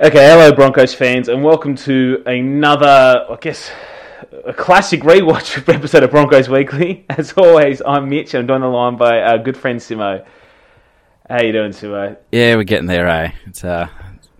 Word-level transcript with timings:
Okay, 0.00 0.30
hello 0.30 0.52
Broncos 0.52 0.94
fans, 0.94 1.28
and 1.28 1.42
welcome 1.42 1.74
to 1.74 2.22
another, 2.24 3.26
I 3.28 3.36
guess, 3.40 3.68
a 4.44 4.52
classic 4.52 5.00
rewatch 5.00 5.68
episode 5.74 6.04
of 6.04 6.12
Broncos 6.12 6.48
Weekly. 6.48 7.04
As 7.10 7.32
always, 7.32 7.82
I'm 7.84 8.08
Mitch, 8.08 8.32
and 8.32 8.42
I'm 8.42 8.46
joined 8.46 8.62
on 8.62 8.70
the 8.70 8.76
line 8.76 8.96
by 8.96 9.20
our 9.20 9.38
good 9.38 9.56
friend 9.56 9.80
Simo. 9.80 10.24
How 11.28 11.42
you 11.42 11.50
doing, 11.50 11.72
Simo? 11.72 12.16
Yeah, 12.30 12.54
we're 12.54 12.62
getting 12.62 12.86
there, 12.86 13.08
eh? 13.08 13.32
It's 13.46 13.64
uh, 13.64 13.88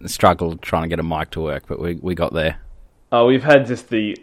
a 0.01 0.09
struggle 0.09 0.57
trying 0.59 0.85
to 0.85 0.89
get 0.89 1.01
a 1.01 1.03
mic 1.03 1.31
to 1.31 1.41
work, 1.41 1.65
but 1.67 1.81
we 1.81 1.95
we 1.95 2.15
got 2.15 2.33
there. 2.33 2.61
Oh, 3.11 3.27
we've 3.27 3.43
had 3.43 3.67
just 3.67 3.89
the 3.89 4.17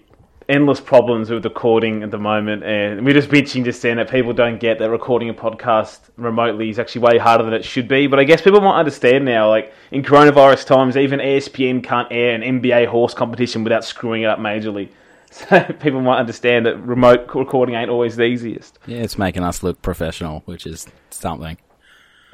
endless 0.47 0.79
problems 0.79 1.29
with 1.29 1.43
recording 1.43 2.03
at 2.03 2.11
the 2.11 2.17
moment, 2.17 2.63
and 2.63 3.05
we're 3.05 3.13
just 3.13 3.29
bitching 3.29 3.63
just 3.63 3.81
saying 3.81 3.97
that 3.97 4.09
people 4.09 4.33
don't 4.33 4.59
get 4.59 4.79
that 4.79 4.89
recording 4.89 5.29
a 5.29 5.33
podcast 5.33 5.99
remotely 6.17 6.69
is 6.69 6.79
actually 6.79 7.01
way 7.01 7.17
harder 7.17 7.43
than 7.43 7.53
it 7.53 7.65
should 7.65 7.87
be. 7.87 8.07
But 8.07 8.19
I 8.19 8.23
guess 8.23 8.41
people 8.41 8.61
might 8.61 8.77
understand 8.79 9.25
now, 9.25 9.49
like 9.49 9.73
in 9.91 10.03
coronavirus 10.03 10.65
times, 10.65 10.97
even 10.97 11.19
ESPN 11.19 11.83
can't 11.83 12.07
air 12.11 12.35
an 12.35 12.41
NBA 12.41 12.87
horse 12.87 13.13
competition 13.13 13.63
without 13.63 13.83
screwing 13.83 14.23
it 14.23 14.27
up 14.27 14.39
majorly. 14.39 14.89
So 15.35 15.59
people 15.81 15.99
might 15.99 16.19
understand 16.19 16.65
that 16.65 16.77
remote 16.77 17.27
recording 17.35 17.75
ain't 17.75 17.89
always 17.89 18.15
the 18.15 18.23
easiest. 18.23 18.79
Yeah, 18.85 18.99
it's 18.99 19.17
making 19.17 19.43
us 19.43 19.63
look 19.63 19.81
professional, 19.81 20.43
which 20.45 20.65
is 20.65 20.87
something. 21.09 21.57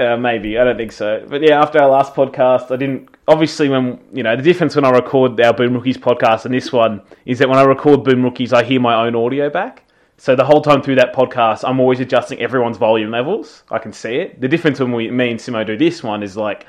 Uh, 0.01 0.17
maybe 0.17 0.57
I 0.57 0.63
don't 0.63 0.77
think 0.77 0.91
so, 0.91 1.23
but 1.29 1.41
yeah. 1.43 1.61
After 1.61 1.79
our 1.79 1.89
last 1.89 2.15
podcast, 2.15 2.71
I 2.71 2.77
didn't. 2.77 3.09
Obviously, 3.27 3.69
when 3.69 3.99
you 4.11 4.23
know 4.23 4.35
the 4.35 4.41
difference 4.41 4.75
when 4.75 4.83
I 4.83 4.89
record 4.89 5.39
our 5.39 5.53
Boom 5.53 5.73
Rookies 5.73 5.97
podcast 5.97 6.45
and 6.45 6.53
this 6.53 6.71
one 6.71 7.01
is 7.25 7.37
that 7.39 7.47
when 7.47 7.59
I 7.59 7.63
record 7.63 8.03
Boom 8.03 8.23
Rookies, 8.23 8.51
I 8.51 8.63
hear 8.63 8.79
my 8.79 9.05
own 9.05 9.15
audio 9.15 9.49
back. 9.49 9.83
So 10.17 10.35
the 10.35 10.45
whole 10.45 10.61
time 10.61 10.81
through 10.81 10.95
that 10.95 11.13
podcast, 11.13 11.67
I'm 11.67 11.79
always 11.79 11.99
adjusting 11.99 12.39
everyone's 12.39 12.77
volume 12.77 13.11
levels. 13.11 13.63
I 13.69 13.77
can 13.77 13.93
see 13.93 14.15
it. 14.15 14.41
The 14.41 14.47
difference 14.47 14.79
when 14.79 14.91
we, 14.91 15.09
me 15.09 15.31
and 15.31 15.39
Simo 15.39 15.65
do 15.65 15.77
this 15.77 16.03
one 16.03 16.23
is 16.23 16.35
like 16.35 16.65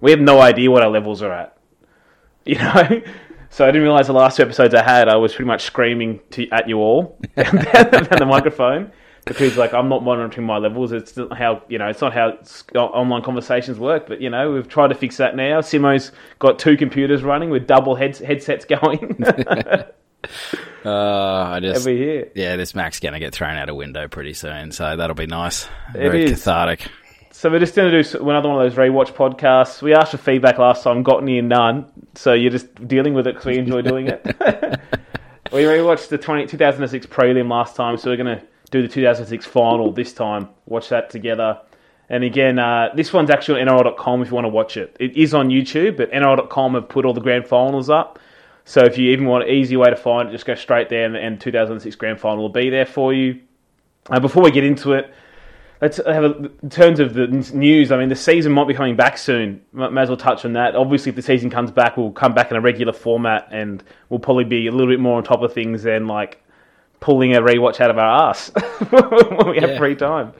we 0.00 0.10
have 0.12 0.20
no 0.20 0.40
idea 0.40 0.70
what 0.70 0.82
our 0.82 0.90
levels 0.90 1.22
are 1.22 1.32
at. 1.32 1.56
You 2.46 2.56
know. 2.56 3.02
So 3.50 3.64
I 3.64 3.68
didn't 3.68 3.82
realize 3.82 4.06
the 4.06 4.12
last 4.12 4.36
two 4.36 4.44
episodes 4.44 4.74
I 4.74 4.82
had, 4.82 5.08
I 5.08 5.16
was 5.16 5.34
pretty 5.34 5.48
much 5.48 5.64
screaming 5.64 6.20
to, 6.30 6.48
at 6.50 6.68
you 6.68 6.78
all 6.78 7.18
down 7.36 7.44
the 7.44 8.26
microphone 8.28 8.92
because 9.24 9.56
like 9.56 9.72
I'm 9.72 9.88
not 9.88 10.02
monitoring 10.02 10.46
my 10.46 10.58
levels. 10.58 10.92
It's 10.92 11.16
not 11.16 11.36
how 11.36 11.62
you 11.68 11.78
know 11.78 11.88
it's 11.88 12.00
not 12.00 12.12
how 12.12 12.38
online 12.76 13.22
conversations 13.22 13.78
work. 13.78 14.06
But 14.06 14.20
you 14.20 14.30
know 14.30 14.52
we've 14.52 14.68
tried 14.68 14.88
to 14.88 14.94
fix 14.94 15.16
that 15.18 15.36
now. 15.36 15.60
Simo's 15.60 16.12
got 16.38 16.58
two 16.58 16.76
computers 16.76 17.22
running 17.22 17.50
with 17.50 17.66
double 17.66 17.94
heads, 17.94 18.18
headsets 18.18 18.64
going 18.64 19.24
Uh, 20.84 20.90
I 20.92 21.60
just 21.60 21.86
over 21.86 21.94
here. 21.96 22.30
yeah, 22.34 22.56
this 22.56 22.74
Mac's 22.74 23.00
gonna 23.00 23.18
get 23.18 23.34
thrown 23.34 23.56
out 23.56 23.68
a 23.68 23.74
window 23.74 24.08
pretty 24.08 24.34
soon, 24.34 24.72
so 24.72 24.96
that'll 24.96 25.14
be 25.14 25.26
nice. 25.26 25.64
It 25.94 25.98
Very 25.98 26.24
is. 26.24 26.32
cathartic. 26.32 26.88
So 27.32 27.48
we're 27.48 27.60
just 27.60 27.74
going 27.74 27.90
to 27.90 28.02
do 28.02 28.28
another 28.28 28.50
one 28.50 28.60
of 28.60 28.70
those 28.70 28.78
rewatch 28.78 29.14
podcasts. 29.14 29.80
We 29.80 29.94
asked 29.94 30.10
for 30.10 30.18
feedback 30.18 30.58
last 30.58 30.82
time, 30.82 31.02
got 31.02 31.24
near 31.24 31.40
none. 31.40 31.86
So 32.14 32.34
you're 32.34 32.50
just 32.50 32.86
dealing 32.86 33.14
with 33.14 33.26
it 33.26 33.34
because 33.34 33.46
we 33.46 33.56
enjoy 33.56 33.80
doing 33.80 34.08
it. 34.08 34.22
we 35.52 35.62
rewatched 35.62 36.08
the 36.08 36.18
20, 36.18 36.48
2006 36.48 37.06
prelim 37.06 37.48
last 37.48 37.76
time, 37.76 37.96
so 37.96 38.10
we're 38.10 38.16
going 38.16 38.38
to 38.38 38.44
do 38.70 38.82
the 38.82 38.88
2006 38.88 39.46
final 39.46 39.92
this 39.92 40.12
time. 40.12 40.48
Watch 40.66 40.88
that 40.90 41.10
together. 41.10 41.60
And 42.08 42.24
again, 42.24 42.58
uh, 42.58 42.88
this 42.94 43.12
one's 43.12 43.30
actually 43.30 43.62
on 43.62 43.68
NRL.com 43.68 44.22
if 44.22 44.28
you 44.28 44.34
want 44.34 44.44
to 44.44 44.48
watch 44.48 44.76
it. 44.76 44.96
It 44.98 45.16
is 45.16 45.32
on 45.32 45.48
YouTube, 45.48 45.96
but 45.96 46.10
NRL.com 46.10 46.74
have 46.74 46.88
put 46.88 47.04
all 47.04 47.14
the 47.14 47.20
grand 47.20 47.46
finals 47.46 47.88
up. 47.88 48.18
So 48.64 48.82
if 48.84 48.98
you 48.98 49.10
even 49.10 49.26
want 49.26 49.44
an 49.44 49.50
easy 49.50 49.76
way 49.76 49.90
to 49.90 49.96
find 49.96 50.28
it, 50.28 50.32
just 50.32 50.44
go 50.44 50.54
straight 50.54 50.88
there, 50.88 51.04
and, 51.04 51.16
and 51.16 51.40
2006 51.40 51.96
grand 51.96 52.20
final 52.20 52.42
will 52.42 52.48
be 52.48 52.68
there 52.68 52.86
for 52.86 53.12
you. 53.12 53.40
Uh, 54.08 54.18
before 54.18 54.42
we 54.42 54.50
get 54.50 54.64
into 54.64 54.92
it, 54.92 55.12
let's 55.80 55.98
have 55.98 56.24
a, 56.24 56.50
in 56.62 56.70
terms 56.70 57.00
of 57.00 57.14
the 57.14 57.26
news. 57.28 57.92
I 57.92 57.96
mean, 57.96 58.08
the 58.08 58.16
season 58.16 58.52
might 58.52 58.66
be 58.66 58.74
coming 58.74 58.96
back 58.96 59.16
soon. 59.16 59.60
Might, 59.72 59.92
may 59.92 60.02
as 60.02 60.08
well 60.08 60.16
touch 60.16 60.44
on 60.44 60.52
that. 60.54 60.74
Obviously, 60.74 61.10
if 61.10 61.16
the 61.16 61.22
season 61.22 61.48
comes 61.48 61.70
back, 61.70 61.96
we'll 61.96 62.10
come 62.10 62.34
back 62.34 62.50
in 62.50 62.56
a 62.56 62.60
regular 62.60 62.92
format, 62.92 63.48
and 63.52 63.82
we'll 64.08 64.20
probably 64.20 64.44
be 64.44 64.66
a 64.66 64.72
little 64.72 64.88
bit 64.88 65.00
more 65.00 65.16
on 65.16 65.24
top 65.24 65.42
of 65.42 65.52
things 65.52 65.84
than 65.84 66.06
like 66.06 66.42
pulling 67.00 67.34
a 67.34 67.40
rewatch 67.40 67.80
out 67.80 67.90
of 67.90 67.98
our 67.98 68.28
ass 68.30 68.50
when 68.90 69.50
we 69.50 69.58
have 69.58 69.76
free 69.78 69.94
time. 69.96 70.32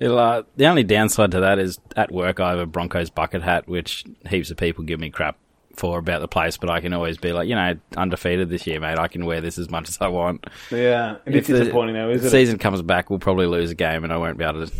Uh, 0.00 0.42
the 0.56 0.66
only 0.66 0.82
downside 0.82 1.30
to 1.30 1.40
that 1.40 1.58
is 1.58 1.78
at 1.96 2.10
work 2.10 2.40
I 2.40 2.50
have 2.50 2.58
a 2.58 2.66
Broncos 2.66 3.10
bucket 3.10 3.42
hat, 3.42 3.68
which 3.68 4.04
heaps 4.28 4.50
of 4.50 4.56
people 4.56 4.84
give 4.84 4.98
me 4.98 5.10
crap 5.10 5.36
for 5.76 5.98
about 5.98 6.20
the 6.20 6.28
place, 6.28 6.56
but 6.56 6.68
I 6.70 6.80
can 6.80 6.92
always 6.92 7.16
be 7.18 7.32
like, 7.32 7.48
you 7.48 7.54
know, 7.54 7.74
undefeated 7.96 8.50
this 8.50 8.66
year, 8.66 8.80
mate. 8.80 8.98
I 8.98 9.08
can 9.08 9.24
wear 9.24 9.40
this 9.40 9.58
as 9.58 9.70
much 9.70 9.88
as 9.88 9.98
I 10.00 10.08
want. 10.08 10.44
Yeah, 10.70 11.16
it's 11.24 11.36
If 11.36 11.46
the- 11.46 11.60
disappointing 11.60 11.94
though, 11.94 12.10
isn't 12.10 12.22
the 12.22 12.28
it? 12.28 12.30
season 12.30 12.58
comes 12.58 12.82
back, 12.82 13.10
we'll 13.10 13.18
probably 13.20 13.46
lose 13.46 13.70
a 13.70 13.74
game, 13.74 14.04
and 14.04 14.12
I 14.12 14.16
won't 14.16 14.36
be 14.38 14.44
able 14.44 14.66
to 14.66 14.72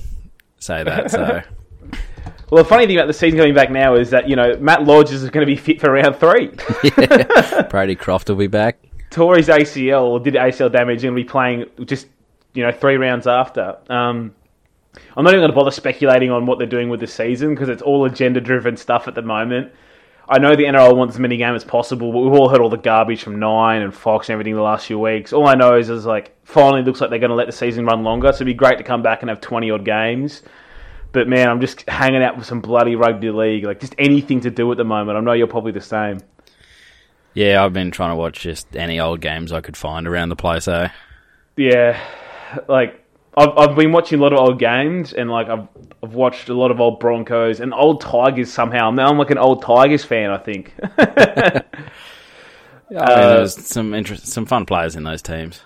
say 0.58 0.82
that. 0.82 1.10
So 1.10 1.42
Well, 2.50 2.62
the 2.62 2.68
funny 2.68 2.86
thing 2.86 2.96
about 2.98 3.06
the 3.06 3.14
season 3.14 3.38
coming 3.38 3.54
back 3.54 3.70
now 3.70 3.94
is 3.94 4.10
that 4.10 4.28
you 4.28 4.36
know 4.36 4.56
Matt 4.60 4.84
Lodge 4.84 5.10
is 5.10 5.22
going 5.30 5.46
to 5.46 5.50
be 5.50 5.56
fit 5.56 5.80
for 5.80 5.90
round 5.90 6.16
three. 6.16 6.50
Brodie 7.70 7.94
Croft 7.96 8.28
will 8.28 8.36
be 8.36 8.46
back. 8.46 8.78
Tore 9.12 9.36
his 9.36 9.48
ACL 9.48 10.04
or 10.04 10.20
did 10.20 10.34
ACL 10.34 10.72
damage 10.72 11.04
and 11.04 11.14
be 11.14 11.24
playing 11.24 11.66
just 11.84 12.08
you 12.54 12.64
know 12.64 12.72
three 12.72 12.96
rounds 12.96 13.26
after. 13.26 13.78
Um, 13.88 14.34
I'm 15.16 15.24
not 15.24 15.30
even 15.30 15.40
going 15.40 15.50
to 15.50 15.56
bother 15.56 15.70
speculating 15.70 16.30
on 16.30 16.44
what 16.46 16.58
they're 16.58 16.66
doing 16.66 16.90
with 16.90 17.00
the 17.00 17.06
season 17.06 17.54
because 17.54 17.68
it's 17.68 17.82
all 17.82 18.04
agenda 18.04 18.40
driven 18.40 18.76
stuff 18.76 19.08
at 19.08 19.14
the 19.14 19.22
moment. 19.22 19.72
I 20.28 20.38
know 20.38 20.54
the 20.54 20.64
NRL 20.64 20.96
wants 20.96 21.16
as 21.16 21.20
many 21.20 21.36
games 21.36 21.56
as 21.56 21.64
possible, 21.64 22.12
but 22.12 22.20
we've 22.20 22.32
all 22.32 22.48
heard 22.48 22.60
all 22.60 22.70
the 22.70 22.76
garbage 22.76 23.22
from 23.22 23.38
Nine 23.38 23.82
and 23.82 23.94
Fox 23.94 24.28
and 24.28 24.34
everything 24.34 24.54
the 24.54 24.62
last 24.62 24.86
few 24.86 24.98
weeks. 24.98 25.32
All 25.32 25.46
I 25.46 25.54
know 25.54 25.76
is, 25.76 25.90
is 25.90 26.06
like 26.06 26.34
finally 26.44 26.82
looks 26.82 27.00
like 27.00 27.10
they're 27.10 27.18
going 27.18 27.30
to 27.30 27.36
let 27.36 27.46
the 27.46 27.52
season 27.52 27.84
run 27.84 28.02
longer, 28.02 28.28
so 28.28 28.36
it'd 28.36 28.46
be 28.46 28.54
great 28.54 28.78
to 28.78 28.84
come 28.84 29.02
back 29.02 29.22
and 29.22 29.28
have 29.28 29.40
20 29.40 29.70
odd 29.70 29.84
games. 29.84 30.42
But 31.12 31.28
man, 31.28 31.48
I'm 31.48 31.60
just 31.60 31.88
hanging 31.88 32.22
out 32.22 32.36
with 32.36 32.46
some 32.46 32.60
bloody 32.60 32.96
rugby 32.96 33.30
league, 33.30 33.64
like 33.64 33.80
just 33.80 33.94
anything 33.98 34.40
to 34.40 34.50
do 34.50 34.70
at 34.70 34.78
the 34.78 34.84
moment. 34.84 35.18
I 35.18 35.20
know 35.20 35.32
you're 35.32 35.46
probably 35.46 35.72
the 35.72 35.80
same. 35.80 36.20
Yeah, 37.34 37.64
I've 37.64 37.72
been 37.72 37.90
trying 37.90 38.10
to 38.10 38.16
watch 38.16 38.40
just 38.40 38.76
any 38.76 39.00
old 39.00 39.20
games 39.20 39.52
I 39.52 39.60
could 39.60 39.76
find 39.76 40.06
around 40.06 40.28
the 40.28 40.36
place. 40.36 40.68
Eh? 40.68 40.88
Yeah, 41.56 41.98
like 42.68 43.02
I've 43.36 43.56
I've 43.56 43.76
been 43.76 43.92
watching 43.92 44.18
a 44.18 44.22
lot 44.22 44.32
of 44.32 44.38
old 44.38 44.58
games, 44.58 45.12
and 45.14 45.30
like 45.30 45.48
I've 45.48 45.66
I've 46.02 46.12
watched 46.14 46.48
a 46.50 46.54
lot 46.54 46.70
of 46.70 46.80
old 46.80 47.00
Broncos 47.00 47.60
and 47.60 47.72
old 47.72 48.00
Tigers. 48.02 48.52
Somehow 48.52 48.90
now 48.90 49.08
I'm 49.08 49.18
like 49.18 49.30
an 49.30 49.38
old 49.38 49.62
Tigers 49.62 50.04
fan. 50.04 50.30
I 50.30 50.38
think. 50.38 50.74
I 50.98 51.62
mean, 52.90 52.98
there 52.98 53.40
was 53.40 53.54
some 53.66 53.94
interest, 53.94 54.26
some 54.26 54.44
fun 54.44 54.66
players 54.66 54.96
in 54.96 55.04
those 55.04 55.22
teams. 55.22 55.62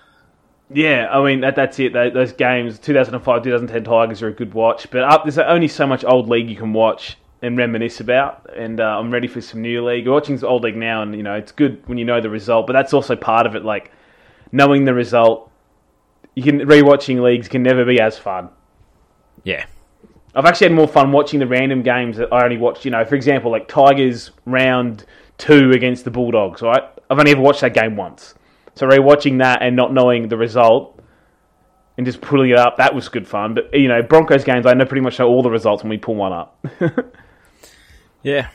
yeah, 0.73 1.07
I 1.11 1.21
mean 1.23 1.41
that 1.41 1.55
that's 1.57 1.77
it. 1.79 1.91
Tho- 1.93 2.09
Those 2.11 2.31
games, 2.31 2.79
2005, 2.79 3.43
2010 3.43 3.83
Tigers 3.83 4.21
are 4.21 4.27
a 4.29 4.33
good 4.33 4.53
watch, 4.53 4.89
but 4.91 5.03
up, 5.03 5.23
there's 5.25 5.37
only 5.37 5.67
so 5.67 5.85
much 5.85 6.05
old 6.05 6.29
league 6.29 6.49
you 6.49 6.55
can 6.55 6.71
watch 6.71 7.17
and 7.47 7.57
reminisce 7.57 7.99
about. 7.99 8.47
And 8.55 8.79
uh, 8.79 8.83
I'm 8.83 9.09
ready 9.09 9.27
for 9.27 9.41
some 9.41 9.61
new 9.61 9.83
league. 9.83 10.05
We're 10.05 10.13
watching 10.13 10.43
old 10.43 10.63
league 10.63 10.75
now, 10.75 11.01
and 11.01 11.15
you 11.15 11.23
know 11.23 11.33
it's 11.33 11.51
good 11.51 11.87
when 11.87 11.97
you 11.97 12.05
know 12.05 12.21
the 12.21 12.29
result, 12.29 12.67
but 12.67 12.73
that's 12.73 12.93
also 12.93 13.15
part 13.15 13.47
of 13.47 13.55
it. 13.55 13.65
Like 13.65 13.91
knowing 14.51 14.85
the 14.85 14.93
result, 14.93 15.51
you 16.35 16.43
can 16.43 16.59
rewatching 16.59 17.21
leagues 17.23 17.47
can 17.47 17.63
never 17.63 17.85
be 17.85 17.99
as 17.99 18.17
fun. 18.17 18.49
Yeah, 19.43 19.65
I've 20.35 20.45
actually 20.45 20.67
had 20.67 20.75
more 20.75 20.87
fun 20.87 21.11
watching 21.11 21.39
the 21.39 21.47
random 21.47 21.81
games 21.81 22.17
that 22.17 22.31
I 22.31 22.43
only 22.43 22.57
watched. 22.57 22.85
You 22.85 22.91
know, 22.91 23.03
for 23.05 23.15
example, 23.15 23.51
like 23.51 23.67
Tigers 23.67 24.31
round 24.45 25.05
two 25.37 25.71
against 25.71 26.05
the 26.05 26.11
Bulldogs. 26.11 26.61
Right, 26.61 26.83
I've 27.09 27.17
only 27.17 27.31
ever 27.31 27.41
watched 27.41 27.61
that 27.61 27.73
game 27.73 27.95
once. 27.95 28.35
So 28.75 28.85
rewatching 28.85 29.39
that 29.39 29.63
and 29.63 29.75
not 29.75 29.91
knowing 29.91 30.27
the 30.27 30.37
result 30.37 30.99
and 31.97 32.05
just 32.05 32.21
pulling 32.21 32.51
it 32.51 32.57
up, 32.57 32.77
that 32.77 32.93
was 32.93 33.09
good 33.09 33.27
fun. 33.27 33.55
But 33.55 33.73
you 33.73 33.87
know, 33.87 34.03
Broncos 34.03 34.43
games, 34.43 34.65
I 34.65 34.73
know 34.73 34.85
pretty 34.85 35.01
much 35.01 35.17
know 35.17 35.27
all 35.27 35.41
the 35.41 35.49
results 35.49 35.81
when 35.81 35.89
we 35.89 35.97
pull 35.97 36.15
one 36.15 36.33
up. 36.33 36.63
Yeah. 38.27 38.49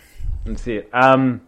That's 0.44 0.66
it. 0.66 0.90
Um, 0.92 1.40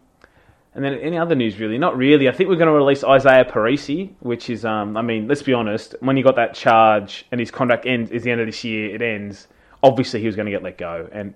and 0.75 0.83
then 0.83 0.95
any 0.95 1.19
other 1.19 1.35
news 1.35 1.61
really? 1.61 1.77
Not 1.77 1.97
really. 1.97 2.27
I 2.27 2.33
think 2.33 2.49
we're 2.49 2.57
going 2.57 2.69
to 2.69 2.73
release 2.73 3.03
Izaia 3.03 3.51
Perese, 3.51 4.15
which 4.21 4.49
is, 4.49 4.65
um, 4.65 4.97
I 4.97 5.03
mean, 5.03 5.29
let's 5.29 5.43
be 5.43 5.53
honest. 5.53 5.95
When 6.01 6.17
you 6.17 6.25
got 6.25 6.37
that 6.37 6.55
charge 6.55 7.27
and 7.31 7.39
his 7.39 7.51
contract 7.51 7.85
ends 7.85 8.11
is 8.11 8.23
the 8.23 8.31
end 8.31 8.41
of 8.41 8.47
this 8.47 8.65
year, 8.65 8.95
it 8.95 9.03
ends. 9.03 9.47
Obviously, 9.83 10.21
he 10.21 10.27
was 10.27 10.37
going 10.37 10.47
to 10.47 10.53
get 10.53 10.63
let 10.63 10.79
go. 10.79 11.07
And 11.13 11.35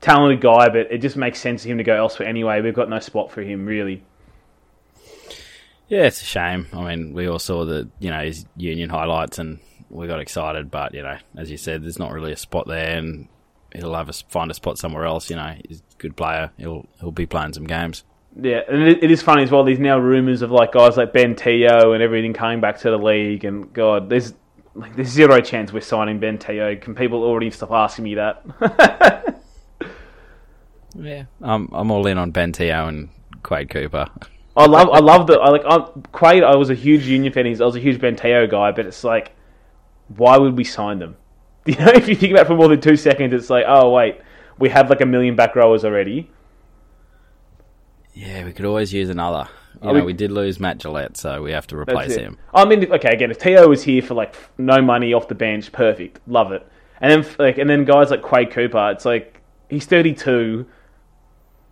talented 0.00 0.40
guy, 0.40 0.68
but 0.68 0.92
it 0.92 0.98
just 0.98 1.16
makes 1.16 1.40
sense 1.40 1.64
for 1.64 1.70
him 1.70 1.78
to 1.78 1.84
go 1.84 1.96
elsewhere 1.96 2.28
anyway. 2.28 2.60
We've 2.60 2.72
got 2.72 2.88
no 2.88 3.00
spot 3.00 3.32
for 3.32 3.42
him 3.42 3.66
really. 3.66 4.04
Yeah, 5.88 6.02
it's 6.02 6.22
a 6.22 6.24
shame. 6.24 6.68
I 6.72 6.84
mean, 6.84 7.14
we 7.14 7.26
all 7.26 7.40
saw 7.40 7.64
the 7.64 7.88
you 7.98 8.10
know 8.10 8.22
his 8.22 8.46
union 8.56 8.90
highlights 8.90 9.40
and 9.40 9.58
we 9.90 10.06
got 10.06 10.20
excited, 10.20 10.70
but 10.70 10.94
you 10.94 11.02
know, 11.02 11.18
as 11.36 11.50
you 11.50 11.56
said, 11.56 11.82
there's 11.82 11.98
not 11.98 12.12
really 12.12 12.32
a 12.32 12.36
spot 12.36 12.68
there, 12.68 12.96
and 12.96 13.26
he'll 13.74 13.94
have 13.94 14.08
us 14.08 14.22
find 14.28 14.50
a 14.50 14.54
spot 14.54 14.78
somewhere 14.78 15.04
else. 15.04 15.30
You 15.30 15.36
know, 15.36 15.54
he's 15.68 15.80
a 15.80 15.98
good 15.98 16.16
player. 16.16 16.50
He'll 16.58 16.86
he'll 17.00 17.10
be 17.12 17.26
playing 17.26 17.52
some 17.54 17.64
games. 17.66 18.04
Yeah, 18.40 18.60
and 18.68 18.82
it, 18.82 19.02
it 19.02 19.10
is 19.10 19.20
funny 19.22 19.42
as 19.42 19.50
well. 19.50 19.64
There's 19.64 19.78
now 19.78 19.98
rumours 19.98 20.42
of 20.42 20.50
like 20.50 20.72
guys 20.72 20.96
like 20.96 21.12
Ben 21.12 21.34
Te'o 21.34 21.92
and 21.94 22.02
everything 22.02 22.32
coming 22.34 22.60
back 22.60 22.78
to 22.80 22.90
the 22.90 22.98
league, 22.98 23.44
and 23.44 23.72
God, 23.72 24.08
there's 24.08 24.34
like 24.74 24.94
there's 24.94 25.08
zero 25.08 25.40
chance 25.40 25.72
we're 25.72 25.80
signing 25.80 26.20
Ben 26.20 26.38
Te'o. 26.38 26.76
Can 26.80 26.94
people 26.94 27.24
already 27.24 27.50
stop 27.50 27.70
asking 27.72 28.04
me 28.04 28.14
that? 28.16 28.44
Yeah, 30.94 31.24
I'm 31.42 31.68
I'm 31.72 31.90
all 31.90 32.06
in 32.06 32.18
on 32.18 32.30
Ben 32.30 32.52
Te'o 32.52 32.88
and 32.88 33.08
Quade 33.42 33.70
Cooper. 33.70 34.06
I 34.56 34.66
love 34.66 34.88
I 34.90 34.98
love 34.98 35.26
the 35.26 35.34
I 35.38 35.50
like 35.50 35.62
I'm, 35.66 36.02
Quade. 36.12 36.42
I 36.42 36.56
was 36.56 36.70
a 36.70 36.74
huge 36.74 37.06
Union 37.06 37.32
fan. 37.32 37.46
he's- 37.46 37.60
I 37.60 37.64
was 37.64 37.76
a 37.76 37.80
huge 37.80 38.00
Ben 38.00 38.16
Teo 38.16 38.46
guy, 38.46 38.72
but 38.72 38.86
it's 38.86 39.04
like, 39.04 39.32
why 40.16 40.36
would 40.36 40.56
we 40.56 40.64
sign 40.64 40.98
them? 40.98 41.16
You 41.72 41.74
know, 41.84 41.92
if 41.92 42.08
you 42.08 42.14
think 42.14 42.32
about 42.32 42.46
it 42.46 42.48
for 42.48 42.54
more 42.56 42.68
than 42.68 42.80
two 42.80 42.96
seconds, 42.96 43.34
it's 43.34 43.50
like, 43.50 43.66
oh 43.68 43.90
wait, 43.90 44.18
we 44.58 44.70
have 44.70 44.88
like 44.88 45.02
a 45.02 45.06
million 45.06 45.36
back 45.36 45.54
rowers 45.54 45.84
already. 45.84 46.30
Yeah, 48.14 48.44
we 48.46 48.52
could 48.52 48.64
always 48.64 48.92
use 48.92 49.10
another. 49.10 49.48
You 49.82 49.90
Are 49.90 49.92
know, 49.92 50.00
we- 50.00 50.06
we 50.06 50.12
did 50.14 50.32
lose 50.32 50.58
Matt 50.58 50.78
Gillett, 50.78 51.16
so 51.16 51.42
we 51.42 51.52
have 51.52 51.66
to 51.68 51.76
replace 51.76 52.14
him. 52.14 52.38
I 52.54 52.64
mean, 52.64 52.90
okay, 52.90 53.10
again, 53.12 53.30
if 53.30 53.38
Te'o 53.38 53.68
was 53.68 53.82
here 53.82 54.02
for 54.02 54.14
like 54.14 54.34
no 54.56 54.80
money 54.80 55.12
off 55.12 55.28
the 55.28 55.34
bench, 55.34 55.70
perfect, 55.70 56.20
love 56.26 56.52
it. 56.52 56.66
And 57.00 57.12
then 57.12 57.34
like, 57.38 57.58
and 57.58 57.68
then 57.68 57.84
guys 57.84 58.10
like 58.10 58.22
Quade 58.22 58.50
Cooper, 58.50 58.90
it's 58.92 59.04
like 59.04 59.40
he's 59.68 59.84
32. 59.84 60.66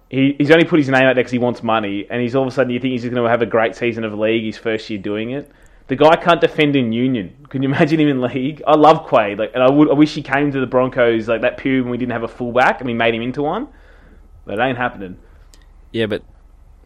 He, 0.09 0.37
he's 0.39 0.51
only 0.53 0.65
put 0.65 0.79
his 0.79 0.89
name 0.89 1.03
out 1.03 1.15
there 1.15 1.25
because 1.25 1.33
he 1.33 1.39
wants 1.39 1.63
money, 1.65 2.07
and 2.09 2.21
he's 2.23 2.37
all 2.37 2.43
of 2.43 2.49
a 2.49 2.53
sudden 2.53 2.71
you 2.71 2.79
think 2.79 2.93
he's 2.93 3.03
going 3.03 3.15
to 3.17 3.25
have 3.25 3.43
a 3.43 3.47
great 3.47 3.75
season 3.75 4.05
of 4.05 4.15
league 4.15 4.45
his 4.45 4.59
first 4.59 4.89
year 4.89 5.01
doing 5.01 5.31
it. 5.31 5.51
The 5.89 5.97
guy 5.97 6.17
can't 6.17 6.41
defend 6.41 6.75
in 6.75 6.93
Union. 6.93 7.47
Can 7.49 7.63
you 7.63 7.69
imagine 7.73 8.01
him 8.01 8.09
in 8.09 8.21
league? 8.21 8.63
I 8.67 8.75
love 8.77 9.07
Quade, 9.07 9.39
like, 9.39 9.53
and 9.55 9.63
I 9.63 9.71
would 9.71 9.89
I 9.91 9.95
wish 9.95 10.15
he 10.15 10.23
came 10.23 10.51
to 10.53 10.61
the 10.61 10.67
Broncos 10.67 11.29
like 11.29 11.43
that 11.43 11.57
period 11.59 11.85
when 11.85 11.91
we 11.93 11.97
didn't 11.99 12.13
have 12.13 12.25
a 12.25 12.29
fullback 12.29 12.81
and 12.81 12.87
we 12.89 12.95
made 12.95 13.15
him 13.15 13.23
into 13.23 13.43
one. 13.43 13.69
But 14.45 14.59
it 14.59 14.63
ain't 14.63 14.79
happening. 14.79 15.19
Yeah, 15.93 16.07
but 16.07 16.23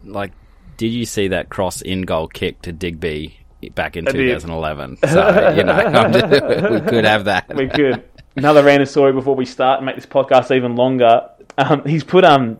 like, 0.03 0.31
did 0.77 0.87
you 0.87 1.05
see 1.05 1.29
that 1.29 1.49
cross 1.49 1.81
in 1.81 2.03
goal 2.03 2.27
kick 2.27 2.61
to 2.63 2.71
Digby 2.71 3.37
back 3.75 3.95
in 3.97 4.05
2011? 4.05 4.97
So 5.07 5.53
you 5.55 5.63
know, 5.63 6.09
just- 6.11 6.71
we 6.71 6.81
could 6.81 7.05
have 7.05 7.25
that. 7.25 7.53
we 7.55 7.67
could. 7.67 8.03
Another 8.35 8.63
random 8.63 8.85
story 8.85 9.11
before 9.11 9.35
we 9.35 9.45
start 9.45 9.79
and 9.79 9.85
make 9.85 9.95
this 9.95 10.05
podcast 10.05 10.55
even 10.55 10.75
longer. 10.75 11.29
Um, 11.57 11.83
he's 11.85 12.03
put 12.03 12.23
um 12.23 12.59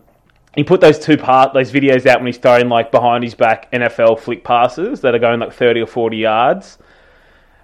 he 0.54 0.64
put 0.64 0.80
those 0.80 0.98
two 0.98 1.16
part 1.16 1.54
those 1.54 1.72
videos 1.72 2.06
out 2.06 2.18
when 2.18 2.26
he's 2.26 2.38
throwing 2.38 2.68
like 2.68 2.90
behind 2.90 3.24
his 3.24 3.34
back 3.34 3.70
NFL 3.72 4.20
flick 4.20 4.44
passes 4.44 5.00
that 5.00 5.14
are 5.14 5.18
going 5.18 5.40
like 5.40 5.52
thirty 5.52 5.80
or 5.80 5.86
forty 5.86 6.18
yards, 6.18 6.78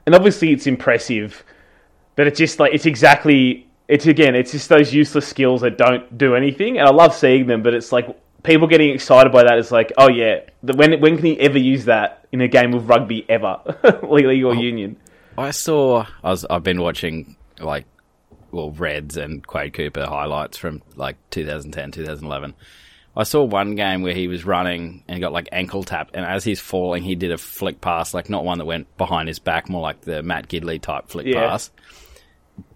and 0.07 0.15
obviously 0.15 0.53
it's 0.53 0.67
impressive, 0.67 1.45
but 2.17 2.27
it's 2.27 2.39
just 2.39 2.59
like 2.59 2.75
it's 2.75 2.87
exactly 2.87 3.67
it's 3.89 4.07
again 4.07 4.35
it's 4.35 4.53
just 4.53 4.69
those 4.69 4.93
useless 4.93 5.27
skills 5.27 5.61
that 5.61 5.79
don't 5.79 6.17
do 6.17 6.35
anything, 6.35 6.79
and 6.79 6.89
I 6.89 6.91
love 6.91 7.15
seeing 7.15 7.47
them, 7.47 7.63
but 7.63 7.75
it's 7.75 7.93
like 7.93 8.07
people 8.43 8.67
getting 8.67 8.91
excited 8.91 9.33
by 9.33 9.45
that 9.45 9.59
is 9.59 9.71
like 9.71 9.93
oh 9.99 10.09
yeah, 10.09 10.41
when 10.63 11.01
when 11.01 11.17
can 11.17 11.27
he 11.27 11.41
ever 11.41 11.59
use 11.59 11.85
that 11.87 12.27
in 12.33 12.41
a 12.41 12.49
game 12.49 12.75
of 12.75 12.89
rugby 12.89 13.25
ever, 13.29 13.61
league 14.03 14.45
or 14.45 14.49
oh, 14.49 14.53
union? 14.53 14.97
I 15.39 15.53
saw. 15.53 16.07
I 16.25 16.31
was. 16.31 16.45
I've 16.51 16.65
been 16.65 16.81
watching 16.81 17.37
like, 17.61 17.87
well, 18.51 18.71
Reds 18.71 19.17
and 19.17 19.47
Quade 19.47 19.73
Cooper 19.75 20.07
highlights 20.07 20.57
from 20.59 20.83
like 20.97 21.17
2010, 21.31 21.93
2011. 21.93 22.55
I 23.17 23.25
saw 23.25 23.43
one 23.43 23.75
game 23.75 24.03
where 24.03 24.15
he 24.15 24.29
was 24.29 24.45
running 24.45 25.03
and 25.09 25.21
got 25.21 25.33
like 25.33 25.49
ankle 25.51 25.83
tapped, 25.83 26.15
and 26.15 26.25
as 26.25 26.45
he's 26.45 26.61
falling, 26.61 27.03
he 27.03 27.15
did 27.17 27.33
a 27.33 27.39
flick 27.39 27.81
pass, 27.81 28.15
like 28.15 28.31
not 28.31 28.45
one 28.45 28.59
that 28.59 28.65
went 28.65 28.97
behind 28.97 29.27
his 29.29 29.39
back, 29.41 29.69
more 29.69 29.83
like 29.83 30.03
the 30.03 30.23
Matt 30.23 30.49
Gidley 30.49 30.81
type 30.81 31.09
flick 31.09 31.27
Yeah. 31.27 31.49
pass. 31.49 31.71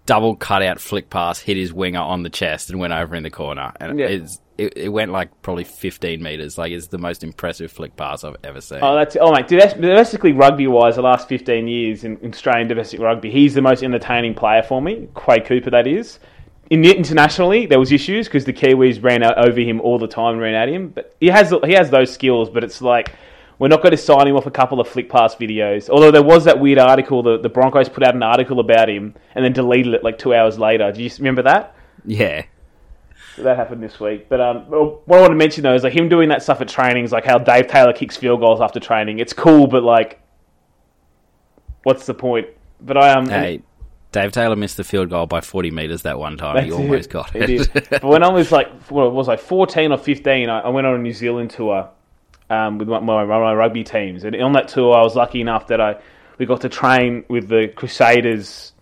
Double 0.05 0.35
cutout 0.35 0.81
flick 0.81 1.09
pass 1.09 1.39
hit 1.39 1.55
his 1.55 1.71
winger 1.71 2.01
on 2.01 2.23
the 2.23 2.29
chest 2.29 2.69
and 2.69 2.79
went 2.79 2.91
over 2.91 3.15
in 3.15 3.23
the 3.23 3.29
corner, 3.29 3.71
and 3.79 3.97
Yeah. 3.97 4.07
it's, 4.07 4.39
it, 4.57 4.77
it 4.77 4.89
went 4.89 5.11
like 5.11 5.41
probably 5.41 5.63
15 5.63 6.21
meters. 6.21 6.57
Like 6.57 6.71
it's 6.71 6.87
the 6.87 6.97
most 6.97 7.23
impressive 7.23 7.71
flick 7.71 7.95
pass 7.95 8.23
I've 8.23 8.37
ever 8.43 8.61
seen. 8.61 8.79
Oh, 8.81 8.95
that's 8.95 9.17
oh 9.19 9.31
mate. 9.31 9.47
Domestic, 9.47 9.81
domestically 9.81 10.33
rugby 10.33 10.67
wise, 10.67 10.95
the 10.95 11.01
last 11.01 11.27
fifteen 11.27 11.67
years 11.67 12.03
in, 12.03 12.17
in 12.17 12.31
Australian 12.31 12.67
domestic 12.67 12.99
rugby, 12.99 13.31
he's 13.31 13.53
the 13.53 13.61
most 13.61 13.83
entertaining 13.83 14.33
player 14.33 14.63
for 14.63 14.81
me. 14.81 15.07
Quade 15.13 15.45
Cooper, 15.45 15.69
that 15.71 15.87
is. 15.87 16.19
In 16.69 16.85
internationally, 16.85 17.65
there 17.65 17.79
was 17.79 17.91
issues 17.91 18.27
because 18.27 18.45
the 18.45 18.53
Kiwis 18.53 19.03
ran 19.03 19.23
out 19.23 19.37
over 19.37 19.59
him 19.59 19.81
all 19.81 19.99
the 19.99 20.07
time, 20.07 20.33
and 20.33 20.41
ran 20.41 20.55
at 20.55 20.69
him. 20.69 20.89
But 20.89 21.15
he 21.19 21.27
has 21.27 21.53
he 21.65 21.73
has 21.73 21.89
those 21.89 22.13
skills. 22.13 22.49
But 22.49 22.63
it's 22.63 22.81
like 22.81 23.13
we're 23.59 23.67
not 23.67 23.81
going 23.81 23.91
to 23.91 23.97
sign 23.97 24.27
him 24.27 24.35
off 24.35 24.45
a 24.45 24.51
couple 24.51 24.79
of 24.79 24.87
flick 24.87 25.09
pass 25.09 25.35
videos. 25.35 25.89
Although 25.89 26.11
there 26.11 26.23
was 26.23 26.45
that 26.45 26.59
weird 26.59 26.79
article, 26.79 27.23
the, 27.23 27.37
the 27.37 27.49
Broncos 27.49 27.89
put 27.89 28.03
out 28.03 28.15
an 28.15 28.23
article 28.23 28.59
about 28.59 28.89
him 28.89 29.15
and 29.35 29.45
then 29.45 29.53
deleted 29.53 29.93
it 29.93 30.03
like 30.03 30.17
two 30.17 30.33
hours 30.33 30.57
later. 30.59 30.91
Do 30.91 31.03
you 31.03 31.09
remember 31.17 31.43
that? 31.43 31.75
yeah, 32.05 32.43
that 33.37 33.57
happened 33.57 33.81
this 33.83 33.99
week. 33.99 34.29
But 34.29 34.41
um, 34.41 34.65
what 34.65 35.17
I 35.17 35.21
want 35.21 35.31
to 35.31 35.35
mention 35.35 35.63
though 35.63 35.73
is 35.73 35.83
like 35.83 35.93
him 35.93 36.09
doing 36.09 36.29
that 36.29 36.43
stuff 36.43 36.61
at 36.61 36.67
trainings, 36.67 37.11
like 37.11 37.25
how 37.25 37.37
Dave 37.37 37.67
Taylor 37.67 37.93
kicks 37.93 38.17
field 38.17 38.39
goals 38.39 38.61
after 38.61 38.79
training. 38.79 39.19
It's 39.19 39.33
cool, 39.33 39.67
but 39.67 39.83
like, 39.83 40.21
what's 41.83 42.05
the 42.05 42.13
point? 42.13 42.47
But 42.81 42.97
I 42.97 43.11
um, 43.13 43.27
Hey, 43.27 43.61
Dave 44.11 44.31
Taylor 44.31 44.55
missed 44.55 44.77
the 44.77 44.83
field 44.83 45.09
goal 45.09 45.25
by 45.25 45.41
40 45.41 45.71
metres 45.71 46.03
that 46.03 46.19
one 46.19 46.37
time. 46.37 46.63
he 46.63 46.71
almost 46.71 47.09
it. 47.09 47.11
got 47.11 47.35
it. 47.35 47.89
but 47.89 48.03
when 48.03 48.23
I 48.23 48.29
was 48.29 48.51
like, 48.51 48.71
what 48.89 49.13
was 49.13 49.29
I, 49.29 49.37
14 49.37 49.91
or 49.91 49.97
15, 49.97 50.49
I, 50.49 50.59
I 50.59 50.69
went 50.69 50.85
on 50.85 50.95
a 50.95 50.99
New 50.99 51.13
Zealand 51.13 51.49
tour 51.49 51.89
um, 52.49 52.77
with 52.77 52.87
my, 52.87 52.99
my, 52.99 53.25
my 53.25 53.53
rugby 53.53 53.83
teams. 53.83 54.23
And 54.23 54.35
on 54.35 54.53
that 54.53 54.67
tour, 54.67 54.95
I 54.95 55.01
was 55.01 55.15
lucky 55.15 55.41
enough 55.41 55.67
that 55.67 55.81
I 55.81 55.97
we 56.37 56.45
got 56.45 56.61
to 56.61 56.69
train 56.69 57.23
with 57.27 57.47
the 57.47 57.71
Crusaders. 57.75 58.72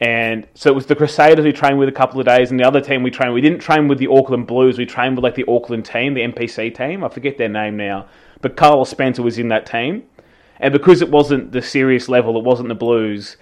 And 0.00 0.46
so 0.54 0.70
it 0.70 0.74
was 0.74 0.86
the 0.86 0.96
Crusaders 0.96 1.44
we 1.44 1.52
trained 1.52 1.78
with 1.78 1.88
a 1.88 1.92
couple 1.92 2.20
of 2.20 2.26
days, 2.26 2.50
and 2.50 2.58
the 2.58 2.66
other 2.66 2.80
team 2.80 3.02
we 3.02 3.10
trained. 3.10 3.32
We 3.32 3.40
didn't 3.40 3.60
train 3.60 3.88
with 3.88 3.98
the 3.98 4.08
Auckland 4.08 4.46
Blues. 4.46 4.76
We 4.76 4.86
trained 4.86 5.16
with 5.16 5.24
like 5.24 5.34
the 5.34 5.44
Auckland 5.48 5.84
team, 5.84 6.14
the 6.14 6.22
NPC 6.22 6.74
team. 6.74 7.04
I 7.04 7.08
forget 7.08 7.38
their 7.38 7.48
name 7.48 7.76
now, 7.76 8.08
but 8.40 8.56
Carlos 8.56 8.90
Spencer 8.90 9.22
was 9.22 9.38
in 9.38 9.48
that 9.48 9.66
team. 9.66 10.04
And 10.58 10.72
because 10.72 11.02
it 11.02 11.10
wasn't 11.10 11.52
the 11.52 11.62
serious 11.62 12.08
level, 12.08 12.38
it 12.38 12.44
wasn't 12.44 12.68
the 12.68 12.74
Blues 12.74 13.36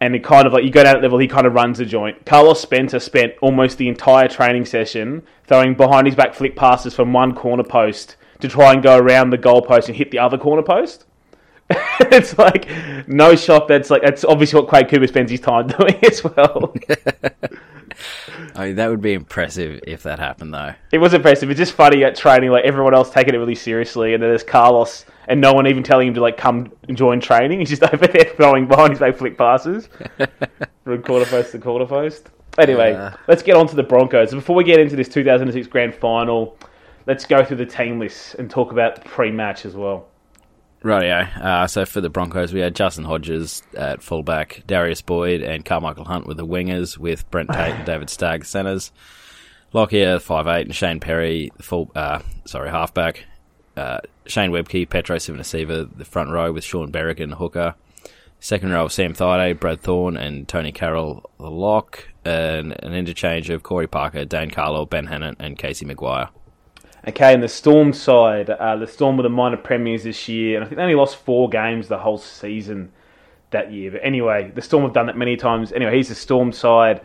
and 0.00 0.14
it 0.14 0.24
kind 0.24 0.46
of 0.46 0.52
like 0.52 0.64
you 0.64 0.70
go 0.70 0.82
down 0.82 0.94
that 0.94 1.02
level, 1.02 1.18
he 1.18 1.28
kind 1.28 1.46
of 1.46 1.52
runs 1.52 1.78
the 1.78 1.84
joint. 1.84 2.24
Carlos 2.24 2.60
Spencer 2.60 2.98
spent 2.98 3.34
almost 3.42 3.76
the 3.76 3.88
entire 3.88 4.28
training 4.28 4.64
session 4.64 5.22
throwing 5.46 5.74
behind 5.74 6.06
his 6.06 6.16
back 6.16 6.32
flick 6.32 6.56
passes 6.56 6.94
from 6.94 7.12
one 7.12 7.34
corner 7.34 7.62
post 7.62 8.16
to 8.40 8.48
try 8.48 8.72
and 8.72 8.82
go 8.82 8.96
around 8.96 9.28
the 9.28 9.36
goal 9.36 9.60
post 9.60 9.88
and 9.88 9.96
hit 9.96 10.10
the 10.10 10.18
other 10.18 10.38
corner 10.38 10.62
post. 10.62 11.04
it's 12.10 12.36
like 12.38 12.68
no 13.08 13.36
shop. 13.36 13.68
That's 13.68 13.90
like 13.90 14.02
that's 14.02 14.24
obviously 14.24 14.60
what 14.60 14.68
Quade 14.68 14.88
Cooper 14.88 15.06
spends 15.06 15.30
his 15.30 15.40
time 15.40 15.66
doing 15.78 15.96
as 16.04 16.22
well. 16.24 16.74
I 18.54 18.66
mean, 18.66 18.76
that 18.76 18.88
would 18.90 19.00
be 19.00 19.12
impressive 19.12 19.80
if 19.86 20.02
that 20.04 20.18
happened, 20.18 20.52
though. 20.54 20.74
it 20.92 20.98
was 20.98 21.14
impressive. 21.14 21.50
It's 21.50 21.58
just 21.58 21.72
funny 21.72 22.02
at 22.04 22.16
training, 22.16 22.50
like 22.50 22.64
everyone 22.64 22.94
else 22.94 23.10
taking 23.10 23.34
it 23.34 23.38
really 23.38 23.54
seriously, 23.54 24.14
and 24.14 24.22
then 24.22 24.30
there's 24.30 24.42
Carlos 24.42 25.04
and 25.28 25.40
no 25.40 25.52
one 25.52 25.66
even 25.66 25.82
telling 25.82 26.08
him 26.08 26.14
to 26.14 26.20
like 26.20 26.36
come 26.36 26.72
join 26.94 27.20
training. 27.20 27.60
He's 27.60 27.68
just 27.70 27.82
over 27.82 28.06
there 28.06 28.24
throwing 28.36 28.66
behind 28.66 28.90
his 28.90 28.98
back 28.98 29.16
flick 29.16 29.36
passes 29.38 29.88
from 30.84 31.02
quarter 31.02 31.26
post 31.26 31.52
to 31.52 31.58
quarter 31.58 31.86
post. 31.86 32.30
Anyway, 32.58 32.92
Uh. 32.94 33.10
let's 33.28 33.42
get 33.42 33.54
on 33.56 33.66
to 33.68 33.76
the 33.76 33.82
Broncos. 33.82 34.32
Before 34.32 34.56
we 34.56 34.64
get 34.64 34.80
into 34.80 34.96
this 34.96 35.08
2006 35.08 35.68
Grand 35.68 35.94
Final, 35.94 36.56
let's 37.06 37.24
go 37.24 37.44
through 37.44 37.58
the 37.58 37.66
team 37.66 38.00
list 38.00 38.34
and 38.36 38.50
talk 38.50 38.72
about 38.72 38.96
the 38.96 39.02
pre-match 39.08 39.64
as 39.64 39.76
well. 39.76 40.08
Rightio. 40.82 41.36
Uh, 41.36 41.66
so 41.66 41.84
for 41.84 42.00
the 42.00 42.08
Broncos, 42.08 42.54
we 42.54 42.60
had 42.60 42.74
Justin 42.74 43.04
Hodges 43.04 43.62
at 43.76 44.02
fullback, 44.02 44.62
Darius 44.66 45.02
Boyd 45.02 45.42
and 45.42 45.64
Karmichael 45.64 46.06
Hunt 46.06 46.26
with 46.26 46.38
the 46.38 46.46
wingers, 46.46 46.96
with 46.96 47.30
Brent 47.30 47.50
Tate 47.50 47.74
and 47.74 47.86
David 47.86 48.08
Stagg 48.08 48.44
centres. 48.44 48.90
Lockyer, 49.72 50.18
five 50.18 50.48
eight, 50.48 50.66
and 50.66 50.74
Shane 50.74 50.98
Perry, 50.98 51.52
the 51.56 51.62
full, 51.62 51.90
uh, 51.94 52.20
sorry, 52.44 52.70
halfback. 52.70 53.24
Uh, 53.76 54.00
Shane 54.26 54.50
Webcke, 54.50 54.88
Petero 54.88 55.16
Civoniceva, 55.16 55.96
the 55.96 56.04
front 56.04 56.30
row 56.30 56.52
with 56.52 56.64
Shaun 56.64 56.90
Berrigan 56.90 57.24
and 57.24 57.34
hooker. 57.34 57.74
Second 58.40 58.72
row, 58.72 58.86
of 58.86 58.92
Sam 58.92 59.12
Thaiday, 59.12 59.58
Brad 59.58 59.80
Thorn, 59.80 60.16
and 60.16 60.48
Tonie 60.48 60.72
Carroll, 60.72 61.30
the 61.38 61.50
lock. 61.50 62.08
And 62.24 62.72
an 62.82 62.94
interchange 62.94 63.48
of 63.50 63.62
Corey 63.62 63.86
Parker, 63.86 64.24
Dane 64.24 64.50
Carlaw, 64.50 64.88
Ben 64.88 65.06
Hannant, 65.06 65.36
and 65.38 65.56
Casey 65.56 65.86
McGuire. 65.86 66.30
Okay, 67.08 67.32
and 67.32 67.42
the 67.42 67.48
Storm 67.48 67.92
side, 67.94 68.50
uh, 68.50 68.76
the 68.76 68.86
Storm 68.86 69.16
were 69.16 69.22
the 69.22 69.30
minor 69.30 69.56
premiers 69.56 70.04
this 70.04 70.28
year, 70.28 70.56
and 70.56 70.64
I 70.64 70.68
think 70.68 70.76
they 70.76 70.82
only 70.82 70.94
lost 70.94 71.16
four 71.16 71.48
games 71.48 71.88
the 71.88 71.98
whole 71.98 72.18
season 72.18 72.92
that 73.50 73.72
year. 73.72 73.90
But 73.90 74.02
anyway, 74.04 74.52
the 74.54 74.60
Storm 74.60 74.84
have 74.84 74.92
done 74.92 75.06
that 75.06 75.16
many 75.16 75.36
times. 75.36 75.72
Anyway, 75.72 75.96
he's 75.96 76.08
the 76.08 76.14
Storm 76.14 76.52
side. 76.52 77.00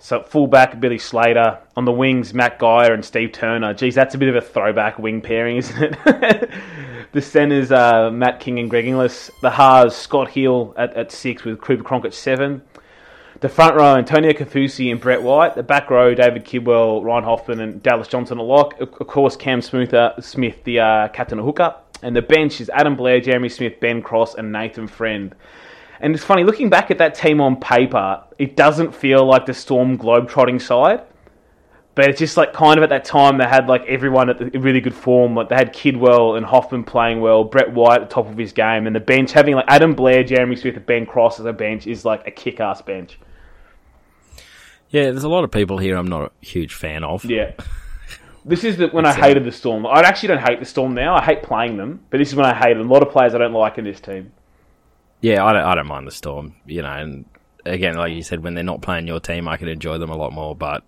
So 0.00 0.22
fullback 0.22 0.78
Billy 0.78 0.98
Slater 0.98 1.58
on 1.76 1.84
the 1.84 1.92
wings, 1.92 2.32
Matt 2.32 2.58
Geyer 2.58 2.92
and 2.92 3.04
Steve 3.04 3.32
Turner. 3.32 3.74
Geez, 3.74 3.94
that's 3.94 4.14
a 4.14 4.18
bit 4.18 4.28
of 4.28 4.36
a 4.36 4.40
throwback 4.40 4.98
wing 4.98 5.20
pairing, 5.20 5.56
isn't 5.56 5.82
it? 5.82 6.50
the 7.12 7.20
centers 7.20 7.72
uh, 7.72 8.10
Matt 8.10 8.38
King 8.38 8.60
and 8.60 8.70
Greg 8.70 8.86
Inglis. 8.86 9.30
The 9.42 9.50
halves 9.50 9.96
Scott 9.96 10.30
Hill 10.30 10.72
at, 10.76 10.94
at 10.94 11.10
six 11.10 11.42
with 11.42 11.60
Cooper 11.60 11.82
Cronk 11.82 12.04
at 12.04 12.14
seven. 12.14 12.62
The 13.40 13.48
front 13.48 13.76
row 13.76 13.94
Antonio 13.94 14.32
Kaufusi 14.32 14.90
and 14.90 15.00
Brett 15.00 15.22
White. 15.22 15.54
The 15.54 15.62
back 15.62 15.90
row 15.90 16.12
David 16.12 16.44
Kidwell, 16.44 17.04
Ryan 17.04 17.22
Hoffman 17.22 17.60
and 17.60 17.80
Dallas 17.80 18.08
Johnson 18.08 18.38
a 18.38 18.42
lock. 18.42 18.80
Of 18.80 18.90
course 18.90 19.36
Cam 19.36 19.62
Smoother, 19.62 20.14
Smith, 20.18 20.64
the 20.64 20.80
uh, 20.80 21.08
captain 21.08 21.38
of 21.38 21.44
hookup. 21.44 21.96
And 22.02 22.16
the 22.16 22.22
bench 22.22 22.60
is 22.60 22.68
Adam 22.70 22.96
Blair, 22.96 23.20
Jeremy 23.20 23.48
Smith, 23.48 23.78
Ben 23.78 24.02
Cross, 24.02 24.34
and 24.34 24.50
Nathan 24.50 24.88
Friend. 24.88 25.32
And 26.00 26.16
it's 26.16 26.24
funny, 26.24 26.42
looking 26.42 26.68
back 26.68 26.90
at 26.90 26.98
that 26.98 27.14
team 27.14 27.40
on 27.40 27.60
paper, 27.60 28.24
it 28.40 28.56
doesn't 28.56 28.92
feel 28.92 29.24
like 29.24 29.46
the 29.46 29.54
Storm 29.54 29.96
globetrotting 29.96 30.60
side. 30.60 31.02
But 31.94 32.08
it's 32.08 32.18
just 32.18 32.36
like 32.36 32.52
kind 32.52 32.76
of 32.76 32.82
at 32.82 32.90
that 32.90 33.04
time 33.04 33.38
they 33.38 33.46
had 33.46 33.68
like 33.68 33.84
everyone 33.86 34.30
at 34.30 34.40
really 34.60 34.80
good 34.80 34.94
form. 34.94 35.36
Like 35.36 35.48
they 35.48 35.54
had 35.54 35.72
Kidwell 35.72 36.36
and 36.36 36.44
Hoffman 36.44 36.82
playing 36.82 37.20
well, 37.20 37.44
Brett 37.44 37.72
White 37.72 38.02
at 38.02 38.08
the 38.08 38.14
top 38.14 38.28
of 38.28 38.36
his 38.36 38.52
game, 38.52 38.88
and 38.88 38.96
the 38.96 39.00
bench 39.00 39.30
having 39.30 39.54
like 39.54 39.66
Adam 39.68 39.94
Blair, 39.94 40.24
Jeremy 40.24 40.56
Smith, 40.56 40.74
and 40.74 40.86
Ben 40.86 41.06
Cross 41.06 41.38
as 41.38 41.46
a 41.46 41.52
bench 41.52 41.86
is 41.86 42.04
like 42.04 42.26
a 42.26 42.32
kick-ass 42.32 42.82
bench. 42.82 43.16
Yeah, 44.90 45.04
there's 45.04 45.24
a 45.24 45.28
lot 45.28 45.44
of 45.44 45.50
people 45.50 45.78
here 45.78 45.96
I'm 45.96 46.08
not 46.08 46.32
a 46.32 46.46
huge 46.46 46.74
fan 46.74 47.04
of. 47.04 47.24
Yeah. 47.24 47.52
This 48.44 48.64
is 48.64 48.78
the, 48.78 48.88
when 48.88 49.04
I 49.04 49.10
uh, 49.10 49.14
hated 49.14 49.44
the 49.44 49.52
Storm. 49.52 49.84
I 49.84 50.00
actually 50.00 50.28
don't 50.28 50.40
hate 50.40 50.58
the 50.58 50.64
Storm 50.64 50.94
now. 50.94 51.14
I 51.14 51.22
hate 51.22 51.42
playing 51.42 51.76
them, 51.76 52.00
but 52.08 52.16
this 52.16 52.28
is 52.28 52.34
when 52.34 52.46
I 52.46 52.54
hate 52.54 52.78
them. 52.78 52.88
A 52.88 52.92
lot 52.92 53.02
of 53.02 53.10
players 53.10 53.34
I 53.34 53.38
don't 53.38 53.52
like 53.52 53.76
in 53.76 53.84
this 53.84 54.00
team. 54.00 54.32
Yeah, 55.20 55.44
I 55.44 55.52
don't, 55.52 55.64
I 55.64 55.74
don't 55.74 55.86
mind 55.86 56.06
the 56.06 56.12
Storm, 56.12 56.54
you 56.64 56.80
know, 56.80 56.88
and 56.88 57.26
again, 57.66 57.96
like 57.96 58.12
you 58.12 58.22
said, 58.22 58.42
when 58.42 58.54
they're 58.54 58.64
not 58.64 58.80
playing 58.80 59.06
your 59.06 59.20
team, 59.20 59.48
I 59.48 59.58
can 59.58 59.68
enjoy 59.68 59.98
them 59.98 60.10
a 60.10 60.16
lot 60.16 60.32
more, 60.32 60.54
but 60.56 60.82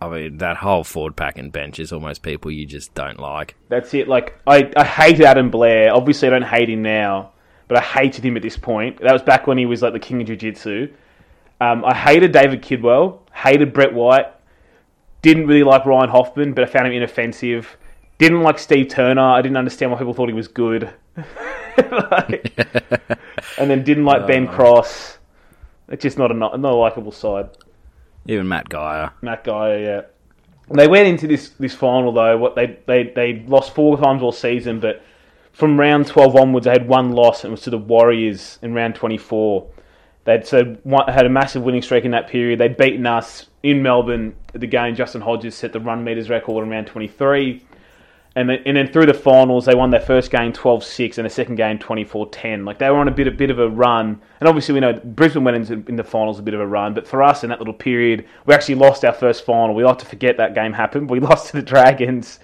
I 0.00 0.08
mean, 0.08 0.38
that 0.38 0.56
whole 0.56 0.82
forward 0.82 1.16
pack 1.16 1.36
and 1.36 1.52
bench 1.52 1.78
is 1.78 1.92
almost 1.92 2.22
people 2.22 2.50
you 2.50 2.64
just 2.66 2.94
don't 2.94 3.18
like. 3.18 3.56
That's 3.68 3.92
it. 3.92 4.08
Like 4.08 4.40
I, 4.46 4.70
I 4.76 4.84
hated 4.84 5.26
Adam 5.26 5.50
Blair. 5.50 5.94
Obviously, 5.94 6.28
I 6.28 6.30
don't 6.30 6.42
hate 6.42 6.70
him 6.70 6.82
now, 6.82 7.32
but 7.68 7.76
I 7.76 7.82
hated 7.82 8.24
him 8.24 8.36
at 8.36 8.42
this 8.42 8.56
point. 8.56 9.00
That 9.02 9.12
was 9.12 9.22
back 9.22 9.46
when 9.46 9.58
he 9.58 9.66
was 9.66 9.82
like 9.82 9.92
the 9.92 9.98
king 9.98 10.20
of 10.22 10.26
jiu-jitsu. 10.26 10.92
Um, 11.60 11.84
I 11.84 11.94
hated 11.94 12.32
David 12.32 12.62
Kidwell. 12.62 13.18
Hated 13.34 13.72
Brett 13.72 13.92
White. 13.92 14.26
Didn't 15.22 15.46
really 15.46 15.62
like 15.64 15.84
Ryan 15.84 16.08
Hoffman, 16.10 16.54
but 16.54 16.64
I 16.64 16.66
found 16.66 16.86
him 16.86 16.94
inoffensive. 16.94 17.76
Didn't 18.18 18.42
like 18.42 18.58
Steve 18.58 18.88
Turner. 18.88 19.22
I 19.22 19.42
didn't 19.42 19.56
understand 19.58 19.90
why 19.92 19.98
people 19.98 20.14
thought 20.14 20.28
he 20.28 20.34
was 20.34 20.48
good. 20.48 20.90
Like- 22.10 22.52
and 23.58 23.70
then 23.70 23.84
didn't 23.84 24.04
like 24.04 24.26
Ben 24.26 24.46
Cross. 24.46 25.18
It's 25.88 26.02
just 26.02 26.18
not 26.18 26.30
a 26.30 26.34
not, 26.34 26.58
not 26.60 26.72
a 26.72 26.76
likable 26.76 27.12
side. 27.12 27.48
Even 28.26 28.48
Matt 28.48 28.68
Geyer. 28.68 29.10
Matt 29.22 29.44
Geyer, 29.44 29.78
yeah. 29.78 30.00
They 30.76 30.86
went 30.86 31.08
into 31.08 31.26
this, 31.26 31.50
this 31.50 31.74
final 31.74 32.12
though. 32.12 32.36
What 32.36 32.54
they, 32.54 32.78
they 32.86 33.04
they 33.14 33.44
lost 33.46 33.74
four 33.74 33.96
times 33.98 34.22
all 34.22 34.32
season, 34.32 34.78
but 34.80 35.02
from 35.52 35.78
round 35.80 36.06
twelve 36.06 36.36
onwards, 36.36 36.64
they 36.66 36.72
had 36.72 36.86
one 36.86 37.12
loss, 37.12 37.44
and 37.44 37.50
it 37.50 37.52
was 37.52 37.62
to 37.62 37.70
the 37.70 37.78
Warriors 37.78 38.58
in 38.62 38.74
round 38.74 38.94
twenty 38.94 39.16
four. 39.18 39.66
They'd 40.24 40.46
one, 40.82 41.08
had 41.08 41.26
a 41.26 41.30
massive 41.30 41.62
winning 41.62 41.82
streak 41.82 42.04
in 42.04 42.10
that 42.10 42.28
period. 42.28 42.60
They'd 42.60 42.76
beaten 42.76 43.06
us 43.06 43.46
in 43.62 43.82
Melbourne 43.82 44.34
the 44.52 44.66
game. 44.66 44.94
Justin 44.94 45.22
Hodges 45.22 45.54
set 45.54 45.72
the 45.72 45.80
run 45.80 46.04
meters 46.04 46.28
record 46.28 46.62
in 46.64 46.70
round 46.70 46.86
twenty 46.86 47.08
three. 47.08 47.64
And 48.36 48.48
then, 48.48 48.58
and 48.64 48.76
then 48.76 48.92
through 48.92 49.06
the 49.06 49.14
finals, 49.14 49.66
they 49.66 49.74
won 49.74 49.90
their 49.90 50.00
first 50.00 50.30
game 50.30 50.52
12-6 50.52 51.18
and 51.18 51.26
the 51.26 51.30
second 51.30 51.56
game 51.56 51.80
24-10. 51.80 52.64
Like 52.64 52.78
they 52.78 52.88
were 52.88 52.98
on 52.98 53.08
a 53.08 53.10
bit 53.10 53.26
a 53.26 53.32
bit 53.32 53.50
of 53.50 53.58
a 53.58 53.68
run, 53.68 54.20
and 54.38 54.48
obviously 54.48 54.72
we 54.72 54.78
know 54.78 54.92
Brisbane 54.92 55.42
went 55.42 55.56
into 55.56 55.84
in 55.88 55.96
the 55.96 56.04
finals 56.04 56.38
a 56.38 56.42
bit 56.42 56.54
of 56.54 56.60
a 56.60 56.66
run. 56.66 56.94
But 56.94 57.08
for 57.08 57.24
us 57.24 57.42
in 57.42 57.50
that 57.50 57.58
little 57.58 57.74
period, 57.74 58.26
we 58.46 58.54
actually 58.54 58.76
lost 58.76 59.04
our 59.04 59.12
first 59.12 59.44
final. 59.44 59.74
We 59.74 59.84
like 59.84 59.98
to 59.98 60.06
forget 60.06 60.36
that 60.36 60.54
game 60.54 60.72
happened. 60.72 61.10
We 61.10 61.18
lost 61.20 61.48
to 61.48 61.56
the 61.56 61.62
Dragons. 61.62 62.38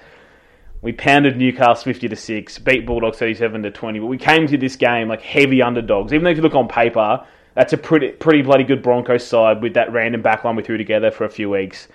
We 0.83 0.93
pounded 0.93 1.37
Newcastle 1.37 1.85
50 1.85 2.09
to 2.09 2.17
six, 2.17 2.59
beat 2.59 2.85
Bulldogs 2.85 3.19
37 3.19 3.63
to 3.63 3.71
20. 3.71 4.01
But 4.01 4.07
we 4.07 4.19
came 4.19 4.47
to 4.49 4.59
this 4.59 4.77
game 4.77 5.09
like 5.09 5.23
heavy 5.23 5.63
underdogs. 5.63 6.13
Even 6.13 6.25
though 6.25 6.31
if 6.31 6.37
you 6.37 6.43
look 6.43 6.55
on 6.55 6.69
paper, 6.69 7.25
that's 7.57 7.73
a 7.73 7.77
pretty 7.77 8.11
pretty 8.13 8.43
bloody 8.43 8.63
good 8.63 8.83
Broncos 8.83 9.27
side 9.27 9.61
with 9.63 9.75
that 9.75 9.91
random 9.91 10.23
backline 10.23 10.57
we 10.57 10.63
threw 10.63 10.79
together 10.79 11.11
for 11.11 11.25
a 11.25 11.31
few 11.31 11.51
weeks 11.51 11.89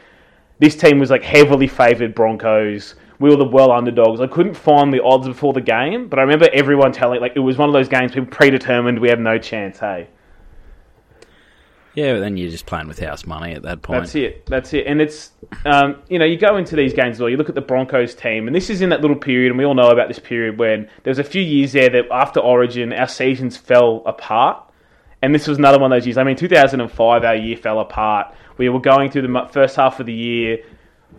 this 0.62 0.76
team 0.76 1.00
was 1.00 1.10
like 1.10 1.24
heavily 1.24 1.68
favoured 1.68 2.14
Broncos. 2.14 2.94
We 3.20 3.30
were 3.30 3.36
the 3.36 3.48
well 3.48 3.72
underdogs. 3.72 4.22
I 4.22 4.28
couldn't 4.28 4.54
find 4.54 4.94
the 4.94 5.04
odds 5.04 5.28
before 5.28 5.54
the 5.54 5.62
game, 5.62 6.08
but 6.08 6.20
I 6.20 6.22
remember 6.22 6.48
everyone 6.54 6.92
telling 6.92 7.20
like 7.20 7.34
it 7.36 7.40
was 7.40 7.58
one 7.58 7.68
of 7.68 7.74
those 7.74 7.90
games 7.90 8.12
people 8.12 8.28
predetermined 8.28 9.00
we 9.00 9.10
have 9.10 9.20
no 9.20 9.40
chance. 9.40 9.80
Hey, 9.80 10.08
Yeah, 11.96 12.14
but 12.14 12.20
then 12.20 12.38
you're 12.38 12.52
just 12.52 12.68
playing 12.68 12.88
with 12.88 13.00
house 13.00 13.26
money 13.26 13.54
at 13.54 13.64
that 13.64 13.82
point. 13.82 14.02
that's 14.02 14.14
it. 14.14 14.46
That's 14.46 14.72
it. 14.76 14.86
And 14.86 15.02
it's 15.02 15.32
um, 15.66 16.04
you 16.10 16.20
know 16.20 16.26
you 16.26 16.38
go 16.38 16.58
into 16.58 16.76
these 16.76 16.94
games 16.94 17.16
as 17.16 17.20
well. 17.20 17.30
You 17.30 17.38
look 17.38 17.50
at 17.50 17.56
the 17.56 17.62
Broncos 17.62 18.14
team, 18.14 18.46
and 18.46 18.56
this 18.56 18.70
is 18.70 18.82
in 18.82 18.90
that 18.90 19.02
little 19.02 19.18
period, 19.18 19.50
and 19.50 19.58
we 19.58 19.66
all 19.66 19.74
know 19.74 19.90
about 19.90 20.10
this 20.10 20.20
period 20.20 20.60
when 20.60 20.88
there 21.04 21.10
was 21.10 21.20
a 21.20 21.24
few 21.24 21.42
years 21.42 21.72
there 21.72 21.90
that 21.90 22.06
after 22.12 22.40
Origin 22.40 22.94
our 22.94 23.08
seasons 23.08 23.58
fell 23.58 24.04
apart. 24.06 24.71
And 25.22 25.36
this 25.36 25.48
was 25.48 25.58
another 25.58 25.80
one 25.80 25.92
of 25.92 25.96
those 25.96 26.08
years. 26.08 26.18
I 26.18 26.24
mean, 26.24 26.36
2005, 26.36 27.24
our 27.24 27.36
year 27.36 27.56
fell 27.56 27.80
apart. 27.80 28.34
We 28.58 28.70
were 28.70 28.80
going 28.80 29.12
through 29.12 29.24
the 29.24 29.50
first 29.52 29.76
half 29.76 30.00
of 30.00 30.06
the 30.06 30.14
year. 30.14 30.64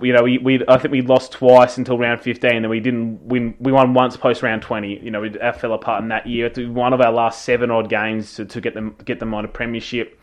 You 0.01 0.13
know, 0.13 0.23
we, 0.23 0.39
we 0.39 0.61
I 0.67 0.79
think 0.79 0.91
we 0.91 1.03
lost 1.03 1.33
twice 1.33 1.79
until 1.79 1.99
round 1.99 2.21
15, 2.21 2.51
and 2.51 2.71
we 2.71 2.81
didn't 2.81 3.23
win. 3.23 3.55
We 3.61 3.71
won 3.71 3.95
once 3.95 4.17
post 4.17 4.43
round 4.43 4.63
20. 4.63 5.01
You 5.01 5.11
know, 5.11 5.21
we 5.21 5.31
fell 5.31 5.75
apart 5.75 6.03
in 6.03 6.09
that 6.09 6.27
year. 6.27 6.47
It's 6.47 6.59
one 6.59 6.93
of 6.93 7.01
our 7.01 7.13
last 7.13 7.45
seven 7.45 7.71
odd 7.71 7.89
games 7.89 8.35
to, 8.35 8.45
to 8.47 8.61
get 8.61 8.75
them 8.75 8.97
get 9.05 9.21
them 9.21 9.35
on 9.35 9.45
a 9.45 9.49
premiership. 9.49 10.19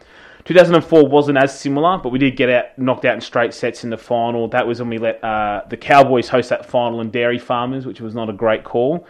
2004 0.45 1.07
wasn't 1.07 1.37
as 1.37 1.57
similar, 1.57 1.97
but 1.97 2.09
we 2.09 2.17
did 2.17 2.35
get 2.35 2.49
out 2.49 2.77
knocked 2.77 3.05
out 3.05 3.13
in 3.13 3.21
straight 3.21 3.53
sets 3.53 3.83
in 3.83 3.89
the 3.89 3.97
final. 3.97 4.47
That 4.47 4.65
was 4.65 4.79
when 4.79 4.89
we 4.89 4.97
let 4.97 5.23
uh, 5.23 5.61
the 5.69 5.77
Cowboys 5.77 6.27
host 6.27 6.49
that 6.49 6.65
final 6.65 7.01
in 7.01 7.11
Dairy 7.11 7.39
Farmers, 7.39 7.85
which 7.85 8.01
was 8.01 8.15
not 8.15 8.29
a 8.29 8.33
great 8.33 8.63
call. 8.63 9.05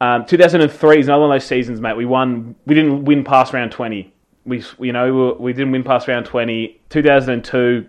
Um, 0.00 0.24
2003 0.26 1.00
is 1.00 1.08
another 1.08 1.22
one 1.22 1.30
of 1.30 1.34
those 1.34 1.46
seasons, 1.46 1.80
mate. 1.80 1.96
We 1.96 2.04
won. 2.04 2.54
We 2.66 2.74
didn't 2.74 3.04
win 3.04 3.24
past 3.24 3.52
round 3.52 3.72
20. 3.72 4.12
We, 4.44 4.64
you 4.78 4.92
know, 4.92 5.06
we, 5.06 5.12
were, 5.12 5.34
we 5.34 5.52
didn't 5.52 5.72
win 5.72 5.82
past 5.82 6.08
round 6.08 6.26
20. 6.26 6.80
2002, 6.88 7.88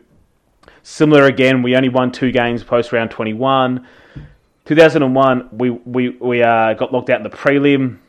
similar 0.82 1.26
again. 1.26 1.62
We 1.62 1.76
only 1.76 1.90
won 1.90 2.12
two 2.12 2.32
games 2.32 2.64
post 2.64 2.92
round 2.92 3.12
21. 3.12 3.86
2001, 4.66 5.50
we 5.52 5.70
we 5.70 6.10
we 6.10 6.44
uh, 6.44 6.74
got 6.74 6.92
locked 6.92 7.10
out 7.10 7.18
in 7.18 7.24
the 7.24 7.36
prelim, 7.36 8.00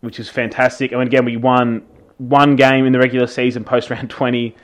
which 0.00 0.18
is 0.18 0.28
fantastic. 0.28 0.92
And 0.92 1.02
again, 1.02 1.24
we 1.24 1.36
won 1.36 1.82
one 2.18 2.56
game 2.56 2.86
in 2.86 2.92
the 2.92 2.98
regular 2.98 3.26
season 3.26 3.64
post 3.64 3.90
round 3.90 4.08
20. 4.10 4.56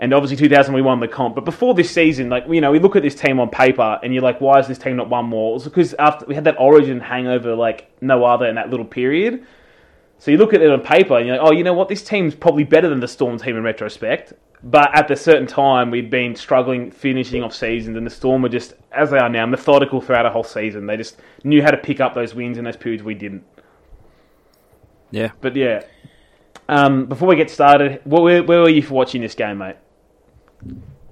And 0.00 0.14
obviously, 0.14 0.36
2000 0.36 0.74
we 0.74 0.82
won 0.82 1.00
the 1.00 1.08
comp. 1.08 1.34
But 1.34 1.44
before 1.44 1.74
this 1.74 1.90
season, 1.90 2.28
like 2.28 2.44
you 2.48 2.60
know, 2.60 2.70
we 2.70 2.78
look 2.78 2.94
at 2.94 3.02
this 3.02 3.14
team 3.14 3.40
on 3.40 3.50
paper, 3.50 3.98
and 4.02 4.14
you're 4.14 4.22
like, 4.22 4.40
why 4.40 4.60
is 4.60 4.68
this 4.68 4.78
team 4.78 4.96
not 4.96 5.08
won 5.08 5.26
more? 5.26 5.56
It's 5.56 5.64
because 5.64 5.94
after 5.94 6.24
we 6.26 6.34
had 6.34 6.44
that 6.44 6.56
Origin 6.58 7.00
hangover 7.00 7.54
like 7.54 7.90
no 8.00 8.24
other 8.24 8.46
in 8.46 8.54
that 8.54 8.70
little 8.70 8.86
period. 8.86 9.44
So 10.20 10.32
you 10.32 10.36
look 10.36 10.52
at 10.52 10.62
it 10.62 10.70
on 10.70 10.80
paper, 10.80 11.16
and 11.16 11.26
you're 11.26 11.36
like, 11.36 11.46
oh, 11.46 11.52
you 11.52 11.64
know 11.64 11.74
what? 11.74 11.88
This 11.88 12.02
team's 12.02 12.34
probably 12.34 12.64
better 12.64 12.88
than 12.88 13.00
the 13.00 13.08
Storm 13.08 13.38
team 13.38 13.56
in 13.56 13.62
retrospect. 13.62 14.32
But 14.64 14.96
at 14.96 15.06
the 15.06 15.14
certain 15.14 15.46
time, 15.46 15.92
we'd 15.92 16.10
been 16.10 16.34
struggling 16.34 16.90
finishing 16.90 17.44
off 17.44 17.54
seasons, 17.54 17.96
and 17.96 18.04
the 18.04 18.10
Storm 18.10 18.42
were 18.42 18.48
just, 18.48 18.74
as 18.90 19.10
they 19.10 19.18
are 19.18 19.28
now, 19.28 19.46
methodical 19.46 20.00
throughout 20.00 20.26
a 20.26 20.30
whole 20.30 20.42
season. 20.42 20.86
They 20.86 20.96
just 20.96 21.20
knew 21.44 21.62
how 21.62 21.70
to 21.70 21.76
pick 21.76 22.00
up 22.00 22.14
those 22.14 22.34
wins 22.34 22.58
in 22.58 22.64
those 22.64 22.76
periods 22.76 23.04
we 23.04 23.14
didn't. 23.14 23.44
Yeah. 25.12 25.30
But 25.40 25.54
yeah, 25.54 25.84
um, 26.68 27.06
before 27.06 27.28
we 27.28 27.36
get 27.36 27.50
started, 27.50 28.00
where, 28.04 28.42
where 28.42 28.60
were 28.60 28.68
you 28.68 28.82
for 28.82 28.94
watching 28.94 29.22
this 29.22 29.34
game, 29.34 29.58
mate? 29.58 29.76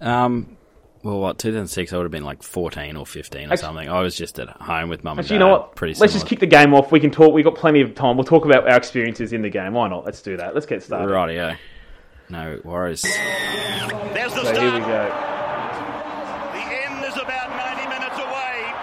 Um, 0.01 0.57
well, 1.03 1.21
what, 1.21 1.39
2006, 1.39 1.93
I 1.93 1.97
would 1.97 2.03
have 2.05 2.11
been 2.11 2.25
like 2.25 2.43
14 2.43 2.97
or 2.97 3.07
15 3.07 3.41
or 3.41 3.45
Actually- 3.45 3.57
something. 3.59 3.89
I 3.89 4.01
was 4.01 4.17
just 4.17 4.39
at 4.39 4.49
home 4.49 4.89
with 4.89 5.05
mum 5.05 5.19
and 5.19 5.27
dad. 5.29 5.35
you 5.35 5.39
know 5.39 5.49
what? 5.49 5.77
Pretty 5.77 5.95
Let's 6.01 6.13
just 6.13 6.27
kick 6.27 6.41
the 6.41 6.47
game 6.47 6.75
off. 6.75 6.91
We 6.91 7.01
can 7.01 7.11
talk. 7.11 7.33
We've 7.33 7.45
got 7.45 7.55
plenty 7.55 7.81
of 7.81 7.95
time. 7.95 8.17
We'll 8.17 8.25
talk 8.25 8.45
about 8.45 8.69
our 8.69 8.77
experiences 8.77 9.33
in 9.33 9.43
the 9.43 9.51
game. 9.51 9.75
Why 9.75 9.89
not? 9.89 10.05
Let's 10.05 10.21
do 10.23 10.37
that. 10.37 10.55
Let's 10.55 10.67
get 10.67 10.83
started. 10.83 11.09
Rightio. 11.09 11.57
No 12.29 12.61
worries. 12.65 13.03
There's 13.03 14.33
the 14.35 14.43
So 14.45 14.61
here 14.61 14.73
we 14.75 14.81
go. 14.81 15.05
The 16.53 16.65
end 16.65 17.05
is 17.05 17.17
about 17.17 17.51
90 17.77 17.89
minutes 17.89 18.19
away. 18.19 18.75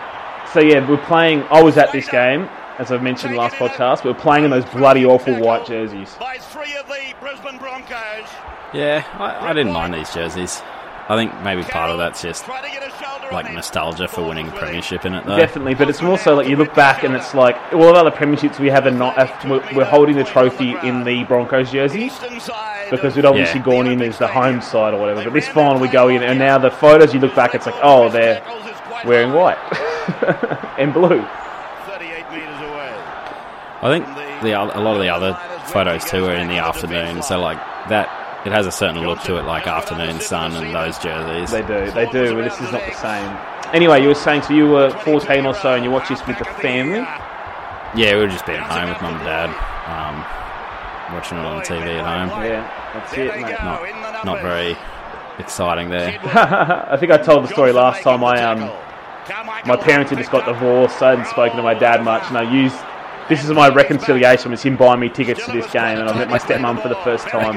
So 0.53 0.61
yeah, 0.61 0.87
we're 0.89 1.03
playing. 1.05 1.43
I 1.51 1.61
was 1.61 1.77
at 1.77 1.91
this 1.91 2.07
game, 2.07 2.43
as 2.79 2.89
I've 2.91 3.03
mentioned 3.03 3.35
last 3.35 3.55
podcast. 3.57 4.05
We 4.05 4.11
were 4.11 4.17
playing 4.19 4.45
in 4.45 4.51
those 4.51 4.63
bloody 4.65 5.05
awful 5.05 5.37
white 5.41 5.65
jerseys. 5.65 6.15
By 6.19 6.37
three 6.37 6.73
of 6.77 6.87
the 6.87 7.13
Brisbane 7.19 7.57
Broncos. 7.57 8.29
Yeah, 8.73 9.05
I, 9.19 9.49
I 9.49 9.53
didn't 9.53 9.73
mind 9.73 9.93
these 9.93 10.13
jerseys. 10.13 10.61
I 11.09 11.17
think 11.17 11.37
maybe 11.43 11.63
part 11.63 11.89
of 11.89 11.97
that's 11.97 12.21
just 12.21 12.45
Try 12.45 12.61
to 12.61 12.69
get 12.71 12.81
a 12.81 12.89
shoulder 13.03 13.27
on 13.27 13.33
like 13.33 13.53
nostalgia 13.53 14.07
for 14.07 14.25
winning 14.25 14.47
a 14.47 14.51
premiership 14.51 15.05
in 15.05 15.13
it, 15.13 15.25
though. 15.25 15.35
Definitely, 15.35 15.75
but 15.75 15.89
it's 15.89 16.01
more 16.01 16.17
so 16.17 16.33
like 16.35 16.47
you 16.47 16.55
look 16.55 16.73
back 16.73 17.03
and 17.03 17.13
it's 17.13 17.33
like 17.33 17.57
all 17.73 17.89
of 17.89 17.95
other 17.95 18.09
premierships 18.09 18.57
we 18.57 18.69
have 18.69 18.85
are 18.87 18.91
not. 18.91 19.17
We're, 19.45 19.61
we're 19.75 19.85
holding 19.85 20.15
the 20.15 20.23
trophy 20.23 20.75
in 20.81 21.03
the 21.03 21.25
Broncos 21.25 21.71
jerseys. 21.71 22.03
Eastern 22.13 22.39
side 22.39 22.89
because 22.89 23.11
of 23.11 23.15
we'd 23.17 23.25
obviously 23.25 23.59
Yeah. 23.59 23.65
gone 23.65 23.87
in 23.87 24.01
as 24.01 24.17
the 24.17 24.27
home 24.27 24.61
side 24.61 24.93
or 24.93 24.99
whatever. 25.01 25.25
But 25.25 25.33
this 25.33 25.47
final 25.49 25.79
we 25.81 25.89
go 25.89 26.07
in, 26.07 26.23
and 26.23 26.39
now 26.39 26.57
the 26.57 26.71
photos 26.71 27.13
you 27.13 27.19
look 27.19 27.35
back, 27.35 27.53
it's 27.53 27.65
like, 27.65 27.75
oh, 27.83 28.09
they're 28.09 28.41
wearing 29.05 29.33
white 29.33 29.57
and 30.79 30.93
blue. 30.93 31.21
38 31.85 32.31
metres 32.31 32.61
away. 32.61 32.95
I 33.81 33.89
think 33.91 34.05
the 34.41 34.51
a 34.53 34.79
lot 34.79 34.95
of 34.95 35.01
the 35.01 35.09
other 35.09 35.33
photos 35.65 36.05
too 36.05 36.23
are 36.25 36.35
in 36.35 36.47
the 36.47 36.59
afternoon, 36.59 37.21
so 37.23 37.41
like 37.41 37.57
that 37.89 38.07
It 38.45 38.51
has 38.51 38.67
a 38.67 38.71
certain 38.71 39.01
look 39.01 39.21
to 39.23 39.37
it, 39.37 39.43
like 39.43 39.67
afternoon 39.67 40.19
sun 40.19 40.53
and 40.53 40.75
those 40.75 40.97
jerseys. 40.99 41.51
They 41.51 41.61
do, 41.61 41.91
they 41.91 42.05
do, 42.11 42.35
but 42.35 42.43
this 42.43 42.59
is 42.59 42.71
not 42.71 42.85
the 42.85 42.93
same. 42.93 43.37
Anyway, 43.73 44.01
you 44.01 44.09
were 44.09 44.15
saying, 44.15 44.41
so 44.43 44.53
you 44.53 44.67
were 44.67 44.89
14 44.89 45.45
or 45.45 45.53
so 45.55 45.73
and 45.73 45.83
you 45.83 45.89
watched 45.89 46.09
this 46.09 46.25
with 46.27 46.37
the 46.37 46.45
family? 46.45 46.99
Yeah, 47.95 48.15
we 48.15 48.21
were 48.21 48.27
just 48.27 48.45
being 48.45 48.59
home 48.59 48.89
with 48.89 49.01
mum 49.01 49.15
and 49.15 49.23
dad, 49.23 49.49
um, 49.87 51.15
watching 51.15 51.37
it 51.37 51.45
on 51.45 51.59
the 51.59 51.63
TV 51.63 51.99
at 51.99 52.29
home. 52.29 52.43
Yeah, 52.43 52.91
that's 52.93 53.13
it, 53.13 53.41
mate. 53.41 53.55
Not, 53.63 54.25
not 54.25 54.41
very 54.41 54.75
exciting 55.39 55.89
there. 55.89 56.19
I 56.23 56.97
think 56.97 57.11
I 57.11 57.17
told 57.17 57.43
the 57.43 57.47
story 57.47 57.71
last 57.71 58.03
time. 58.03 58.23
I 58.23 58.43
um, 58.43 58.59
my 59.65 59.77
parents 59.77 60.09
had 60.09 60.19
just 60.19 60.31
got 60.31 60.45
divorced. 60.45 60.99
So 60.99 61.05
I 61.05 61.09
hadn't 61.11 61.27
spoken 61.27 61.57
to 61.57 61.63
my 61.63 61.73
dad 61.73 62.03
much, 62.03 62.23
and 62.27 62.37
I 62.37 62.51
used 62.51 62.77
this 63.29 63.43
is 63.43 63.51
my 63.51 63.69
reconciliation 63.69 64.51
was 64.51 64.61
him 64.61 64.75
buying 64.75 64.99
me 64.99 65.09
tickets 65.09 65.45
to 65.45 65.51
this 65.51 65.71
game, 65.71 65.97
and 65.99 66.09
I 66.09 66.17
met 66.17 66.29
my 66.29 66.39
stepmom 66.39 66.81
for 66.81 66.89
the 66.89 66.95
first 66.97 67.27
time. 67.27 67.55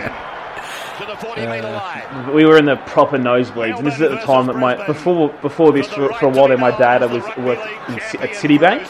Uh, 0.98 2.30
we 2.32 2.44
were 2.44 2.58
in 2.58 2.64
the 2.64 2.76
proper 2.76 3.18
nosebleeds, 3.18 3.78
and 3.78 3.86
this 3.86 3.96
is 3.96 4.02
at 4.02 4.10
the 4.10 4.18
time 4.18 4.46
that 4.46 4.56
my 4.56 4.86
before 4.86 5.30
before 5.42 5.72
this 5.72 5.86
for, 5.88 6.12
for 6.14 6.26
a 6.26 6.28
while 6.28 6.48
there, 6.48 6.58
my 6.58 6.76
dad 6.76 7.02
was 7.10 7.22
worked 7.36 7.66
at 7.66 8.30
Citibank, 8.30 8.86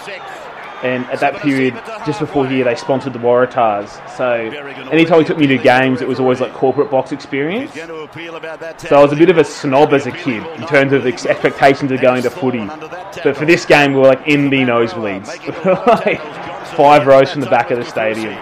and 0.82 1.04
at 1.06 1.20
that 1.20 1.36
period, 1.36 1.74
just 2.06 2.20
before 2.20 2.46
here, 2.46 2.64
they 2.64 2.74
sponsored 2.74 3.12
the 3.12 3.18
Waratahs. 3.18 4.16
So 4.16 4.32
anytime 4.90 5.20
he 5.20 5.24
took 5.24 5.38
me 5.38 5.46
to 5.48 5.58
games, 5.58 6.00
it 6.00 6.08
was 6.08 6.20
always 6.20 6.40
like 6.40 6.52
corporate 6.52 6.90
box 6.90 7.12
experience. 7.12 7.72
So 7.74 8.96
I 8.96 9.02
was 9.02 9.12
a 9.12 9.16
bit 9.16 9.30
of 9.30 9.38
a 9.38 9.44
snob 9.44 9.92
as 9.92 10.06
a 10.06 10.12
kid 10.12 10.46
in 10.58 10.66
terms 10.66 10.92
of 10.92 11.06
expectations 11.06 11.90
of 11.90 12.00
going 12.00 12.22
to 12.22 12.30
footy. 12.30 12.66
But 12.66 13.36
for 13.36 13.46
this 13.46 13.64
game, 13.64 13.94
we 13.94 14.00
were 14.00 14.08
like 14.08 14.28
in 14.28 14.50
the 14.50 14.58
nosebleeds, 14.58 15.26
like 15.86 16.20
five 16.76 17.06
rows 17.06 17.32
from 17.32 17.40
the 17.40 17.50
back 17.50 17.70
of 17.70 17.78
the 17.78 17.84
stadium. 17.84 18.36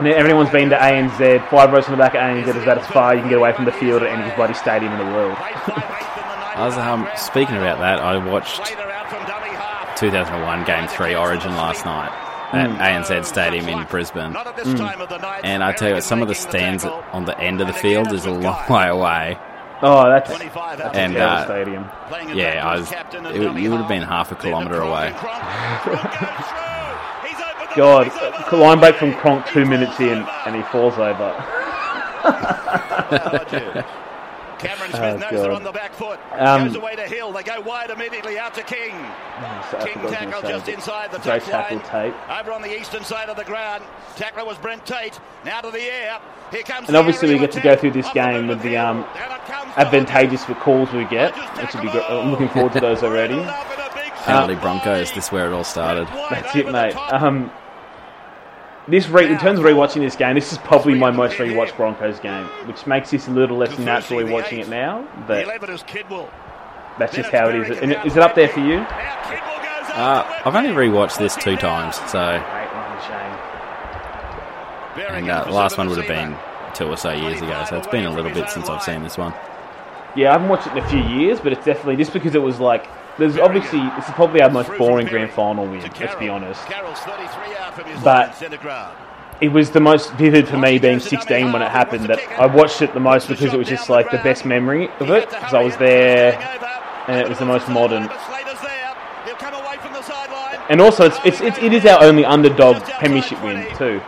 And 0.00 0.06
then 0.06 0.14
everyone's 0.18 0.48
been 0.48 0.70
to 0.70 0.76
ANZ, 0.76 1.46
five 1.50 1.70
rows 1.72 1.84
from 1.84 1.92
the 1.92 1.98
back 1.98 2.14
of 2.14 2.20
ANZ 2.22 2.48
is 2.56 2.62
about 2.62 2.78
as 2.78 2.86
far 2.86 3.14
you 3.14 3.20
can 3.20 3.28
get 3.28 3.36
away 3.36 3.52
from 3.52 3.66
the 3.66 3.72
field 3.72 4.02
at 4.02 4.08
any 4.08 4.34
bloody 4.34 4.54
stadium 4.54 4.92
in 4.92 4.98
the 4.98 5.12
world. 5.12 5.36
I 5.38 6.62
was 6.64 6.78
um, 6.78 7.06
speaking 7.16 7.56
about 7.56 7.80
that. 7.80 7.98
I 8.00 8.16
watched 8.16 8.64
2001 9.98 10.64
Game 10.64 10.88
Three 10.88 11.14
Origin 11.14 11.52
last 11.54 11.84
night 11.84 12.10
at 12.54 12.70
ANZ 13.04 13.26
Stadium 13.26 13.68
in 13.68 13.84
Brisbane, 13.88 14.34
and 15.44 15.62
I 15.62 15.72
tell 15.72 15.88
you, 15.88 15.94
what, 15.96 16.02
some 16.02 16.22
of 16.22 16.28
the 16.28 16.34
stands 16.34 16.86
on 16.86 17.26
the 17.26 17.38
end 17.38 17.60
of 17.60 17.66
the 17.66 17.74
field 17.74 18.10
is 18.14 18.24
a 18.24 18.30
long 18.32 18.66
way 18.70 18.88
away. 18.88 19.38
Oh, 19.82 20.08
that's, 20.08 20.30
that's 20.30 20.96
And, 20.96 21.12
a 21.14 21.18
terrible 21.18 21.36
uh, 21.36 21.44
stadium. 21.44 21.90
Yeah, 22.34 22.66
I 22.66 22.76
was. 22.78 22.90
It, 22.90 23.38
would- 23.38 23.58
you 23.58 23.70
would 23.70 23.80
have 23.80 23.88
been 23.88 24.02
half 24.02 24.32
a 24.32 24.34
kilometre 24.34 24.80
away. 24.80 25.12
God, 27.76 28.52
line 28.52 28.80
break 28.80 28.96
from 28.96 29.14
Cronk 29.14 29.46
two 29.46 29.64
minutes 29.64 29.98
in, 30.00 30.18
and 30.46 30.56
he 30.56 30.62
falls 30.64 30.94
over. 30.94 31.34
Cameron 34.60 34.90
Oh, 34.92 34.96
Smith 34.96 35.20
knows 35.20 35.42
they're 35.42 35.52
on 35.52 35.62
the 35.62 35.72
back 35.72 35.94
foot. 35.94 36.20
Um, 36.32 36.66
Goes 36.66 36.76
away 36.76 36.96
to 36.96 37.06
Hill. 37.06 37.32
They 37.32 37.42
go 37.42 37.60
wide 37.62 37.90
immediately 37.90 38.38
out 38.38 38.52
to 38.54 38.62
King. 38.62 38.94
So 39.70 39.78
King 39.78 39.94
forgot 39.94 40.02
what 40.02 40.04
I 40.04 40.08
was 40.08 40.12
tackle 40.12 40.42
just 40.50 40.68
inside 40.68 41.12
the 41.12 41.18
Great 41.18 41.42
touch 41.42 41.44
tackle, 41.44 41.78
line. 41.78 42.12
Tate. 42.12 42.14
Over 42.40 42.52
on 42.52 42.62
the 42.62 42.78
eastern 42.78 43.02
side 43.04 43.28
of 43.30 43.36
the 43.36 43.44
ground. 43.44 43.84
Tackler 44.16 44.44
was 44.44 44.58
Brent 44.58 44.84
Tate. 44.84 45.18
Now 45.46 45.62
to 45.62 45.70
the 45.70 45.80
air. 45.80 46.20
Here 46.50 46.62
comes 46.62 46.88
And 46.88 46.96
obviously 46.96 47.32
we 47.32 47.38
get 47.38 47.52
to 47.52 47.60
go 47.60 47.76
through 47.76 47.92
this 47.92 48.10
game 48.12 48.48
with 48.48 48.60
the 48.62 48.76
um, 48.76 49.02
Down 49.14 49.32
it 49.32 49.44
comes 49.46 49.72
advantageous 49.76 50.44
for 50.44 50.54
calls 50.56 50.92
we 50.92 51.04
get, 51.06 51.34
which 51.56 51.72
would 51.74 51.82
be 51.82 51.90
great. 51.90 52.04
I'm 52.10 52.30
looking 52.30 52.48
forward 52.48 52.72
to 52.74 52.80
those 52.80 53.02
already. 53.02 53.40
Penalty 54.24 54.56
Broncos. 54.56 55.12
This 55.12 55.26
is 55.26 55.32
where 55.32 55.46
it 55.46 55.52
all 55.54 55.64
started. 55.64 56.06
That's 56.08 56.54
it, 56.54 56.70
mate. 56.70 56.94
Um, 56.94 57.50
this 58.90 59.08
re- 59.08 59.26
in 59.30 59.38
terms 59.38 59.58
of 59.58 59.64
rewatching 59.64 60.00
this 60.00 60.16
game, 60.16 60.34
this 60.34 60.52
is 60.52 60.58
probably 60.58 60.94
my 60.94 61.10
most 61.10 61.36
rewatched 61.36 61.76
Broncos 61.76 62.18
game, 62.20 62.44
which 62.66 62.86
makes 62.86 63.10
this 63.10 63.28
a 63.28 63.30
little 63.30 63.56
less 63.56 63.78
naturally 63.78 64.24
watching 64.24 64.58
it 64.60 64.68
now. 64.68 65.06
But 65.26 65.44
11 65.44 65.70
is 65.70 65.82
Kidwell. 65.82 66.28
that's 66.98 67.14
just 67.14 67.30
how 67.30 67.48
it 67.48 67.54
is. 67.56 67.78
And 67.78 67.92
is 68.06 68.16
it 68.16 68.22
up 68.22 68.34
there 68.34 68.48
for 68.48 68.60
you? 68.60 68.76
Now 68.76 68.86
Kidwell 69.24 69.62
goes 69.62 69.90
Uh, 69.96 70.42
I've 70.44 70.54
only 70.54 70.70
Webber. 70.70 70.86
rewatched 70.88 71.18
this 71.18 71.36
two 71.36 71.56
times, 71.56 71.96
so 72.10 72.42
Great 74.94 75.08
and 75.08 75.30
uh, 75.30 75.44
the 75.44 75.52
last 75.52 75.78
one 75.78 75.88
would 75.88 75.98
have 75.98 76.08
been 76.08 76.36
two 76.74 76.86
or 76.86 76.96
so 76.96 77.12
years 77.12 77.40
ago. 77.40 77.64
So 77.68 77.76
it's 77.76 77.86
been 77.86 78.04
a 78.06 78.12
little 78.12 78.30
bit 78.32 78.50
since 78.50 78.68
I've 78.68 78.82
seen 78.82 79.02
this 79.02 79.16
one. 79.16 79.32
Yeah, 80.16 80.30
I 80.30 80.32
haven't 80.32 80.48
watched 80.48 80.66
it 80.66 80.72
in 80.76 80.78
a 80.78 80.88
few 80.88 81.00
years, 81.02 81.38
but 81.40 81.52
it's 81.52 81.64
definitely 81.64 81.96
just 81.96 82.12
because 82.12 82.34
it 82.34 82.42
was 82.42 82.58
like. 82.60 82.88
There's 83.18 83.36
obviously 83.36 83.80
this 83.96 84.08
is 84.08 84.14
probably 84.14 84.40
our 84.42 84.50
most 84.50 84.70
boring 84.78 85.06
grand 85.06 85.30
final 85.32 85.66
win. 85.66 85.80
Let's 85.80 86.14
be 86.16 86.28
honest. 86.28 86.64
Carroll's 86.66 86.98
33 87.00 87.56
out 87.56 87.74
from 87.74 87.84
his 87.86 88.02
But-. 88.02 88.42
It 89.40 89.48
was 89.48 89.70
the 89.70 89.80
most 89.80 90.12
vivid 90.14 90.46
for 90.48 90.58
me 90.58 90.78
being 90.78 91.00
16 91.00 91.50
when 91.50 91.62
it 91.62 91.70
happened 91.70 92.04
that 92.06 92.20
I 92.38 92.44
watched 92.44 92.82
it 92.82 92.92
the 92.92 93.00
most 93.00 93.26
because 93.26 93.54
it 93.54 93.58
was 93.58 93.68
just 93.68 93.88
like 93.88 94.10
the 94.10 94.18
best 94.18 94.44
memory 94.44 94.88
of 95.00 95.10
it 95.10 95.30
because 95.30 95.54
I 95.54 95.62
was 95.62 95.76
there 95.78 96.38
and 97.08 97.18
it 97.18 97.26
was 97.26 97.38
the 97.38 97.46
most 97.46 97.66
modern. 97.68 98.10
And 100.68 100.80
also, 100.80 101.06
it's, 101.06 101.40
it's 101.40 101.58
it 101.58 101.72
is 101.72 101.84
our 101.86 102.04
only 102.04 102.24
underdog 102.24 102.82
premiership 103.00 103.42
win 103.42 103.66
too. 103.76 104.00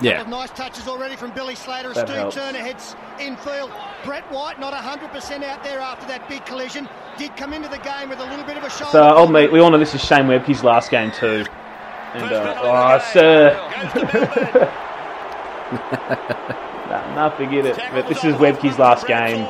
Yeah, 0.00 0.22
Nice 0.24 0.50
touches 0.50 0.88
already 0.88 1.16
from 1.16 1.30
Billy 1.32 1.54
Slater. 1.54 1.92
That 1.92 2.08
Stu 2.08 2.16
helps. 2.16 2.34
Turner 2.34 2.58
heads 2.58 2.96
infield. 3.20 3.70
Brett 4.04 4.24
White 4.30 4.58
not 4.58 4.72
100% 4.74 5.44
out 5.44 5.62
there 5.62 5.80
after 5.80 6.06
that 6.06 6.28
big 6.28 6.44
collision. 6.44 6.88
Did 7.16 7.36
come 7.36 7.52
into 7.52 7.68
the 7.68 7.78
game 7.78 8.08
with 8.08 8.18
a 8.18 8.24
little 8.24 8.44
bit 8.44 8.56
of 8.56 8.64
a 8.64 8.70
shoulder. 8.70 8.90
So 8.90 9.02
I'll 9.02 9.28
meet. 9.28 9.52
We 9.52 9.60
all 9.60 9.70
know 9.70 9.78
this 9.78 9.94
is 9.94 10.04
Shane 10.04 10.26
Webcke's 10.26 10.64
last 10.64 10.90
game 10.90 11.12
too. 11.12 11.44
And 12.14 12.32
uh, 12.32 12.60
oh, 12.62 12.98
sir, 13.12 13.54
nah, 16.88 17.14
nah, 17.14 17.30
forget 17.30 17.66
it. 17.66 17.76
But 17.92 18.08
this 18.08 18.24
is 18.24 18.34
Webcke's 18.36 18.78
last 18.78 19.06
game. 19.08 19.48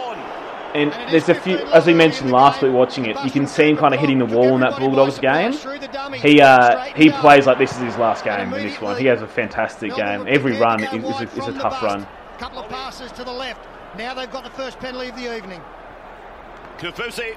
And 0.74 0.90
there's 1.12 1.28
a 1.28 1.34
few, 1.36 1.56
as 1.56 1.86
we 1.86 1.94
mentioned 1.94 2.32
last 2.32 2.60
week 2.60 2.72
watching 2.72 3.06
it, 3.06 3.16
you 3.24 3.30
can 3.30 3.46
see 3.46 3.68
him 3.68 3.76
kind 3.76 3.94
of 3.94 4.00
hitting 4.00 4.18
the 4.18 4.26
wall 4.26 4.56
in 4.56 4.60
that 4.60 4.76
Bulldogs 4.76 5.20
game. 5.20 5.52
He 6.14 6.40
uh, 6.40 6.82
he 6.96 7.10
plays 7.10 7.46
like 7.46 7.58
this 7.58 7.70
is 7.72 7.78
his 7.78 7.96
last 7.96 8.24
game 8.24 8.52
in 8.52 8.66
this 8.66 8.80
one. 8.80 8.98
He 8.98 9.06
has 9.06 9.22
a 9.22 9.28
fantastic 9.28 9.94
game. 9.94 10.26
Every 10.26 10.58
run 10.58 10.82
is, 10.82 10.92
is, 10.92 11.20
a, 11.20 11.38
is 11.38 11.48
a 11.48 11.52
tough 11.52 11.80
run. 11.80 12.04
Couple 12.38 12.58
of 12.58 12.68
passes 12.68 13.12
to 13.12 13.22
the 13.22 13.32
left. 13.32 13.64
Now 13.96 14.14
they've 14.14 14.30
got 14.30 14.42
the 14.42 14.50
first 14.50 14.80
penalty 14.80 15.10
of 15.10 15.16
the 15.16 15.36
evening. 15.36 15.62
Kaufusi. 16.78 17.36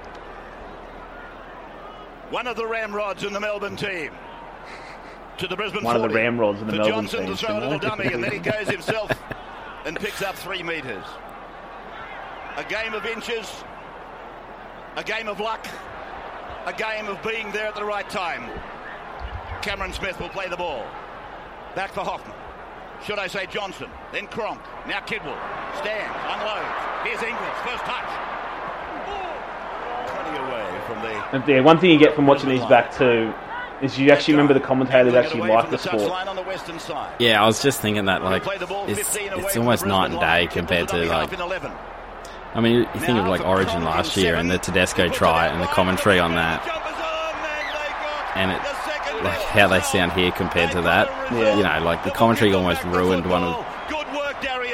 One 2.30 2.48
of 2.48 2.56
the 2.56 2.66
ramrods 2.66 3.22
in 3.22 3.32
the 3.32 3.40
Melbourne 3.40 3.76
team. 3.76 4.10
To 5.38 5.46
the 5.46 5.54
Brisbane 5.54 5.84
One 5.84 5.94
of 5.94 6.02
the 6.02 6.08
ramrods 6.08 6.60
in 6.60 6.66
the 6.66 6.72
For 6.72 6.78
Melbourne 6.78 7.06
Johnson 7.06 7.20
team, 7.20 7.28
to 7.28 7.36
throw 7.36 7.50
a 7.50 7.60
little 7.60 7.72
shouldn't 7.74 7.82
dummy, 7.82 8.12
and 8.12 8.24
then 8.24 8.32
he 8.32 8.38
goes 8.40 8.68
himself 8.68 9.12
and 9.84 9.96
picks 9.96 10.22
up 10.22 10.34
three 10.34 10.64
metres. 10.64 11.04
A 12.58 12.64
game 12.64 12.92
of 12.92 13.06
inches, 13.06 13.48
a 14.96 15.04
game 15.04 15.28
of 15.28 15.38
luck, 15.38 15.64
a 16.66 16.72
game 16.72 17.06
of 17.06 17.22
being 17.22 17.52
there 17.52 17.68
at 17.68 17.76
the 17.76 17.84
right 17.84 18.10
time. 18.10 18.50
Cameron 19.62 19.92
Smith 19.92 20.18
will 20.18 20.28
play 20.30 20.48
the 20.48 20.56
ball. 20.56 20.84
Back 21.76 21.92
for 21.92 22.00
Hoffman. 22.00 22.34
Should 23.06 23.20
I 23.20 23.28
say 23.28 23.46
Johnson? 23.46 23.88
Then 24.10 24.26
Cronk. 24.26 24.60
Now 24.88 24.98
Kidwell. 24.98 25.38
Stands, 25.78 26.16
unloads. 26.26 26.66
Here's 27.04 27.22
Inglis. 27.22 27.58
First 27.62 27.84
touch. 27.84 28.10
20 30.10 30.38
away 30.42 30.80
from 30.88 31.00
the 31.02 31.36
And 31.36 31.48
yeah, 31.48 31.60
one 31.60 31.78
thing 31.78 31.92
you 31.92 31.98
get 32.00 32.16
from 32.16 32.26
watching 32.26 32.48
these 32.48 32.66
back 32.66 32.92
too 32.92 33.32
is 33.82 33.96
you 34.00 34.10
actually 34.10 34.34
remember 34.34 34.54
the 34.54 34.58
commentators 34.66 35.14
actually 35.14 35.48
like 35.48 35.70
the 35.70 35.78
sport. 35.78 36.00
The 36.00 36.42
western 36.42 36.80
yeah. 37.20 37.40
I 37.40 37.46
was 37.46 37.62
just 37.62 37.80
thinking 37.80 38.06
that 38.06 38.24
like 38.24 38.42
Play 38.42 38.58
the 38.58 38.66
ball 38.66 38.86
it's 38.88 39.14
it's 39.14 39.52
from 39.52 39.62
almost 39.62 39.86
night 39.86 40.10
and 40.10 40.18
day 40.18 40.48
compared 40.52 40.88
to 40.88 40.96
Kidwell 40.96 41.28
like. 41.62 41.97
In 42.58 42.64
11. 42.64 42.66
I 42.66 42.68
mean, 42.68 42.72
you 42.74 42.80
you 42.94 43.06
think 43.06 43.18
of 43.18 43.26
like 43.26 43.44
Origin 43.46 43.84
last 43.84 44.16
year 44.16 44.34
and 44.34 44.50
the 44.50 44.58
Tedesco 44.58 45.08
try 45.08 45.46
and 45.46 45.62
the 45.62 45.66
commentary 45.66 46.18
on 46.18 46.34
that, 46.34 46.62
and 48.36 48.50
it 48.50 48.60
like 49.24 49.40
how 49.42 49.66
they 49.68 49.80
sound 49.80 50.12
here 50.12 50.30
compared 50.30 50.70
to 50.72 50.82
that. 50.82 51.08
Yeah. 51.32 51.56
You 51.56 51.62
know, 51.62 51.84
like 51.84 52.04
the 52.04 52.10
commentary 52.10 52.52
almost 52.54 52.84
ruined 52.84 53.28
one 53.28 53.42
of 53.42 53.64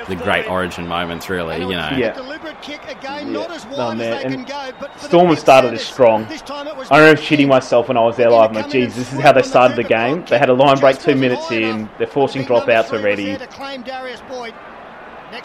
the 0.09 0.16
great 0.16 0.47
Origin 0.49 0.87
moments. 0.87 1.31
Really, 1.31 1.61
you 1.61 1.73
know. 1.73 1.90
Yeah. 1.97 2.12
Deliberate 2.12 2.61
kick 2.61 2.83
again, 2.88 3.29
Yeah. 3.29 3.33
not 3.33 3.51
as 3.51 3.64
No, 3.66 3.77
wide 3.79 3.99
man, 3.99 4.12
and 4.25 4.35
can 4.35 4.44
go. 4.44 4.77
But 4.79 4.92
for 4.92 4.99
the 5.01 5.09
Storm 5.09 5.29
big 5.29 5.38
started 5.38 5.73
this 5.73 5.83
Sanders, 5.83 5.94
strong. 5.94 6.27
this 6.27 6.42
time 6.42 6.66
it 6.66 6.77
was 6.77 6.90
I 6.90 6.99
remember 6.99 7.20
King. 7.20 7.38
shitting 7.38 7.49
myself 7.49 7.88
when 7.88 7.97
I 7.97 8.03
was 8.03 8.16
there 8.16 8.31
live. 8.31 8.51
I'm 8.51 8.57
like, 8.57 8.70
geez, 8.70 8.94
this 8.94 9.12
is 9.12 9.18
how 9.20 9.33
they 9.33 9.42
started 9.42 9.77
the 9.77 9.85
game. 9.85 10.25
They 10.29 10.38
had 10.38 10.51
a 10.51 10.55
line 10.55 10.79
break 10.79 10.99
two 10.99 11.14
minutes 11.14 11.51
in. 11.51 11.88
They're 11.99 12.07
forcing 12.07 12.44
dropouts 12.44 12.92
already. 12.92 13.37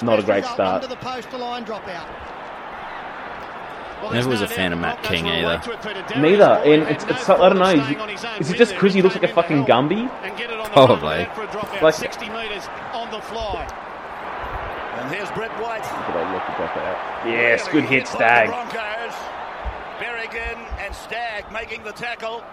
Not 0.01 0.19
a 0.19 0.23
great 0.23 0.45
start. 0.45 0.83
Under 0.83 0.87
the 0.87 0.95
post 1.01 1.29
to 1.31 1.37
line 1.37 1.65
dropout. 1.65 2.07
Never 4.13 4.29
was 4.29 4.41
a 4.41 4.47
fan 4.47 4.71
of 4.71 4.79
Matt 4.79 5.03
King 5.03 5.27
either. 5.27 5.61
Neither, 6.19 6.61
and 6.65 6.83
it's, 6.83 7.03
it's 7.03 7.29
I 7.29 7.49
don't 7.49 7.59
know. 7.59 8.07
Is, 8.39 8.47
is 8.47 8.51
it 8.51 8.57
just 8.57 8.73
because 8.73 8.93
he 8.93 9.01
looks 9.01 9.15
like 9.15 9.29
a 9.29 9.33
fucking 9.33 9.65
Gumby? 9.65 10.09
Probably. 10.71 11.27
Like- 11.81 11.93
60 11.93 12.29
metres 12.29 12.67
on 12.93 13.11
the 13.11 13.19
fly. 13.19 13.67
And 14.99 15.13
here's 15.13 15.29
Brett 15.31 15.51
White. 15.61 15.83
Look 15.83 16.41
at 16.41 16.57
dropout. 16.57 17.25
Yes, 17.25 17.67
good 17.67 17.85
hit, 17.85 18.07
Stagg. 18.07 18.47
Broncos. 18.47 19.15
Berrigan 19.99 20.57
and 20.79 20.95
Stagg 20.95 21.51
making 21.51 21.83
the 21.83 21.91
tackle. 21.91 22.43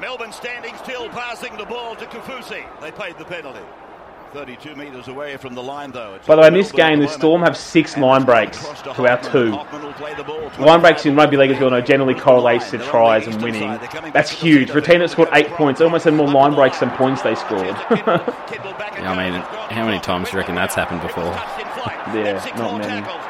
Melbourne 0.00 0.32
standing 0.32 0.74
still, 0.76 1.08
passing 1.08 1.56
the 1.56 1.64
ball 1.64 1.94
to 1.96 2.06
Kaufusi. 2.06 2.64
They 2.80 2.90
paid 2.90 3.18
the 3.18 3.24
penalty. 3.24 3.60
32 4.32 4.76
metres 4.76 5.08
away 5.08 5.36
from 5.36 5.54
the 5.54 5.62
line, 5.62 5.90
though. 5.90 6.14
It's 6.14 6.26
By 6.26 6.36
the 6.36 6.42
way, 6.42 6.48
in 6.48 6.54
this 6.54 6.70
game, 6.72 7.00
the. 7.00 7.08
Storm 7.08 7.42
have 7.42 7.56
six 7.56 7.96
line 7.96 8.24
breaks 8.24 8.58
to 8.82 9.06
our 9.06 9.20
two. 9.20 9.50
Hoffman 9.50 9.82
will 9.82 9.92
play 9.94 10.14
the 10.14 10.22
ball. 10.22 10.50
Line 10.58 10.80
breaks 10.80 11.04
in 11.04 11.16
rugby 11.16 11.36
league, 11.36 11.50
as 11.50 11.58
we 11.58 11.64
all 11.64 11.70
know, 11.70 11.80
generally 11.80 12.14
correlates 12.14 12.70
to 12.70 12.78
tries 12.78 13.26
and 13.26 13.42
winning. 13.42 13.78
That's 14.12 14.30
huge. 14.30 14.70
For 14.70 14.78
a 14.78 14.82
team 14.82 15.00
that 15.00 15.10
scored 15.10 15.28
eight 15.32 15.48
points, 15.48 15.80
they 15.80 15.84
almost 15.84 16.04
had 16.04 16.14
more 16.14 16.28
line 16.28 16.54
breaks 16.54 16.80
than 16.80 16.90
points 16.90 17.22
they 17.22 17.34
scored. 17.34 17.76
Yeah, 19.00 19.12
I 19.12 19.30
mean, 19.30 19.40
how 19.70 19.86
many 19.86 19.98
times 20.00 20.28
do 20.28 20.32
you 20.32 20.38
reckon 20.38 20.54
that's 20.54 20.74
happened 20.74 21.00
before? 21.00 21.24
Yeah, 22.14 22.44
not 22.56 22.78
many. 22.78 23.29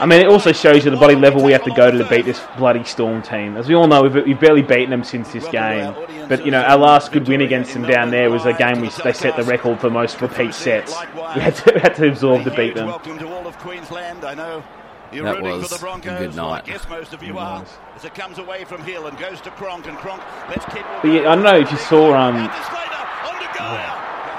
I 0.00 0.06
mean, 0.06 0.20
it 0.20 0.26
also 0.28 0.52
shows 0.52 0.84
you 0.84 0.90
the 0.90 0.96
bloody 0.96 1.14
level 1.14 1.42
we 1.42 1.52
have 1.52 1.64
to 1.64 1.70
go 1.74 1.90
to, 1.90 1.98
to 1.98 2.08
beat 2.08 2.24
this 2.24 2.40
bloody 2.56 2.84
Storm 2.84 3.22
team. 3.22 3.56
As 3.56 3.68
we 3.68 3.74
all 3.74 3.86
know, 3.86 4.02
we've, 4.02 4.14
we've 4.26 4.40
barely 4.40 4.62
beaten 4.62 4.90
them 4.90 5.04
since 5.04 5.32
this 5.32 5.46
game. 5.48 5.94
But, 6.28 6.44
you 6.44 6.50
know, 6.50 6.62
our 6.62 6.76
last 6.78 7.12
good 7.12 7.26
win 7.28 7.40
against 7.42 7.72
them 7.74 7.82
down 7.82 8.10
there 8.10 8.30
was 8.30 8.44
a 8.46 8.52
game 8.52 8.80
we 8.80 8.88
they 9.04 9.12
set 9.12 9.36
the 9.36 9.44
record 9.44 9.80
for 9.80 9.90
most 9.90 10.20
repeat 10.20 10.54
sets. 10.54 10.94
We 11.34 11.40
had 11.40 11.54
to, 11.56 11.72
we 11.74 11.80
had 11.80 11.94
to 11.96 12.08
absorb 12.08 12.44
to 12.44 12.50
beat 12.54 12.74
them. 12.74 12.86
Welcome 12.86 13.18
to 13.18 13.28
all 13.32 13.46
of 13.46 13.56
Queensland. 13.58 14.24
I 14.24 14.34
know 14.34 14.64
you're 15.12 15.24
That 15.24 15.36
rooting 15.42 15.58
was 15.60 15.68
for 15.68 15.68
the 15.68 15.74
a 15.76 15.78
Broncos. 15.78 16.18
good 16.18 16.34
Well, 16.36 16.50
I 16.50 16.56
night. 16.56 16.64
guess 16.64 16.88
most 16.88 17.12
of 17.12 17.22
you 17.22 17.38
are. 17.38 17.64
As 17.94 18.04
it 18.04 18.14
comes 18.14 18.38
away 18.38 18.64
from 18.64 18.82
Hill 18.82 19.06
and 19.06 19.18
goes 19.18 19.40
to 19.42 19.50
Cronk 19.50 19.86
and 19.86 19.96
Cronk. 19.98 20.22
Let's 20.48 20.64
keep. 20.66 20.84
But 21.02 21.08
yeah, 21.08 21.30
I 21.30 21.34
don't 21.34 21.44
know 21.44 21.58
if 21.58 21.70
you 21.70 21.76
saw 21.78 22.14
um, 22.14 22.48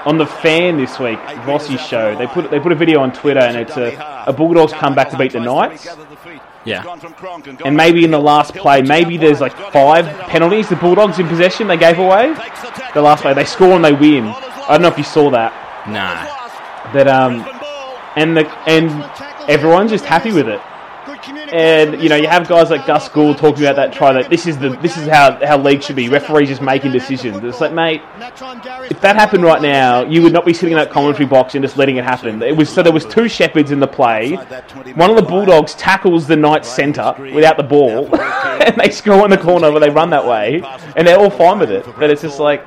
on 0.04 0.18
the 0.18 0.26
fan 0.26 0.76
this 0.76 0.98
week, 0.98 1.18
Vossi's 1.46 1.80
show. 1.80 2.16
They 2.16 2.26
put 2.26 2.50
they 2.50 2.60
put 2.60 2.72
a 2.72 2.74
video 2.74 3.00
on 3.00 3.12
Twitter, 3.12 3.40
and 3.40 3.56
it's 3.56 3.76
a, 3.76 4.24
a 4.26 4.32
Bulldogs 4.32 4.72
come 4.72 4.94
back 4.94 5.10
to 5.10 5.18
beat 5.18 5.32
the 5.32 5.40
Knights. 5.40 5.88
Yeah. 6.64 6.84
And 7.64 7.76
maybe 7.76 8.04
in 8.04 8.10
the 8.10 8.18
last 8.18 8.54
play, 8.54 8.82
maybe 8.82 9.16
there's 9.16 9.40
like 9.40 9.56
five 9.72 10.06
penalties 10.28 10.68
the 10.68 10.76
Bulldogs 10.76 11.18
in 11.18 11.28
possession 11.28 11.66
they 11.66 11.76
gave 11.76 11.98
away. 11.98 12.34
The 12.94 13.02
last 13.02 13.22
play, 13.22 13.34
they 13.34 13.44
score 13.44 13.72
and 13.72 13.84
they 13.84 13.92
win. 13.92 14.24
I 14.24 14.68
don't 14.70 14.82
know 14.82 14.88
if 14.88 14.98
you 14.98 15.04
saw 15.04 15.30
that. 15.30 15.52
Nah. 15.86 16.92
That 16.92 17.08
um, 17.08 17.44
and 18.16 18.36
the 18.36 18.48
and 18.68 18.90
everyone's 19.48 19.90
just 19.90 20.04
happy 20.04 20.32
with 20.32 20.48
it. 20.48 20.60
And 21.28 22.02
you 22.02 22.08
know, 22.08 22.16
you 22.16 22.28
have 22.28 22.48
guys 22.48 22.70
like 22.70 22.86
Gus 22.86 23.08
Gould 23.08 23.38
talking 23.38 23.64
about 23.64 23.76
that 23.76 23.92
try 23.92 24.12
that 24.12 24.30
this 24.30 24.46
is 24.46 24.58
the 24.58 24.70
this 24.82 24.96
is 24.96 25.06
how 25.06 25.44
how 25.44 25.58
league 25.58 25.82
should 25.82 25.96
be. 25.96 26.08
Referees 26.08 26.48
just 26.48 26.62
making 26.62 26.92
decisions. 26.92 27.42
It's 27.42 27.60
like, 27.60 27.72
mate, 27.72 28.02
if 28.90 29.00
that 29.00 29.16
happened 29.16 29.44
right 29.44 29.62
now, 29.62 30.04
you 30.04 30.22
would 30.22 30.32
not 30.32 30.44
be 30.44 30.52
sitting 30.52 30.72
in 30.72 30.78
that 30.78 30.90
commentary 30.90 31.26
box 31.26 31.54
and 31.54 31.64
just 31.64 31.76
letting 31.76 31.96
it 31.96 32.04
happen. 32.04 32.42
It 32.42 32.56
was 32.56 32.68
so 32.68 32.82
there 32.82 32.92
was 32.92 33.04
two 33.06 33.28
shepherds 33.28 33.70
in 33.70 33.80
the 33.80 33.86
play. 33.86 34.34
One 34.94 35.10
of 35.10 35.16
the 35.16 35.26
Bulldogs 35.26 35.74
tackles 35.74 36.26
the 36.26 36.36
Knights 36.36 36.68
centre 36.68 37.14
without 37.18 37.56
the 37.56 37.62
ball, 37.62 38.14
and 38.20 38.76
they 38.76 38.90
score 38.90 39.24
in 39.24 39.30
the 39.30 39.38
corner 39.38 39.70
where 39.70 39.80
they 39.80 39.90
run 39.90 40.10
that 40.10 40.26
way, 40.26 40.62
and 40.96 41.06
they're 41.06 41.18
all 41.18 41.30
fine 41.30 41.58
with 41.58 41.70
it. 41.70 41.86
But 41.98 42.10
it's 42.10 42.22
just 42.22 42.40
like 42.40 42.66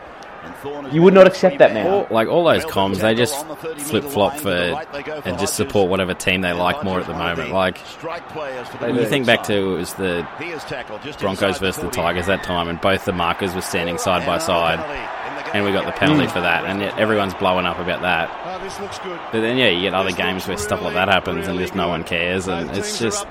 you 0.92 1.02
would 1.02 1.14
not 1.14 1.28
accept 1.28 1.58
that 1.60 1.74
now. 1.74 1.88
All, 1.90 2.08
like 2.12 2.28
all 2.28 2.44
those 2.44 2.66
comms, 2.66 2.98
they 2.98 3.16
just 3.16 3.46
flip 3.88 4.04
flop 4.04 4.38
for 4.38 4.50
and 4.50 5.38
just 5.40 5.56
support 5.56 5.90
whatever 5.90 6.14
team 6.14 6.42
they 6.42 6.54
like 6.54 6.84
more 6.84 7.00
at 7.00 7.08
the 7.08 7.14
moment. 7.14 7.52
Like 7.52 7.80
you 8.82 9.06
think 9.06 9.26
back 9.26 9.44
to 9.44 9.54
it 9.54 9.78
was 9.78 9.94
the 9.96 10.28
Broncos 11.20 11.60
versus 11.60 11.82
the 11.84 11.90
Tigers 11.90 12.26
that 12.28 12.44
time, 12.44 12.68
and 12.68 12.80
both 12.82 13.06
the 13.06 13.14
markers 13.14 13.54
were 13.56 13.62
standing 13.62 13.98
side 13.98 14.26
by 14.26 14.38
side, 14.38 14.80
and 15.54 15.64
we 15.66 15.72
got 15.72 15.86
the 15.86 15.92
penalty 15.92 16.26
Mm. 16.28 16.32
for 16.32 16.42
that, 16.42 16.66
and 16.66 16.82
yet 16.82 16.98
everyone's 16.98 17.34
blowing 17.36 17.66
up 17.66 17.80
about 17.80 18.02
that. 18.02 18.30
Oh, 18.46 18.64
this 18.64 18.80
looks 18.80 19.00
good. 19.00 19.20
But 19.32 19.42
then 19.42 19.58
yeah, 19.58 19.70
you 19.70 19.82
get 19.82 19.94
other 19.94 20.12
games 20.12 20.48
where 20.48 20.58
stuff 20.58 20.82
like 20.82 20.94
that 20.94 21.08
happens, 21.10 21.48
and 21.48 21.58
just 21.60 21.76
no 21.76 21.88
one 21.88 22.04
cares, 22.04 22.48
and 22.48 22.70
it's 22.76 23.00
just 23.00 23.26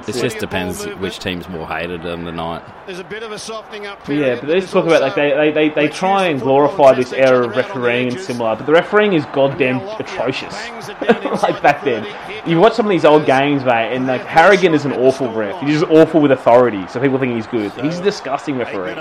it 0.00 0.12
just 0.12 0.38
depends 0.38 0.84
which 0.84 1.18
team's 1.18 1.48
more 1.48 1.66
hated 1.66 2.04
in 2.04 2.24
the 2.24 2.32
night. 2.32 2.62
There's 2.86 2.98
a 2.98 3.04
bit 3.04 3.22
of 3.22 3.32
a 3.32 3.38
softening 3.38 3.86
up. 3.86 4.04
But 4.04 4.16
yeah, 4.16 4.34
but 4.36 4.46
they 4.46 4.60
just 4.60 4.72
talk 4.72 4.86
about 4.86 5.02
like 5.02 5.14
they, 5.14 5.30
they, 5.32 5.50
they, 5.50 5.68
they 5.68 5.88
try 5.88 6.26
and 6.28 6.40
glorify 6.40 6.94
this 6.94 7.12
era 7.12 7.46
of 7.46 7.56
refereeing 7.56 8.08
and 8.08 8.20
similar, 8.20 8.56
but 8.56 8.66
the 8.66 8.72
refereeing 8.72 9.12
is 9.12 9.24
goddamn 9.26 9.80
atrocious. 10.00 10.52
like 11.42 11.62
back 11.62 11.84
then, 11.84 12.06
you 12.46 12.58
watch 12.58 12.74
some 12.74 12.86
of 12.86 12.90
these 12.90 13.04
old 13.04 13.26
games, 13.26 13.64
mate, 13.64 13.94
and 13.94 14.06
like 14.06 14.24
Harrigan 14.24 14.74
is 14.74 14.84
an 14.84 14.92
awful 14.92 15.32
ref. 15.32 15.60
He's 15.62 15.80
just 15.80 15.90
awful 15.90 16.20
with 16.20 16.32
authority, 16.32 16.86
so 16.88 17.00
people 17.00 17.18
think 17.18 17.34
he's 17.34 17.46
good. 17.46 17.72
He's 17.72 17.98
a 17.98 18.02
disgusting 18.02 18.56
referee. 18.56 18.94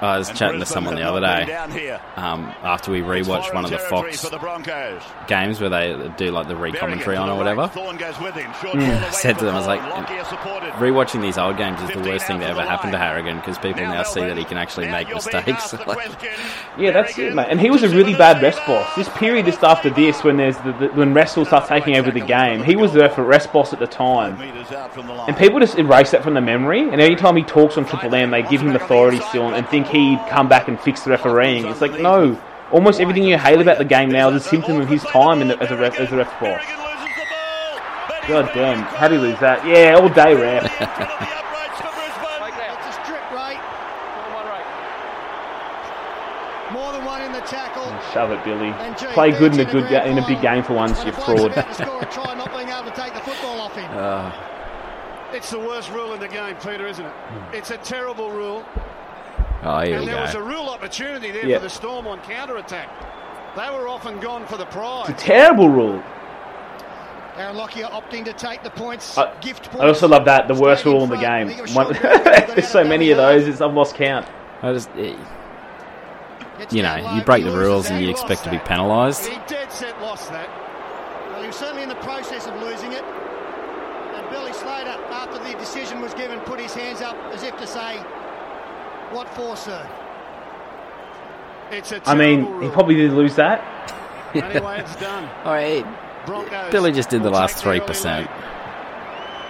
I 0.00 0.18
was 0.18 0.30
chatting 0.30 0.60
to 0.60 0.66
someone 0.66 0.94
the 0.94 1.02
other 1.02 1.20
day 1.20 1.52
um, 2.16 2.54
after 2.62 2.90
we 2.90 3.00
rewatched 3.00 3.54
one 3.54 3.64
of 3.64 3.70
the 3.70 3.78
Fox 3.78 4.26
games 5.26 5.60
where 5.60 5.70
they 5.70 6.10
do 6.16 6.30
like 6.30 6.48
the 6.48 6.56
re-commentary 6.56 7.16
on 7.16 7.28
or 7.28 7.36
whatever. 7.36 7.68
Mm. 7.68 9.02
I 9.02 9.10
said 9.10 9.38
to 9.38 9.44
them, 9.44 9.54
I 9.54 9.58
was 9.58 9.66
like, 9.66 9.80
rewatching 10.76 11.20
these 11.20 11.36
old 11.38 11.56
games 11.56 11.80
is 11.82 11.90
the 11.90 12.00
worst 12.00 12.26
thing 12.26 12.40
that 12.40 12.50
ever 12.50 12.62
happened 12.62 12.92
to 12.92 12.98
Harrigan 12.98 13.36
because 13.36 13.58
people 13.58 13.82
now 13.82 14.02
see 14.02 14.20
that 14.20 14.36
he 14.36 14.44
can 14.44 14.56
actually 14.56 14.88
make 14.88 15.08
mistakes. 15.12 15.74
Yeah, 16.78 16.92
that's 16.92 17.18
it, 17.18 17.34
mate. 17.34 17.48
And 17.50 17.60
he 17.60 17.68
was 17.68 17.82
a 17.82 17.88
really 17.88 18.14
bad 18.14 18.40
rest 18.40 18.60
boss. 18.66 18.94
This 18.96 19.08
period 19.10 19.44
just 19.44 19.62
after 19.62 19.90
this, 19.90 20.22
when 20.24 20.36
there's 20.36 20.56
the, 20.58 20.72
the, 20.72 20.88
when 20.88 21.12
wrestle 21.12 21.44
starts 21.44 21.68
taking 21.68 21.96
over 21.96 22.10
the 22.10 22.20
game, 22.20 22.62
he 22.62 22.76
was 22.76 22.92
the 22.92 23.08
rest 23.18 23.52
boss 23.52 23.72
at 23.72 23.80
the 23.80 23.86
time. 23.86 24.40
And 24.40 25.36
people 25.36 25.60
just 25.60 25.78
erase 25.78 26.12
that 26.12 26.22
from 26.22 26.34
the 26.34 26.40
memory. 26.40 26.80
And 26.80 27.00
anytime 27.00 27.36
he 27.36 27.42
talks 27.42 27.76
on 27.76 27.84
Triple 27.84 28.14
M, 28.14 28.30
they 28.30 28.42
give 28.42 28.62
him 28.62 28.74
authority 28.74 29.20
still 29.28 29.48
and 29.48 29.68
think 29.68 29.88
he'd 29.90 30.18
come 30.28 30.48
back 30.48 30.68
and 30.68 30.78
fix 30.80 31.02
the 31.02 31.10
refereeing. 31.10 31.66
It's 31.66 31.80
like 31.80 31.98
no. 32.00 32.40
Almost 32.72 33.00
everything 33.00 33.24
you 33.24 33.36
hate 33.36 33.60
about 33.60 33.78
the 33.78 33.84
game 33.84 34.10
now 34.10 34.28
is 34.30 34.46
a 34.46 34.48
symptom 34.48 34.80
of 34.80 34.88
his 34.88 35.02
time 35.02 35.42
in 35.42 35.48
the, 35.48 35.58
as 35.60 35.70
a 35.72 35.76
ref, 35.76 35.98
as 35.98 36.12
a 36.12 36.16
ref 36.16 36.30
boss. 36.40 36.62
God 38.28 38.48
damn, 38.54 38.78
how 38.82 39.08
do 39.08 39.16
you 39.16 39.20
lose 39.20 39.38
that? 39.40 39.66
Yeah, 39.66 39.94
all 39.96 40.08
day 40.08 40.34
ref. 40.34 40.64
It's 40.64 40.72
a 42.86 42.92
strip, 43.02 43.32
Ray. 43.32 43.58
More 46.72 46.92
than 46.92 47.04
one 47.04 47.22
in 47.22 47.32
the 47.32 47.40
tackle. 47.40 47.82
Shove 48.12 48.30
it, 48.30 48.44
Billy. 48.44 48.68
And 48.68 48.96
gee, 48.96 49.06
Play 49.06 49.32
good 49.32 49.54
in 49.54 49.60
a 49.60 49.64
good 49.64 49.88
ga- 49.90 50.04
in 50.08 50.18
a 50.18 50.26
big 50.28 50.40
game 50.40 50.62
for 50.62 50.74
once, 50.74 51.00
you 51.04 51.10
the 51.10 51.20
fraud. 51.20 51.50
about 51.52 51.66
to 51.66 51.74
score 51.74 52.02
a 52.02 52.06
try, 52.06 52.34
not 52.34 52.52
being 52.52 52.68
able 52.68 52.84
to 52.88 52.96
take 52.96 53.12
the 53.14 53.20
football 53.20 53.60
off 53.60 53.74
him. 53.74 53.90
uh, 53.98 54.30
It's 55.32 55.50
the 55.50 55.58
worst 55.58 55.90
rule 55.90 56.12
in 56.14 56.20
the 56.20 56.28
game, 56.28 56.54
Peter, 56.56 56.86
isn't 56.86 57.04
it? 57.04 57.12
It's 57.52 57.72
a 57.72 57.78
terrible 57.78 58.30
rule. 58.30 58.64
Oh, 59.62 59.80
here 59.80 59.90
we 59.90 59.94
and 59.96 60.08
there 60.08 60.20
was 60.20 60.30
a 60.34 60.38
go. 60.38 60.44
real 60.46 60.68
opportunity 60.68 61.30
there 61.30 61.46
Yeah. 61.46 61.58
for 61.58 61.64
the 61.64 61.70
Storm 61.70 62.06
on 62.06 62.20
counter 62.22 62.56
attack. 62.56 62.88
They 63.56 63.68
were 63.70 63.88
often 63.88 64.20
gone 64.20 64.46
for 64.46 64.56
the 64.56 64.66
prize. 64.66 65.08
It's 65.10 65.22
a 65.22 65.26
terrible 65.26 65.68
rule. 65.68 66.02
Darren 67.36 67.54
Lockyer 67.54 67.86
opting 67.86 68.24
to 68.26 68.32
take 68.32 68.62
the 68.62 68.70
points. 68.70 69.16
I, 69.16 69.32
gift 69.40 69.74
I 69.74 69.86
also 69.88 70.06
love 70.08 70.24
that 70.26 70.46
the 70.48 70.54
worst 70.54 70.84
rule 70.84 71.02
in 71.04 71.10
the 71.10 71.16
game. 71.16 71.48
think 71.48 71.58
it 71.58 71.62
was 71.62 71.74
One, 71.74 71.86
Sean 71.94 72.02
Burns 72.02 72.24
that 72.24 72.46
got 72.46 72.56
there's 72.56 72.68
so 72.68 72.84
many 72.84 73.10
of 73.10 73.16
those. 73.16 73.46
It's, 73.48 73.60
I've 73.60 73.72
lost 73.74 73.94
count. 73.94 74.26
I 74.62 74.72
just, 74.72 74.90
eh, 74.96 75.16
Gets 76.58 76.74
you 76.74 76.82
know, 76.82 77.14
you 77.16 77.22
break 77.22 77.44
the 77.44 77.50
rules 77.56 77.88
and 77.90 78.02
you 78.04 78.10
expect 78.10 78.44
to 78.44 78.50
be 78.50 78.58
penalised. 78.58 79.26
He 79.26 79.38
dead 79.46 79.72
set 79.72 79.98
lost 80.02 80.30
that. 80.30 80.48
Well, 81.30 81.40
he 81.40 81.46
was 81.46 81.56
certainly 81.56 81.82
in 81.82 81.88
the 81.88 81.94
process 81.96 82.46
of 82.46 82.54
losing 82.60 82.92
it. 82.92 83.02
And 83.02 84.28
Billy 84.30 84.52
Slater, 84.52 84.90
after 85.10 85.38
the 85.42 85.58
decision 85.58 86.02
was 86.02 86.12
given, 86.14 86.38
put 86.40 86.60
his 86.60 86.74
hands 86.74 87.00
up 87.00 87.16
as 87.32 87.42
if 87.42 87.56
to 87.56 87.66
say, 87.66 87.98
What 89.10 89.28
for, 89.34 89.56
sir? 89.56 89.88
It's 91.70 91.92
a 91.92 92.00
I 92.08 92.14
mean, 92.14 92.44
terrible 92.44 92.60
he 92.62 92.68
probably 92.70 92.94
did 92.96 93.12
lose 93.12 93.36
that. 93.36 93.64
Anyway, 94.32 94.78
it's 94.78 94.94
done. 94.94 95.24
Hey, 95.44 95.84
Broncos 96.24 96.70
Billy 96.70 96.92
just 96.92 97.10
did 97.10 97.24
the 97.24 97.30
last 97.30 97.58
take 97.64 97.64
the 97.64 97.70
early 97.70 97.80
3%. 97.80 98.18
lead. 98.20 98.28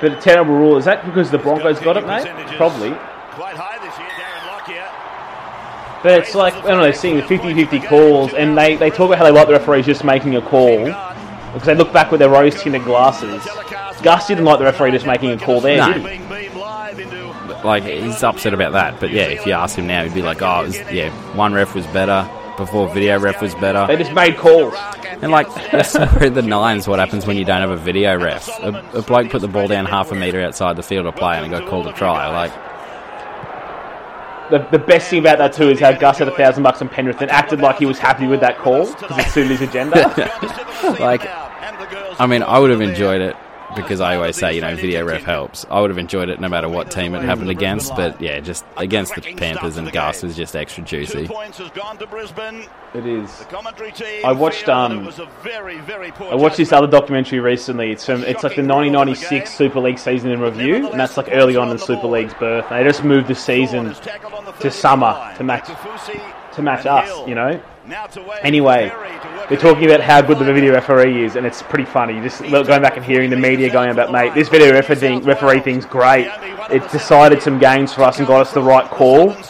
But 0.01 0.13
a 0.13 0.21
terrible 0.23 0.55
rule. 0.55 0.79
Is 0.79 0.87
that 0.87 1.05
because 1.05 1.31
the 1.31 1.37
Broncos 1.37 1.79
got 1.81 1.99
it, 1.99 2.07
mate? 2.07 2.27
Probably. 2.57 2.89
Quite 2.89 3.57
high 3.57 3.77
this 3.85 3.99
year, 3.99 4.09
Darren 4.17 4.47
Lockyer. 4.47 6.03
But 6.03 6.19
it's 6.19 6.35
like, 6.35 6.55
I 6.55 6.69
don't 6.69 6.81
know, 6.81 6.93
seeing 6.93 7.17
the 7.17 7.23
50-50 7.23 7.87
calls, 7.89 8.33
and 8.33 8.57
they, 8.57 8.77
they 8.77 8.89
talk 8.89 9.09
about 9.09 9.19
how 9.19 9.25
they 9.25 9.31
like 9.31 9.49
the 9.49 9.53
referees 9.53 9.85
just 9.85 10.03
making 10.03 10.37
a 10.37 10.41
call, 10.41 10.85
because 10.87 11.65
they 11.67 11.75
look 11.75 11.93
back 11.93 12.11
with 12.11 12.21
their 12.21 12.31
rose-tinted 12.31 12.85
glasses. 12.85 13.47
Gus 14.03 14.27
didn't 14.29 14.47
like 14.47 14.59
the 14.61 14.65
referee 14.65 14.93
just 14.93 15.05
making 15.05 15.31
a 15.33 15.37
call 15.39 15.61
there, 15.61 15.77
No. 15.77 15.93
Like 17.65 17.83
he's 17.85 18.23
upset 18.23 18.55
about 18.55 18.73
that. 18.73 19.01
But 19.01 19.11
yeah, 19.11 19.25
if 19.25 19.47
you 19.47 19.53
ask 19.53 19.77
him 19.77 19.87
now, 19.87 20.05
he'd 20.05 20.15
be 20.15 20.23
like, 20.23 20.43
"Oh, 20.43 20.63
it 20.63 20.67
was, 20.67 20.77
yeah, 20.93 21.11
one 21.37 21.53
ref 21.53 21.75
was 21.75 21.87
better 21.89 22.29
before 22.57 22.93
video 22.93 23.19
ref 23.19 23.41
was 23.41 23.55
better." 23.57 23.87
They 23.87 23.97
just 23.97 24.13
made 24.13 24.37
calls. 24.37 24.75
And 25.23 25.31
like 25.31 25.47
that's 25.71 25.97
where 25.99 26.31
the 26.31 26.43
nines, 26.43 26.89
what 26.89 26.99
happens 26.99 27.27
when 27.27 27.37
you 27.37 27.45
don't 27.45 27.61
have 27.61 27.71
a 27.71 27.77
video 27.77 28.17
ref? 28.19 28.49
A, 28.61 28.85
a 28.95 29.03
bloke 29.03 29.31
put 29.31 29.41
the 29.43 29.49
ball 29.49 29.69
down 29.69 29.85
half 29.85 30.11
a 30.13 30.15
meter 30.15 30.41
outside 30.41 30.77
the 30.77 30.83
field 30.83 31.07
of 31.07 31.15
play 31.17 31.37
and 31.37 31.45
it 31.47 31.51
got 31.51 31.69
called 31.69 31.87
a 31.87 31.93
try. 31.93 32.27
Like 32.29 32.53
The, 34.51 34.67
the 34.73 34.79
best 34.85 35.11
thing 35.11 35.21
about 35.21 35.39
that, 35.39 35.53
too, 35.53 35.69
is 35.69 35.79
how 35.79 35.93
Gus 35.93 36.19
had 36.19 36.29
a 36.29 36.35
thousand 36.37 36.63
bucks 36.63 36.81
on 36.81 36.89
Penrith 36.89 37.21
and 37.21 37.31
acted 37.31 37.61
like 37.61 37.77
he 37.79 37.87
was 37.87 37.99
happy 37.99 38.27
with 38.27 38.41
that 38.41 38.59
call, 38.59 38.87
because 38.95 39.19
it 39.19 39.27
suited 39.31 39.51
his 39.59 39.61
agenda. 39.69 39.99
like, 40.99 41.23
I 42.19 42.27
mean, 42.27 42.43
I 42.43 42.59
would 42.59 42.71
have 42.71 42.81
enjoyed 42.81 43.21
it 43.21 43.37
because 43.77 44.01
I 44.01 44.17
always 44.17 44.37
say, 44.37 44.55
you 44.55 44.61
know, 44.61 44.75
video 44.75 45.05
ref 45.05 45.23
helps. 45.23 45.67
I 45.71 45.81
would 45.81 45.91
have 45.91 45.99
enjoyed 45.99 46.29
it 46.29 46.41
no 46.41 46.49
matter 46.49 46.69
what 46.69 46.91
team 46.91 47.15
it 47.15 47.23
happened 47.23 47.51
against, 47.51 47.95
but 47.97 48.21
yeah, 48.21 48.41
just 48.41 48.65
against 48.77 49.15
the 49.15 49.21
Panthers 49.21 49.77
and 49.77 49.91
Gus 49.93 50.23
was 50.23 50.37
just 50.37 50.57
extra 50.57 50.83
juicy. 50.85 51.27
points 51.27 51.59
has 51.59 51.71
gone 51.71 51.99
to 51.99 52.07
Brisbane. 52.07 52.65
it 52.95 53.07
is. 53.07 53.39
The 53.39 53.45
commentary 53.47 53.93
team 53.93 54.25
I 54.25 54.33
watched, 54.33 54.69
um, 54.69 55.03
it 55.03 55.07
was 55.07 55.19
a 55.19 55.27
very, 55.43 55.79
very 55.81 56.11
poor 56.13 56.33
I 56.33 56.35
watched 56.35 56.57
this 56.57 56.73
other 56.73 56.87
documentary 56.87 57.41
recently. 57.41 57.91
It's 57.93 58.05
from 58.07 58.23
it's 58.23 58.43
like 58.43 58.57
the 58.57 58.63
1996 58.63 59.53
Super 59.53 59.81
League 59.81 59.99
season 59.99 60.31
in 60.31 60.41
review, 60.41 60.89
and 60.91 60.99
that's 60.99 61.17
like 61.17 61.29
early 61.31 61.57
on 61.57 61.69
in 61.69 61.77
the 61.77 61.83
Super 61.83 62.07
League's 62.09 62.35
birth. 62.35 62.69
They 62.69 62.83
just 62.85 63.05
moved 63.05 63.29
the 63.29 63.35
season 63.35 63.95
to 64.61 64.71
summer 64.71 65.35
to 65.37 65.45
match 65.45 65.67
to 65.67 66.23
to 66.55 66.63
match 66.63 66.87
us, 66.87 67.29
you 67.29 67.35
know. 67.35 67.61
Anyway, 68.43 68.91
they're 69.49 69.59
talking 69.59 69.85
about 69.87 70.01
how 70.01 70.21
good 70.23 70.39
the 70.39 70.45
video 70.45 70.73
referee 70.73 71.25
is, 71.25 71.37
and 71.37 71.47
it's 71.47 71.63
pretty 71.63 71.85
funny. 71.85 72.21
Just 72.21 72.41
going 72.43 72.83
back 72.83 72.97
and 72.97 73.05
hearing 73.05 73.31
the 73.31 73.37
media 73.37 73.71
going 73.71 73.91
about, 73.91 74.13
mate, 74.13 74.35
this 74.35 74.49
video 74.49 74.73
referee, 74.73 75.19
referee 75.19 75.61
thing's 75.61 75.85
great. 75.87 76.31
It 76.71 76.89
decided 76.91 77.43
some 77.43 77.59
games 77.59 77.93
for 77.93 78.03
us 78.03 78.19
and 78.19 78.27
got 78.27 78.41
us 78.43 78.53
the 78.53 78.63
right 78.63 78.89
call. 78.91 79.35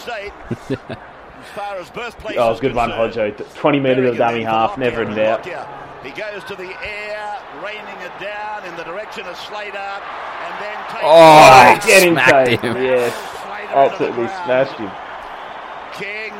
Oh, 1.57 1.75
it 1.77 2.37
was 2.39 2.59
a 2.59 2.63
good 2.63 2.75
run, 2.75 2.91
Hodjo. 2.91 3.55
20 3.55 3.81
metres 3.81 4.11
of 4.11 4.17
dummy 4.17 4.43
half, 4.45 4.79
never 4.79 5.03
in 5.03 5.15
doubt. 5.17 5.45
He 5.45 6.11
goes 6.11 6.45
to 6.45 6.55
the 6.55 6.71
air, 6.85 7.39
raining 7.65 7.85
it 8.01 8.13
down 8.21 8.65
in 8.65 8.77
the 8.77 8.85
direction 8.85 9.27
of 9.27 9.37
Slater, 9.37 9.77
and 9.77 10.55
then 10.63 10.77
takes 10.89 11.03
Oh, 11.03 11.75
Oh, 11.77 11.87
get 11.87 12.03
him, 12.05 12.15
smacked 12.15 12.47
Tate. 12.47 12.61
him. 12.61 12.77
Yes. 12.77 13.13
Absolutely 13.71 14.29
smashed 14.29 14.79
him. 14.79 14.91
King. 15.95 16.33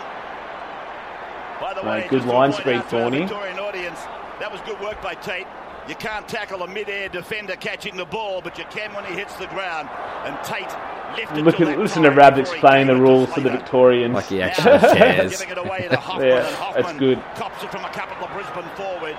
By 1.61 1.70
the 1.70 1.70
No, 1.70 1.70
way, 1.85 2.07
good 2.09 2.25
line 2.25 2.53
speed, 2.53 2.77
our 2.77 2.83
Thorny. 2.83 3.23
Audience, 3.25 3.99
that 4.41 4.51
was 4.51 4.61
good 4.63 4.81
work 4.81 5.01
by 5.03 5.15
Tate. 5.15 5.47
You 5.89 5.95
can't 5.97 6.29
tackle 6.29 6.63
a 6.63 6.69
mid-air 6.69 7.09
defender 7.09 7.57
catching 7.57 7.97
the 7.97 8.05
ball, 8.05 8.41
but 8.43 8.59
you 8.59 8.65
can 8.71 8.93
when 8.95 9.05
he 9.05 9.15
hits 9.15 9.35
the 9.37 9.47
ground. 9.49 9.89
And 10.25 10.37
Tate 10.45 10.69
lifted 11.17 11.45
Look 11.45 11.57
to 11.57 11.69
at, 11.69 11.79
listen 11.79 12.03
to 12.03 12.09
side 12.11 12.17
Rab 12.17 12.37
before 12.37 12.55
explaining 12.55 12.87
the 12.89 12.97
rules 12.97 13.33
to 13.35 13.41
the 13.41 13.51
Victorians. 13.51 14.15
Like 14.15 14.27
he 14.27 14.43
actually 14.43 14.79
cares. 14.97 15.33
Giving 15.33 15.51
it 15.51 15.59
away 15.59 15.89
to 15.89 15.97
Hoffman, 16.01 16.29
Yeah, 16.29 16.73
that's 16.75 16.99
good. 16.99 17.23
cops 17.35 17.63
it 17.65 17.71
from 17.73 17.85
a 17.85 17.91
couple 17.91 18.25
of 18.25 18.33
Brisbane 18.33 18.71
forwards. 18.77 19.19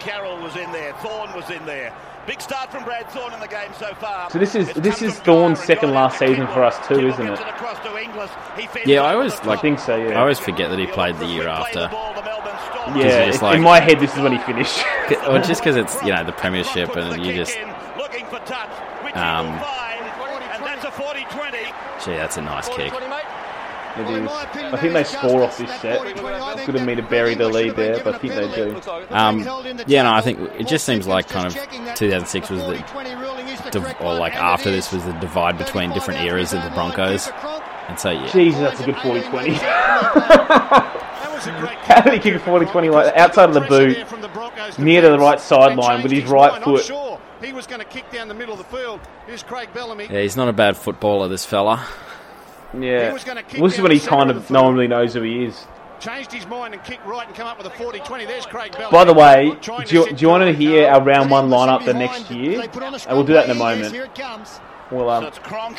Carroll 0.00 0.40
was 0.42 0.56
in 0.56 0.70
there. 0.72 0.92
Thorn 0.94 1.32
was 1.34 1.50
in 1.50 1.64
there. 1.66 1.94
Big 2.28 2.42
start 2.42 2.70
from 2.70 2.84
Brad 2.84 3.08
Thorn 3.08 3.32
in 3.32 3.40
the 3.40 3.48
game 3.48 3.70
so 3.78 3.94
far. 3.94 4.28
So 4.30 4.38
this 4.38 4.54
is- 4.54 4.68
It's 4.68 4.80
this 4.80 5.00
is 5.00 5.14
from 5.14 5.24
Thorn's 5.24 5.60
second 5.64 5.92
last 5.94 6.18
season 6.18 6.46
for 6.48 6.62
us 6.62 6.76
too, 6.86 7.08
isn't 7.08 7.26
it? 7.26 7.36
to 7.38 7.96
Inglis. 7.98 8.30
He 8.54 8.66
fends 8.66 8.86
Yeah, 8.86 9.02
I 9.02 9.12
the 9.12 9.16
always 9.16 9.44
like. 9.44 9.58
I 9.58 9.62
think 9.62 9.78
so, 9.78 9.96
yeah. 9.96 10.10
I 10.18 10.20
always 10.20 10.38
forget 10.38 10.68
that 10.68 10.78
he 10.78 10.86
played 10.86 11.16
the 11.18 11.24
year 11.24 11.48
after. 11.48 11.88
Yeah, 12.98 13.24
just 13.26 13.40
like- 13.40 13.56
in 13.56 13.62
my 13.62 13.80
head, 13.80 13.98
this 13.98 14.14
is 14.14 14.20
when 14.20 14.32
he 14.32 14.38
finished. 14.40 14.78
Or 15.26 15.38
just 15.38 15.62
because 15.62 15.76
it's 15.76 16.02
you 16.02 16.12
know 16.14 16.22
the 16.22 16.32
premiership 16.42 16.94
and 16.96 17.24
you 17.24 17.32
just 17.32 17.56
looking 17.96 18.26
for 18.26 18.38
touch, 18.40 18.68
Um, 19.14 19.46
and 19.46 20.62
that's 20.66 20.84
a 20.84 20.90
40-20. 20.90 21.72
gee 22.04 22.12
that's 22.12 22.36
a 22.36 22.42
nice 22.42 22.68
kick. 22.68 22.92
It 24.00 24.22
is. 24.22 24.30
I 24.30 24.76
think 24.76 24.92
they 24.92 25.04
score 25.04 25.42
off 25.42 25.58
this 25.58 25.70
set. 25.80 26.02
Good 26.66 26.76
of 26.76 26.82
me 26.84 26.94
to 26.94 27.02
bury 27.02 27.34
the 27.34 27.48
lead 27.48 27.76
there, 27.76 28.02
but 28.02 28.14
I 28.14 28.18
think 28.18 28.34
they 28.34 28.54
do. 28.54 28.80
Um, 29.10 29.40
yeah, 29.86 30.02
no, 30.02 30.12
I 30.12 30.20
think 30.20 30.38
it 30.58 30.66
just 30.66 30.84
seems 30.84 31.06
like 31.06 31.28
kind 31.28 31.46
of 31.46 31.54
2006 31.96 32.50
was 32.50 32.60
the, 32.60 33.96
or 34.00 34.14
like 34.14 34.34
after 34.34 34.70
this 34.70 34.92
was 34.92 35.04
the 35.04 35.12
divide 35.14 35.58
between 35.58 35.90
different 35.92 36.20
eras 36.20 36.52
of 36.52 36.62
the 36.64 36.70
Broncos, 36.70 37.28
and 37.88 37.98
so 37.98 38.10
yeah, 38.10 38.30
Jesus, 38.30 38.60
that's 38.60 38.80
a 38.80 38.84
good 38.84 38.96
40 38.96 39.22
20. 39.28 39.50
How 41.88 42.02
did 42.02 42.12
he 42.14 42.18
kick 42.18 42.34
a 42.34 42.38
40 42.40 42.66
20 42.66 42.90
like 42.90 43.06
that? 43.06 43.16
outside 43.16 43.48
of 43.48 43.54
the 43.54 43.60
boot, 43.62 43.96
near 44.78 45.00
to 45.00 45.08
the 45.10 45.18
right 45.18 45.40
sideline 45.40 46.02
with 46.02 46.12
his 46.12 46.24
right 46.24 46.62
foot? 46.62 46.90
He 47.42 47.52
was 47.52 47.66
going 47.68 47.78
to 47.78 47.86
kick 47.86 48.10
down 48.10 48.26
the 48.28 48.34
middle 48.34 48.52
of 48.52 48.58
the 48.58 48.76
field. 48.76 49.00
Here's 49.26 49.44
Craig 49.44 49.68
Bellamy. 49.72 50.08
yeah, 50.10 50.22
he's 50.22 50.36
not 50.36 50.48
a 50.48 50.52
bad 50.52 50.76
footballer, 50.76 51.28
this 51.28 51.46
fella. 51.46 51.86
Yeah. 52.74 53.12
was 53.12 53.24
gonna 53.24 53.42
kick 53.42 53.60
Well, 53.60 53.68
this 53.68 53.72
is 53.74 53.76
down 53.78 53.82
when 53.84 53.90
the 53.90 53.94
he 53.94 54.00
centre 54.00 54.16
kind 54.16 54.30
of 54.30 54.36
of 54.36 54.50
no 54.50 54.62
one 54.64 54.74
really 54.74 54.88
knows 54.88 55.14
who 55.14 55.22
he 55.22 55.44
is. 55.44 55.66
Changed 56.00 56.30
his 56.32 56.46
mind 56.46 56.74
and 56.74 56.84
kicked 56.84 57.04
right 57.06 57.26
and 57.26 57.34
come 57.34 57.46
up 57.48 57.58
with 57.58 57.66
a 57.66 57.70
40-20. 57.70 58.26
There's 58.26 58.46
Craig 58.46 58.72
Bellamy. 58.72 58.92
By 58.92 59.04
the 59.04 59.14
way, 59.14 59.56
do 59.60 59.72
you, 59.88 60.12
do 60.12 60.16
you 60.22 60.28
want 60.28 60.44
to 60.44 60.52
hear 60.52 60.88
our 60.88 61.02
round 61.02 61.28
one 61.30 61.48
lineup 61.48 61.84
the 61.84 61.94
next 61.94 62.30
year? 62.30 62.60
And 62.62 63.16
we'll 63.16 63.24
do 63.24 63.32
that 63.32 63.46
in 63.46 63.50
a 63.50 63.54
moment. 63.54 63.92
Here 63.92 64.04
it 64.04 64.14
comes. 64.14 64.60
Well, 64.92 65.06
So 65.06 65.10
um, 65.10 65.24
it's 65.24 65.38
Cronk 65.40 65.76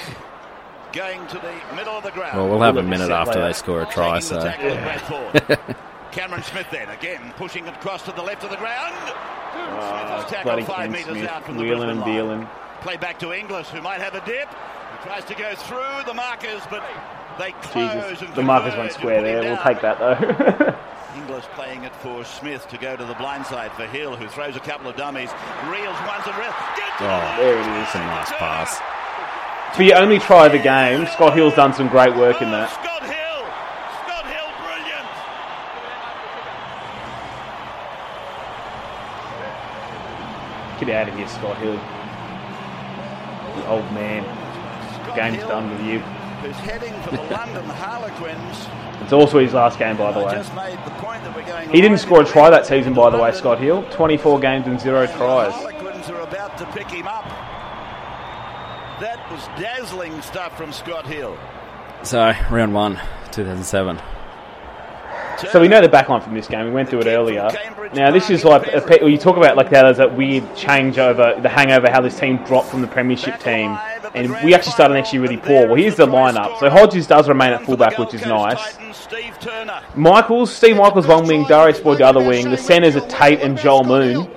going 0.91 1.25
to 1.27 1.35
the 1.37 1.75
middle 1.75 1.93
of 1.93 2.03
the 2.03 2.11
ground. 2.11 2.37
Well, 2.37 2.49
we'll 2.49 2.61
have 2.61 2.77
a 2.77 2.83
minute 2.83 3.11
after 3.11 3.41
they 3.41 3.53
score 3.53 3.81
a 3.81 3.85
try, 3.85 4.19
so 4.19 4.41
tackle 4.41 4.71
of 4.71 4.77
Brad 4.79 5.01
Thorn. 5.01 5.75
Cameron 6.11 6.43
Smith 6.43 6.67
then 6.71 6.89
again 6.89 7.33
pushing 7.37 7.67
it 7.67 7.75
across 7.75 8.03
to 8.03 8.11
the 8.11 8.21
left 8.21 8.43
of 8.43 8.49
the 8.49 8.57
ground. 8.57 8.95
Smith 8.97 10.09
was 10.11 10.25
tackled 10.29 10.65
five 10.65 10.91
metres 10.91 11.21
out 11.27 11.45
from 11.45 11.57
the 11.57 11.63
wheeling 11.63 11.89
and 11.91 11.99
line. 12.01 12.13
dealing. 12.13 12.47
Play 12.81 12.97
back 12.97 13.19
to 13.19 13.31
Inglis, 13.31 13.69
who 13.69 13.81
might 13.81 14.01
have 14.01 14.15
a 14.15 14.25
dip. 14.25 14.49
He 14.99 15.05
tries 15.05 15.25
to 15.25 15.35
go 15.35 15.55
through 15.55 16.03
the 16.05 16.13
markers, 16.13 16.61
but 16.69 16.83
they 17.37 17.53
close. 17.61 17.93
Jesus, 17.93 18.27
and 18.27 18.35
the 18.35 18.43
markers 18.43 18.73
converge 18.73 18.91
went 18.91 18.91
square 18.91 19.21
there. 19.21 19.41
We'll 19.41 19.63
take 19.63 19.81
that 19.81 19.97
though. 19.97 20.75
Inglis 21.15 21.45
playing 21.55 21.83
it 21.83 21.95
for 21.95 22.23
Smith 22.23 22.67
to 22.69 22.77
go 22.77 22.95
to 22.95 23.03
the 23.05 23.15
blind 23.15 23.45
side 23.45 23.71
for 23.71 23.85
Hill, 23.87 24.15
who 24.15 24.27
throws 24.27 24.55
a 24.55 24.59
couple 24.59 24.89
of 24.89 24.95
dummies, 24.95 25.31
reels 25.65 25.97
ones 26.05 26.23
and 26.27 26.37
reels. 26.37 26.53
Oh, 26.99 27.35
there 27.39 27.57
it 27.57 27.81
it's 27.81 27.95
a 27.95 27.99
nice 27.99 28.31
pass. 28.33 28.79
For 29.75 29.83
your 29.83 29.97
only 29.97 30.19
try 30.19 30.47
of 30.47 30.51
the 30.51 30.59
game, 30.59 31.07
Scott 31.07 31.33
Hill's 31.33 31.55
done 31.55 31.73
some 31.73 31.87
great 31.87 32.15
work 32.15 32.41
in 32.41 32.49
oh, 32.49 32.51
that. 32.51 32.69
Scott 32.69 33.03
Hill. 33.03 33.45
Scott 34.03 34.25
Hill, 34.27 34.49
brilliant. 34.59 35.07
Get 40.79 40.89
out 40.89 41.09
of 41.09 41.15
here, 41.15 41.27
Scott 41.27 41.57
Hill. 41.57 41.79
You 43.57 43.63
old 43.65 43.91
man. 43.93 44.38
Scott 45.19 45.31
Game's 45.31 45.43
done 45.43 45.69
with 45.69 45.81
you. 45.85 45.99
Who's 45.99 46.55
heading 46.57 46.93
for 47.01 47.11
the 47.11 47.21
London 47.23 47.65
Harlequins. 47.65 48.67
It's 49.01 49.11
also 49.11 49.39
his 49.39 49.53
last 49.53 49.77
game, 49.77 49.97
by 49.97 50.13
the 50.13 50.19
way. 50.19 50.31
just 50.31 50.55
made 50.55 50.77
the 50.85 50.91
point 50.91 51.23
that 51.23 51.35
we're 51.35 51.45
going 51.45 51.69
He 51.69 51.81
didn't 51.81 51.97
score 51.97 52.21
a 52.21 52.25
try 52.25 52.49
that 52.49 52.65
season, 52.65 52.93
by 52.93 53.09
the 53.09 53.17
way, 53.17 53.31
Scott 53.33 53.59
Hill. 53.59 53.83
24 53.91 54.39
games 54.39 54.67
and 54.67 54.79
zero 54.79 55.01
And 55.01 55.09
the 55.09 55.17
tries. 55.17 55.51
Harlequins 55.51 56.09
are 56.09 56.21
about 56.21 56.57
to 56.57 56.65
pick 56.67 56.87
him 56.89 57.07
up. 57.07 57.25
That 59.01 59.25
was 59.29 59.45
dazzling 59.61 60.21
stuff 60.21 60.57
from 60.57 60.71
Scott 60.71 61.05
Hill. 61.05 61.37
So 62.03 62.33
round 62.49 62.73
one, 62.73 62.95
2007. 63.31 63.99
So 65.51 65.59
we 65.61 65.67
know 65.67 65.81
the 65.81 65.87
backline 65.87 66.23
from 66.23 66.33
this 66.33 66.47
game. 66.47 66.65
We 66.65 66.71
went 66.71 66.89
through 66.89 67.01
it 67.01 67.07
earlier. 67.07 67.49
Now 67.93 68.11
this 68.11 68.29
is 68.29 68.43
like 68.43 68.67
a, 68.73 68.81
pe- 68.81 69.09
you 69.09 69.17
talk 69.17 69.37
about 69.37 69.55
like 69.55 69.67
how 69.67 69.83
there's 69.83 69.97
that 69.97 70.15
weird 70.15 70.43
changeover, 70.55 71.41
the 71.41 71.49
hangover, 71.49 71.89
how 71.89 72.01
this 72.01 72.19
team 72.19 72.37
dropped 72.45 72.69
from 72.69 72.81
the 72.81 72.87
premiership 72.87 73.39
team, 73.39 73.77
and 74.13 74.31
we 74.43 74.53
actually 74.53 74.73
started 74.73 74.93
next 74.93 75.13
year 75.13 75.21
really 75.21 75.37
poor. 75.37 75.67
Well, 75.67 75.75
here's 75.75 75.95
the 75.95 76.05
lineup. 76.05 76.59
So 76.59 76.69
Hodges 76.69 77.07
does 77.07 77.27
remain 77.27 77.51
at 77.53 77.63
fullback, 77.65 77.97
which 77.97 78.13
is 78.13 78.21
nice. 78.25 78.77
Michaels, 79.95 80.53
Steve 80.53 80.77
Michaels 80.77 81.07
one 81.07 81.25
wing, 81.27 81.45
Darius 81.45 81.79
Boyd 81.79 81.99
the 81.99 82.05
other 82.05 82.23
wing. 82.23 82.49
The 82.49 82.57
centres 82.57 82.95
are 82.95 83.07
Tate 83.07 83.39
and 83.41 83.57
Joel 83.57 83.83
Moon. 83.83 84.29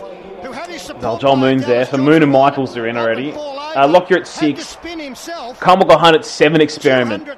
Well, 1.01 1.19
Joel 1.19 1.37
Moon's 1.37 1.67
there, 1.67 1.85
so 1.85 1.97
Moon 1.97 2.23
and 2.23 2.33
Michaels 2.33 2.77
are 2.77 2.87
in 2.87 2.97
already. 2.97 3.33
Uh, 3.75 3.89
Lockyer 3.89 4.19
at 4.19 4.27
six. 4.27 4.77
Karmichael 4.77 5.99
Hunt 5.99 6.17
at 6.17 6.25
seven 6.25 6.61
experiment. 6.61 7.29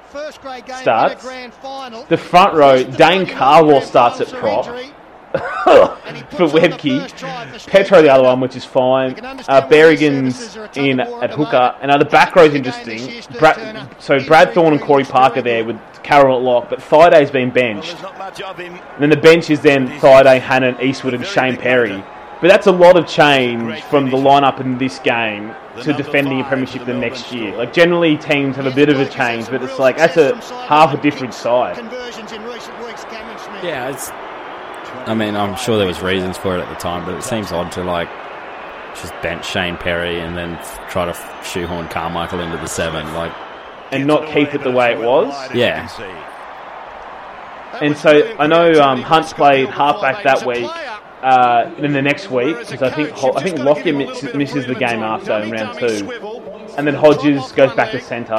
starts. 0.81 1.23
The 2.09 2.17
front 2.17 2.53
row, 2.53 2.83
Dane 2.83 3.25
Carlaw 3.25 3.81
starts 3.81 4.21
at 4.21 4.27
prop. 4.33 4.65
for 5.35 6.47
Webcke. 6.47 7.09
Petero 7.69 8.01
the 8.01 8.09
other 8.09 8.23
one, 8.23 8.39
which 8.39 8.55
is 8.55 8.63
fine. 8.63 9.19
Uh, 9.23 9.67
Berrigan's 9.67 10.57
in 10.77 10.99
at 10.99 11.31
hooker. 11.31 11.75
And 11.81 11.91
now 11.91 11.97
the 11.97 12.05
back 12.05 12.35
row's 12.35 12.53
interesting. 12.53 13.21
Brad, 13.37 13.95
so 14.01 14.19
Brad 14.25 14.53
Thorn 14.53 14.73
and 14.73 14.81
Corey 14.81 15.03
Parker 15.03 15.41
there 15.41 15.63
with 15.65 15.77
Carroll 16.03 16.37
at 16.37 16.43
lock, 16.43 16.69
but 16.69 16.79
Thaiday 16.79 17.29
been 17.31 17.49
benched. 17.49 17.89
There's 17.91 18.01
not 18.01 18.17
much 18.17 18.41
of 18.41 18.57
him. 18.57 18.73
And 18.75 19.01
then 19.01 19.09
the 19.09 19.17
bench 19.17 19.49
is 19.49 19.61
then 19.61 19.87
Thaiday, 19.99 20.39
Hannant, 20.39 20.81
Eastwood, 20.81 21.13
and 21.13 21.25
Shane 21.25 21.57
Perry. 21.57 22.03
But 22.41 22.49
that's 22.49 22.67
a 22.67 22.71
lot 22.71 22.97
of 22.97 23.07
change 23.07 23.81
from 23.83 24.09
the 24.09 24.17
lineup 24.17 24.59
in 24.59 24.77
this 24.77 24.99
game 24.99 25.55
to 25.83 25.93
defending 25.93 26.41
a 26.41 26.43
premiership 26.43 26.85
the 26.85 26.93
next 26.93 27.31
year. 27.31 27.55
Like 27.55 27.73
generally, 27.73 28.17
teams 28.17 28.55
have 28.55 28.65
a 28.65 28.71
bit 28.71 28.89
of 28.89 28.99
a 28.99 29.07
change, 29.07 29.49
but 29.49 29.63
it's 29.63 29.79
like 29.79 29.97
that's 29.97 30.17
a 30.17 30.35
half 30.67 30.93
a 30.93 31.01
different 31.01 31.33
side. 31.33 31.75
Conversions 31.77 32.31
in 32.31 32.43
recent 32.43 32.77
weeks, 32.85 33.03
Cameron 33.05 33.37
Smith. 33.39 33.63
Yeah, 33.63 33.89
it's. 33.89 34.09
I 35.07 35.13
mean, 35.13 35.35
I'm 35.35 35.55
sure 35.55 35.77
there 35.77 35.87
was 35.87 36.01
reasons 36.01 36.37
for 36.37 36.57
it 36.57 36.61
at 36.61 36.69
the 36.69 36.75
time, 36.75 37.05
but 37.05 37.15
it 37.15 37.23
seems 37.23 37.51
odd 37.51 37.71
to 37.73 37.83
like 37.83 38.09
just 38.95 39.13
bench 39.21 39.45
Shane 39.45 39.77
Perry 39.77 40.19
and 40.19 40.37
then 40.37 40.57
try 40.89 41.05
to 41.05 41.13
shoehorn 41.43 41.87
Karmichael 41.87 42.43
into 42.43 42.57
the 42.57 42.67
seven. 42.67 43.13
Like, 43.13 43.33
and 43.91 44.07
not 44.07 44.31
keep 44.33 44.53
it 44.53 44.63
the 44.63 44.71
way 44.71 44.93
it 44.93 44.99
was. 44.99 45.33
Yeah. 45.53 45.89
And 47.81 47.97
so 47.97 48.35
I 48.39 48.47
know 48.47 48.81
um, 48.81 49.01
Hunt 49.01 49.27
played 49.35 49.69
halfback 49.69 50.23
that 50.23 50.45
week. 50.45 50.69
Uh, 51.21 51.73
then 51.79 51.91
the 51.93 52.01
next 52.01 52.29
week, 52.29 52.55
because 52.69 52.83
I 52.83 52.91
think 52.91 53.09
Ho- 53.11 53.33
I 53.35 53.41
think 53.41 53.57
Lockyer 53.57 53.93
miss, 53.93 54.21
misses 54.35 54.67
the 54.67 54.75
game 54.75 55.01
after 55.01 55.33
in 55.39 55.49
round 55.49 55.79
two, 55.79 56.11
and 56.77 56.85
then 56.85 56.93
Hodges 56.93 57.51
goes 57.53 57.73
back 57.73 57.91
to 57.91 58.01
centre 58.01 58.35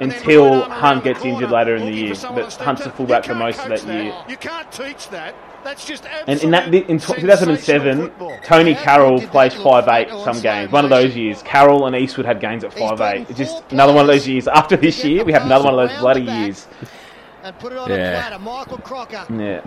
until 0.00 0.62
Hunt 0.62 1.02
gets 1.04 1.24
injured 1.24 1.50
later 1.50 1.74
in 1.76 1.86
the 1.86 1.92
year. 1.92 2.14
But 2.34 2.52
Hunt's 2.54 2.84
the 2.84 2.90
fullback 2.90 3.24
for 3.24 3.34
most 3.34 3.58
of 3.60 3.68
that 3.70 3.84
year. 3.86 4.14
You 4.28 4.36
can't 4.36 4.70
teach 4.70 5.08
that. 5.10 5.34
That's 5.64 5.84
just 5.86 6.04
And 6.28 6.40
in 6.42 6.50
that 6.50 6.72
in 6.72 6.98
tw- 6.98 7.16
2007, 7.18 8.10
Tonie 8.44 8.74
Carroll 8.74 9.20
plays 9.28 9.54
five 9.54 9.88
eight 9.88 10.10
some 10.22 10.38
games. 10.40 10.70
One 10.70 10.84
of 10.84 10.90
those 10.90 11.16
years, 11.16 11.42
Carroll 11.42 11.86
and 11.86 11.96
Eastwood 11.96 12.26
had 12.26 12.38
games 12.40 12.62
at 12.64 12.72
five 12.74 13.00
eight. 13.00 13.26
It's 13.30 13.38
just 13.38 13.64
another 13.72 13.94
one 13.94 14.02
of 14.02 14.08
those 14.08 14.28
years. 14.28 14.46
After 14.46 14.76
this 14.76 15.02
year, 15.02 15.24
we 15.24 15.32
have 15.32 15.44
another 15.46 15.64
one 15.64 15.78
of 15.78 15.88
those 15.88 15.98
bloody 15.98 16.22
years. 16.22 16.68
And 17.42 17.58
put 17.58 17.72
it 17.72 17.78
on 17.78 17.90
Yeah. 17.90 17.96
a 17.96 18.20
platter. 18.20 18.38
Michael 18.38 18.78
Crocker. 18.78 19.24
Yeah. 19.34 19.60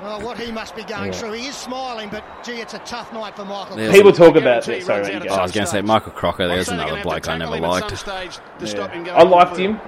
Oh, 0.00 0.24
what 0.24 0.38
he 0.38 0.52
must 0.52 0.76
be 0.76 0.84
going 0.84 1.12
Yeah. 1.12 1.18
through. 1.18 1.32
He 1.32 1.46
is 1.48 1.56
smiling, 1.56 2.08
but 2.08 2.22
gee, 2.44 2.60
it's 2.60 2.74
a 2.74 2.78
tough 2.80 3.12
night 3.12 3.34
for 3.34 3.44
Michael. 3.44 3.76
There's 3.76 3.92
People 3.92 4.12
talk 4.12 4.36
about 4.36 4.68
it. 4.68 4.84
Sorry, 4.84 5.02
there 5.02 5.24
you 5.24 5.30
oh, 5.30 5.34
I 5.34 5.42
was 5.42 5.52
going 5.52 5.64
to 5.64 5.70
say 5.70 5.80
Michael 5.80 6.12
Crocker. 6.12 6.46
There's 6.46 6.68
another 6.68 7.02
bloke 7.02 7.28
I 7.28 7.36
never 7.36 7.58
liked. 7.58 8.04
Yeah. 8.06 9.14
I 9.14 9.22
liked 9.24 9.56
him. 9.56 9.80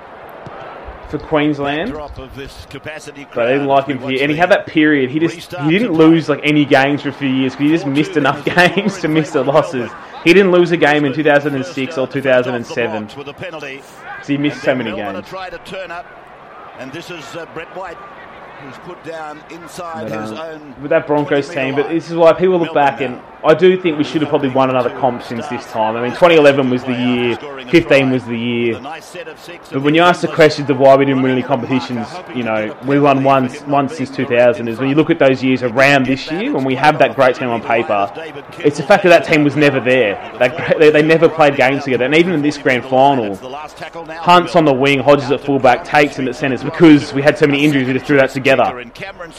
for 1.10 1.18
Queensland. 1.18 1.90
Drop 1.90 2.18
of 2.18 2.34
this 2.36 2.66
capacity 2.70 3.26
But 3.34 3.46
I 3.46 3.52
didn't 3.52 3.66
like 3.66 3.86
him 3.86 3.98
here, 3.98 4.22
and 4.22 4.30
he 4.30 4.36
had 4.36 4.50
that 4.50 4.66
period. 4.66 5.10
He 5.10 5.18
just 5.18 5.52
he 5.52 5.70
didn't 5.70 5.92
lose 5.92 6.28
like 6.28 6.40
any 6.44 6.64
games 6.64 7.02
for 7.02 7.08
a 7.08 7.12
few 7.12 7.28
years 7.28 7.52
because 7.52 7.70
he 7.70 7.76
just 7.76 7.86
missed 7.86 8.16
enough 8.16 8.44
games 8.44 8.98
to 9.00 9.08
miss 9.08 9.30
the 9.30 9.42
losses. 9.42 9.90
He 10.24 10.34
didn't 10.34 10.52
lose 10.52 10.70
a 10.70 10.76
game 10.76 11.04
in 11.04 11.12
2006 11.12 11.98
or 11.98 12.06
2007 12.06 13.10
with 13.16 13.28
a 13.28 13.32
penalty. 13.32 13.76
because 13.76 14.26
he 14.26 14.36
missed 14.36 14.62
so 14.62 14.74
many 14.74 14.90
games. 14.90 15.18
are 15.18 15.22
trying 15.22 15.50
to 15.50 15.58
turn 15.58 15.90
up, 15.90 16.06
and 16.78 16.92
this 16.92 17.10
is 17.10 17.24
uh, 17.34 17.46
Brett 17.54 17.74
White 17.76 17.96
who's 18.60 18.78
put 18.78 19.02
down 19.04 19.42
inside 19.50 20.10
his 20.10 20.30
um, 20.32 20.38
own. 20.38 20.82
with 20.82 20.90
that 20.90 21.06
Broncos 21.06 21.48
team, 21.48 21.74
but 21.74 21.88
this 21.88 22.10
is 22.10 22.16
why 22.16 22.32
people 22.32 22.58
look 22.58 22.74
back 22.74 23.00
and 23.00 23.20
I 23.42 23.54
do 23.54 23.80
think 23.80 23.96
we 23.96 24.04
should 24.04 24.20
have 24.20 24.28
probably 24.28 24.50
won 24.50 24.68
another 24.68 24.90
comp 24.90 25.22
since 25.22 25.48
this 25.48 25.64
time. 25.66 25.96
I 25.96 26.02
mean, 26.02 26.10
2011 26.10 26.68
was 26.68 26.84
the 26.84 26.92
year, 26.92 27.36
15 27.70 28.10
was 28.10 28.24
the 28.26 28.36
year. 28.36 28.78
But 29.72 29.80
when 29.80 29.94
you 29.94 30.02
ask 30.02 30.20
the 30.20 30.28
questions 30.28 30.68
of 30.68 30.78
why 30.78 30.94
we 30.96 31.06
didn't 31.06 31.22
win 31.22 31.32
any 31.32 31.42
competitions, 31.42 32.06
you 32.34 32.42
know, 32.42 32.76
we 32.86 33.00
won 33.00 33.24
once, 33.24 33.62
once 33.62 33.96
since 33.96 34.10
2000. 34.10 34.68
Is 34.68 34.78
when 34.78 34.90
you 34.90 34.94
look 34.94 35.08
at 35.08 35.18
those 35.18 35.42
years 35.42 35.62
around 35.62 36.04
this 36.04 36.30
year, 36.30 36.52
when 36.52 36.64
we 36.64 36.74
have 36.74 36.98
that 36.98 37.14
great 37.14 37.36
team 37.36 37.48
on 37.48 37.62
paper, 37.62 38.12
it's 38.58 38.76
the 38.76 38.82
fact 38.82 39.04
that 39.04 39.08
that 39.08 39.24
team 39.24 39.42
was 39.42 39.56
never 39.56 39.80
there. 39.80 40.16
They, 40.78 40.90
they 40.90 41.02
never 41.02 41.28
played 41.28 41.56
games 41.56 41.84
together, 41.84 42.04
and 42.04 42.14
even 42.14 42.34
in 42.34 42.42
this 42.42 42.58
grand 42.58 42.84
final, 42.84 43.36
Hunt's 43.36 44.54
on 44.54 44.66
the 44.66 44.74
wing, 44.74 44.98
Hodges 44.98 45.30
at 45.30 45.40
fullback, 45.40 45.84
Tate's 45.84 46.18
in 46.18 46.28
at 46.28 46.36
centres 46.36 46.62
because 46.62 47.14
we 47.14 47.22
had 47.22 47.38
so 47.38 47.46
many 47.46 47.64
injuries. 47.64 47.86
We 47.86 47.94
just 47.94 48.04
threw 48.04 48.18
that 48.18 48.30
together. 48.30 48.49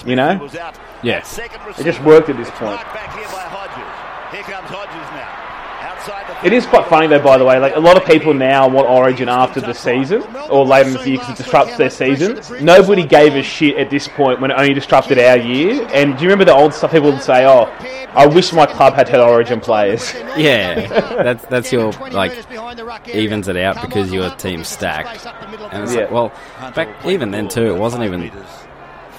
You 0.05 0.15
know, 0.15 0.49
Yeah. 1.03 1.23
it 1.77 1.83
just 1.83 2.01
worked 2.03 2.29
at 2.29 2.37
this 2.37 2.49
point. 2.51 2.77
Back 2.93 3.13
here 3.15 3.25
by 3.27 3.41
Hodges. 3.41 4.35
Here 4.35 4.43
comes 4.43 4.69
Hodges 4.69 5.11
now. 5.11 5.47
Outside 5.83 6.25
the 6.41 6.47
It 6.47 6.53
is 6.53 6.65
quite 6.67 6.85
funny 6.87 7.07
though, 7.07 7.19
by 7.19 7.37
the 7.37 7.45
way. 7.45 7.57
Like 7.59 7.75
a 7.75 7.79
lot 7.79 7.97
of 7.97 8.05
people 8.05 8.33
now 8.33 8.67
want 8.67 8.87
Origin 8.87 9.27
after 9.29 9.59
the 9.61 9.73
season 9.73 10.23
or 10.49 10.63
later 10.65 10.89
in 10.89 10.93
the 10.95 11.09
year 11.09 11.17
because 11.19 11.39
it 11.39 11.43
disrupts 11.43 11.75
their 11.77 11.89
season. 11.89 12.39
Nobody 12.63 13.03
gave 13.05 13.35
a 13.35 13.41
shit 13.43 13.77
at 13.77 13.89
this 13.89 14.07
point 14.07 14.39
when 14.39 14.51
it 14.51 14.55
only 14.55 14.73
disrupted 14.73 15.17
our 15.19 15.37
year. 15.37 15.87
And 15.93 16.15
do 16.17 16.23
you 16.23 16.29
remember 16.29 16.45
the 16.45 16.53
old 16.53 16.73
stuff? 16.73 16.91
People 16.91 17.11
would 17.11 17.21
say, 17.23 17.45
"Oh, 17.45 17.67
I 18.13 18.25
wish 18.27 18.53
my 18.53 18.65
club 18.67 18.93
had 18.93 19.09
had 19.09 19.19
Origin 19.19 19.59
players." 19.59 20.13
Yeah, 20.37 20.87
that's 21.23 21.45
that's 21.47 21.71
your 21.73 21.91
like 22.11 22.31
evens 23.13 23.47
it 23.49 23.57
out 23.57 23.81
because 23.81 24.13
your 24.13 24.29
team's 24.35 24.69
stacked. 24.69 25.25
And 25.71 25.83
it's 25.83 25.93
Yeah. 25.93 26.01
like, 26.01 26.11
well, 26.11 26.31
back 26.73 26.87
even 27.05 27.31
then 27.31 27.47
too, 27.49 27.65
it 27.65 27.75
wasn't 27.77 28.03
even. 28.03 28.31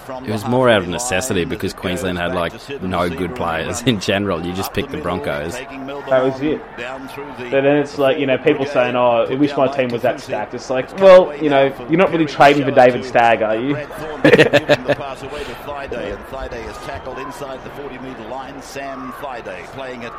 It 0.08 0.30
was 0.30 0.44
more 0.44 0.68
out 0.68 0.82
of 0.82 0.88
necessity 0.88 1.44
because 1.44 1.72
Queensland 1.72 2.18
had 2.18 2.34
like 2.34 2.52
no 2.82 3.08
good 3.08 3.36
players 3.36 3.82
in 3.82 4.00
general. 4.00 4.44
You 4.44 4.52
just 4.52 4.72
picked 4.72 4.90
the 4.90 4.98
Broncos. 4.98 5.54
That 5.54 6.22
was 6.22 6.40
it. 6.40 6.60
But 6.76 7.62
then 7.62 7.76
it's 7.76 7.98
like 7.98 8.18
you 8.18 8.26
know 8.26 8.38
people 8.38 8.66
saying, 8.66 8.96
"Oh, 8.96 9.26
I 9.28 9.34
wish 9.34 9.56
my 9.56 9.68
team 9.68 9.88
was 9.90 10.02
that 10.02 10.20
stacked." 10.20 10.54
It's 10.54 10.70
like, 10.70 10.96
well, 10.98 11.36
you 11.36 11.50
know, 11.50 11.66
you're 11.88 11.98
not 11.98 12.10
really 12.10 12.26
trading 12.26 12.64
for 12.64 12.70
David 12.70 13.04
Stagg, 13.04 13.42
are 13.42 13.56
you? 13.56 13.74
the 14.22 14.94
pass 14.98 15.22
away 15.22 15.44
to 15.44 15.52
Thaiday, 15.64 16.14
and 16.14 16.24
Thaiday 16.26 16.68
is 16.68 16.76
tackled 16.78 17.18
inside 17.18 17.62
the 17.64 17.70
40 17.70 17.98
metre 17.98 18.28
line. 18.28 18.60
Sam 18.62 19.12
Thaiday 19.12 19.64
playing 19.68 20.02
it. 20.02 20.12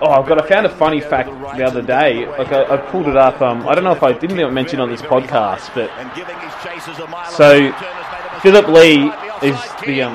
Oh, 0.00 0.10
I've 0.10 0.26
got. 0.26 0.42
I 0.42 0.46
found 0.46 0.66
a 0.66 0.76
funny 0.76 1.00
fact 1.00 1.28
the 1.56 1.64
other 1.64 1.82
day. 1.82 2.26
Like 2.26 2.52
I, 2.52 2.74
I 2.74 2.76
pulled 2.76 3.08
it 3.08 3.16
up. 3.16 3.40
Um, 3.40 3.66
I 3.66 3.74
don't 3.74 3.84
know 3.84 3.92
if 3.92 4.02
I 4.02 4.12
didn't 4.12 4.52
mention 4.52 4.80
on 4.80 4.90
this 4.90 5.02
podcast, 5.02 5.74
but 5.74 5.90
And 5.90 6.12
giving 6.14 6.38
his 6.38 6.52
chasers 6.62 6.98
a 6.98 7.06
mile 7.06 7.30
So, 7.30 7.72
and 8.46 8.56
a 8.56 8.62
half. 8.62 8.66
Turner's 8.66 8.86
made. 8.86 9.12
Philip 9.12 9.42
Lee 9.42 9.48
is 9.48 9.60
the 9.84 10.02
um. 10.02 10.14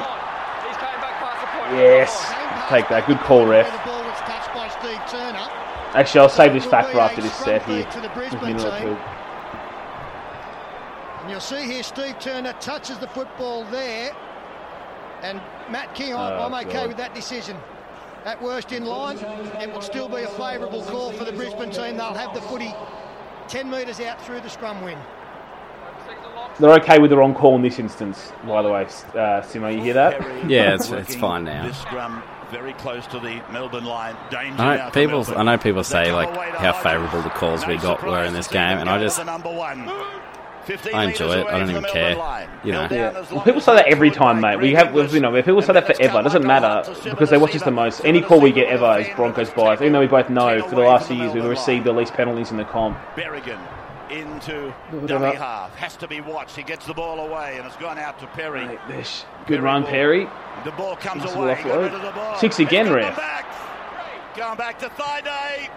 Yes, 1.74 2.34
take 2.70 2.88
that. 2.89 3.06
Good 3.08 3.20
call, 3.20 3.46
ref. 3.46 3.65
The 3.65 3.89
ball 3.89 4.04
was 4.04 4.17
touched 4.20 4.54
by 4.54 4.67
Steve 4.70 5.02
Turner. 5.10 5.48
Actually, 5.94 6.22
I'll 6.22 6.30
save 6.30 6.54
this 6.54 6.65
fact 6.65 6.89
for 6.91 7.00
after 7.00 7.22
this 7.22 7.34
set 7.36 7.63
here. 7.63 7.84
To 7.84 8.00
the 8.00 8.08
With 8.08 8.13
Brisbane 8.13 8.41
minute 8.58 8.65
or 8.65 8.72
team. 8.80 8.88
two. 8.96 9.02
And 11.22 11.30
you'll 11.30 11.39
see 11.39 11.63
here 11.63 11.84
Steve 11.84 12.20
Turner 12.20 12.54
touches 12.60 12.98
the 13.00 13.08
football 13.08 13.65
there. 13.65 14.15
And 15.22 15.39
Matt 15.70 15.94
King, 15.94 16.13
Oh, 16.13 16.17
I'm 16.17 16.54
okay 16.65 16.74
God. 16.74 16.88
with 16.88 16.98
that 16.98 17.13
decision. 17.13 17.58
At 18.26 18.41
worst 18.41 18.72
in 18.72 18.86
line, 18.86 19.17
it 19.60 19.72
will 19.74 19.82
still 19.82 20.08
be 20.10 20.24
a 20.24 20.28
favourable 20.28 20.84
call 20.86 21.12
for 21.12 21.26
the 21.26 21.32
Brisbane 21.32 21.72
team. 21.72 21.98
They'll 21.98 22.13
have 22.13 22.34
the 22.34 22.41
footy 22.41 22.74
10 23.48 23.70
metres 23.70 24.00
out 24.00 24.22
through 24.26 24.41
the 24.41 24.50
scrum 24.50 24.82
win. 24.84 24.98
They're 26.59 26.73
okay 26.73 26.99
with 26.99 27.09
the 27.09 27.17
wrong 27.17 27.33
call 27.33 27.55
in 27.55 27.61
this 27.61 27.79
instance, 27.79 28.31
by 28.45 28.61
the 28.61 28.69
way. 28.69 28.83
Uh, 28.83 29.41
Simo, 29.41 29.73
you 29.73 29.81
hear 29.81 29.93
that? 29.95 30.21
Yeah, 30.49 30.73
it's- 30.75 30.91
it's 30.91 31.15
fine 31.15 31.45
now. 31.45 31.67
This 31.67 31.77
scrum 31.77 32.21
very 32.51 32.73
close 32.73 33.07
to 33.07 33.19
the 33.19 33.41
Melbourne 33.51 33.85
line. 33.85 34.15
Danger 34.29 34.61
I 34.61 34.77
know 34.77 34.89
people. 34.91 35.19
Melbourne. 35.19 35.37
I 35.37 35.43
know 35.43 35.57
people 35.57 35.83
say 35.83 36.11
like 36.11 36.27
come 36.27 36.37
away 36.37 36.51
to 36.51 36.57
how 36.59 36.73
favourable 36.73 37.21
the 37.21 37.29
calls 37.29 37.65
we 37.65 37.77
got 37.77 38.03
were 38.03 38.23
in 38.23 38.33
this 38.33 38.47
to 38.47 38.53
see 38.53 38.57
them 38.59 38.69
game, 38.69 38.77
and 38.79 38.89
I 38.89 38.99
just 38.99 39.17
the 39.17 39.23
number 39.23 39.51
one. 39.51 39.89
15 40.65 40.93
I 40.93 41.05
enjoy 41.05 41.39
it. 41.39 41.47
I 41.47 41.57
don't 41.57 41.69
even 41.71 41.83
care. 41.85 42.15
Line. 42.15 42.47
You 42.63 42.73
know. 42.73 42.87
Yeah. 42.91 43.23
Well, 43.31 43.41
people 43.41 43.61
say 43.61 43.75
that 43.75 43.87
every 43.87 44.11
time, 44.11 44.39
mate. 44.41 44.57
We 44.59 44.73
have, 44.75 44.93
you 45.11 45.19
know, 45.19 45.31
people 45.41 45.61
say 45.63 45.73
that 45.73 45.87
forever. 45.87 46.19
It 46.19 46.23
doesn't 46.23 46.45
matter 46.45 46.83
because 47.03 47.31
they 47.31 47.37
watch 47.37 47.55
us 47.55 47.63
the 47.63 47.71
most. 47.71 48.05
Any 48.05 48.21
call 48.21 48.39
we 48.39 48.51
get 48.51 48.67
ever 48.67 48.99
is 48.99 49.07
Broncos 49.15 49.49
bias. 49.49 49.81
Even 49.81 49.93
though 49.93 50.01
we 50.01 50.07
both 50.07 50.29
know 50.29 50.61
for 50.67 50.75
the 50.75 50.81
last 50.81 51.07
few 51.07 51.17
years 51.17 51.33
we've 51.33 51.43
received 51.45 51.85
the 51.85 51.93
least 51.93 52.13
penalties 52.13 52.51
in 52.51 52.57
the 52.57 52.63
comp. 52.65 52.95
Berrigan 54.12 54.32
into 54.32 54.74
Look 54.91 55.04
at 55.04 55.08
dummy 55.08 55.26
that. 55.28 55.36
half. 55.36 55.76
Has 55.76 55.95
to 55.97 56.08
be 56.08 56.21
watched. 56.21 56.56
He 56.56 56.63
gets 56.63 56.86
the 56.86 56.93
ball 56.93 57.19
away 57.19 57.58
and 57.58 57.65
it's 57.65 57.76
gone 57.78 57.97
out 57.97 58.19
to 58.19 58.28
Perry. 58.28 58.65
Mate, 58.65 58.80
there's- 58.88 59.26
Good 59.47 59.62
run, 59.62 59.84
Perry. 59.86 60.28
The 60.63 60.71
ball 60.71 60.95
comes 60.95 61.24
Nice 61.24 61.34
away. 61.36 61.56
Got 61.63 61.80
rid 61.80 61.93
of 61.93 62.02
the 62.02 62.12
ball. 62.12 62.38
Six 62.38 62.60
again, 62.60 62.86
got 62.86 62.91
them 62.95 63.04
ref. 63.06 63.17
Back. 63.17 63.45
Going 64.36 64.58
back 64.58 64.80
to 64.80 64.88
Thaiday. 64.89 65.69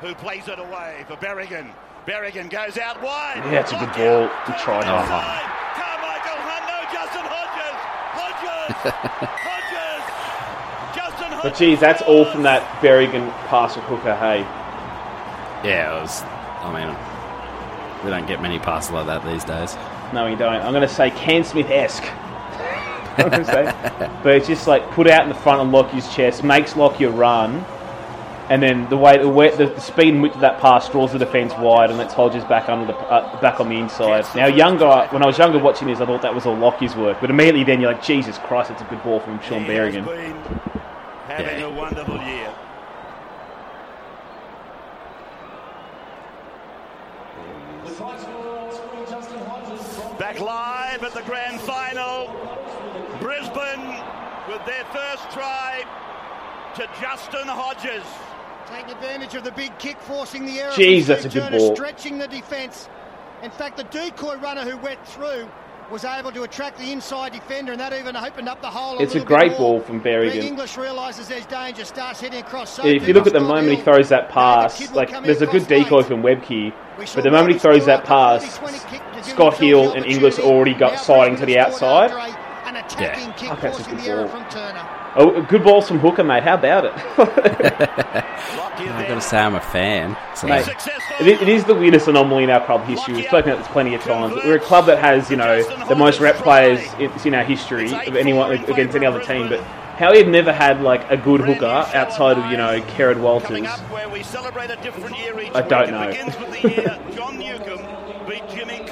Who 0.00 0.14
plays 0.16 0.46
it 0.48 0.58
away 0.58 1.04
for 1.08 1.16
Berrigan. 1.16 1.70
Berrigan 2.06 2.50
goes 2.50 2.76
out 2.78 3.00
wide. 3.02 3.42
Yeah, 3.46 3.60
it's 3.60 3.72
a 3.72 3.76
good 3.76 3.88
Lock 3.88 3.96
ball. 3.96 4.22
out. 4.24 4.46
Good 4.46 4.58
try, 4.58 4.82
Onside. 4.82 5.06
Hunt. 5.06 5.46
Karmichael 5.78 6.40
Hunt. 6.44 6.64
No, 6.68 6.78
Justin 6.92 7.26
Hodges. 7.26 7.76
Hodges. 8.18 8.92
Hodges. 9.46 10.96
Justin 10.96 11.32
Hodges. 11.32 11.42
But 11.50 11.56
geez, 11.58 11.80
that's 11.80 12.02
all 12.02 12.24
from 12.26 12.42
that 12.42 12.62
Berrigan 12.82 13.30
pass 13.48 13.76
of 13.76 13.82
Hooker. 13.84 14.14
Hey, 14.16 14.40
yeah, 15.66 15.96
it 15.98 16.02
was. 16.02 16.22
I 16.60 16.72
mean, 16.72 18.04
we 18.04 18.10
don't 18.10 18.26
get 18.26 18.40
many 18.42 18.58
passes 18.58 18.90
like 18.92 19.06
that 19.06 19.24
these 19.24 19.44
days. 19.44 19.76
no, 20.12 20.28
we 20.28 20.36
don't. 20.36 20.54
I'm 20.62 20.72
going 20.72 20.86
to 20.86 20.94
say 20.94 21.10
Cam 21.10 21.44
Smith 21.44 21.70
esque. 21.70 22.04
I'm 23.18 23.30
gonna 23.30 23.44
say. 23.46 23.64
But 24.22 24.34
it's 24.36 24.46
just 24.46 24.66
like 24.66 24.90
put 24.90 25.06
out 25.08 25.22
in 25.22 25.30
the 25.30 25.34
front 25.34 25.62
and 25.62 25.72
lock 25.72 25.88
his 25.90 26.06
chest, 26.14 26.44
makes 26.44 26.76
Lockyer 26.76 27.10
run, 27.10 27.64
and 28.50 28.62
then 28.62 28.86
the 28.90 28.96
way 28.98 29.16
the, 29.16 29.26
way, 29.26 29.56
the, 29.56 29.68
the 29.68 29.80
speed 29.80 30.12
and 30.12 30.22
width 30.22 30.34
of 30.34 30.42
that 30.42 30.60
pass 30.60 30.86
draws 30.90 31.12
the 31.12 31.18
defence 31.18 31.54
wide 31.54 31.88
and 31.88 31.98
lets 31.98 32.12
Hodges 32.12 32.44
back 32.44 32.68
under 32.68 32.84
the 32.92 32.94
uh, 32.98 33.40
back 33.40 33.58
on 33.58 33.70
the 33.70 33.76
inside. 33.76 34.26
Now, 34.36 34.44
younger 34.46 34.86
when 35.12 35.22
I 35.22 35.26
was 35.26 35.38
younger 35.38 35.58
watching 35.58 35.88
this, 35.88 35.98
I 35.98 36.04
thought 36.04 36.20
that 36.20 36.34
was 36.34 36.44
all 36.44 36.56
Lockyer's 36.56 36.94
work, 36.94 37.16
but 37.22 37.30
immediately 37.30 37.64
then 37.64 37.80
you're 37.80 37.92
like, 37.92 38.02
Jesus 38.02 38.36
Christ, 38.36 38.70
it's 38.70 38.82
a 38.82 38.84
good 38.84 39.02
ball 39.02 39.20
from 39.20 39.40
Shaun 39.40 39.62
He 39.64 39.68
Berrigan. 39.70 40.04
having 40.04 41.58
Yeah. 41.58 41.64
a 41.64 41.70
wonderful 41.72 42.18
year. 42.18 42.54
Back 50.18 50.38
live 50.38 51.02
at 51.02 51.14
the 51.14 51.22
grand 51.22 51.60
final. 51.62 52.28
Brisbane 53.20 53.86
with 54.48 54.64
their 54.66 54.84
first 54.92 55.30
try 55.30 55.82
to 56.74 56.86
Justin 57.00 57.48
Hodges. 57.48 58.04
Taking 58.66 58.90
advantage 58.90 59.34
of 59.34 59.44
the 59.44 59.52
big 59.52 59.78
kick, 59.78 59.98
forcing 60.00 60.44
the 60.44 60.60
error. 60.60 60.72
Jeez, 60.72 61.04
from 61.04 61.06
that's 61.06 61.24
a 61.24 61.30
Steve 61.30 61.42
good 61.44 61.52
ball. 61.52 61.74
Stretching 61.74 62.18
the 62.18 62.28
defence. 62.28 62.90
In 63.42 63.50
fact, 63.50 63.78
the 63.78 63.84
decoy 63.84 64.36
runner 64.36 64.62
who 64.62 64.76
went 64.76 65.06
through 65.06 65.48
was 65.90 66.04
able 66.04 66.32
to 66.32 66.42
attract 66.42 66.78
the 66.78 66.92
inside 66.92 67.32
defender, 67.32 67.72
and 67.72 67.80
that 67.80 67.92
even 67.92 68.16
opened 68.16 68.48
up 68.48 68.60
the 68.60 68.70
hole. 68.70 68.98
It's 68.98 69.14
a 69.14 69.24
great 69.24 69.56
ball 69.56 69.80
from 69.80 70.00
Berrigan. 70.00 70.42
Inglis 70.42 70.76
realises 70.76 71.28
there's 71.28 71.46
danger, 71.46 71.84
starts 71.84 72.20
heading 72.20 72.40
across. 72.40 72.74
So 72.74 72.86
If 72.86 73.06
you 73.06 73.14
look 73.14 73.26
at 73.26 73.32
the 73.32 73.40
moment 73.40 73.76
he 73.76 73.82
throws 73.82 74.08
that 74.08 74.28
pass, 74.28 74.92
like 74.92 75.10
there's 75.22 75.42
a 75.42 75.46
good 75.46 75.66
decoy 75.66 76.02
from 76.02 76.22
Webcke, 76.22 76.72
but 77.14 77.24
the 77.24 77.30
moment 77.30 77.52
he 77.52 77.58
throws 77.58 77.86
that 77.86 78.04
pass, 78.04 78.58
30-20 78.58 78.90
kick 78.90 79.00
to 79.00 79.14
give 79.16 79.24
Scott 79.26 79.56
Hill 79.58 79.92
and 79.92 80.04
Inglis 80.06 80.38
already 80.38 80.74
got 80.74 80.98
siding 80.98 81.36
to 81.36 81.46
the 81.46 81.58
outside. 81.58 82.10
Andre, 82.76 83.06
An 83.06 83.12
attacking 83.12 83.32
kick, 83.34 83.52
Okay, 83.52 83.68
a 83.68 83.70
forcing 83.70 83.94
good 83.94 84.04
the 84.04 84.08
error 84.08 84.26
ball. 84.26 84.42
from 84.42 84.50
Turner. 84.50 84.88
Oh, 85.16 85.42
good 85.42 85.64
balls 85.64 85.88
from 85.88 85.98
Hooker, 85.98 86.24
mate. 86.24 86.42
How 86.42 86.54
about 86.54 86.84
it? 86.84 86.92
I've 88.78 89.08
got 89.08 89.14
to 89.14 89.20
say 89.20 89.38
I'm 89.38 89.54
a 89.54 89.60
fan. 89.60 90.16
So 90.36 90.46
Mate, 90.46 90.68
it, 91.20 91.26
is, 91.26 91.40
it 91.40 91.48
is 91.48 91.64
the 91.64 91.74
weirdest 91.74 92.08
anomaly 92.08 92.44
in 92.44 92.50
our 92.50 92.64
club 92.64 92.84
history. 92.84 93.14
We've 93.14 93.24
spoken 93.24 93.52
about 93.52 93.62
this 93.64 93.72
plenty 93.72 93.94
of 93.94 94.02
times. 94.02 94.34
We're 94.44 94.56
a 94.56 94.60
club 94.60 94.86
that 94.86 94.98
has, 94.98 95.30
you 95.30 95.36
know, 95.36 95.62
the 95.86 95.94
most 95.96 96.20
rep 96.20 96.36
players 96.36 96.80
in, 96.98 97.10
in 97.24 97.34
our 97.34 97.44
history 97.44 97.92
of 97.92 98.16
anyone 98.16 98.52
against 98.52 98.94
any 98.94 99.06
other 99.06 99.22
team. 99.24 99.48
But 99.48 99.60
how 99.60 100.12
we've 100.12 100.28
never 100.28 100.52
had 100.52 100.82
like 100.82 101.10
a 101.10 101.16
good 101.16 101.40
hooker 101.40 101.64
outside 101.64 102.36
of, 102.36 102.50
you 102.50 102.58
know, 102.58 102.82
Kerrod 102.82 103.18
Walters. 103.18 103.48
Coming 103.48 103.66
up 103.66 103.80
where 103.90 104.08
we 104.10 104.22
celebrate 104.22 104.70
a 104.70 104.76
different 104.76 105.18
year 105.18 105.34
I 105.54 105.62
don't 105.62 105.90
know. 105.90 106.12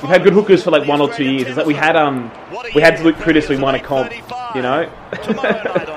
We've 0.04 0.12
had 0.12 0.22
good 0.22 0.34
hookers 0.34 0.62
for 0.62 0.70
like 0.70 0.86
one 0.86 1.00
or 1.00 1.10
two 1.10 1.24
years. 1.24 1.48
It's 1.48 1.56
like 1.56 1.64
we 1.66 1.72
had 1.72 1.96
um 1.96 2.30
we 2.74 2.82
had 2.82 3.00
Luke 3.00 3.16
Priddis, 3.16 3.48
we 3.48 3.56
won 3.56 3.74
a 3.74 3.80
comp, 3.80 4.12
you 4.54 4.60
know. 4.60 4.90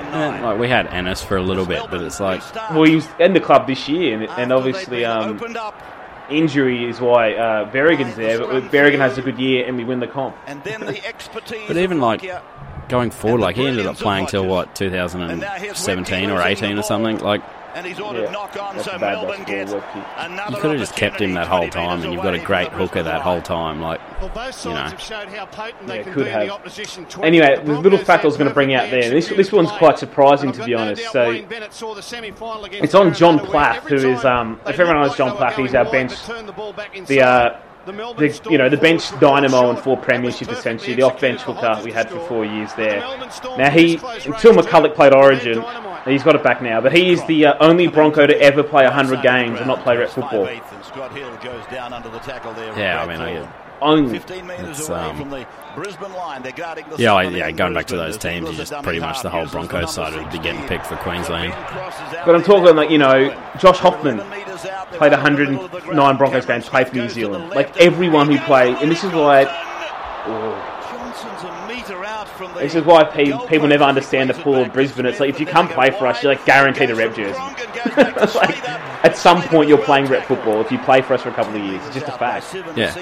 Eh, 0.08 0.40
like 0.40 0.58
we 0.58 0.66
had 0.68 0.86
Ennis 0.86 1.22
for 1.22 1.36
a 1.36 1.42
little 1.42 1.66
bit, 1.66 1.82
but 1.90 2.00
it's 2.00 2.18
like 2.18 2.40
well 2.70 2.84
he 2.84 2.94
was 2.94 3.06
in 3.20 3.34
the 3.34 3.40
club 3.40 3.66
this 3.66 3.86
year, 3.86 4.14
and, 4.18 4.30
and 4.30 4.50
obviously 4.50 5.04
um 5.04 5.38
injury 6.30 6.88
is 6.88 6.98
why 6.98 7.34
uh, 7.34 7.70
Berrigan's 7.70 8.16
there, 8.16 8.38
but 8.38 8.62
Berrigan 8.72 8.98
has 8.98 9.18
a 9.18 9.22
good 9.22 9.38
year 9.38 9.66
and 9.66 9.76
we 9.76 9.84
win 9.84 10.00
the 10.00 10.06
comp. 10.06 10.34
but 10.46 11.76
even 11.76 12.00
like 12.00 12.24
going 12.88 13.10
forward, 13.10 13.42
like 13.42 13.56
he 13.56 13.66
ended 13.66 13.84
up 13.84 13.96
playing 13.96 14.26
till 14.26 14.46
what 14.46 14.74
2017 14.74 16.30
or 16.30 16.40
18 16.40 16.78
or 16.78 16.82
something, 16.82 17.18
like 17.18 17.42
and 17.74 17.86
he's 17.86 18.00
ordered 18.00 18.24
yeah, 18.24 18.30
knock 18.30 18.56
on, 18.60 18.78
so 18.80 18.98
Melbourne 18.98 19.44
gets 19.44 19.72
another. 19.72 20.56
You 20.56 20.60
could 20.60 20.70
have 20.72 20.80
just 20.80 20.96
kept 20.96 21.20
him 21.20 21.34
that 21.34 21.46
whole 21.46 21.68
time, 21.68 22.02
and 22.02 22.12
you've 22.12 22.22
got 22.22 22.34
a 22.34 22.38
great 22.38 22.68
hooker 22.68 23.02
that 23.02 23.22
whole 23.22 23.42
time. 23.42 23.80
Like, 23.80 24.00
well, 24.20 24.30
both 24.30 24.54
sides 24.54 24.64
you 24.64 24.70
know. 24.72 24.82
have 24.82 25.00
showed 25.00 25.28
how 25.28 25.46
potent 25.46 25.88
yeah, 25.88 26.02
could 26.02 26.26
have. 26.26 26.46
The 26.46 26.52
opposition 26.52 27.06
anyway, 27.22 27.56
the, 27.56 27.98
fact 27.98 28.24
little 28.24 28.28
was 28.28 28.36
going 28.36 28.48
to 28.48 28.54
bring 28.54 28.74
out 28.74 28.90
there. 28.90 29.10
This 29.10 29.28
this 29.28 29.52
one's 29.52 29.70
quite 29.72 29.98
surprising, 29.98 30.52
to 30.52 30.64
be 30.64 30.74
honest. 30.74 31.10
So 31.12 31.30
it's 31.30 32.94
on 32.94 33.14
John 33.14 33.38
Plath, 33.38 33.86
who 33.86 33.96
is 33.96 34.24
um, 34.24 34.60
if 34.66 34.78
everyone 34.78 35.02
knows 35.02 35.16
John 35.16 35.36
Plath, 35.36 35.56
he's 35.56 35.74
our 35.74 35.90
bench, 35.90 36.12
the 37.06 37.22
uh, 37.22 37.60
the 37.92 38.40
you 38.50 38.58
know 38.58 38.68
the 38.68 38.76
bench 38.76 39.10
dynamo 39.20 39.70
and 39.70 39.78
four 39.78 39.96
premiership 39.96 40.48
essentially, 40.50 40.94
the 40.94 41.02
off-bench 41.02 41.40
hooker 41.42 41.80
we 41.84 41.92
had 41.92 42.10
for 42.10 42.20
four 42.26 42.44
years 42.44 42.72
there. 42.74 43.00
Now 43.56 43.70
he, 43.70 43.94
until 43.94 44.54
McCullough 44.54 44.94
played 44.94 45.14
Origin, 45.14 45.64
he's 46.04 46.22
got 46.22 46.34
it 46.34 46.42
back 46.42 46.62
now, 46.62 46.80
but 46.80 46.92
he 46.92 47.10
is 47.12 47.24
the 47.26 47.46
uh, 47.46 47.54
only 47.60 47.86
Bronco 47.86 48.26
to 48.26 48.40
ever 48.40 48.62
play 48.62 48.84
100 48.84 49.22
games 49.22 49.58
and 49.58 49.66
not 49.66 49.82
play 49.82 49.96
rep 49.96 50.10
football. 50.10 50.44
Yeah, 52.78 53.02
I 53.02 53.06
mean, 53.06 53.20
I 53.20 53.32
get. 53.34 53.48
Only. 53.80 54.16
It's, 54.18 54.90
um, 54.90 55.46
yeah, 56.98 57.14
I, 57.14 57.22
yeah. 57.24 57.50
Going 57.50 57.74
back 57.74 57.86
to 57.88 57.96
those 57.96 58.16
teams, 58.16 58.50
you 58.50 58.56
just 58.56 58.72
pretty 58.82 59.00
much 59.00 59.22
the 59.22 59.30
whole 59.30 59.46
Broncos 59.46 59.94
side 59.94 60.14
would 60.14 60.30
be 60.30 60.38
getting 60.38 60.62
picked 60.66 60.86
for 60.86 60.96
Queensland. 60.96 61.52
But 62.24 62.34
I'm 62.34 62.42
talking 62.42 62.74
like 62.76 62.90
you 62.90 62.98
know, 62.98 63.30
Josh 63.58 63.78
Hoffman 63.78 64.18
played 64.92 65.12
109 65.12 66.16
Broncos 66.16 66.46
games, 66.46 66.68
played 66.68 66.88
for 66.88 66.96
New 66.96 67.08
Zealand. 67.08 67.50
Like 67.50 67.76
everyone 67.80 68.30
who 68.30 68.38
played, 68.40 68.76
and 68.76 68.90
this 68.90 69.04
is 69.04 69.12
why. 69.12 69.44
Oh. 70.26 70.74
This 72.58 72.74
is 72.74 72.84
why 72.84 73.04
people 73.04 73.68
never 73.68 73.84
understand 73.84 74.30
the 74.30 74.34
pool 74.34 74.56
of 74.56 74.72
Brisbane. 74.72 75.06
It's 75.06 75.20
like 75.20 75.30
if 75.30 75.40
you 75.40 75.46
come 75.46 75.68
play 75.68 75.90
for 75.90 76.06
us, 76.06 76.22
you're 76.22 76.32
like 76.34 76.44
guaranteed 76.44 76.90
a 76.90 76.94
rep 76.94 77.14
jersey. 77.14 77.38
like, 78.36 78.68
at 79.04 79.16
some 79.16 79.42
point, 79.42 79.68
you're 79.68 79.82
playing 79.82 80.06
rep 80.06 80.26
football 80.26 80.60
if 80.60 80.70
you 80.70 80.78
play 80.78 81.00
for 81.02 81.14
us 81.14 81.22
for 81.22 81.30
a 81.30 81.34
couple 81.34 81.54
of 81.56 81.62
years. 81.64 81.84
It's 81.86 81.94
just 81.94 82.08
a 82.08 82.12
fact. 82.18 82.52
Yeah. 82.76 82.92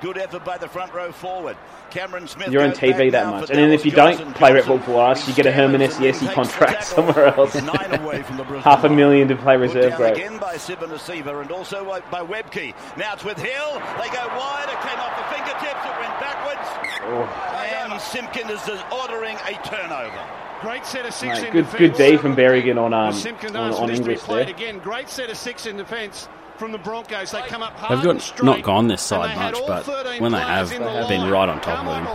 Good 0.00 0.18
effort 0.18 0.44
by 0.44 0.58
the 0.58 0.68
front 0.68 0.92
row 0.92 1.10
forward. 1.10 1.56
Cameron 1.90 2.28
Smith. 2.28 2.50
You're 2.50 2.62
on 2.62 2.72
TV 2.72 3.10
that 3.12 3.26
much. 3.26 3.50
And 3.50 3.58
then 3.58 3.70
if 3.72 3.84
you 3.84 3.90
don't 3.90 4.34
play 4.34 4.52
Red 4.52 4.66
Bull 4.66 4.98
us, 4.98 5.26
you 5.26 5.34
get 5.34 5.46
a 5.46 5.52
Herman 5.52 5.80
Ese'ese 5.80 6.32
contract 6.32 6.84
somewhere 6.96 7.26
else. 7.26 7.54
Half 8.64 8.84
a 8.84 8.88
million 8.90 9.28
to 9.28 9.36
play 9.36 9.56
reserve 9.56 9.96
grade. 9.96 10.16
Again 10.16 10.38
by 10.38 10.56
Civoniceva 10.56 11.40
and 11.40 11.50
also 11.50 11.84
by 12.10 12.22
Webcke. 12.24 12.74
Now 12.96 13.14
it's 13.14 13.24
with 13.24 13.38
Hill. 13.38 13.72
They 13.98 14.08
go 14.08 14.26
wide. 14.36 14.68
It 14.68 14.80
came 14.86 14.98
off 15.00 15.16
the 15.16 15.34
fingertips. 15.34 15.84
It 15.84 16.00
went 16.00 16.20
backwards. 16.20 16.68
Oh. 17.04 17.92
And 17.92 18.00
Simpkin 18.00 18.50
is 18.50 18.60
ordering 18.92 19.36
a 19.46 19.54
turnover. 19.66 20.20
Great 20.60 20.86
set 20.86 21.06
of 21.06 21.14
six 21.14 21.40
Mate, 21.40 21.52
good, 21.52 21.64
defense. 21.64 21.78
good 21.78 21.94
day 21.94 22.16
from 22.16 22.34
Berrigan 22.34 22.78
on 22.78 22.94
um, 22.94 23.14
on, 23.56 23.72
on 23.74 23.90
Inglis 23.90 24.24
there. 24.24 24.48
Again, 24.48 24.78
great 24.78 25.08
set 25.10 25.28
of 25.28 25.36
six 25.36 25.66
in 25.66 25.76
defence 25.76 26.28
from 26.58 26.72
the 26.72 26.78
Broncos. 26.78 27.30
They 27.30 27.42
come 27.42 27.62
up 27.62 27.74
hard 27.74 27.98
They've 27.98 28.04
got, 28.04 28.42
not 28.42 28.62
gone 28.62 28.88
this 28.88 29.02
side 29.02 29.36
much, 29.36 29.60
but 29.66 29.86
when 30.20 30.32
they 30.32 30.40
have, 30.40 30.70
they 30.70 30.76
have 30.76 31.08
been 31.08 31.30
right 31.30 31.48
on 31.48 31.60
top 31.60 31.86
of 31.86 31.94
them. 31.94 32.06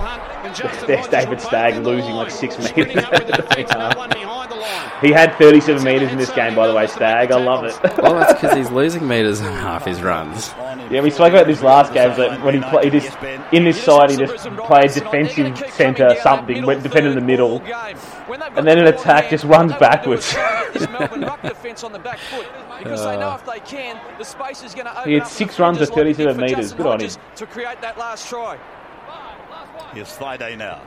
There's 0.87 1.07
David 1.07 1.39
Stagg 1.39 1.81
losing 1.83 2.11
like 2.11 2.31
six 2.31 2.57
metres. 2.57 2.75
he 5.01 5.11
had 5.11 5.35
37 5.37 5.83
metres 5.83 6.11
in 6.11 6.17
this 6.17 6.31
game, 6.31 6.55
by 6.55 6.67
the 6.67 6.73
way, 6.73 6.87
Stagg. 6.87 7.31
I 7.31 7.37
love 7.37 7.63
it. 7.65 7.79
well, 8.01 8.15
that's 8.15 8.33
because 8.33 8.57
he's 8.57 8.71
losing 8.71 9.07
metres 9.07 9.39
in 9.39 9.45
half 9.45 9.85
his 9.85 10.01
runs. 10.01 10.49
Yeah, 10.89 11.01
we 11.01 11.09
spoke 11.09 11.33
about 11.33 11.47
this 11.47 11.61
last 11.61 11.93
game, 11.93 12.13
but 12.15 12.41
when 12.43 12.55
he 12.55 12.61
played 12.69 12.91
this 12.91 13.09
in 13.51 13.63
this 13.63 13.81
side, 13.81 14.11
he 14.11 14.17
just 14.17 14.45
played 14.65 14.91
defensive 14.91 15.57
centre 15.71 16.15
something, 16.21 16.65
went 16.65 16.83
defended 16.83 17.13
in 17.13 17.19
the 17.19 17.25
middle 17.25 17.61
and 18.33 18.67
then 18.67 18.77
an 18.77 18.87
attack 18.87 19.29
just 19.29 19.43
runs 19.43 19.73
backwards. 19.73 20.33
he 25.05 25.13
had 25.13 25.27
six 25.27 25.59
runs 25.59 25.81
of 25.81 25.89
37 25.89 26.37
metres. 26.41 26.73
Good 26.73 26.85
on 26.85 26.99
him. 26.99 27.11
To 27.35 27.45
create 27.45 27.81
that 27.81 27.97
last 27.97 28.27
try. 28.29 28.57
Friday 30.17 30.55
now. 30.55 30.81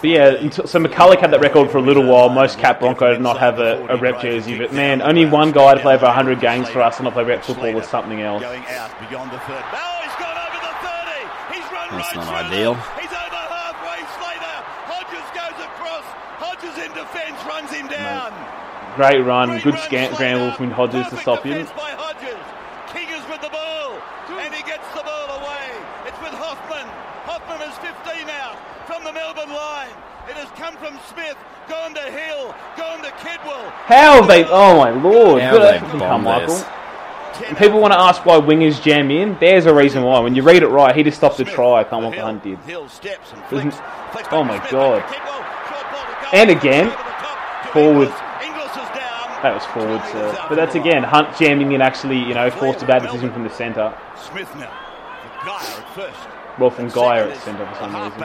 But 0.00 0.10
yeah, 0.10 0.50
so 0.50 0.78
McCullough 0.78 1.18
had 1.18 1.30
that 1.30 1.40
record 1.40 1.70
for 1.70 1.78
a 1.78 1.82
little 1.82 2.04
while. 2.04 2.28
Most 2.28 2.58
Cat 2.58 2.78
Bronco 2.78 3.10
did 3.12 3.22
not 3.22 3.38
have 3.38 3.58
a, 3.58 3.86
a, 3.86 3.96
rep 3.96 4.20
jersey, 4.20 4.58
but 4.58 4.70
man, 4.70 5.00
only 5.00 5.24
one 5.24 5.50
guy 5.50 5.74
to 5.74 5.80
play 5.80 5.94
over 5.94 6.04
100 6.04 6.40
games 6.40 6.68
for 6.68 6.82
us 6.82 6.98
and 6.98 7.04
not 7.04 7.14
play 7.14 7.24
rep 7.24 7.42
football 7.42 7.72
was 7.72 7.88
something 7.88 8.20
else. 8.20 8.42
That's 11.90 12.14
not 12.16 12.28
ideal. 12.52 12.76
down. 17.98 18.32
Great 18.96 19.20
run, 19.20 19.48
Great 19.48 19.64
good 19.64 19.78
scan- 19.78 20.14
scramble 20.14 20.52
from 20.52 20.70
Hodges 20.70 21.04
Perfect 21.04 21.16
to 21.16 21.22
stop 21.22 21.42
him. 21.42 21.66
By 21.76 21.92
Hodges. 21.98 22.38
King 22.94 23.08
is 23.10 23.26
with 23.28 23.42
the 23.42 23.50
ball, 23.50 23.98
and 24.38 24.54
he 24.54 24.62
gets 24.62 24.86
the 24.94 25.02
ball 25.02 25.42
away. 25.42 25.66
It's 26.06 26.20
with 26.22 26.34
Hoffman. 26.38 26.86
Hoffman 27.26 27.68
is 27.68 27.74
15 27.78 28.28
out 28.30 28.56
from 28.86 29.02
the 29.02 29.12
Melbourne 29.12 29.50
line. 29.50 29.90
It 30.28 30.36
has 30.36 30.48
come 30.56 30.76
from 30.76 30.98
Smith, 31.12 31.36
gone 31.68 31.92
to 31.94 32.00
Hill, 32.00 32.54
gone 32.76 33.02
to 33.02 33.10
Kidwell. 33.18 33.70
How 33.84 34.22
they? 34.22 34.44
Oh 34.44 34.78
my 34.78 34.90
lord! 34.90 35.42
How 35.42 35.52
good 35.52 35.82
And 37.48 37.58
people 37.58 37.80
want 37.80 37.92
to 37.92 37.98
ask 37.98 38.24
why 38.24 38.38
wingers 38.38 38.80
jam 38.80 39.10
in. 39.10 39.36
There's 39.40 39.66
a 39.66 39.74
reason 39.74 40.02
why. 40.02 40.20
When 40.20 40.34
you 40.34 40.42
read 40.42 40.62
it 40.62 40.68
right, 40.68 40.94
he 40.94 41.02
just 41.02 41.18
stopped 41.18 41.36
the 41.36 41.44
try. 41.44 41.84
Karmichael 41.84 42.20
Hunt 42.20 42.42
did. 42.44 42.58
Hill 42.60 42.88
steps 42.88 43.32
and 43.32 43.44
flicks, 43.46 43.76
flicks 44.12 44.28
oh 44.30 44.44
my 44.44 44.58
god! 44.70 45.02
And 46.32 46.50
again, 46.50 46.86
forward. 47.74 48.08
That 49.42 49.52
was 49.60 49.66
forward, 49.76 50.00
sir. 50.08 50.32
but 50.48 50.54
that's 50.54 50.74
again 50.74 51.02
Hunt 51.02 51.36
jamming 51.36 51.72
in. 51.72 51.82
Actually, 51.82 52.16
you 52.16 52.32
know, 52.32 52.50
forced 52.50 52.82
a 52.82 52.86
bad 52.86 53.02
decision 53.02 53.30
from 53.30 53.42
the 53.42 53.50
centre. 53.50 53.92
Smith 54.16 54.48
now, 54.56 54.72
Well, 56.58 56.70
from 56.70 56.88
Geyer 56.88 57.28
at 57.28 57.36
centre 57.42 57.66
for 57.66 57.74
some 57.74 57.92
reason. 57.92 58.20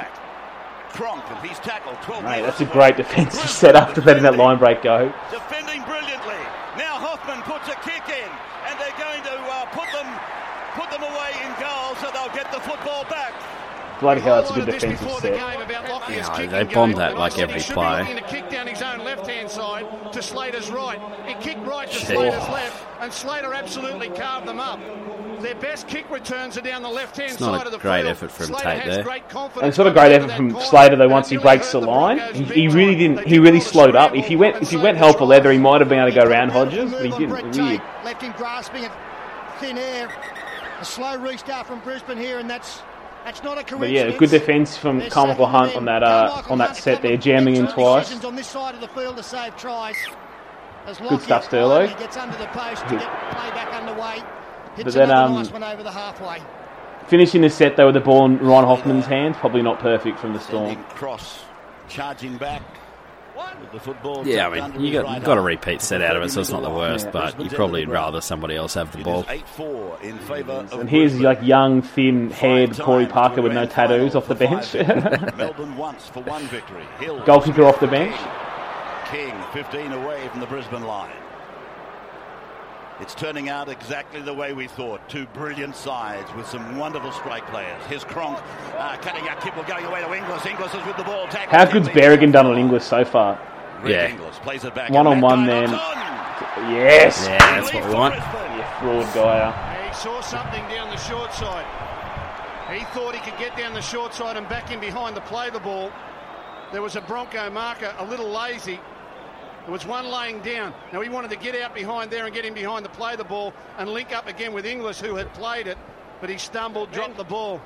Mate, 2.24 2.42
that's 2.48 2.62
a 2.62 2.66
great 2.66 2.96
defensive 2.96 3.50
set 3.50 3.76
after 3.76 4.02
letting 4.02 4.24
that 4.24 4.38
line 4.38 4.58
break 4.58 4.82
go. 4.82 5.12
Defending 5.30 5.84
brilliantly. 5.84 6.40
Now 6.80 6.96
Hoffman 7.04 7.44
puts 7.44 7.68
a 7.68 7.76
kick 7.84 8.08
in, 8.08 8.30
and 8.70 8.80
they're 8.80 8.96
going 8.96 9.22
to 9.28 9.36
uh, 9.44 9.66
put 9.76 9.92
them 9.92 10.08
put 10.80 10.88
them 10.96 11.04
away 11.04 11.36
in 11.44 11.52
goal, 11.60 12.00
so 12.00 12.08
they'll 12.16 12.32
get 12.32 12.48
the 12.56 12.62
football 12.64 13.04
back 13.12 13.36
bloody 14.00 14.22
hell, 14.22 14.42
that's 14.42 14.52
a 14.52 14.54
good 14.54 14.66
defensive 14.66 15.12
set. 15.20 15.36
Yeah, 15.36 16.46
they 16.46 16.64
bomb 16.74 16.94
that 16.94 17.18
like 17.18 17.38
every 17.38 17.62
play. 17.62 18.22
To 20.12 20.22
Slater's 20.22 20.72
right, 20.72 21.00
he 21.28 21.34
kicked 21.36 21.66
right 21.66 21.90
to 21.90 22.06
Slater's 22.06 22.50
left, 22.50 22.86
and 23.02 23.14
Slater 23.14 23.54
absolutely 23.54 24.10
carved 24.10 24.48
them 24.48 24.60
up. 24.60 24.80
Their 25.42 25.56
best 25.56 25.88
kick 25.88 26.10
returns 26.10 26.58
are 26.58 26.62
down 26.62 26.82
the 26.82 26.90
left-hand 26.90 27.32
it's 27.32 27.40
not 27.40 27.64
side 27.64 27.74
a 27.74 27.78
great 27.78 28.02
field. 28.02 28.08
effort 28.08 28.32
from 28.32 28.46
Slater 28.48 28.64
Tate 28.64 28.86
there. 28.86 29.10
And 29.10 29.68
it's 29.68 29.78
not 29.78 29.88
a 29.88 29.92
great 29.92 30.12
effort 30.12 30.36
from 30.36 30.60
Slater 30.60 30.98
though. 30.98 31.08
Once 31.08 31.30
he 31.30 31.38
breaks 31.38 31.72
the 31.72 31.80
line, 31.80 32.20
he, 32.34 32.44
he, 32.44 32.68
really 32.68 32.96
didn't. 32.96 33.26
He 33.26 33.40
really 33.40 33.62
slowed 33.62 33.96
up. 33.96 34.16
If 34.16 34.28
he 34.28 34.36
went, 34.36 34.62
if 34.62 34.70
he 34.70 34.76
went 34.76 34.98
helper 34.98 35.24
leather, 35.24 35.52
he 35.52 35.58
might 35.58 35.80
have 35.80 35.88
been 35.88 36.00
able 36.00 36.10
to 36.10 36.20
go 36.20 36.30
around 36.30 36.50
Hodges, 36.50 36.92
but 36.92 37.06
he 37.06 37.12
didn't. 37.12 37.58
Weird. 37.58 37.82
Left 38.04 38.22
him 38.22 38.34
grasping 38.34 38.84
at 38.84 39.60
thin 39.60 39.78
air. 39.78 40.10
A 40.82 40.86
slow 40.86 41.18
restart 41.18 41.68
from 41.68 41.80
Brisbane 41.82 42.18
here, 42.18 42.40
and 42.40 42.50
that's 42.50 42.82
but 43.80 43.90
yeah, 43.92 44.12
good 44.18 44.30
defence 44.32 44.78
from 44.78 45.02
Karmichael 45.02 45.42
uh, 45.42 45.46
Hunt 45.48 45.76
on 45.76 45.86
that 45.86 46.04
uh, 46.04 46.42
on 46.50 46.58
that 46.60 46.76
set 46.76 47.02
there, 47.02 47.18
jamming 47.18 47.56
in 47.56 47.68
twice. 47.68 48.10
Good 51.10 51.22
stuff, 51.22 51.50
Sterlo. 51.50 51.88
But 54.76 54.94
then 54.94 55.12
um, 55.12 55.34
finishing 57.08 57.42
the 57.42 57.50
set 57.50 57.76
though 57.76 57.88
with 57.88 57.96
the 57.96 58.02
ball 58.02 58.26
in 58.26 58.38
Ryan 58.40 58.66
Hoffman's 58.66 59.06
hands, 59.06 59.36
probably 59.38 59.62
not 59.62 59.80
perfect 59.80 60.20
from 60.20 60.34
the 60.34 60.40
Storm. 60.40 60.84
Cross, 60.86 61.44
charging 61.88 62.38
back. 62.38 62.62
Yeah, 64.26 64.48
I 64.48 64.68
mean, 64.70 64.82
you 64.82 64.94
got 64.94 65.24
got 65.24 65.38
a 65.38 65.42
repeat 65.42 65.82
set 65.82 66.02
out 66.02 66.16
of 66.16 66.24
it, 66.24 66.32
so 66.32 66.42
it's 66.42 66.50
not 66.50 66.64
the 66.64 66.70
worst. 66.70 67.12
But 67.12 67.40
you 67.42 67.50
probably 67.50 67.86
would 67.86 67.94
rather 67.94 68.22
somebody 68.22 68.56
else 68.56 68.74
have 68.74 68.92
the 68.92 69.04
ball. 69.04 69.26
And 70.80 70.90
here's 70.90 71.20
like 71.20 71.42
young, 71.44 71.82
thin-haired 71.82 72.80
Corey 72.80 73.06
Parker 73.06 73.42
with 73.42 73.54
no 73.54 73.66
tattoos 73.66 74.16
off 74.16 74.28
the 74.28 74.36
bench. 74.36 74.74
Golf 77.26 77.46
kicker 77.46 77.64
off 77.66 77.80
the 77.80 77.88
bench. 77.88 78.16
King, 79.12 79.34
15 79.54 79.92
away 79.94 80.28
from 80.30 80.40
the 80.40 80.46
Brisbane 80.48 80.84
line. 80.84 81.12
It's 83.02 83.16
turning 83.16 83.48
out 83.48 83.70
exactly 83.70 84.22
the 84.22 84.34
way 84.34 84.52
we 84.52 84.68
thought. 84.68 85.08
Two 85.08 85.26
brilliant 85.28 85.76
sides 85.76 86.30
with 86.36 86.46
some 86.46 86.78
wonderful 86.78 87.14
strike 87.14 87.48
players. 87.48 87.82
Here's 87.88 88.04
Cronk 88.04 88.38
uh, 88.76 88.98
cutting 88.98 89.28
out 89.30 89.40
Kipple 89.40 89.66
going 89.66 89.86
away 89.86 90.02
to 90.02 90.14
Inglis. 90.14 90.46
Inglis 90.46 90.74
is 90.74 90.86
with 90.86 90.98
the 90.98 91.04
ball. 91.04 91.28
Tackle. 91.28 91.58
How 91.58 91.66
good's 91.66 91.88
Berrigan 91.88 92.34
done 92.34 92.46
on 92.46 92.58
Inglis 92.58 92.86
so 92.86 93.06
far? 93.06 93.40
Rick 93.82 93.94
yeah. 93.94 94.10
Inglis 94.10 94.40
plays 94.40 94.66
it 94.66 94.76
back. 94.76 94.90
One 94.92 95.08
on 95.08 95.22
one, 95.22 95.46
then. 95.46 95.70
Yes. 96.68 97.26
Yeah, 97.26 97.38
that's 97.38 97.74
what 97.74 97.88
we 97.88 97.94
want. 97.94 98.16
You 98.16 98.22
fraud 98.80 99.14
guy. 99.16 99.88
He 99.88 99.94
saw 99.96 100.20
something 100.20 100.64
down 100.68 100.90
the 100.90 100.98
short 100.98 101.34
side. 101.34 101.66
He 102.74 102.84
thought 102.94 103.16
he 103.16 103.22
could 103.22 103.40
get 103.40 103.58
down 103.58 103.74
the 103.74 103.82
short 103.82 104.14
side 104.14 104.36
and 104.36 104.48
back 104.50 104.72
in 104.72 104.80
behind 104.80 105.16
to 105.16 105.22
play 105.22 105.50
the 105.50 105.60
ball. 105.60 105.92
There 106.72 106.82
was 106.82 106.96
a 106.96 107.02
Bronco 107.02 107.50
marker, 107.50 107.94
a 107.98 108.06
little 108.06 108.30
lazy, 108.30 108.80
there 109.64 109.72
was 109.72 109.86
one 109.86 110.06
laying 110.10 110.40
down. 110.42 110.74
Now 110.94 111.02
he 111.02 111.10
wanted 111.10 111.30
to 111.32 111.38
get 111.38 111.60
out 111.62 111.74
behind 111.76 112.12
there 112.12 112.26
and 112.26 112.34
get 112.34 112.46
in 112.46 112.54
behind 112.54 112.84
to 112.86 112.92
play 112.92 113.16
the 113.16 113.24
ball 113.24 113.54
and 113.78 113.90
link 113.90 114.12
up 114.16 114.28
again 114.28 114.54
with 114.54 114.66
Inglis, 114.66 115.00
who 115.00 115.16
had 115.16 115.34
played 115.34 115.68
it, 115.68 115.78
but 116.22 116.30
he 116.30 116.38
stumbled, 116.38 116.92
dropped 116.92 117.18
the 117.18 117.24
ball. 117.24 117.62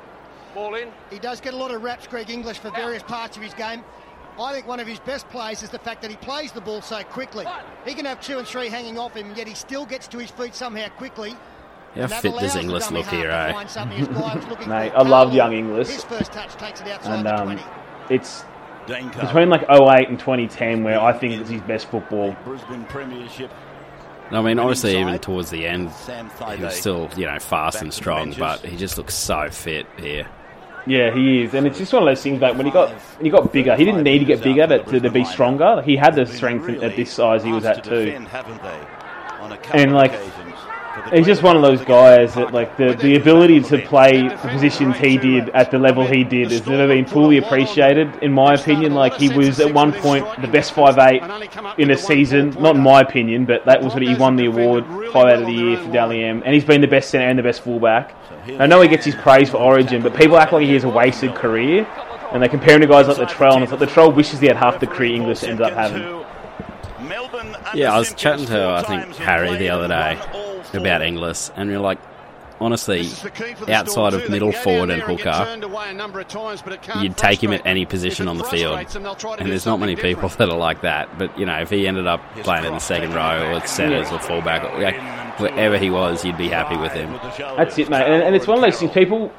Ball 0.53 0.75
in. 0.75 0.89
He 1.09 1.19
does 1.19 1.41
get 1.41 1.53
a 1.53 1.57
lot 1.57 1.71
of 1.71 1.81
raps, 1.81 2.05
Greg 2.07 2.29
Inglis, 2.29 2.57
for 2.57 2.69
various 2.71 3.01
parts 3.03 3.37
of 3.37 3.43
his 3.43 3.53
game. 3.53 3.83
I 4.39 4.51
think 4.53 4.67
one 4.67 4.79
of 4.79 4.87
his 4.87 4.99
best 4.99 5.29
plays 5.29 5.61
is 5.63 5.69
the 5.69 5.79
fact 5.79 6.01
that 6.01 6.09
he 6.11 6.17
plays 6.17 6.51
the 6.51 6.61
ball 6.61 6.81
so 6.81 7.03
quickly. 7.03 7.45
He 7.85 7.93
can 7.93 8.05
have 8.05 8.19
two 8.21 8.39
and 8.39 8.47
three 8.47 8.67
hanging 8.67 8.97
off 8.97 9.15
him, 9.15 9.33
yet 9.35 9.47
he 9.47 9.53
still 9.53 9.85
gets 9.85 10.07
to 10.09 10.17
his 10.17 10.31
feet 10.31 10.55
somehow 10.55 10.87
quickly. 10.89 11.35
How 11.95 12.01
And 12.01 12.11
fit 12.13 12.23
does 12.23 12.41
allows 12.41 12.53
the 12.53 12.59
Inglis 12.61 12.91
look 12.91 13.05
here, 13.07 13.29
eh? 13.29 13.53
find 13.53 13.69
something 13.69 13.97
his 13.97 14.07
guy 14.07 14.35
was 14.35 14.45
looking 14.47 14.69
Mate, 14.69 14.91
for. 14.91 14.97
I 14.99 15.01
love 15.03 15.33
young 15.33 15.53
Inglis. 15.53 15.89
His 15.93 16.03
first 16.03 16.31
touch 16.31 16.53
takes 16.55 16.81
it 16.81 16.87
outside 16.87 17.17
And 17.17 17.25
the 17.27 17.35
um, 17.35 17.45
20. 17.57 17.61
it's 18.09 18.41
Dane 18.41 18.45
Carr. 18.45 18.52
Between 18.87 19.49
like 19.49 19.63
08 19.69 20.09
and 20.09 20.19
2010 20.19 20.83
where 20.83 20.99
I 20.99 21.13
think 21.13 21.33
it's 21.33 21.49
his 21.49 21.61
best 21.61 21.87
football. 21.87 22.35
Brisbane 22.43 22.85
Premiership. 22.85 23.51
I 24.31 24.41
mean, 24.41 24.57
obviously, 24.57 24.93
Winning 24.93 25.09
even 25.09 25.19
towards 25.19 25.49
the 25.51 25.67
end, 25.67 25.91
Sam 25.91 26.29
he 26.55 26.63
was 26.63 26.75
still, 26.75 27.09
you 27.15 27.25
know, 27.25 27.37
fast 27.39 27.81
and 27.81 27.93
strong, 27.93 28.33
but 28.37 28.61
he 28.61 28.77
just 28.77 28.97
looks 28.97 29.13
so 29.13 29.49
fit 29.49 29.85
here. 29.97 30.27
Yeah, 30.85 31.13
he 31.13 31.43
is, 31.43 31.53
and 31.53 31.65
it's 31.65 31.77
just 31.77 31.93
one 31.93 32.03
of 32.03 32.07
those 32.07 32.21
things. 32.21 32.41
Like 32.41 32.57
when 32.57 32.65
he 32.65 32.71
got 32.71 32.89
when 32.89 33.25
he 33.25 33.31
got 33.31 33.53
bigger, 33.53 33.75
he 33.75 33.85
didn't 33.85 34.03
need 34.03 34.19
to 34.19 34.25
get 34.25 34.43
bigger 34.43 34.67
to, 34.67 34.83
to, 34.83 34.99
to 34.99 35.09
be 35.09 35.23
stronger. 35.23 35.81
He 35.81 35.95
had 35.95 36.15
the 36.15 36.25
strength 36.25 36.67
at 36.67 36.95
this 36.95 37.11
size 37.11 37.43
he 37.43 37.51
was 37.51 37.65
at 37.65 37.83
too. 37.83 38.17
And, 39.73 39.93
like, 39.93 40.13
He's 41.11 41.25
just 41.25 41.41
one 41.41 41.55
of 41.55 41.63
those 41.63 41.81
guys 41.83 42.35
that, 42.35 42.53
like, 42.53 42.77
the, 42.77 42.93
the 42.93 43.15
ability 43.15 43.61
to 43.61 43.79
play 43.79 44.27
the 44.27 44.35
positions 44.37 44.95
he 44.97 45.17
did 45.17 45.49
at 45.49 45.71
the 45.71 45.79
level 45.79 46.05
he 46.05 46.23
did 46.23 46.51
has 46.51 46.65
never 46.67 46.87
been 46.87 47.05
fully 47.05 47.37
appreciated, 47.37 48.15
in 48.21 48.31
my 48.31 48.53
opinion. 48.53 48.93
Like, 48.93 49.15
he 49.15 49.29
was 49.29 49.59
at 49.59 49.73
one 49.73 49.91
point 49.91 50.25
the 50.41 50.47
best 50.47 50.73
five 50.73 50.97
eight 50.99 51.23
in 51.79 51.89
a 51.89 51.97
season, 51.97 52.51
not 52.59 52.75
in 52.75 52.81
my 52.81 53.01
opinion, 53.01 53.45
but 53.45 53.65
that 53.65 53.81
was 53.81 53.93
what 53.93 54.03
he 54.03 54.15
won 54.15 54.35
the 54.35 54.45
award, 54.45 54.85
five 55.11 55.33
out 55.33 55.41
of 55.41 55.45
the 55.47 55.53
year 55.53 55.77
for 55.77 55.91
Dally 55.91 56.23
M, 56.23 56.43
and 56.45 56.53
he's 56.53 56.65
been 56.65 56.81
the 56.81 56.87
best 56.87 57.09
centre 57.09 57.27
and 57.27 57.39
the 57.39 57.43
best 57.43 57.61
fullback. 57.61 58.15
I 58.59 58.67
know 58.67 58.81
he 58.81 58.87
gets 58.87 59.05
his 59.05 59.15
praise 59.15 59.49
for 59.49 59.57
Origin, 59.57 60.03
but 60.03 60.15
people 60.15 60.37
act 60.37 60.53
like 60.53 60.65
he 60.65 60.73
has 60.73 60.83
a 60.83 60.89
wasted 60.89 61.33
career, 61.33 61.87
and 62.31 62.41
they 62.41 62.47
compare 62.47 62.75
him 62.75 62.81
to 62.81 62.87
guys 62.87 63.07
like 63.07 63.17
the 63.17 63.25
Latrell, 63.25 63.55
and 63.55 63.63
it's 63.63 63.71
like 63.71 63.81
Latrell 63.81 64.15
wishes 64.15 64.39
he 64.39 64.47
had 64.47 64.57
half 64.57 64.79
the 64.79 64.87
career 64.87 65.15
Inglis 65.15 65.43
ended 65.43 65.61
up 65.61 65.73
having. 65.73 66.23
Yeah, 67.73 67.93
I 67.93 67.99
was 67.99 68.13
chatting 68.13 68.45
to, 68.47 68.69
I 68.69 68.83
think, 68.83 69.15
Harry 69.15 69.55
the 69.57 69.69
other 69.69 69.87
day 69.87 70.52
about 70.73 71.01
Inglis, 71.01 71.51
and 71.55 71.69
we 71.69 71.75
are 71.75 71.79
like, 71.79 71.99
honestly, 72.61 73.09
outside 73.67 74.13
of 74.13 74.29
middle 74.29 74.51
forward 74.51 74.89
and 74.89 75.01
hooker, 75.01 75.59
you'd 77.01 77.17
take 77.17 77.43
him 77.43 77.51
at 77.51 77.65
any 77.65 77.85
position 77.85 78.27
on 78.27 78.37
the 78.37 78.43
field. 78.45 78.79
And 79.39 79.51
there's 79.51 79.65
not 79.65 79.79
many 79.79 79.95
people 79.95 80.29
that 80.29 80.49
are 80.49 80.57
like 80.57 80.81
that. 80.81 81.17
But, 81.17 81.37
you 81.37 81.45
know, 81.45 81.59
if 81.59 81.69
he 81.69 81.87
ended 81.87 82.07
up 82.07 82.21
playing 82.37 82.65
in 82.65 82.73
the 82.73 82.79
second 82.79 83.13
row 83.13 83.55
or 83.55 83.67
centres 83.67 84.11
or 84.11 84.19
fullback, 84.19 84.63
or, 84.63 84.81
like, 84.81 84.99
wherever 85.39 85.77
he 85.77 85.89
was, 85.89 86.23
you'd 86.23 86.37
be 86.37 86.47
happy 86.47 86.77
with 86.77 86.93
him. 86.93 87.11
That's 87.57 87.77
it, 87.77 87.89
mate. 87.89 88.05
And, 88.05 88.23
and 88.23 88.35
it's 88.35 88.47
one 88.47 88.59
of 88.59 88.63
those 88.63 88.79
things 88.79 88.93
people 88.93 89.33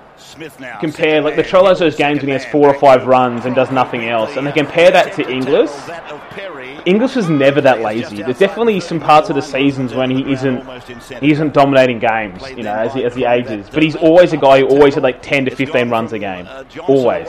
compare, 0.81 1.21
like 1.21 1.37
the 1.37 1.43
Troll 1.43 1.67
has 1.67 1.79
those 1.79 1.97
games 1.97 2.21
when 2.21 2.29
he 2.29 2.33
has 2.33 2.45
four 2.47 2.69
or 2.69 2.79
five 2.79 3.07
runs 3.07 3.45
and 3.47 3.55
does 3.55 3.71
nothing 3.71 4.09
else, 4.09 4.37
and 4.37 4.47
they 4.47 4.53
compare 4.53 4.91
that 4.91 5.13
to 5.15 5.29
Inglis. 5.31 5.73
Inglis 6.87 7.17
was 7.17 7.29
never 7.31 7.61
that 7.61 7.81
lazy. 7.81 8.23
There's 8.23 8.39
definitely 8.39 8.81
some 8.81 9.01
parts 9.01 9.29
of 9.31 9.37
the 9.37 9.43
seasons 9.43 9.95
when 9.95 10.11
he 10.11 10.33
isn't 10.33 10.63
he 11.21 11.33
isn't 11.33 11.55
dominating 11.55 11.99
games, 11.99 12.43
you 12.51 12.63
know, 12.63 12.75
as 12.75 12.93
he, 12.95 13.05
as 13.05 13.15
he 13.15 13.25
ages. 13.25 13.69
But 13.73 13.83
he's 13.83 13.97
always 13.97 14.33
a 14.33 14.37
guy 14.37 14.61
who 14.61 14.67
always 14.69 14.95
had 14.95 15.03
like 15.03 15.23
10 15.23 15.47
to 15.47 15.55
15 15.55 15.91
runs 15.91 16.13
a 16.13 16.19
game, 16.19 16.49
always. 16.87 17.27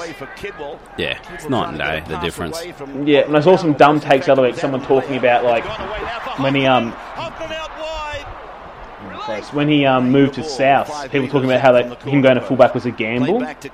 Yeah, 0.98 1.18
it's 1.34 1.48
night 1.50 1.70
and 1.70 1.78
day, 1.78 2.04
the 2.08 2.18
difference. 2.20 2.64
Yeah, 3.06 3.22
and 3.22 3.36
I 3.36 3.40
saw 3.40 3.56
some 3.56 3.74
dumb 3.74 4.00
takes 4.00 4.26
the 4.26 4.34
other 4.34 4.42
week. 4.42 4.56
Someone 4.56 4.82
talking 4.82 5.16
about 5.18 5.44
like 5.44 5.64
when 6.40 6.56
he 6.56 6.66
um 6.66 6.94
when 9.52 9.68
he 9.68 9.86
um, 9.86 10.12
moved 10.12 10.36
to 10.36 10.44
South, 10.44 11.12
people 11.12 11.28
talking 11.28 11.46
about 11.46 11.62
how 11.62 11.74
like, 11.74 12.02
him 12.04 12.22
going 12.22 12.36
to 12.36 12.42
fullback 12.42 12.74
was 12.74 12.86
a 12.86 12.92
gamble. 12.92 13.42
It's 13.44 13.66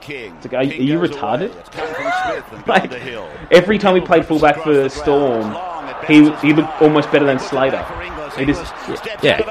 like, 0.45 0.54
are, 0.54 0.58
are 0.58 0.64
you 0.64 0.99
retarded? 0.99 1.52
like, 2.68 2.91
every 3.52 3.78
time 3.78 3.95
he 3.95 4.02
played 4.02 4.26
fullback 4.26 4.64
for 4.64 4.89
Storm, 4.89 5.56
he 6.08 6.32
he 6.38 6.54
looked 6.54 6.82
almost 6.82 7.12
better 7.12 7.26
than 7.26 7.39
Slater. 7.39 7.84
He 8.38 8.45
just 8.45 8.74
Yeah, 9.24 9.41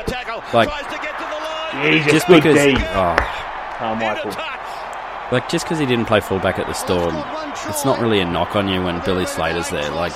like, 0.54 0.68
yeah, 0.68 1.90
he's 1.90 2.04
just 2.04 2.26
just 2.26 2.28
because, 2.28 2.56
D. 2.56 2.74
oh, 2.76 3.16
Karmichael. 3.78 4.59
Like 5.32 5.48
just 5.48 5.64
because 5.64 5.78
he 5.78 5.86
didn't 5.86 6.06
play 6.06 6.20
fullback 6.20 6.58
at 6.58 6.66
the 6.66 6.72
Storm, 6.72 7.14
it's 7.68 7.84
not 7.84 8.00
really 8.00 8.20
a 8.20 8.24
knock 8.24 8.56
on 8.56 8.68
you 8.68 8.82
when 8.82 9.04
Billy 9.04 9.26
Slater's 9.26 9.70
there. 9.70 9.90
Like, 9.90 10.12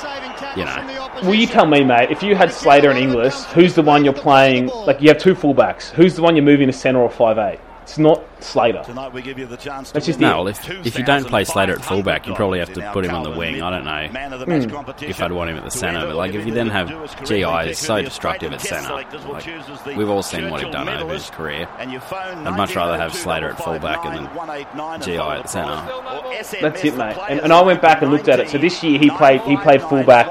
you 0.57 0.65
know, 0.65 1.05
Will 1.23 1.35
you 1.35 1.47
tell 1.47 1.67
me, 1.67 1.85
mate. 1.85 2.11
If 2.11 2.23
you 2.23 2.35
had 2.35 2.53
Slater 2.53 2.91
and 2.91 2.99
Inglis, 2.99 3.45
who's 3.53 3.75
the 3.75 3.83
one 3.83 4.05
you're 4.05 4.13
playing? 4.13 4.67
Like, 4.67 5.01
you 5.01 5.09
have 5.09 5.19
two 5.19 5.35
fullbacks. 5.35 5.91
Who's 5.91 6.17
the 6.17 6.23
one 6.23 6.37
you're 6.37 6.45
moving 6.45 6.67
to 6.67 6.73
centre 6.73 7.01
or 7.01 7.11
five 7.11 7.39
eight? 7.39 7.61
It's 7.85 7.99
not 7.99 8.25
Slater. 8.41 8.83
Tonight 8.83 9.13
we 9.13 9.21
give 9.21 9.39
you 9.39 9.45
the 9.47 9.59
chance 9.59 9.91
That's 9.91 10.07
just 10.07 10.19
win 10.19 10.29
no. 10.29 10.39
Well, 10.39 10.49
if 10.49 10.71
if 10.87 10.99
you 10.99 11.05
don't 11.05 11.27
play 11.27 11.45
Slater 11.45 11.75
at 11.75 11.85
fullback, 11.85 12.27
you 12.27 12.35
probably 12.35 12.59
have 12.59 12.73
to 12.73 12.91
put 12.93 13.05
him 13.05 13.15
on 13.15 13.25
the 13.25 13.31
wing. 13.31 13.61
I 13.61 13.69
don't 13.69 13.85
know. 13.85 14.09
Man 14.11 14.33
of 14.33 14.41
the 14.41 14.47
match 14.47 14.71
competition. 14.71 15.11
if 15.11 15.21
I'd 15.21 15.33
want 15.33 15.51
him 15.51 15.59
at 15.59 15.65
the 15.65 15.71
centre. 15.71 16.07
But 16.07 16.17
like, 16.17 16.33
if 16.33 16.47
you 16.47 16.55
then 16.55 16.69
have 16.69 16.89
to 16.89 16.95
do 16.95 17.01
his 17.03 17.29
GI, 17.29 17.45
career. 17.45 17.69
is 17.69 17.79
so 17.79 18.01
destructive 18.01 18.55
at 18.55 18.63
centre. 18.63 18.91
Like, 18.91 19.11
choose 19.43 19.69
as 19.69 19.83
the 19.83 19.95
we've 19.97 20.09
all 20.09 20.23
seen 20.23 20.49
what 20.49 20.63
he's 20.63 20.73
done 20.73 20.89
over 20.89 21.13
his 21.13 21.29
career. 21.29 21.69
And 21.79 21.93
you 21.93 22.01
phone 22.01 22.47
I'd 22.47 22.57
much 22.57 22.75
rather 22.75 22.97
have 22.97 23.15
Slater 23.15 23.51
at 23.51 23.59
fullback 23.59 24.03
and 24.07 24.27
then 24.27 25.01
GI 25.03 25.19
at 25.19 25.41
and 25.41 25.51
centre. 25.51 26.61
That's 26.63 26.83
it, 26.85 26.97
mate. 26.97 27.19
And, 27.29 27.41
and 27.41 27.53
I 27.53 27.61
went 27.61 27.83
back 27.83 28.01
and 28.01 28.11
looked 28.11 28.29
at 28.29 28.41
it. 28.41 28.49
So 28.49 28.57
this 28.57 28.83
year 28.83 28.99
he 28.99 29.11
played 29.11 29.43
he 29.43 29.59
played 29.59 29.83
fullback. 29.83 30.27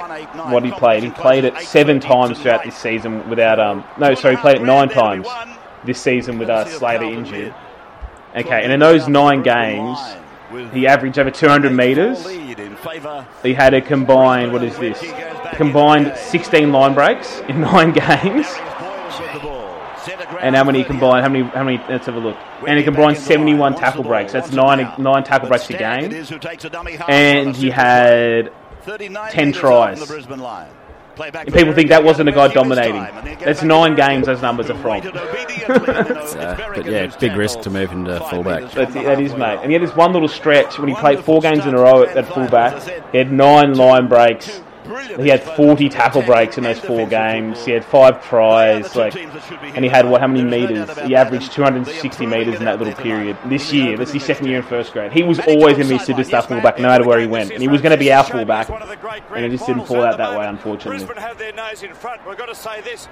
What 0.51 0.65
he 0.65 0.71
played, 0.71 1.03
he 1.03 1.11
played 1.11 1.45
it 1.45 1.55
seven 1.59 1.99
times 1.99 2.39
throughout 2.39 2.63
this 2.63 2.75
season 2.75 3.29
without 3.29 3.59
um. 3.59 3.83
No, 3.99 4.15
sorry, 4.15 4.37
he 4.37 4.41
played 4.41 4.57
it 4.57 4.63
nine 4.63 4.89
times 4.89 5.27
this 5.85 6.01
season 6.01 6.37
with 6.39 6.49
uh, 6.49 6.65
Slater 6.65 7.03
injured. 7.03 7.53
Okay, 8.35 8.63
and 8.63 8.71
in 8.71 8.79
those 8.79 9.07
nine 9.07 9.43
games, 9.43 9.99
he 10.73 10.87
averaged 10.87 11.19
over 11.19 11.31
200 11.31 11.71
meters. 11.71 12.25
lead 12.25 12.59
in 12.59 12.75
favour 12.77 13.27
He 13.43 13.53
had 13.53 13.73
a 13.73 13.81
combined 13.81 14.51
what 14.53 14.63
is 14.63 14.77
this? 14.77 14.99
Combined 15.53 16.15
16 16.17 16.71
line 16.71 16.93
breaks 16.93 17.39
in 17.47 17.61
nine 17.71 17.91
games. 17.91 18.47
with 18.47 19.33
the 19.33 19.39
ball. 19.41 19.63
Centre 20.03 20.25
ground 20.25 20.39
And 20.41 20.55
how 20.55 20.63
many 20.63 20.83
combined? 20.83 21.23
How 21.23 21.29
many? 21.29 21.45
How 21.45 21.63
many? 21.63 21.77
Let's 21.89 22.07
have 22.07 22.15
a 22.15 22.19
look. 22.19 22.35
And 22.67 22.77
he 22.77 22.83
combined 22.83 23.17
71 23.17 23.75
tackle 23.75 24.03
breaks. 24.03 24.33
That's 24.33 24.51
nine 24.51 24.91
nine 24.97 25.23
tackle 25.23 25.47
breaks 25.47 25.69
a 25.69 25.77
game. 25.77 26.11
is 26.11 26.29
who 26.29 26.39
takes 26.39 26.65
a 26.65 26.69
dummy 26.69 26.93
half 26.93 27.09
And 27.09 27.55
he 27.55 27.69
had 27.69 28.51
39 28.81 29.31
10 29.31 29.47
metres 29.47 29.61
tries. 29.61 29.99
Off 31.19 31.31
the 31.31 31.31
Brisbane 31.31 31.31
line. 31.31 31.31
Play 31.31 31.31
back 31.31 31.45
And 31.45 31.53
for 31.53 31.59
people 31.59 31.73
think 31.73 31.89
that 31.89 32.03
wasn't 32.03 32.29
a 32.29 32.31
guy 32.31 32.47
dominating. 32.53 33.01
time, 33.01 33.17
and 33.17 33.27
then 33.27 33.37
go 33.39 33.45
That's 33.45 33.63
nine 33.63 33.95
games 33.95 34.25
those 34.25 34.41
numbers 34.41 34.69
are 34.69 34.75
from. 34.75 34.91
waited 34.91 35.15
obediently, 35.15 35.65
and, 35.75 36.07
you 36.07 36.15
know, 36.15 36.21
it's 36.21 36.35
Uh, 36.35 36.71
but 36.75 36.85
yeah, 36.85 37.07
big 37.19 37.35
risk 37.35 37.61
to 37.61 37.69
move 37.69 37.91
into 37.91 38.19
Five 38.19 38.29
fullback. 38.29 38.61
metres 38.63 38.75
That's 38.75 38.95
it, 38.95 39.03
that 39.05 39.19
is, 39.19 39.33
mate. 39.35 39.59
And 39.61 39.67
he 39.67 39.73
had 39.73 39.81
this 39.81 39.95
one 39.95 40.13
little 40.13 40.27
stretch 40.27 40.77
when 40.79 40.89
he 40.89 40.95
played 40.95 41.19
four 41.23 41.41
games 41.41 41.65
in 41.65 41.73
a 41.75 41.79
row 41.79 42.03
at, 42.03 42.17
at 42.17 42.27
fullback. 42.27 42.81
He 43.11 43.17
had 43.17 43.31
nine 43.31 43.73
line 43.75 44.07
breaks. 44.07 44.61
He 45.21 45.29
had 45.29 45.43
40 45.43 45.89
tackle 45.89 46.21
breaks 46.21 46.57
in 46.57 46.63
those 46.63 46.79
four 46.79 47.07
games. 47.07 47.63
He 47.65 47.71
had 47.71 47.83
five 47.85 48.23
tries, 48.27 48.95
like, 48.95 49.15
and 49.15 49.83
he 49.83 49.89
had 49.89 50.07
what? 50.07 50.21
How 50.21 50.27
many 50.27 50.43
meters? 50.43 50.89
He 50.99 51.15
averaged 51.15 51.51
260 51.51 52.25
meters 52.25 52.55
in 52.55 52.65
that 52.65 52.79
little 52.79 52.93
period. 52.93 53.37
This 53.45 53.73
year, 53.73 53.97
that's 53.97 54.11
his 54.11 54.23
second 54.23 54.47
year 54.47 54.57
in 54.57 54.63
first 54.63 54.93
grade. 54.93 55.11
He 55.11 55.23
was 55.23 55.39
always 55.39 55.77
going 55.77 55.89
to 55.89 55.95
be 55.95 55.95
a 55.95 55.99
superstar 56.15 56.47
fullback, 56.47 56.77
no 56.79 56.87
matter 56.87 57.05
where 57.05 57.19
he 57.19 57.27
went, 57.27 57.51
and 57.51 57.61
he 57.61 57.67
was 57.67 57.81
going 57.81 57.91
to 57.91 57.97
be 57.97 58.11
our 58.11 58.23
fullback, 58.23 58.69
and 58.69 59.45
it 59.45 59.49
just 59.49 59.65
didn't 59.65 59.85
fall 59.85 60.03
out 60.03 60.17
that 60.17 60.37
way, 60.37 60.45
unfortunately. 60.47 61.05
Brisbane 61.05 61.21
have 61.23 61.37
their 61.37 61.53
nose 61.53 61.83
in 61.83 61.93
front. 61.93 62.25
We've 62.27 62.37
got 62.37 62.47
to 62.47 62.55
say 62.55 62.81
this. 62.81 63.07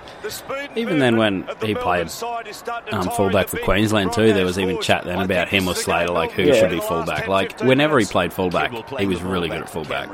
Even 0.76 1.00
then, 1.00 1.18
when 1.18 1.40
movement 1.40 1.50
of 1.50 1.60
the 1.60 1.68
he 1.68 1.76
played 1.76 2.10
side 2.10 2.48
is 2.48 2.56
starting 2.58 2.92
to 2.92 2.98
um, 3.10 3.10
fullback 3.16 3.48
for 3.48 3.58
Queensland 3.60 4.14
too, 4.14 4.34
there 4.34 4.46
was 4.46 4.60
even 4.60 4.82
chat 4.82 5.04
then 5.04 5.20
about 5.22 5.50
him 5.50 5.68
or 5.68 5.74
this 5.74 5.80
is 5.80 5.86
the 5.86 5.92
game 5.92 6.08
Slater, 6.08 6.14
like 6.14 6.32
who 6.32 6.44
Yeah. 6.44 6.54
should 6.54 6.70
be 6.72 6.80
fullback. 6.80 7.28
Like 7.28 7.60
whenever 7.62 8.00
he 8.00 8.06
played 8.06 8.34
fullback, 8.34 8.72
he 9.00 9.06
was 9.06 9.22
really 9.22 9.50
good 9.50 9.62
at 9.62 9.70
fullback. 9.70 10.10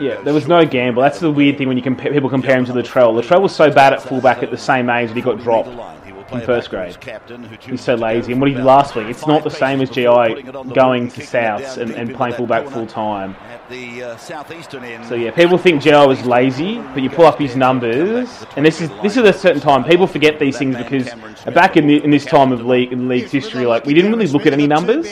Yeah, 0.00 0.20
there 0.22 0.34
was 0.34 0.48
no 0.48 0.64
gamble. 0.88 1.02
That's 1.02 1.20
the 1.20 1.30
weird 1.30 1.58
thing 1.58 1.68
when 1.68 1.76
you 1.76 1.82
people 1.82 2.30
compare 2.30 2.56
him 2.56 2.64
to 2.66 2.72
Latrell. 2.72 3.20
Latrell 3.20 3.42
was 3.42 3.54
so 3.54 3.70
bad 3.70 3.92
at 3.92 4.02
fullback 4.02 4.42
at 4.42 4.50
the 4.50 4.58
same 4.58 4.88
age 4.90 5.08
that 5.08 5.16
he 5.16 5.22
got 5.22 5.40
dropped 5.40 5.97
in 6.32 6.40
first 6.42 6.70
grade. 6.70 6.96
He's 7.62 7.80
so 7.80 7.94
lazy. 7.94 8.32
And 8.32 8.40
what 8.40 8.48
he 8.48 8.54
did 8.54 8.64
last 8.64 8.94
week, 8.94 9.06
it's 9.06 9.26
not 9.26 9.44
the 9.44 9.50
same 9.50 9.80
as 9.80 9.90
GI 9.90 10.42
going 10.74 11.08
to 11.10 11.20
Souths 11.20 11.76
and, 11.76 11.90
and 11.92 12.14
playing 12.14 12.34
fullback 12.34 12.66
full 12.68 12.86
time. 12.86 13.36
Uh. 13.70 14.16
So 15.08 15.14
yeah, 15.14 15.30
people 15.30 15.58
think 15.58 15.82
GI 15.82 16.06
was 16.06 16.24
lazy, 16.24 16.78
but 16.78 17.02
you 17.02 17.10
pull 17.10 17.26
up 17.26 17.38
his 17.38 17.56
numbers, 17.56 18.46
and 18.56 18.64
this 18.64 18.80
is 18.80 18.88
this 19.02 19.16
is 19.16 19.24
a 19.24 19.32
certain 19.32 19.60
time. 19.60 19.84
People 19.84 20.06
forget 20.06 20.38
these 20.38 20.56
things 20.58 20.76
because 20.76 21.10
back 21.52 21.76
in, 21.76 21.86
the, 21.86 22.02
in 22.02 22.10
this 22.10 22.24
time 22.24 22.52
of 22.52 22.64
league 22.64 22.92
in 22.92 23.08
league's 23.08 23.30
history, 23.30 23.66
like 23.66 23.84
we 23.84 23.94
didn't 23.94 24.12
really 24.12 24.26
look 24.26 24.46
at 24.46 24.52
any 24.52 24.66
numbers. 24.66 25.06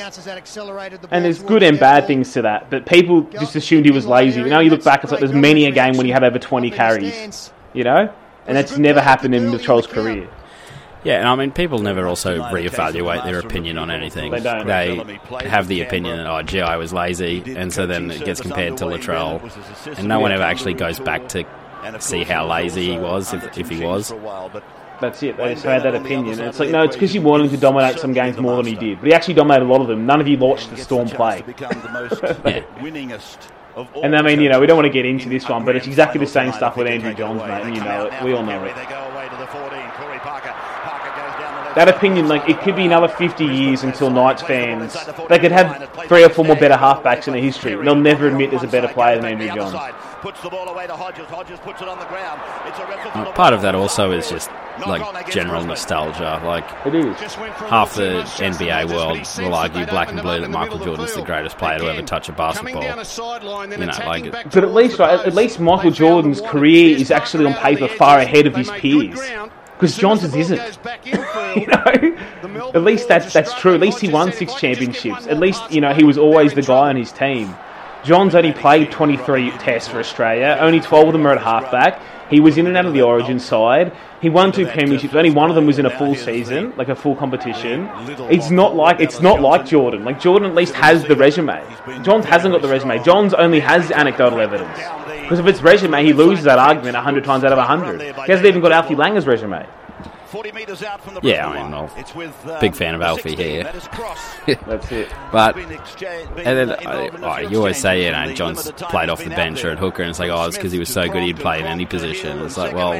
And 1.11 1.25
there's 1.25 1.43
good 1.43 1.63
and 1.63 1.79
bad 1.79 2.07
things 2.07 2.33
to 2.33 2.43
that, 2.43 2.71
but 2.71 2.87
people 2.87 3.23
just 3.23 3.57
assumed 3.57 3.85
he 3.85 3.91
was 3.91 4.07
lazy. 4.07 4.41
But 4.43 4.49
now 4.49 4.61
you 4.61 4.71
look 4.71 4.85
back, 4.85 5.03
it's 5.03 5.13
like 5.13 5.21
there's 5.21 5.33
many 5.33 5.67
a 5.67 5.71
game 5.71 5.97
when 5.97 6.07
he 6.07 6.13
had 6.13 6.25
over 6.25 6.39
20 6.39 6.71
carries, 6.71 7.53
you 7.75 7.85
know, 7.85 8.13
and 8.47 8.57
that's 8.57 8.79
never 8.79 9.01
happened 9.01 9.35
in 9.35 9.51
Latrell's 9.53 9.87
career. 9.87 10.29
Yeah, 11.07 11.21
and 11.21 11.29
I 11.29 11.37
mean, 11.37 11.53
people 11.53 11.79
never 11.79 12.09
also 12.09 12.41
reevaluate 12.41 13.23
their 13.23 13.39
opinion 13.39 13.79
on 13.79 13.93
anything. 13.93 14.33
They 14.33 14.41
don't. 14.41 14.67
They 14.67 15.49
have 15.49 15.69
the 15.69 15.83
opinion 15.83 16.17
that, 16.17 16.27
oh, 16.27 16.43
GI 16.43 16.77
was 16.77 16.93
lazy, 16.93 17.45
and 17.55 17.73
so 17.73 17.87
then 17.87 18.11
it 18.11 18.25
gets 18.25 18.41
compared 18.41 18.77
to 18.79 18.87
Latrell, 18.87 19.41
and 19.97 20.09
no 20.09 20.19
one 20.19 20.33
ever 20.33 20.43
actually 20.43 20.75
goes 20.75 20.99
back 20.99 21.29
to 21.29 21.47
see 22.01 22.25
how 22.25 22.49
lazy 22.49 22.91
he 22.91 22.99
was, 22.99 23.33
if, 23.33 23.57
if 23.57 23.69
he 23.69 23.85
was. 23.85 24.13
That's 25.01 25.23
it. 25.23 25.37
They 25.37 25.53
just 25.55 25.65
had 25.65 25.85
that 25.85 25.95
opinion. 25.95 26.41
And 26.41 26.49
it's 26.49 26.59
like, 26.59 26.71
no, 26.71 26.83
it's 26.83 26.97
because 26.97 27.15
you 27.15 27.21
wanted 27.21 27.45
him 27.45 27.51
to 27.51 27.57
dominate 27.59 28.01
some 28.01 28.13
games 28.13 28.37
more 28.39 28.57
than 28.57 28.67
he 28.67 28.75
did. 28.75 28.99
But 28.99 29.09
he 29.09 29.15
actually 29.15 29.35
dominated 29.35 29.67
a 29.67 29.69
lot 29.69 29.83
of 29.83 29.89
them. 29.89 30.07
None 30.07 30.21
of 30.21 30.27
you 30.27 30.39
watched 30.39 30.71
the 30.71 30.77
Storm 30.79 31.07
play. 31.09 31.45
And 34.03 34.17
I 34.17 34.23
mean, 34.23 34.41
you 34.41 34.49
know, 34.49 34.59
we 34.59 34.67
don't 34.67 34.77
want 34.79 34.87
to 34.87 34.93
get 34.93 35.05
into 35.05 35.29
this 35.29 35.47
one, 35.51 35.67
but 35.67 35.77
it's 35.77 35.87
exactly 35.87 36.19
the 36.19 36.27
same 36.27 36.51
stuff 36.53 36.79
with 36.79 36.87
Andrew 36.87 37.13
Johns, 37.13 37.43
mate, 37.43 37.63
and 37.63 37.77
you 37.77 37.85
know 37.85 38.07
it. 38.07 38.25
We 38.25 38.33
all 38.33 38.43
know 38.43 38.65
it. 38.65 38.75
That 41.77 41.89
opinion, 41.89 42.27
like, 42.27 42.49
it 42.49 42.59
could 42.61 42.75
be 42.75 42.87
another 42.87 43.07
50 43.07 43.45
years 43.45 43.83
until 43.85 44.09
Knights 44.11 44.41
fans, 44.43 44.97
they 45.29 45.39
could 45.39 45.53
have 45.53 45.91
three 46.09 46.25
or 46.25 46.31
four 46.31 46.45
more 46.45 46.57
better 46.57 46.75
halfbacks 46.75 47.27
in 47.29 47.35
their 47.35 47.43
history. 47.43 47.75
They'll 47.77 47.95
never 47.95 48.29
admit 48.29 48.51
there's 48.51 48.63
a 48.63 48.67
better 48.67 48.89
player 48.89 49.17
than 49.17 49.27
Andrew 49.27 49.49
Johns. 49.49 49.75
Uh, 53.15 53.33
part 53.33 53.53
of 53.55 53.63
that 53.63 53.75
also 53.75 54.11
is 54.13 54.29
just 54.31 54.51
like 54.87 55.31
general 55.31 55.65
nostalgia. 55.65 56.41
Like 56.45 56.65
it 56.87 56.95
is. 56.95 57.17
Half 57.69 57.95
the 57.95 58.23
NBA 58.25 58.91
world 58.91 59.19
will 59.39 59.55
argue 59.55 59.87
black 59.87 60.11
and 60.11 60.21
blue 60.23 60.41
that 60.41 60.51
Michael 60.51 60.79
Jordan's 60.79 61.15
the 61.15 61.23
greatest 61.23 61.59
player 61.59 61.79
to 61.79 61.87
ever 61.93 62.03
touch 62.03 62.29
a 62.29 62.33
basketball. 62.33 62.83
You 62.83 63.87
know, 63.87 63.93
like 64.07 64.25
it, 64.25 64.33
But 64.53 64.65
at 64.65 64.73
least, 64.75 64.99
right, 64.99 65.21
at 65.27 65.35
least 65.35 65.61
Michael 65.61 65.91
Jordan's 65.91 66.41
career 66.41 66.97
is 66.97 67.11
actually 67.11 67.47
on 67.47 67.55
paper 67.55 67.87
far 67.89 68.19
ahead 68.19 68.47
of 68.47 68.57
his 68.57 68.71
peers. 68.71 69.21
Because 69.77 69.97
Johnson's 69.97 70.35
isn't. 70.35 70.79
you 71.55 71.67
know? 71.67 72.71
At 72.75 72.83
least 72.83 73.09
that's 73.09 73.33
that's 73.33 73.53
true. 73.55 73.75
At 73.75 73.81
least 73.81 74.01
he 74.01 74.09
won 74.09 74.33
six 74.33 74.55
championships. 74.55 75.27
At 75.27 75.39
least, 75.39 75.71
you 75.71 75.83
know, 75.83 75.93
he 75.93 76.03
was 76.05 76.17
always 76.17 76.55
the 76.55 76.63
guy 76.63 76.89
on 76.89 76.97
his 76.97 77.13
team. 77.13 77.55
Johns 78.03 78.35
only 78.35 78.53
played 78.53 78.91
23 78.91 79.51
tests 79.59 79.89
for 79.89 79.99
Australia. 79.99 80.57
Only 80.61 80.81
12 80.81 81.09
of 81.09 81.13
them 81.13 81.27
are 81.27 81.33
at 81.33 81.43
halfback. 81.43 82.01
He 82.31 82.41
was 82.41 82.59
in 82.59 82.67
and 82.67 82.77
out 82.77 82.87
of 82.87 82.93
the 82.93 83.03
Origin 83.03 83.39
side. 83.39 83.97
He 84.21 84.29
won 84.29 84.51
two 84.51 84.67
premierships. 84.67 85.15
Only 85.15 85.31
one 85.31 85.49
of 85.51 85.55
them 85.55 85.67
was 85.67 85.79
in 85.79 85.87
a 85.87 85.91
full 85.91 86.15
season, 86.15 86.73
like 86.77 86.89
a 86.89 86.97
full 86.97 87.15
competition. 87.15 87.89
It's 88.31 88.51
not 88.51 88.75
like 88.75 89.01
it's 89.01 89.21
not 89.21 89.41
like 89.41 89.67
Jordan. 89.67 90.05
Like 90.05 90.21
Jordan 90.21 90.49
at 90.49 90.55
least 90.55 90.75
has 90.75 91.05
the 91.05 91.15
resume. 91.15 91.63
Johns 92.03 92.25
hasn't 92.25 92.53
got 92.53 92.63
the 92.63 92.69
resume. 92.69 93.03
Johns 93.05 93.35
only 93.35 93.61
has 93.61 93.91
anecdotal 93.91 94.41
evidence. 94.41 94.79
Because 95.23 95.39
if 95.39 95.47
it's 95.47 95.63
resume, 95.63 96.05
he 96.05 96.13
loses 96.13 96.45
that 96.45 96.59
argument 96.59 96.95
100 96.95 97.25
times 97.25 97.45
out 97.45 97.53
of 97.53 97.59
100. 97.59 98.01
He 98.01 98.33
hasn't 98.33 98.47
even 98.47 98.61
got 98.61 98.73
Alfie 98.73 98.95
Langer's 98.95 99.27
resume. 99.27 99.67
Yeah, 101.23 101.49
I 101.49 101.63
mean, 101.63 101.71
well, 101.71 102.61
big 102.61 102.75
fan 102.75 102.95
of 102.95 103.03
Alfie 103.03 103.37
here. 103.37 103.65
That's 104.67 104.93
it. 104.93 105.09
But 105.33 105.57
and 105.57 106.37
then 106.37 106.71
uh, 106.71 107.11
oh, 107.23 107.39
you 107.39 107.59
always 107.59 107.79
say, 107.79 108.05
you 108.05 108.13
know, 108.13 108.33
Johns 108.35 108.71
played 108.73 109.09
off 109.09 109.23
the 109.23 109.31
bench 109.31 109.65
or 109.65 109.71
at 109.71 109.79
hooker, 109.79 110.03
and 110.03 110.11
it's 110.11 110.19
like, 110.19 110.31
oh, 110.31 110.47
it's 110.47 110.57
because 110.57 110.73
he 110.73 110.79
was 110.79 110.89
so 110.89 111.09
good 111.09 111.23
he'd 111.23 111.37
play 111.37 111.61
in 111.61 111.67
any 111.67 111.87
position. 111.87 112.39
It's 112.41 112.57
like, 112.57 112.75
well, 112.75 112.93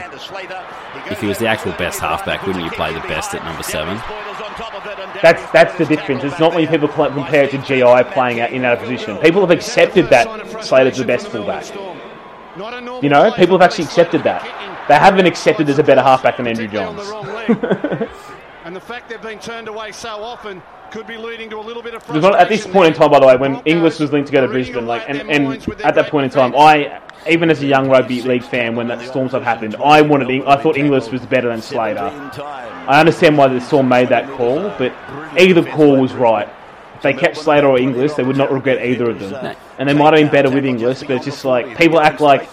if 1.11 1.21
he 1.21 1.27
was 1.27 1.39
the 1.39 1.47
actual 1.47 1.73
best 1.73 2.01
halfback, 2.01 2.47
wouldn't 2.47 2.65
you 2.65 2.71
play 2.71 2.93
the 2.93 3.01
best 3.01 3.35
at 3.35 3.45
number 3.45 3.63
seven? 3.63 3.97
That's 5.23 5.51
that's 5.53 5.77
the 5.79 5.85
difference. 5.87 6.25
It's 6.25 6.39
not 6.39 6.55
when 6.55 6.67
people 6.69 6.89
cl- 6.89 7.13
compare 7.13 7.45
it 7.45 7.51
to 7.53 7.59
GI 7.59 8.13
playing 8.13 8.41
out 8.41 8.51
in 8.53 8.63
that 8.63 8.79
position. 8.79 9.17
People 9.19 9.41
have 9.41 9.51
accepted 9.51 10.09
that 10.11 10.65
Slater's 10.65 10.99
the 10.99 11.05
best 11.05 11.29
fullback. 11.29 11.65
You 13.03 13.09
know, 13.09 13.31
people 13.33 13.59
have 13.59 13.63
actually 13.63 13.85
accepted 13.85 14.23
that. 14.25 14.43
They 14.89 14.95
haven't 14.95 15.27
accepted 15.27 15.67
there's 15.67 15.79
a 15.79 15.85
better 15.85 16.03
halfback 16.03 16.37
than 16.37 16.47
Andrew 16.47 16.69
Johns. 16.69 17.01
and 18.65 18.75
the 18.75 18.81
fact 18.81 19.09
they've 19.09 19.21
been 19.21 19.39
turned 19.39 19.69
away 19.69 19.93
so 19.93 20.09
often 20.23 20.63
could 20.91 21.07
be 21.07 21.17
leading 21.17 21.51
to 21.51 21.59
a 21.59 21.61
little 21.61 21.83
bit 21.83 21.95
of 21.95 22.07
Because 22.07 22.25
at 22.25 22.49
this 22.49 22.67
point 22.67 22.89
in 22.89 22.95
time, 22.95 23.11
by 23.11 23.19
the 23.19 23.27
way, 23.27 23.37
when 23.37 23.61
Inglis 23.65 23.99
was 23.99 24.13
linked 24.13 24.29
to 24.29 24.33
go 24.33 24.41
to 24.41 24.49
Brisbane, 24.49 24.87
like, 24.87 25.03
and, 25.09 25.29
and 25.31 25.69
at 25.85 25.95
that 25.97 26.11
point 26.11 26.25
in 26.25 26.31
time, 26.31 26.55
I, 26.57 27.01
even 27.29 27.51
as 27.51 27.63
a 27.63 27.67
young 27.67 27.89
rugby 27.89 28.23
league 28.23 28.45
fan, 28.45 28.77
when 28.77 28.87
that 28.89 29.01
Storm 29.07 29.29
stuff 29.29 29.43
happened, 29.43 29.77
I 29.77 30.03
wanted, 30.03 30.31
I 30.45 30.57
thought 30.57 30.77
Inglis 30.77 31.11
was 31.11 31.27
better 31.27 31.49
than 31.49 31.61
Slater. 31.61 32.01
I 32.01 33.01
understand 33.01 33.37
why 33.37 33.49
the 33.49 33.61
Storm 33.61 33.89
made 33.89 34.09
that 34.11 34.31
call, 34.37 34.69
but 34.79 34.93
either 35.39 35.65
call 35.65 36.01
was 36.01 36.13
right. 36.13 36.49
If 36.97 37.03
they 37.03 37.13
kept 37.13 37.37
Slater 37.37 37.67
or 37.67 37.79
Inglis, 37.79 38.15
they 38.15 38.23
would 38.23 38.37
not 38.39 38.51
regret 38.51 38.85
either 38.85 39.11
of 39.11 39.21
them. 39.21 39.55
And 39.79 39.87
they 39.89 39.93
might 39.93 40.15
have 40.15 40.23
been 40.23 40.31
better 40.33 40.51
with 40.51 40.65
Inglis, 40.65 41.03
but 41.03 41.11
it's 41.11 41.27
just 41.27 41.45
like 41.45 41.77
people 41.77 42.01
act 42.01 42.21
like 42.21 42.49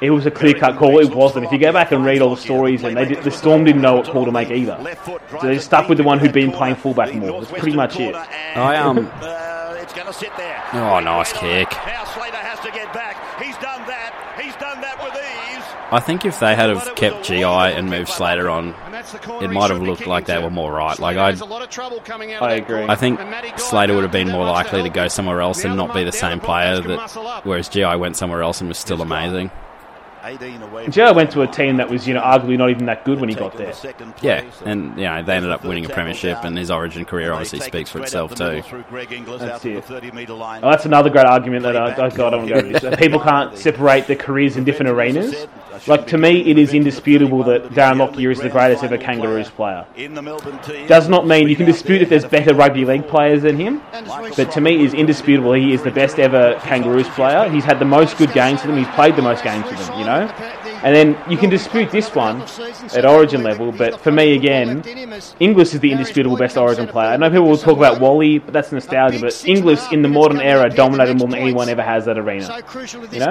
it 0.00 0.10
was 0.10 0.26
a 0.26 0.30
clear 0.30 0.54
cut 0.54 0.76
call. 0.76 1.00
It 1.00 1.12
wasn't. 1.12 1.46
If 1.46 1.52
you 1.52 1.58
go 1.58 1.72
back 1.72 1.90
and 1.90 2.04
read 2.04 2.22
all 2.22 2.34
the 2.34 2.40
stories, 2.40 2.84
and 2.84 2.96
they 2.96 3.06
did, 3.06 3.24
the 3.24 3.30
Storm 3.32 3.64
didn't 3.64 3.82
know 3.82 3.96
what 3.96 4.06
call 4.06 4.24
to 4.24 4.30
make 4.32 4.50
either, 4.50 4.78
so 5.04 5.40
they 5.42 5.54
just 5.54 5.66
stuck 5.66 5.88
with 5.88 5.98
the 5.98 6.04
one 6.04 6.18
who'd 6.20 6.32
been 6.32 6.52
playing 6.52 6.76
fullback 6.76 7.12
more. 7.14 7.40
That's 7.40 7.50
pretty 7.50 7.76
much 7.76 7.98
it. 7.98 8.14
I 8.14 8.76
um. 8.76 9.10
Oh, 10.72 11.00
nice 11.00 11.32
kick. 11.32 11.70
Now 11.70 12.04
Slater 12.04 12.36
has 12.36 12.60
to 12.60 12.70
get 12.70 12.92
back. 12.94 13.16
He's 13.42 13.56
done 13.58 13.86
that. 13.86 14.14
He's 14.40 14.54
done 14.56 14.80
that 14.80 15.02
with 15.02 15.14
ease. 15.14 15.33
I 15.94 16.00
think 16.00 16.24
if 16.24 16.40
they 16.40 16.56
had 16.56 16.70
have 16.70 16.96
kept 16.96 17.24
GI 17.24 17.44
and 17.44 17.88
moved 17.88 18.08
Slater 18.08 18.50
on, 18.50 18.74
it 19.40 19.50
might 19.50 19.70
have 19.70 19.80
looked 19.80 20.08
like 20.08 20.26
they 20.26 20.42
were 20.42 20.50
more 20.50 20.72
right. 20.72 20.98
Like 20.98 21.16
I, 21.16 21.28
I 22.40 22.54
agree. 22.54 22.82
I 22.82 22.96
think 22.96 23.20
Slater 23.60 23.94
would 23.94 24.02
have 24.02 24.10
been 24.10 24.28
more 24.28 24.44
likely 24.44 24.82
to 24.82 24.90
go 24.90 25.06
somewhere 25.06 25.40
else 25.40 25.64
and 25.64 25.76
not 25.76 25.94
be 25.94 26.02
the 26.02 26.10
same 26.10 26.40
player. 26.40 26.80
That 26.80 27.40
whereas 27.44 27.68
GI 27.68 27.94
went 27.96 28.16
somewhere 28.16 28.42
else 28.42 28.60
and 28.60 28.68
was 28.68 28.78
still 28.78 29.02
amazing. 29.02 29.52
Joe 30.88 31.12
went 31.12 31.30
to 31.32 31.42
a 31.42 31.46
team 31.46 31.76
that 31.76 31.88
was, 31.88 32.08
you 32.08 32.14
know, 32.14 32.22
arguably 32.22 32.56
not 32.56 32.70
even 32.70 32.86
that 32.86 33.04
good 33.04 33.20
when 33.20 33.28
he 33.28 33.34
got 33.34 33.56
there. 33.56 33.74
Yeah, 34.22 34.44
and 34.64 34.96
you 34.98 35.04
know 35.04 35.22
they 35.22 35.36
ended 35.36 35.50
up 35.50 35.64
winning 35.64 35.84
a 35.84 35.88
premiership, 35.88 36.44
and 36.44 36.56
his 36.56 36.70
Origin 36.70 37.04
career 37.04 37.32
obviously 37.32 37.60
speaks 37.60 37.90
for 37.90 38.00
itself 38.00 38.34
too. 38.34 38.62
That's 39.38 39.64
it. 39.64 39.84
Oh, 39.90 40.70
that's 40.70 40.86
another 40.86 41.10
great 41.10 41.26
argument 41.26 41.62
that 41.64 41.76
I, 41.76 41.92
I 41.92 42.10
God, 42.10 42.20
I 42.20 42.30
don't 42.30 42.50
want 42.50 42.64
to 42.64 42.80
go 42.80 42.90
to. 42.90 42.96
People 42.96 43.20
can't 43.20 43.56
separate 43.58 44.06
their 44.06 44.16
careers 44.16 44.56
in 44.56 44.64
different 44.64 44.90
arenas. 44.90 45.46
Like 45.86 46.06
to 46.08 46.18
me, 46.18 46.48
it 46.48 46.56
is 46.56 46.72
indisputable 46.72 47.42
that 47.44 47.70
Darren 47.70 47.98
Lockyer 47.98 48.30
is 48.30 48.38
the 48.40 48.48
greatest 48.48 48.84
ever 48.84 48.96
Kangaroos 48.96 49.50
player. 49.50 49.84
Does 50.86 51.08
not 51.08 51.26
mean 51.26 51.48
you 51.48 51.56
can 51.56 51.66
dispute 51.66 52.00
if 52.00 52.08
there's 52.08 52.24
better 52.24 52.54
rugby 52.54 52.84
league 52.84 53.08
players 53.08 53.42
than 53.42 53.56
him, 53.56 53.82
but 54.36 54.50
to 54.52 54.60
me, 54.60 54.76
it 54.76 54.80
is 54.82 54.94
indisputable 54.94 55.52
he 55.52 55.72
is 55.72 55.82
the 55.82 55.90
best 55.90 56.18
ever 56.18 56.58
Kangaroos 56.62 57.08
player. 57.08 57.50
He's 57.50 57.64
had 57.64 57.78
the 57.78 57.84
most 57.84 58.16
good 58.16 58.32
games 58.32 58.60
for 58.60 58.68
them. 58.68 58.78
He's 58.78 58.88
played 58.88 59.16
the 59.16 59.22
most 59.22 59.42
games 59.42 59.66
for 59.66 59.74
them. 59.74 59.98
You 59.98 60.04
know, 60.04 60.13
and 60.22 60.94
then 60.94 61.16
you 61.30 61.36
can 61.36 61.50
dispute 61.50 61.90
this 61.90 62.14
one 62.14 62.42
at 62.94 63.04
Origin 63.04 63.42
level, 63.42 63.72
but 63.72 64.00
for 64.00 64.10
me 64.12 64.34
again, 64.34 64.82
Inglis 65.40 65.74
is 65.74 65.80
the 65.80 65.92
indisputable 65.92 66.36
best 66.36 66.56
Origin 66.56 66.86
player. 66.86 67.08
I 67.08 67.16
know 67.16 67.30
people 67.30 67.48
will 67.48 67.56
talk 67.58 67.76
about 67.76 68.00
Wally, 68.00 68.38
but 68.38 68.52
that's 68.52 68.72
nostalgia. 68.72 69.20
But 69.20 69.46
Inglis 69.46 69.92
in 69.92 70.02
the 70.02 70.08
modern 70.08 70.40
era 70.40 70.68
dominated 70.70 71.18
more 71.18 71.28
than 71.28 71.38
anyone 71.38 71.68
ever 71.68 71.82
has 71.82 72.04
that 72.06 72.18
arena. 72.18 72.62
You 73.12 73.20
know, 73.20 73.26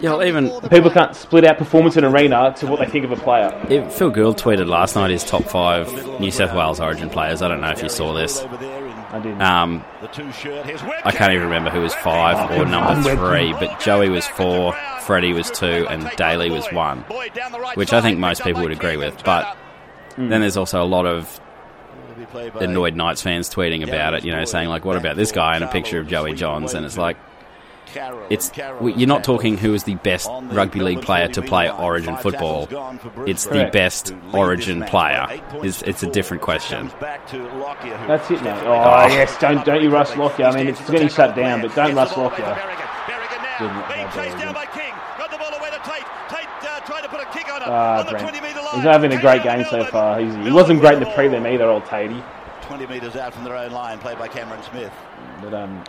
Yeah, 0.00 0.10
well, 0.10 0.24
even 0.24 0.50
people 0.68 0.90
can't 0.90 1.14
split 1.14 1.44
out 1.44 1.58
performance 1.58 1.96
in 1.96 2.04
arena 2.04 2.54
to 2.58 2.66
what 2.66 2.80
they 2.80 2.86
think 2.86 3.04
of 3.04 3.12
a 3.12 3.16
player. 3.16 3.50
If 3.68 3.92
Phil 3.94 4.10
Gould 4.10 4.38
tweeted 4.38 4.66
last 4.66 4.96
night 4.96 5.10
his 5.10 5.24
top 5.24 5.44
five 5.44 5.88
New 6.20 6.30
South 6.30 6.54
Wales 6.54 6.80
Origin 6.80 7.10
players. 7.10 7.42
I 7.42 7.48
don't 7.48 7.60
know 7.60 7.70
if 7.70 7.82
you 7.82 7.88
saw 7.88 8.12
this. 8.12 8.44
I 9.12 9.18
didn't. 9.18 9.42
Um, 9.42 9.84
I 10.02 11.10
can't 11.10 11.32
even 11.32 11.44
remember 11.44 11.70
who 11.70 11.80
was 11.80 11.94
five 11.94 12.50
or 12.52 12.64
number 12.64 13.16
three, 13.16 13.52
but 13.52 13.80
Joey 13.80 14.08
was 14.08 14.26
four, 14.26 14.72
Freddie 15.00 15.32
was 15.32 15.50
two, 15.50 15.86
and 15.88 16.08
Daley 16.16 16.50
was 16.50 16.66
one, 16.72 16.98
which 17.74 17.92
I 17.92 18.00
think 18.00 18.18
most 18.18 18.44
people 18.44 18.62
would 18.62 18.72
agree 18.72 18.96
with. 18.96 19.22
But 19.24 19.56
then 20.16 20.40
there's 20.40 20.56
also 20.56 20.82
a 20.82 20.86
lot 20.86 21.06
of 21.06 21.40
annoyed 22.60 22.94
Knights 22.94 23.22
fans 23.22 23.50
tweeting 23.50 23.82
about 23.86 24.14
it, 24.14 24.24
you 24.24 24.32
know, 24.32 24.44
saying 24.44 24.68
like, 24.68 24.84
"What 24.84 24.96
about 24.96 25.16
this 25.16 25.32
guy?" 25.32 25.56
and 25.56 25.64
a 25.64 25.68
picture 25.68 25.98
of 25.98 26.06
Joey 26.06 26.34
Johns, 26.34 26.74
and 26.74 26.86
it's 26.86 26.98
like. 26.98 27.16
It's 28.30 28.50
you're 28.56 29.06
not 29.06 29.24
talking 29.24 29.56
who 29.56 29.74
is 29.74 29.84
the 29.84 29.96
best 29.96 30.28
rugby 30.30 30.80
league 30.80 31.02
player 31.02 31.28
to 31.28 31.42
play 31.42 31.70
Origin 31.70 32.16
football. 32.16 32.68
It's 33.26 33.44
the 33.44 33.70
best 33.72 34.14
Origin 34.32 34.82
player. 34.84 35.26
It's, 35.54 35.82
it's 35.82 36.02
a 36.02 36.10
different 36.10 36.42
question. 36.42 36.90
That's 37.00 38.30
it 38.30 38.42
now. 38.42 38.60
Oh, 38.60 39.06
yes, 39.08 39.38
don't 39.38 39.64
don't 39.64 39.82
you 39.82 39.90
rush 39.90 40.16
Lockyer. 40.16 40.46
I 40.46 40.54
mean, 40.56 40.68
it's 40.68 40.90
getting 40.90 41.08
shut 41.08 41.34
down, 41.34 41.62
but 41.62 41.74
don't 41.74 41.94
rush 41.94 42.16
Lockyer. 42.16 42.56
Ah, 47.72 48.06
Brent. 48.08 48.36
He's 48.74 48.84
having 48.84 49.12
a 49.12 49.20
great 49.20 49.42
game 49.42 49.64
so 49.68 49.84
far. 49.84 50.20
He's, 50.20 50.34
he 50.34 50.50
wasn't 50.50 50.80
great 50.80 50.94
in 50.94 51.00
the 51.00 51.06
prelim 51.06 51.50
either, 51.52 51.68
old 51.68 51.84
Tatey. 51.84 52.22
20 52.62 52.86
metres 52.86 53.16
out 53.16 53.34
from 53.34 53.44
their 53.44 53.56
own 53.56 53.72
line, 53.72 53.98
played 53.98 54.18
by 54.18 54.28
Cameron 54.28 54.62
Smith. 54.62 54.92
But 55.42 55.52
um, 55.54 55.82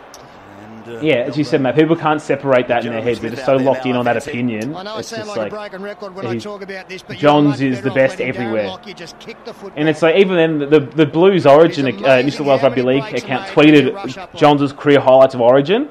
And, 0.86 0.96
uh, 0.96 1.00
yeah, 1.00 1.14
as 1.14 1.36
you 1.36 1.44
said, 1.44 1.60
Matt, 1.60 1.74
people 1.76 1.96
can't 1.96 2.20
separate 2.20 2.68
that 2.68 2.84
in 2.84 2.92
their 2.92 3.02
heads. 3.02 3.20
They're 3.20 3.30
just 3.30 3.44
so 3.44 3.56
locked 3.56 3.86
in 3.86 3.96
on 3.96 4.04
that 4.04 4.16
opinion. 4.16 4.74
I 4.74 4.82
know 4.82 4.94
I 4.94 4.98
It's 5.00 5.08
sound 5.08 5.24
just 5.24 5.36
like, 5.36 5.52
like 5.52 5.72
a 5.72 5.78
broken 5.78 5.82
record 5.82 6.14
when 6.14 6.26
I 6.26 6.38
talk 6.38 6.62
about 6.62 6.88
this, 6.88 7.02
but 7.02 7.16
Johns 7.16 7.60
you're 7.60 7.70
much 7.70 7.78
is 7.78 7.84
the 7.84 7.90
better 7.90 8.04
off 8.04 8.08
best 8.08 8.18
letting 8.18 8.34
Darren 8.34 8.38
everywhere. 8.40 8.66
Lockyer 8.66 8.94
just 8.94 9.18
kick 9.18 9.44
the 9.44 9.54
football. 9.54 9.78
And 9.78 9.88
it's 9.88 10.02
like 10.02 10.16
even 10.16 10.36
then 10.36 10.70
the 10.70 10.80
the 10.80 11.06
Blues 11.06 11.46
Origin 11.46 12.04
uh, 12.04 12.22
New 12.22 12.30
South 12.30 12.46
Wales 12.46 12.62
Rugby 12.62 12.82
League 12.82 13.04
account 13.14 13.48
tweeted 13.48 14.36
Johns' 14.36 14.72
career 14.72 15.00
highlights 15.00 15.34
of 15.34 15.40
Origin. 15.40 15.88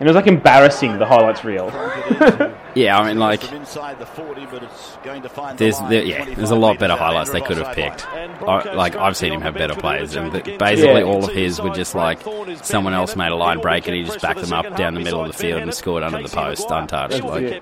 And 0.00 0.08
it 0.08 0.12
was 0.12 0.16
like 0.16 0.26
embarrassing, 0.26 0.98
the 0.98 1.06
highlights 1.06 1.44
reel. 1.44 1.70
Yeah, 2.72 3.00
I 3.00 3.08
mean, 3.08 3.18
like, 3.18 3.42
From 3.42 3.56
inside 3.56 3.98
the 3.98 4.06
40, 4.06 4.46
but 4.46 4.62
it's 4.62 4.96
going 5.02 5.22
to 5.22 5.28
find 5.28 5.58
there's 5.58 5.76
there, 5.80 6.04
yeah, 6.04 6.24
there's 6.36 6.52
a 6.52 6.56
lot 6.56 6.78
better 6.78 6.94
highlights 6.94 7.30
they 7.30 7.40
could 7.40 7.56
have 7.56 7.74
picked. 7.74 8.06
I, 8.06 8.74
like 8.74 8.94
I've 8.94 9.16
seen 9.16 9.32
him 9.32 9.40
have 9.40 9.54
better 9.54 9.74
plays, 9.74 10.14
and 10.14 10.32
basically 10.32 11.00
Yeah. 11.00 11.02
all 11.02 11.24
of 11.24 11.32
his 11.32 11.60
were 11.60 11.70
just 11.70 11.96
like 11.96 12.20
someone 12.62 12.94
else 12.94 13.16
made 13.16 13.32
a 13.32 13.34
line 13.34 13.58
break 13.58 13.88
and 13.88 13.96
he 13.96 14.04
just 14.04 14.20
backed 14.22 14.40
them 14.40 14.52
up 14.52 14.76
down 14.76 14.94
the 14.94 15.00
middle 15.00 15.20
of 15.20 15.26
the 15.26 15.36
field 15.36 15.62
and 15.62 15.74
scored 15.74 16.04
under 16.04 16.22
the 16.22 16.28
post 16.28 16.70
untouched. 16.70 17.24
Like, 17.24 17.60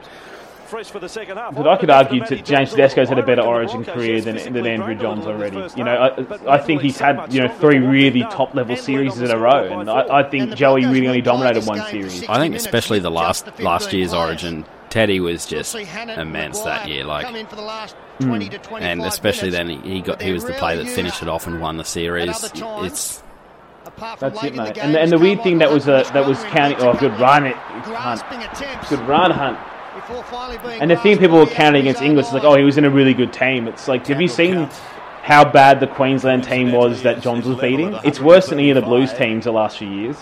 Fresh 0.68 0.90
for 0.90 0.98
the 0.98 1.08
second 1.08 1.36
half. 1.38 1.54
But 1.54 1.66
I 1.66 1.76
could 1.76 1.90
argue 1.90 2.24
that 2.26 2.44
James 2.44 2.74
Tedesco's 2.74 3.08
had 3.08 3.18
a 3.18 3.22
better 3.22 3.42
Origin 3.42 3.84
career 3.84 4.20
than, 4.20 4.36
than 4.52 4.66
Andrew 4.66 4.94
Johns 4.94 5.24
already. 5.26 5.56
You 5.76 5.84
know, 5.84 5.94
I, 6.46 6.56
I 6.56 6.58
think 6.58 6.82
he's 6.82 6.98
had 6.98 7.32
you 7.32 7.40
know 7.40 7.48
three 7.54 7.78
really 7.78 8.20
top 8.22 8.54
level 8.54 8.76
series 8.76 9.18
in 9.20 9.30
a 9.30 9.38
row, 9.38 9.80
and 9.80 9.90
I, 9.90 10.18
I 10.18 10.22
think 10.28 10.54
Joey 10.54 10.84
really 10.84 11.08
only 11.08 11.22
dominated 11.22 11.66
one 11.66 11.80
series. 11.90 12.24
I 12.28 12.38
think 12.38 12.54
especially 12.54 12.98
the 12.98 13.10
last 13.10 13.58
last 13.60 13.92
year's 13.92 14.12
Origin, 14.12 14.66
Teddy 14.90 15.20
was 15.20 15.46
just 15.46 15.74
immense 15.74 16.60
that 16.60 16.88
year. 16.88 17.04
Like, 17.04 17.24
Come 17.26 17.36
in 17.36 17.46
for 17.46 17.56
the 17.56 17.62
last. 17.62 17.96
20 18.20 18.48
to 18.48 18.74
and 18.74 19.00
especially 19.02 19.50
minutes. 19.50 19.82
then 19.82 19.90
he, 19.90 19.94
he 19.96 20.00
got 20.00 20.20
he 20.20 20.32
was 20.32 20.44
the 20.44 20.52
player 20.54 20.76
that 20.76 20.88
finished 20.88 21.22
it 21.22 21.28
off 21.28 21.46
and 21.46 21.60
won 21.60 21.76
the 21.76 21.84
series. 21.84 22.42
It's 22.42 23.22
Apart 23.86 24.18
from 24.18 24.32
That's 24.32 24.44
it, 24.44 24.50
in 24.50 24.56
the 24.56 24.62
mate. 24.64 24.74
game, 24.74 24.84
And, 24.84 24.96
and 24.96 25.12
the 25.12 25.18
weird 25.18 25.42
thing 25.42 25.58
that 25.58 25.70
was 25.70 25.84
Hunt 25.84 26.06
uh, 26.08 26.12
that 26.12 26.26
was 26.26 26.42
counting. 26.44 26.78
Oh, 26.80 26.94
good 26.94 27.18
run, 27.18 27.46
it 27.46 27.56
grasping 27.84 28.40
Hunt. 28.40 28.88
Good 28.90 29.00
run, 29.08 29.30
Hunt. 29.30 29.58
Before 30.08 30.24
finally 30.24 30.58
being 30.58 30.80
And 30.80 30.90
the 30.90 30.96
thing 30.96 31.18
people 31.18 31.36
were 31.36 31.46
counting 31.46 31.82
against 31.82 32.00
Inglis 32.00 32.28
is 32.28 32.32
like, 32.32 32.44
oh, 32.44 32.56
he 32.56 32.64
was 32.64 32.78
in 32.78 32.86
a 32.86 32.90
really 32.90 33.12
good 33.12 33.30
team. 33.30 33.68
It's 33.68 33.88
like, 33.88 34.06
have 34.06 34.20
you 34.22 34.28
seen 34.28 34.70
how 35.22 35.44
bad 35.44 35.80
the 35.80 35.86
Queensland 35.86 36.44
team 36.44 36.72
was 36.72 37.02
that 37.02 37.20
Johns 37.20 37.44
was 37.44 37.58
beating? 37.58 37.94
It's 38.04 38.18
worse 38.18 38.48
than 38.48 38.58
any 38.58 38.70
of 38.70 38.76
the 38.76 38.82
Blues 38.82 39.12
teams 39.12 39.44
the 39.44 39.52
last 39.52 39.76
few 39.76 39.90
years. 39.90 40.16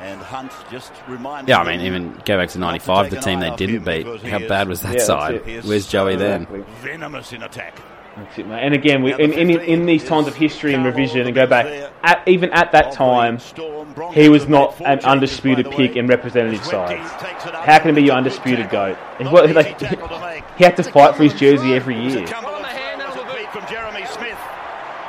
And 0.00 0.18
Hunt 0.22 0.50
just 0.70 0.92
reminded 1.06 1.50
yeah, 1.50 1.60
I 1.60 1.76
mean, 1.76 1.84
even 1.84 2.18
go 2.24 2.38
back 2.38 2.48
to 2.50 2.58
'95, 2.58 3.10
the 3.10 3.20
team 3.20 3.40
they 3.40 3.54
didn't 3.54 3.84
beat. 3.84 4.06
How 4.22 4.38
bad 4.38 4.66
was 4.66 4.80
that 4.80 5.02
side? 5.02 5.44
Where's 5.64 5.86
Joey 5.86 6.16
then? 6.16 6.46
venomous 6.80 7.34
in 7.34 7.42
attack. 7.42 7.78
That's 8.16 8.38
it, 8.38 8.46
mate. 8.46 8.60
And 8.62 8.74
again, 8.74 9.02
we, 9.02 9.14
in, 9.14 9.32
in, 9.32 9.50
in 9.50 9.86
these 9.86 10.04
times 10.04 10.26
of 10.26 10.34
history 10.34 10.74
and 10.74 10.84
revision, 10.84 11.26
and 11.26 11.34
go 11.34 11.46
back, 11.46 11.92
at, 12.02 12.26
even 12.28 12.50
at 12.52 12.72
that 12.72 12.92
time, 12.92 13.38
he 14.12 14.28
was 14.28 14.46
not 14.46 14.78
an 14.82 15.00
undisputed 15.00 15.70
pick 15.70 15.96
in 15.96 16.06
representative 16.06 16.64
sides. 16.64 17.10
How 17.42 17.78
can 17.78 17.94
he 17.94 18.02
be 18.02 18.06
your 18.06 18.16
undisputed 18.16 18.68
goat? 18.68 18.98
He, 19.18 19.24
wa- 19.24 19.40
like, 19.42 19.80
he 20.58 20.64
had 20.64 20.76
to 20.76 20.82
fight 20.82 21.16
for 21.16 21.22
his 21.22 21.32
jersey 21.34 21.72
every 21.72 21.98
year. 21.98 22.26
from 23.52 23.66
Jeremy 23.68 24.06
Smith. 24.06 24.38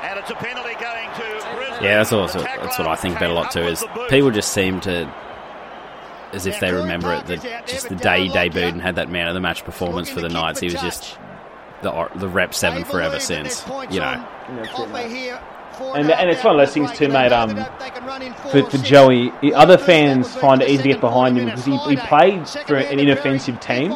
And 0.04 0.20
it's 0.20 0.30
a 0.30 0.36
penalty 0.36 0.74
going 0.74 1.10
to 1.16 1.56
Brisbane. 1.56 1.84
Yeah, 1.84 1.97
that's 1.97 2.12
also 2.12 2.39
that's 2.39 2.78
what 2.78 2.88
I 2.88 2.95
think 2.95 3.16
about 3.16 3.32
a 3.32 3.34
lot 3.34 3.51
too. 3.51 3.62
Is 3.62 3.84
people 4.10 4.32
just 4.32 4.51
seem 4.51 4.82
to, 4.82 5.14
as 6.34 6.45
if 6.45 6.60
they 6.60 6.74
remember 6.74 7.14
it, 7.14 7.26
that 7.28 7.68
just 7.68 7.89
the 7.89 7.95
day 7.95 8.24
he 8.24 8.30
debuted 8.30 8.70
and 8.74 8.82
had 8.82 8.95
that 8.95 9.10
man 9.10 9.28
of 9.28 9.34
the 9.34 9.39
match 9.39 9.64
performance 9.64 10.10
for 10.10 10.22
the 10.22 10.30
Knights, 10.30 10.60
he 10.60 10.68
was 10.68 10.76
just 10.76 11.18
the 11.84 12.09
the 12.15 12.27
rep 12.27 12.53
seven 12.53 12.84
forever 12.84 13.19
since. 13.19 13.65
You 13.89 13.99
know, 13.99 14.27
Offer 14.73 15.07
here 15.07 15.39
for 15.73 15.97
And, 15.97 16.09
and 16.11 16.29
it's 16.29 16.43
one 16.43 16.59
of 16.59 16.65
those 16.65 16.73
things 16.73 16.91
too, 16.91 17.07
mate. 17.07 17.31
Um, 17.31 17.55
They 17.55 17.89
can 17.89 18.05
run 18.05 18.21
in 18.21 18.34
for, 18.34 18.69
for. 18.69 18.77
Joey, 18.77 19.31
other 19.53 19.77
fans 19.77 20.34
find 20.36 20.61
it 20.61 20.69
easy 20.69 20.84
to 20.84 20.89
get 20.89 21.01
behind 21.01 21.38
him 21.38 21.45
because 21.45 21.65
he, 21.65 21.77
he 21.77 21.95
played 21.95 22.47
for 22.47 22.75
an 22.75 22.99
inoffensive 22.99 23.59
team. 23.59 23.93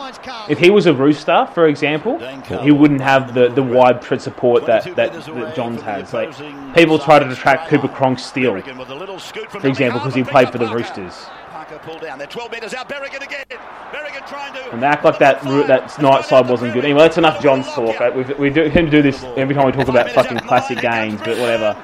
If 0.50 0.60
he 0.60 0.70
was 0.70 0.86
a 0.86 0.94
Rooster, 0.94 1.48
for 1.54 1.68
example, 1.68 2.20
he 2.62 2.72
wouldn't 2.72 3.02
have 3.02 3.34
the, 3.34 3.50
the 3.50 3.64
widespread 3.64 4.22
support 4.22 4.66
that, 4.66 4.84
that, 4.96 5.14
that 5.14 5.56
Johns 5.56 5.82
has. 5.82 6.14
Like 6.14 6.34
people 6.76 7.00
try 7.00 7.20
to 7.20 7.28
detract 7.28 7.70
Cooper 7.70 7.88
Cronk's 7.88 8.26
steal, 8.26 8.54
With 8.54 8.68
a 8.68 8.96
little 8.96 9.20
scoot 9.20 9.52
from 9.52 9.62
for 9.62 9.68
example, 9.68 10.00
because 10.00 10.16
he 10.16 10.24
played 10.24 10.52
for 10.52 10.58
the 10.58 10.74
Roosters. 10.74 11.28
Pulled 11.68 12.02
down. 12.02 12.18
They're 12.18 12.28
12 12.28 12.52
metres 12.52 12.74
out. 12.74 12.88
Berrigan 12.88 13.22
again. 13.22 13.44
Berrigan 13.92 14.26
trying 14.28 14.54
to. 14.54 14.72
And 14.72 14.82
they 14.82 14.88
act 14.88 15.04
like 15.04 15.20
that 15.20 15.44
that 15.68 16.02
night 16.02 16.24
side 16.24 16.50
wasn't 16.50 16.74
good. 16.74 16.86
Anyway, 16.86 17.02
that's 17.02 17.18
enough 17.18 17.42
Johns 17.42 17.68
talk. 17.68 18.00
Right? 18.00 18.16
We've, 18.16 18.40
we 18.40 18.50
do, 18.50 18.70
tend 18.70 18.90
to 18.90 18.98
do 18.98 19.02
this 19.02 19.22
every 19.36 19.54
time 19.54 19.66
we 19.66 19.74
talk 19.74 19.90
about 19.90 20.10
fucking 20.12 20.40
classic 20.40 20.80
games, 20.80 21.20
but 21.20 21.38
whatever. 21.38 21.76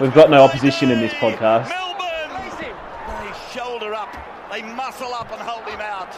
We've 0.00 0.14
got 0.14 0.30
no 0.30 0.42
opposition 0.42 0.90
in 0.90 0.98
this 1.00 1.12
podcast. 1.14 1.68
Melbourne. 1.68 2.52
They 2.58 3.56
shoulder 3.56 3.94
up. 3.94 4.12
They 4.50 4.62
muscle 4.62 5.14
up 5.14 5.30
and 5.30 5.40
hold 5.40 5.68
him 5.68 5.80
out. 5.80 6.14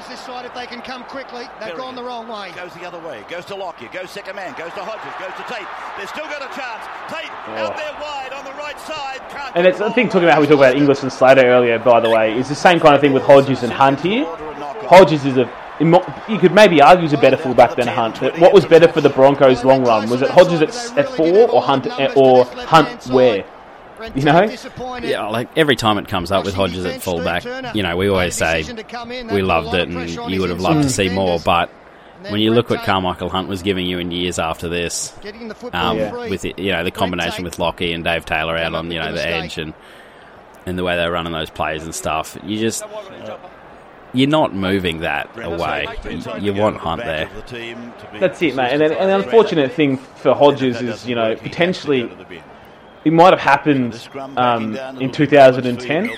Numbers 0.00 0.18
this 0.18 0.26
side 0.26 0.44
if 0.46 0.54
they 0.54 0.66
can 0.66 0.80
come 0.80 1.04
quickly. 1.04 1.44
They've 1.60 1.74
Berrigan 1.74 1.76
gone 1.76 1.94
the 1.94 2.02
wrong 2.02 2.28
way. 2.28 2.52
Goes 2.52 2.72
the 2.74 2.86
other 2.86 2.98
way. 3.00 3.24
Goes 3.28 3.44
to 3.46 3.54
Lockyer. 3.54 3.88
Goes 3.92 4.10
second 4.10 4.36
man. 4.36 4.54
Goes 4.56 4.72
to 4.72 4.80
Hodges. 4.80 5.12
Goes 5.20 5.36
to 5.36 5.52
Tate. 5.52 5.66
They've 5.98 6.08
still 6.08 6.24
got 6.24 6.40
a 6.40 6.48
chance. 6.56 6.84
Tate 7.08 7.30
oh. 7.48 7.56
out 7.56 7.72
Oh. 7.72 7.76
there 7.76 7.92
wide 8.00 8.32
on 8.32 8.44
the 8.44 8.52
right 8.58 8.78
side. 8.80 9.20
Can't 9.28 9.56
And 9.56 9.66
it's 9.66 9.78
the 9.78 9.84
the 9.84 9.92
thing 9.92 10.08
talking 10.08 10.24
about 10.24 10.34
how 10.34 10.40
we 10.40 10.46
talk 10.46 10.56
about 10.56 10.76
Inglis 10.76 11.02
and 11.02 11.12
Slater 11.12 11.44
earlier, 11.44 11.78
by 11.78 12.00
the 12.00 12.08
way, 12.08 12.36
is 12.38 12.48
the 12.48 12.54
same 12.54 12.80
kind 12.80 12.94
of 12.94 13.00
thing 13.00 13.12
with 13.12 13.24
Hodges 13.24 13.62
and 13.62 13.72
Hunt 13.72 14.00
here. 14.00 14.24
Hodges 14.88 15.26
is 15.26 15.36
a 15.36 15.50
you 15.80 16.38
could 16.38 16.52
maybe 16.52 16.82
argue 16.82 17.02
he's 17.02 17.14
a 17.14 17.18
better 17.18 17.38
fullback 17.38 17.74
than 17.74 17.86
Hunt. 17.86 18.20
But 18.20 18.38
what 18.38 18.52
was 18.52 18.66
better 18.66 18.86
for 18.86 19.00
the 19.00 19.08
Broncos 19.08 19.64
long 19.64 19.82
run 19.82 20.10
was 20.10 20.20
it 20.20 20.28
Hodges 20.28 20.60
at, 20.60 20.98
at 20.98 21.08
four 21.08 21.50
or 21.50 21.62
Hunt 21.62 21.86
at, 21.86 22.16
or 22.16 22.44
Hunt 22.44 23.06
where? 23.06 23.44
You 24.14 24.22
know, 24.24 24.42
yeah, 25.02 25.26
like 25.26 25.50
every 25.56 25.76
time 25.76 25.98
it 25.98 26.08
comes 26.08 26.32
up 26.32 26.44
with 26.44 26.54
Hodges 26.54 26.84
at 26.84 27.02
fullback, 27.02 27.44
you 27.74 27.82
know, 27.82 27.96
we 27.96 28.08
always 28.08 28.34
say 28.34 28.64
we 29.30 29.42
loved 29.42 29.74
it 29.74 29.88
and 29.88 30.08
you 30.30 30.40
would 30.40 30.50
have 30.50 30.60
loved 30.60 30.82
to 30.82 30.90
see 30.90 31.08
more, 31.08 31.38
but 31.38 31.70
when 32.28 32.40
you 32.40 32.52
look 32.52 32.70
what 32.70 32.80
Karmichael 32.80 33.30
Hunt 33.30 33.48
was 33.48 33.62
giving 33.62 33.86
you 33.86 33.98
in 33.98 34.10
years 34.10 34.38
after 34.38 34.68
this, 34.68 35.14
Getting 35.22 35.48
the 35.48 35.54
football 35.54 36.00
um, 36.00 36.10
free. 36.10 36.30
with 36.30 36.44
it, 36.44 36.58
you 36.58 36.72
know 36.72 36.84
the 36.84 36.90
combination 36.90 37.44
with 37.44 37.58
Lockie 37.58 37.92
and 37.92 38.04
Dave 38.04 38.24
Taylor 38.24 38.56
out 38.56 38.74
on 38.74 38.90
you 38.90 38.98
know 38.98 39.12
the 39.12 39.26
edge 39.26 39.58
and 39.58 39.74
and 40.66 40.78
the 40.78 40.84
way 40.84 40.96
they're 40.96 41.12
running 41.12 41.32
those 41.32 41.50
plays 41.50 41.84
and 41.84 41.94
stuff, 41.94 42.36
you 42.44 42.58
just 42.58 42.84
you're 44.12 44.28
not 44.28 44.54
moving 44.54 45.00
that 45.00 45.30
away. 45.38 45.86
You, 46.04 46.52
you 46.52 46.54
want 46.54 46.76
Hunt 46.78 47.02
there. 47.02 47.30
That's 48.18 48.42
it, 48.42 48.56
mate. 48.56 48.72
And, 48.72 48.80
then, 48.80 48.92
and 48.92 49.08
the 49.08 49.16
unfortunate 49.16 49.72
thing 49.72 49.96
for 49.98 50.34
Hodges 50.34 50.80
is, 50.82 51.06
you 51.06 51.14
know, 51.14 51.36
potentially 51.36 52.10
it 53.04 53.12
might 53.12 53.32
have 53.32 53.40
happened 53.40 54.08
um, 54.36 54.76
in 55.00 55.10
2010 55.10 56.10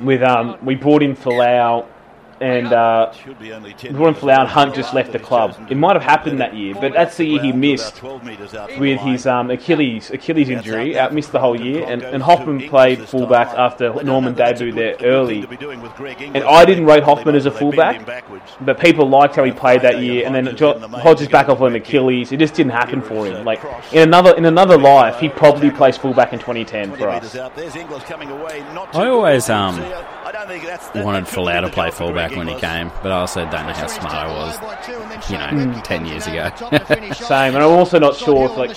with 0.00 0.22
um, 0.22 0.56
we 0.62 0.74
brought 0.74 1.02
in 1.02 1.14
Folau 1.16 1.86
and 2.40 2.72
uh, 2.72 3.12
we 3.40 3.90
brought 3.90 4.22
and 4.22 4.48
Hunt 4.48 4.74
just 4.74 4.94
left 4.94 5.12
the 5.12 5.18
club. 5.18 5.56
It 5.70 5.76
might 5.76 5.96
have 5.96 6.02
happened 6.02 6.40
that 6.40 6.54
year, 6.54 6.74
but 6.74 6.92
that's 6.92 7.16
the 7.16 7.24
year 7.24 7.40
he 7.40 7.52
missed 7.52 8.02
with 8.02 9.00
his 9.00 9.26
um, 9.26 9.50
Achilles 9.50 10.10
Achilles 10.10 10.48
injury. 10.48 10.98
Out 10.98 11.12
missed 11.12 11.32
the 11.32 11.40
whole 11.40 11.58
year, 11.58 11.84
and, 11.86 12.02
and 12.02 12.22
Hoffman 12.22 12.68
played 12.68 13.00
fullback 13.08 13.48
after 13.48 13.92
Norman 14.02 14.34
debuted 14.34 14.74
there 14.74 14.96
early. 15.02 15.46
And 16.34 16.44
I 16.44 16.64
didn't 16.64 16.84
rate 16.84 17.02
Hoffman 17.02 17.34
as 17.34 17.46
a 17.46 17.50
fullback, 17.50 18.06
but 18.60 18.78
people 18.78 19.08
liked 19.08 19.36
how 19.36 19.44
he 19.44 19.52
played 19.52 19.82
that 19.82 20.00
year. 20.00 20.26
And 20.26 20.34
then 20.34 20.56
jo- 20.56 20.78
Hodges 20.78 21.28
back 21.28 21.48
off 21.48 21.60
on 21.60 21.74
Achilles. 21.74 22.32
It 22.32 22.38
just 22.38 22.54
didn't 22.54 22.72
happen 22.72 23.02
for 23.02 23.26
him. 23.26 23.44
Like 23.44 23.62
in 23.92 24.02
another 24.02 24.36
in 24.36 24.44
another 24.44 24.78
life, 24.78 25.18
he 25.18 25.28
probably 25.28 25.70
plays 25.70 25.96
fullback 25.96 26.32
in 26.32 26.38
2010 26.38 26.96
for 26.96 27.08
us. 27.08 27.34
I 28.94 29.06
always 29.08 29.50
um 29.50 29.78
wanted 31.04 31.24
Folau 31.24 31.60
to 31.62 31.68
play 31.70 31.90
fullback 31.90 32.36
when 32.36 32.46
he 32.48 32.54
came, 32.54 32.90
but 33.02 33.10
I 33.12 33.16
also 33.20 33.40
don't 33.50 33.66
know 33.66 33.72
how 33.72 33.86
smart 33.86 34.14
I 34.14 34.26
was, 34.28 35.30
you 35.30 35.36
know, 35.38 35.48
Mm. 35.48 35.82
ten 35.84 36.06
years 36.06 36.26
ago. 36.26 36.50
Same, 37.14 37.54
and 37.54 37.64
I'm 37.64 37.70
also 37.70 37.98
not 37.98 38.16
sure 38.16 38.46
if 38.46 38.56
like 38.56 38.70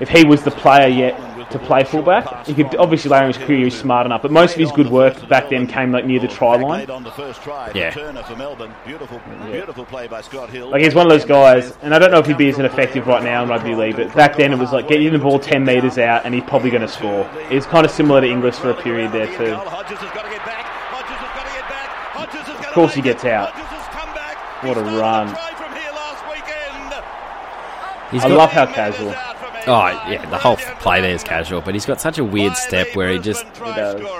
if 0.00 0.08
he 0.08 0.24
was 0.24 0.42
the 0.42 0.50
player 0.50 0.88
yet 0.88 1.50
to 1.50 1.58
play 1.58 1.84
fullback. 1.84 2.46
He 2.46 2.54
could 2.54 2.74
obviously 2.76 3.10
later 3.10 3.26
in 3.26 3.32
his 3.34 3.36
career 3.44 3.58
he 3.58 3.64
was 3.64 3.78
smart 3.78 4.06
enough, 4.06 4.22
but 4.22 4.30
most 4.30 4.54
of 4.54 4.60
his 4.60 4.72
good 4.72 4.88
work 4.88 5.28
back 5.28 5.50
then 5.50 5.66
came 5.66 5.92
like 5.92 6.06
near 6.06 6.18
the 6.20 6.28
try 6.28 6.56
line. 6.56 6.88
on 6.90 7.04
the 7.04 7.10
first 7.10 7.42
try. 7.42 7.70
Yeah. 7.74 7.90
For 7.90 8.36
Melbourne. 8.36 8.72
Beautiful, 8.86 9.20
beautiful 9.50 9.84
play 9.84 10.06
by 10.08 10.20
Scott 10.22 10.50
Hill. 10.50 10.70
Like 10.70 10.82
he's 10.82 10.94
one 10.94 11.06
of 11.06 11.10
those 11.12 11.24
guys, 11.24 11.76
and 11.82 11.94
I 11.94 11.98
don't 11.98 12.10
know 12.10 12.18
if 12.18 12.26
he'd 12.26 12.38
be 12.38 12.48
as 12.48 12.58
effective 12.58 13.06
right 13.06 13.22
now 13.22 13.42
in 13.42 13.48
rugby 13.48 13.74
league, 13.74 13.96
but 13.96 14.14
back 14.14 14.36
then 14.36 14.52
it 14.52 14.58
was 14.58 14.72
like 14.72 14.88
getting 14.88 15.12
the 15.12 15.18
ball 15.18 15.38
10 15.38 15.64
metres 15.64 15.98
out 15.98 16.24
and 16.24 16.34
he's 16.34 16.44
probably 16.44 16.70
going 16.70 16.82
to 16.82 16.88
score. 16.88 17.28
It's 17.50 17.66
kind 17.66 17.84
of 17.84 17.90
similar 17.92 18.20
to 18.20 18.26
Inglis 18.26 18.58
for 18.58 18.70
a 18.70 18.82
period 18.82 19.12
there 19.12 19.26
too. 19.26 19.54
Of 22.72 22.76
course 22.76 22.94
he 22.94 23.02
gets 23.02 23.26
out. 23.26 23.50
What 24.64 24.78
a 24.78 24.80
run. 24.80 25.28
He's 28.10 28.24
I 28.24 28.28
got- 28.28 28.38
love 28.38 28.50
how 28.50 28.64
casual. 28.64 29.10
Oh 29.66 29.86
yeah, 30.08 30.24
the 30.30 30.38
whole 30.38 30.56
play 30.56 31.02
there 31.02 31.10
is 31.14 31.22
casual, 31.22 31.60
but 31.60 31.74
he's 31.74 31.84
got 31.84 32.00
such 32.00 32.16
a 32.16 32.24
weird 32.24 32.56
step 32.56 32.96
where 32.96 33.10
he 33.12 33.18
just 33.18 33.44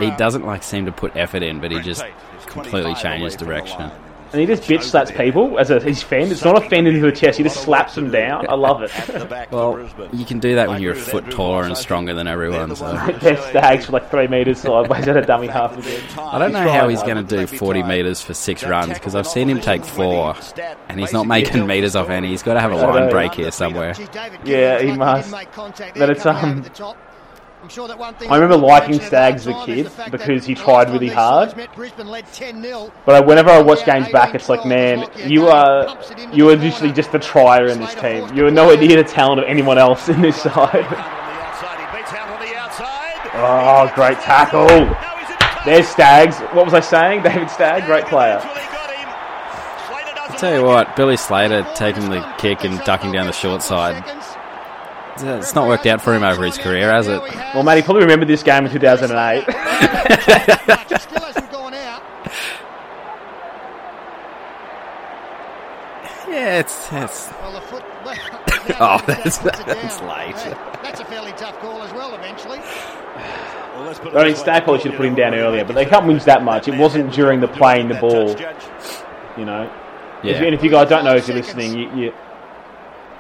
he 0.01 0.11
doesn't 0.19 0.45
like 0.45 0.63
seem 0.63 0.85
to 0.85 0.93
put 0.93 1.17
effort 1.17 1.43
in, 1.43 1.61
but 1.61 1.71
he 1.71 1.81
just 1.81 2.05
completely 2.45 2.95
changes 2.95 3.37
direction. 3.37 3.91
And 4.33 4.41
he 4.41 4.47
just 4.47 4.63
bitch 4.63 4.83
slaps 4.83 5.11
people 5.11 5.59
as 5.59 5.71
a, 5.71 5.79
his 5.79 6.03
fend. 6.03 6.33
It's 6.33 6.45
not 6.45 6.57
a 6.57 6.69
fend 6.69 6.89
into 6.89 7.01
the 7.01 7.13
chest, 7.13 7.37
he 7.39 7.45
just 7.45 7.63
slaps 7.63 7.95
them 7.95 8.11
down. 8.11 8.49
I 8.49 8.55
love 8.55 8.83
it. 8.83 8.93
Well, 9.53 9.89
you 10.13 10.25
can 10.25 10.39
do 10.39 10.55
that 10.55 10.69
when 10.69 10.81
you're 10.81 10.93
a 10.93 10.97
foot 10.97 11.31
taller 11.31 11.65
and 11.65 11.77
stronger 11.77 12.15
than 12.15 12.27
everyone. 12.27 12.75
So 12.75 12.93
They're 13.21 13.37
stags 13.37 13.87
for 13.87 13.93
like 13.93 14.11
three 14.11 14.27
metres 14.27 14.61
sideways 14.61 15.07
at 15.09 15.17
a 15.17 15.23
dummy 15.23 15.49
half 15.49 15.77
again. 15.77 16.03
I 16.19 16.39
don't 16.39 16.53
know 16.53 16.71
how 16.71 16.89
he's 16.89 17.03
going 17.03 17.25
to 17.25 17.37
do 17.37 17.47
40 17.47 17.83
metres 17.83 18.23
for 18.23 18.35
six 18.35 18.65
runs 18.65 18.95
because 18.95 19.15
I've 19.15 19.27
seen 19.27 19.49
him 19.49 19.61
take 19.61 19.85
four, 19.85 20.35
and 20.89 20.99
he's 20.99 21.13
not 21.13 21.27
making 21.27 21.67
metres 21.67 21.97
off 21.97 22.09
any. 22.09 22.29
He's 22.29 22.43
got 22.43 22.55
to 22.55 22.61
have 22.61 22.73
a 22.73 22.77
line 22.77 23.11
break 23.11 23.35
here 23.35 23.51
somewhere. 23.51 23.95
Yeah, 24.45 24.81
he 24.81 24.93
must. 24.93 25.31
But 25.95 26.11
it's 26.11 26.25
um, 26.27 26.65
I'm 27.63 27.69
sure 27.69 27.87
that 27.87 27.97
one 27.97 28.15
thing 28.15 28.29
I 28.29 28.39
remember 28.39 28.57
liking 28.57 29.01
Stags 29.01 29.47
as 29.47 29.55
a 29.55 29.65
kid 29.65 29.89
because 30.11 30.45
he 30.45 30.57
tried 30.57 30.91
really 30.91 31.07
hard. 31.09 31.51
sides 31.51 31.57
met, 31.57 31.75
Brisbane 31.77 32.09
led 32.09 32.25
10-0. 32.27 32.91
But 33.07 33.25
whenever 33.25 33.51
I 33.51 33.63
watch 33.63 33.85
games 33.85 34.09
back, 34.09 34.35
it's 34.35 34.49
like, 34.49 34.67
man, 34.67 35.09
you 35.31 35.47
are 35.47 35.97
you 36.33 36.49
are 36.51 36.57
literally 36.57 36.93
just 36.93 37.13
the 37.13 37.21
trier 37.21 37.69
in 37.69 37.79
this 37.79 37.95
team. 37.95 38.37
You 38.37 38.47
are 38.47 38.51
nowhere 38.51 38.77
near 38.77 38.97
the 38.97 39.09
talent 39.09 39.39
of 39.39 39.47
anyone 39.47 39.79
else 39.79 40.09
in 40.09 40.21
this 40.21 40.43
side. 40.43 40.87
Oh, 43.35 43.91
great 43.95 44.19
tackle! 44.19 44.67
There's 45.65 45.87
Stags. 45.87 46.41
What 46.55 46.65
was 46.65 46.75
I 46.75 46.81
saying? 46.81 47.23
David 47.25 47.49
Stagg, 47.49 47.87
great 47.87 48.07
player. 48.07 48.41
I 48.43 50.37
tell 50.37 50.53
you 50.53 50.65
what, 50.65 50.97
Billy 50.97 51.17
Slater 51.17 51.65
taking 51.77 52.11
the 52.11 52.29
kick 52.39 52.65
and 52.65 52.81
ducking 52.81 53.13
down 53.13 53.29
the 53.29 53.33
short 53.33 53.63
side. 53.63 54.03
It's 55.19 55.55
not 55.55 55.69
worked 55.69 55.87
out 55.87 56.01
for 56.01 56.15
him 56.15 56.23
over 56.23 56.45
his 56.45 56.59
career, 56.59 56.91
has 56.91 57.07
it? 57.07 57.21
Well, 57.55 57.63
mate, 57.63 57.77
he 57.77 57.83
probably 57.83 58.03
remembered 58.03 58.29
this 58.29 58.43
game 58.43 58.65
in 58.67 58.73
2008. 58.73 59.45
Yeah, 66.29 66.61
it's 66.61 66.89
it's. 66.91 67.31
Well, 67.43 67.53
the 67.53 67.61
foot. 67.61 67.85
Oh, 68.81 69.03
that's 69.07 69.39
puts 69.39 69.59
that's 69.65 70.01
late. 70.03 70.35
That's 70.83 71.01
a 71.01 71.05
fairly 71.05 71.33
tough 71.33 71.59
call 71.59 71.83
as 71.83 71.93
well. 71.93 72.15
Eventually, 72.15 72.59
I 72.59 74.25
mean, 74.25 74.37
Stagg 74.37 74.65
probably 74.65 74.81
should 74.81 74.93
have 74.93 74.99
put 74.99 75.07
him 75.07 75.15
down 75.15 75.35
earlier, 75.35 75.65
but 75.65 75.75
they 75.75 75.85
can't 75.85 76.07
win 76.07 76.19
that 76.19 76.45
much. 76.45 76.69
It 76.69 76.77
wasn't 76.77 77.13
during 77.13 77.41
the 77.41 77.49
playing 77.49 77.89
the 77.89 77.97
ball, 77.97 78.31
you 79.37 79.45
know. 79.45 79.71
Yeah. 80.23 80.35
If 80.35 80.43
And 80.43 80.55
if 80.55 80.63
you 80.63 80.71
guys 80.71 80.89
don't 80.89 81.05
know, 81.05 81.17
if 81.17 81.27
you're 81.27 81.37
listening, 81.37 81.77
you, 81.77 81.97
you, 81.97 82.15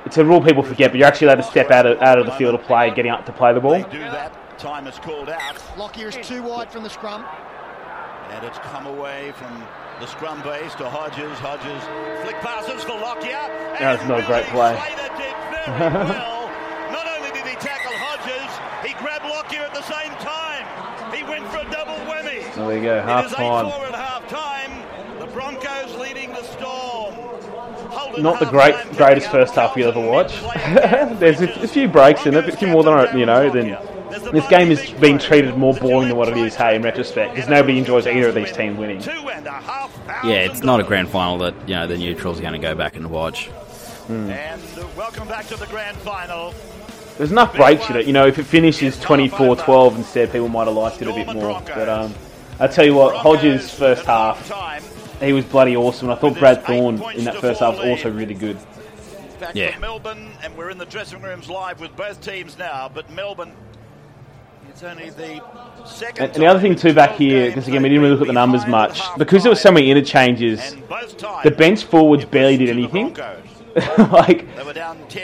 it's 0.04 0.18
a 0.18 0.24
rule 0.24 0.40
people 0.40 0.62
forget, 0.62 0.90
but 0.90 0.98
you're 0.98 1.06
actually 1.06 1.28
allowed 1.28 1.36
to 1.36 1.42
step 1.44 1.70
out 1.70 1.86
of, 1.86 2.00
out 2.02 2.18
of 2.18 2.26
the 2.26 2.32
field 2.32 2.54
of 2.54 2.62
play, 2.62 2.90
getting 2.90 3.12
up 3.12 3.24
to 3.26 3.32
play 3.32 3.52
the 3.52 3.60
ball. 3.60 3.72
They 3.72 3.82
Do 3.82 3.98
that. 3.98 4.58
Time 4.58 4.86
is 4.86 4.98
called 4.98 5.28
out. 5.28 5.62
Lockyer 5.76 6.08
is 6.08 6.26
too 6.26 6.42
wide 6.42 6.70
from 6.70 6.82
the 6.82 6.90
scrum. 6.90 7.24
And 8.30 8.44
it's 8.44 8.58
come 8.58 8.86
away 8.86 9.32
from 9.36 9.62
the 10.00 10.06
scrum 10.06 10.42
base 10.42 10.74
to 10.76 10.88
Hodges. 10.88 11.38
Hodges 11.38 11.82
flick 12.22 12.36
passes 12.40 12.82
for 12.84 12.98
Lockyer. 12.98 13.46
That's 13.78 14.06
not 14.08 14.20
a 14.20 14.26
great 14.26 14.46
play. 14.46 14.74
well. 15.66 16.48
Not 16.90 17.06
only 17.06 17.30
did 17.30 17.46
he 17.46 17.54
tackle 17.56 17.92
Hodges, 17.94 18.50
he 18.86 18.94
grabbed 18.98 19.24
Lockyer 19.24 19.62
at 19.62 19.74
the 19.74 19.82
same 19.82 20.12
time. 20.18 20.64
He 21.14 21.22
went 21.22 21.46
for 21.48 21.58
a 21.58 21.70
double 21.70 21.94
whammy. 22.10 22.54
There 22.54 22.66
we 22.66 22.80
go, 22.80 23.00
half 23.02 23.24
It 23.24 23.30
is 23.30 23.34
time. 23.34 23.66
8-4 23.66 23.88
at 23.88 23.94
half 23.94 24.28
time. 24.28 25.18
The 25.20 25.26
Broncos 25.26 25.94
leading 25.96 26.30
the 26.30 26.42
Storm. 26.42 26.81
Not 28.18 28.38
the 28.40 28.46
great 28.46 28.74
greatest 28.96 29.30
first 29.30 29.54
half 29.54 29.76
you'll 29.76 29.88
ever 29.88 30.00
watch. 30.00 30.40
There's 31.18 31.40
a, 31.40 31.50
a 31.62 31.68
few 31.68 31.88
breaks 31.88 32.26
in 32.26 32.34
it, 32.34 32.48
a 32.48 32.56
few 32.56 32.68
more 32.68 32.82
than 32.82 33.18
you 33.18 33.26
know. 33.26 33.50
Then 33.50 33.78
this 34.32 34.46
game 34.48 34.70
is 34.70 34.90
being 35.00 35.18
treated 35.18 35.56
more 35.56 35.74
boring 35.74 36.08
than 36.08 36.16
what 36.16 36.28
it 36.28 36.36
is. 36.36 36.54
Hey, 36.54 36.76
in 36.76 36.82
retrospect, 36.82 37.34
because 37.34 37.48
nobody 37.48 37.78
enjoys 37.78 38.06
either 38.06 38.28
of 38.28 38.34
these 38.34 38.52
teams 38.52 38.78
winning. 38.78 39.00
Yeah, 39.02 40.44
it's 40.44 40.62
not 40.62 40.80
a 40.80 40.84
grand 40.84 41.08
final 41.08 41.38
that 41.38 41.54
you 41.68 41.74
know 41.74 41.86
the 41.86 41.98
neutrals 41.98 42.38
are 42.38 42.42
going 42.42 42.52
to 42.54 42.58
go 42.58 42.74
back 42.74 42.96
and 42.96 43.10
watch. 43.10 43.50
And 44.08 44.30
uh, 44.30 44.86
welcome 44.96 45.28
back 45.28 45.46
to 45.46 45.56
the 45.56 45.66
grand 45.66 45.96
final. 45.98 46.52
There's 47.16 47.30
enough 47.30 47.54
breaks 47.54 47.88
in 47.88 47.96
it. 47.96 48.06
You 48.06 48.12
know, 48.12 48.26
if 48.26 48.38
it 48.38 48.44
finishes 48.44 48.96
24-12 48.96 49.96
instead, 49.96 50.32
people 50.32 50.48
might 50.48 50.66
have 50.66 50.74
liked 50.74 51.00
it 51.02 51.08
a 51.08 51.12
bit 51.14 51.32
more. 51.32 51.62
But 51.66 51.88
um, 51.88 52.14
I 52.58 52.66
tell 52.66 52.84
you 52.84 52.94
what, 52.94 53.14
Hodges 53.14 53.72
first 53.72 54.04
half, 54.06 54.50
he 55.22 55.32
was 55.32 55.44
bloody 55.44 55.76
awesome. 55.76 56.10
I 56.10 56.14
thought 56.16 56.38
Brad 56.38 56.64
Thorn 56.64 57.02
in 57.14 57.24
that 57.24 57.36
first 57.36 57.60
half 57.60 57.78
was 57.78 57.84
also 57.86 58.10
really 58.10 58.34
good. 58.34 58.58
Back 59.40 59.54
Yeah. 59.54 59.76
Melbourne, 59.78 60.30
and 60.42 60.56
we're 60.56 60.70
in 60.70 60.78
the 60.78 60.86
dressing 60.86 61.20
rooms 61.20 61.48
live 61.48 61.80
with 61.80 61.94
both 61.96 62.20
teams 62.20 62.58
now. 62.58 62.90
But 62.92 63.10
Melbourne, 63.10 63.52
it's 64.68 64.82
only 64.82 65.10
the 65.10 65.42
second. 65.84 66.24
And, 66.24 66.34
and 66.34 66.42
the 66.42 66.46
other 66.46 66.60
thing 66.60 66.76
too 66.76 66.94
back 66.94 67.16
here, 67.16 67.48
because 67.48 67.66
again 67.66 67.82
we 67.82 67.88
didn't 67.88 68.02
really 68.02 68.14
look 68.14 68.22
at 68.22 68.28
the 68.28 68.32
numbers 68.32 68.66
much, 68.66 69.00
because 69.18 69.42
there 69.42 69.50
were 69.50 69.56
so 69.56 69.72
many 69.72 69.90
interchanges, 69.90 70.76
the 71.42 71.50
bench 71.50 71.84
forwards 71.84 72.24
barely 72.24 72.56
did 72.56 72.68
anything. 72.68 73.16
like 73.98 74.46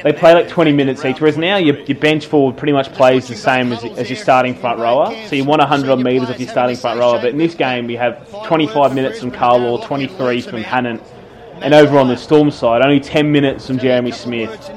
they 0.03 0.13
play 0.13 0.33
like 0.33 0.49
20 0.49 0.73
minutes 0.73 1.05
each, 1.05 1.21
whereas 1.21 1.37
now 1.37 1.57
your, 1.57 1.79
your 1.81 1.99
bench 1.99 2.27
forward 2.27 2.57
pretty 2.57 2.73
much 2.73 2.91
plays 2.93 3.29
the 3.29 3.35
same 3.35 3.73
as, 3.73 3.85
as 3.85 4.09
your 4.09 4.17
starting 4.17 4.55
front 4.55 4.79
rower. 4.81 5.15
So 5.27 5.37
you 5.37 5.45
want 5.45 5.61
100 5.61 5.91
odd 5.91 6.01
metres 6.01 6.31
of 6.31 6.41
your 6.41 6.49
starting 6.49 6.77
front 6.77 6.99
rower, 6.99 7.19
but 7.19 7.31
in 7.31 7.39
this 7.39 7.55
game 7.55 7.87
we 7.87 7.97
have 7.97 8.27
25 8.47 8.95
minutes 8.95 9.21
from 9.21 9.33
Carlaw, 9.33 9.85
23 9.85 10.41
from 10.43 10.63
Hannant, 10.63 11.03
and 11.61 11.75
over 11.75 11.99
on 11.99 12.09
the 12.09 12.17
Storm 12.17 12.51
side 12.51 12.83
only 12.83 13.01
10 13.01 13.31
minutes 13.31 13.67
from 13.67 13.79
Jeremy 13.79 14.13
Smith. 14.13 14.75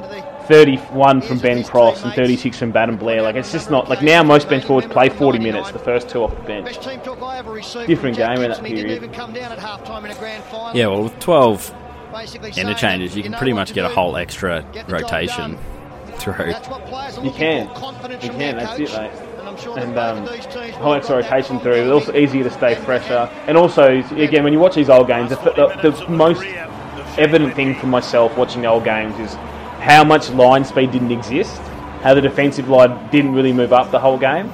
31 0.48 1.22
from 1.22 1.40
Ben 1.40 1.64
Cross 1.64 2.04
and 2.04 2.14
36 2.14 2.58
from 2.58 2.72
Baden 2.72 2.98
Blair. 2.98 3.22
Like 3.22 3.36
it's 3.36 3.54
just 3.54 3.72
not 3.72 3.88
like 3.88 4.02
now 4.02 4.22
most 4.22 4.50
bench 4.50 4.66
forwards 4.66 4.88
play 4.88 5.08
40 5.08 5.40
minutes, 5.40 5.72
the 5.72 5.80
first 5.80 6.10
two 6.10 6.24
off 6.24 6.36
the 6.36 6.42
bench. 6.42 6.66
Best 6.66 6.84
team 6.84 7.00
took 7.02 7.22
over 7.22 7.54
received 7.54 7.88
Different 7.88 8.18
game 8.18 8.32
in 8.32 8.42
that 8.42 8.48
Gibson. 8.48 8.66
He 8.66 8.74
didn't 8.74 8.88
period. 8.88 9.04
even 9.04 9.16
come 9.16 9.32
down 9.32 9.54
at 9.54 9.60
half 9.60 9.86
time 9.86 10.04
in 10.04 10.12
a 10.12 10.16
grand 10.16 10.44
final. 10.46 10.76
Yeah, 10.76 10.88
well, 10.88 11.04
with 11.04 11.18
12 11.20 11.72
Basically 11.72 11.72
saying 11.72 11.81
interchanges, 12.58 13.16
you 13.16 13.24
can 13.24 13.32
know 13.32 13.38
pretty 13.38 13.54
much 13.54 13.74
get 13.74 13.86
a 13.86 13.90
whole 13.90 14.18
extra 14.18 14.66
Get 14.74 14.88
the 14.88 14.92
job 14.92 15.02
rotation 15.02 15.58
through. 16.16 16.52
That's 16.52 16.68
what 16.68 16.86
players 16.86 17.18
are 17.18 17.26
You 17.26 17.32
can. 17.32 17.68
You 18.22 18.30
can, 18.30 18.58
that's 18.58 18.80
it, 18.80 18.90
mate. 18.90 19.12
And 19.40 19.50
I'm 19.50 19.58
sure 19.58 19.76
that 19.76 19.84
And 19.84 19.98
um, 19.98 20.24
of 20.24 20.30
these 20.32 20.46
teams 20.46 20.76
whole 20.76 20.94
extra 20.94 21.16
have 21.16 21.24
got 21.26 21.30
that 21.30 21.32
rotation 21.32 21.60
through. 21.60 21.74
It's 21.74 21.92
also 21.92 22.16
easier 22.16 22.44
to 22.44 22.52
stay 22.52 22.76
fresher. 22.76 23.30
And 23.48 23.58
also, 23.58 24.04
again, 24.16 24.44
when 24.44 24.54
you 24.54 24.60
watch 24.60 24.76
these 24.76 24.90
old 24.90 25.08
games, 25.08 25.30
the, 25.30 25.36
the, 25.38 25.92
the 25.92 26.10
most 26.10 26.44
evident 27.18 27.56
thing 27.56 27.76
for 27.76 27.88
myself 27.88 28.38
watching 28.38 28.62
the 28.62 28.68
old 28.68 28.84
games 28.84 29.18
is 29.20 29.34
how 29.82 30.04
much 30.04 30.30
line 30.30 30.64
speed 30.64 30.92
didn't 30.92 31.12
exist, 31.12 31.60
how 32.02 32.14
the 32.14 32.22
defensive 32.22 32.70
line 32.70 33.10
didn't 33.10 33.34
really 33.34 33.54
move 33.54 33.74
up 33.74 33.92
the 33.92 34.00
whole 34.00 34.18
game. 34.18 34.52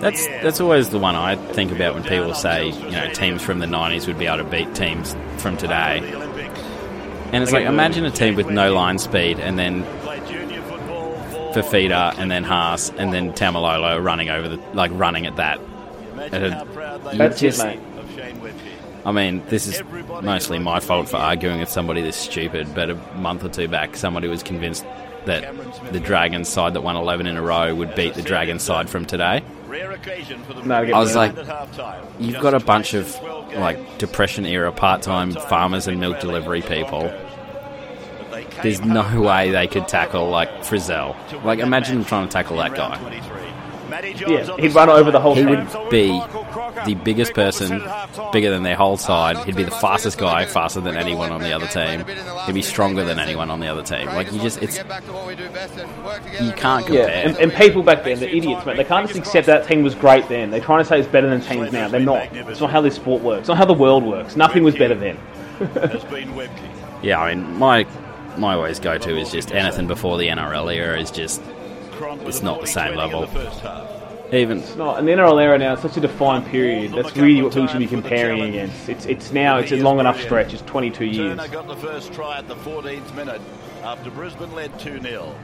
That's 0.00 0.26
that's 0.26 0.60
always 0.60 0.90
the 0.90 0.98
one 0.98 1.14
I 1.14 1.36
think 1.36 1.70
about 1.70 1.94
when 1.94 2.02
people 2.02 2.34
say 2.34 2.68
you 2.68 2.90
know 2.90 3.10
teams 3.12 3.42
from 3.42 3.60
the 3.60 3.66
'90s 3.66 4.06
would 4.06 4.18
be 4.18 4.26
able 4.26 4.38
to 4.38 4.44
beat 4.44 4.74
teams 4.74 5.16
from 5.38 5.56
today. 5.56 6.00
And 7.34 7.42
it's 7.42 7.52
like 7.52 7.66
imagine 7.66 8.04
a 8.04 8.10
team 8.10 8.36
with 8.36 8.48
no 8.48 8.72
line 8.72 8.98
speed 8.98 9.40
and 9.40 9.58
then 9.58 9.82
Fifita 11.52 12.16
and 12.18 12.30
then 12.30 12.44
Haas 12.44 12.90
and 12.90 13.12
then 13.12 13.32
Taumalolo 13.32 14.02
running 14.02 14.28
over 14.30 14.48
the 14.48 14.56
like 14.72 14.90
running 14.94 15.26
at 15.26 15.36
that. 15.36 15.60
It'd- 16.32 16.42
you 17.12 17.18
That's 17.18 17.42
it, 17.42 17.46
just- 17.50 17.64
mate. 17.64 17.80
I 19.06 19.12
mean, 19.12 19.42
this 19.50 19.66
is 19.66 19.82
mostly 20.22 20.58
my 20.58 20.80
fault 20.80 21.10
for 21.10 21.16
arguing 21.18 21.60
with 21.60 21.68
somebody 21.68 22.00
this 22.00 22.16
stupid, 22.16 22.74
but 22.74 22.88
a 22.88 22.94
month 23.16 23.44
or 23.44 23.48
two 23.50 23.68
back, 23.68 23.96
somebody 23.96 24.28
was 24.28 24.42
convinced 24.42 24.82
that 25.26 25.54
the 25.92 26.00
Dragons 26.00 26.48
side 26.48 26.72
that 26.74 26.82
won 26.82 26.96
11 26.96 27.26
in 27.26 27.36
a 27.36 27.42
row 27.42 27.74
would 27.74 27.94
beat 27.94 28.14
the 28.14 28.22
Dragons 28.22 28.62
side 28.62 28.88
from 28.88 29.04
today. 29.04 29.42
Rare 29.68 29.90
occasion 29.92 30.42
for 30.44 30.54
the 30.54 30.62
No, 30.62 30.76
I 30.76 30.98
was 30.98 31.14
like, 31.14 31.34
you've 32.18 32.40
got 32.40 32.54
a 32.54 32.60
bunch 32.60 32.94
of 32.94 33.20
like 33.56 33.98
depression 33.98 34.46
era 34.46 34.72
part 34.72 35.02
time 35.02 35.32
farmers 35.32 35.86
and 35.86 36.00
milk 36.00 36.20
delivery 36.20 36.62
people. 36.62 37.12
There's 38.62 38.80
no 38.82 39.20
way 39.20 39.50
they 39.50 39.66
could 39.66 39.88
tackle 39.88 40.28
like 40.28 40.50
Frizell. 40.64 41.14
Like, 41.44 41.58
imagine 41.58 42.04
trying 42.04 42.26
to 42.28 42.32
tackle 42.32 42.56
that 42.58 42.74
guy. 42.74 43.20
Yeah, 44.26 44.56
he'd 44.56 44.74
run 44.74 44.88
over 44.88 45.10
the 45.12 45.20
whole 45.20 45.34
He 45.36 45.42
team. 45.44 45.50
would 45.50 45.90
be 45.90 46.08
the 46.84 46.94
biggest 47.04 47.32
person, 47.32 47.80
bigger 48.32 48.50
than 48.50 48.64
their 48.64 48.74
whole 48.74 48.96
side. 48.96 49.36
He'd 49.44 49.54
be 49.54 49.62
the 49.62 49.70
fastest 49.70 50.18
guy, 50.18 50.46
faster 50.46 50.80
than 50.80 50.96
anyone 50.96 51.30
on 51.30 51.40
the 51.40 51.52
other 51.52 51.68
team. 51.68 52.04
He'd 52.46 52.54
be 52.54 52.62
stronger 52.62 53.04
than 53.04 53.20
anyone 53.20 53.50
on 53.50 53.60
the 53.60 53.68
other 53.68 53.82
team. 53.84 54.06
Like 54.08 54.32
you 54.32 54.40
just, 54.40 54.60
it's 54.62 54.78
you 54.78 54.84
can't 56.56 56.88
Yeah, 56.88 57.04
compare. 57.04 57.28
and, 57.28 57.36
and 57.36 57.52
people 57.52 57.82
back 57.84 58.02
then, 58.02 58.18
they're 58.18 58.28
idiots, 58.28 58.66
man. 58.66 58.76
They 58.76 58.84
can't 58.84 59.06
just 59.06 59.18
accept 59.18 59.46
that 59.46 59.68
team 59.68 59.82
was 59.84 59.94
great 59.94 60.28
then. 60.28 60.50
They're 60.50 60.60
trying 60.60 60.80
to 60.82 60.84
say 60.88 60.98
it's 60.98 61.08
better 61.08 61.28
than 61.30 61.40
teams 61.40 61.70
now. 61.72 61.86
They're 61.88 62.00
not. 62.00 62.34
It's 62.34 62.60
not 62.60 62.70
how 62.70 62.80
this 62.80 62.96
sport 62.96 63.22
works. 63.22 63.40
It's 63.40 63.48
not 63.48 63.58
how 63.58 63.64
the 63.66 63.74
world 63.74 64.02
works. 64.04 64.34
Nothing 64.34 64.64
was 64.64 64.74
better 64.74 64.94
then. 64.96 65.18
Yeah, 67.02 67.20
I 67.20 67.34
mean, 67.34 67.58
my 67.58 67.84
my 68.38 68.54
always 68.54 68.80
go 68.80 68.98
to 68.98 69.16
is 69.16 69.30
just 69.30 69.52
anything 69.52 69.86
before 69.86 70.18
the 70.18 70.28
NRL 70.28 70.74
era 70.74 71.00
is 71.00 71.10
just 71.10 71.42
it's 72.26 72.42
not 72.42 72.60
the 72.60 72.66
same 72.66 72.96
level. 72.96 73.28
Even 74.32 74.58
It's 74.58 74.74
not. 74.74 74.98
And 74.98 75.06
the 75.06 75.12
NRL 75.12 75.40
era 75.40 75.58
now 75.58 75.74
is 75.74 75.80
such 75.80 75.96
a 75.96 76.00
defined 76.00 76.46
period. 76.46 76.92
That's 76.92 77.16
really 77.16 77.42
what 77.42 77.52
people 77.52 77.68
should 77.68 77.78
be 77.78 77.86
comparing 77.86 78.42
against. 78.42 78.88
It's 78.88 79.06
it's 79.06 79.32
now 79.32 79.58
it's 79.58 79.72
a 79.72 79.76
long 79.76 80.00
enough 80.00 80.20
stretch. 80.20 80.52
It's 80.52 80.62
22 80.62 81.04
years. 81.04 81.36
Turner 81.38 81.48
got 81.48 81.66
the 81.68 81.76
first 81.76 82.12
try 82.12 82.38
at 82.38 82.48
the 82.48 82.56
14th 82.56 83.14
minute 83.14 83.40
after 83.82 84.10
Brisbane 84.10 84.52
led 84.54 84.76
2 84.80 85.00
0. 85.00 85.34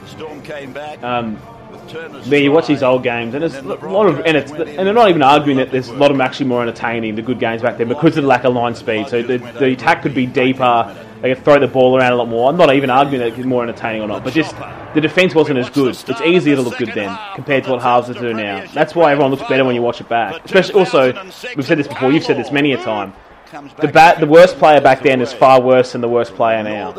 The 0.00 0.08
Storm 0.08 0.42
came 0.42 0.72
back. 0.72 1.02
Um, 1.02 1.38
with 1.70 1.88
Turner's 1.88 2.28
There, 2.28 2.40
you 2.40 2.52
watch 2.52 2.66
these 2.66 2.82
old 2.82 3.02
games, 3.02 3.34
and 3.34 3.42
there's 3.42 3.54
a 3.54 3.62
lot 3.62 4.06
of, 4.06 4.20
and 4.20 4.36
it's, 4.36 4.50
and 4.50 4.86
they're 4.86 4.92
not 4.92 5.08
even 5.08 5.22
arguing 5.22 5.58
that 5.58 5.70
there's 5.70 5.88
a 5.88 5.94
lot 5.94 6.10
of 6.10 6.16
them 6.16 6.20
actually 6.20 6.46
more 6.46 6.62
entertaining. 6.62 7.14
The 7.14 7.22
good 7.22 7.38
games 7.38 7.62
back 7.62 7.78
then 7.78 7.88
because 7.88 8.16
of 8.16 8.24
the 8.24 8.28
lack 8.28 8.44
of 8.44 8.54
line 8.54 8.74
speed. 8.74 9.08
So 9.08 9.22
the, 9.22 9.38
the 9.38 9.72
attack 9.72 10.02
could 10.02 10.14
be 10.14 10.26
deeper. 10.26 10.96
They 11.22 11.32
could 11.34 11.44
throw 11.44 11.60
the 11.60 11.68
ball 11.68 11.96
around 11.96 12.12
a 12.12 12.16
lot 12.16 12.28
more. 12.28 12.50
I'm 12.50 12.56
not 12.56 12.74
even 12.74 12.90
arguing 12.90 13.20
that 13.20 13.38
it's 13.38 13.46
more 13.46 13.62
entertaining 13.62 14.02
or 14.02 14.08
not, 14.08 14.24
but 14.24 14.32
just 14.32 14.56
the 14.92 15.00
defense 15.00 15.36
wasn't 15.36 15.60
as 15.60 15.70
good. 15.70 15.90
It's 15.90 16.20
easier 16.20 16.56
to 16.56 16.62
look 16.62 16.78
good 16.78 16.92
then 16.94 17.16
compared 17.36 17.62
to 17.64 17.70
what 17.70 17.82
halves 17.82 18.08
do 18.08 18.34
now. 18.34 18.66
That's 18.74 18.94
why 18.96 19.12
everyone 19.12 19.30
looks 19.30 19.48
better 19.48 19.64
when 19.64 19.76
you 19.76 19.82
watch 19.82 20.00
it 20.00 20.08
back. 20.08 20.44
Especially 20.44 20.74
also, 20.74 21.12
we've 21.54 21.64
said 21.64 21.78
this 21.78 21.86
before. 21.86 22.10
You've 22.10 22.24
said 22.24 22.38
this 22.38 22.50
many 22.50 22.72
a 22.72 22.76
time. 22.76 23.12
The 23.52 24.16
the 24.18 24.26
worst 24.26 24.56
player 24.58 24.80
back 24.80 25.02
then 25.02 25.20
is 25.20 25.32
far 25.32 25.60
worse 25.60 25.92
than 25.92 26.00
the 26.00 26.08
worst 26.08 26.34
player 26.34 26.62
now. 26.62 26.92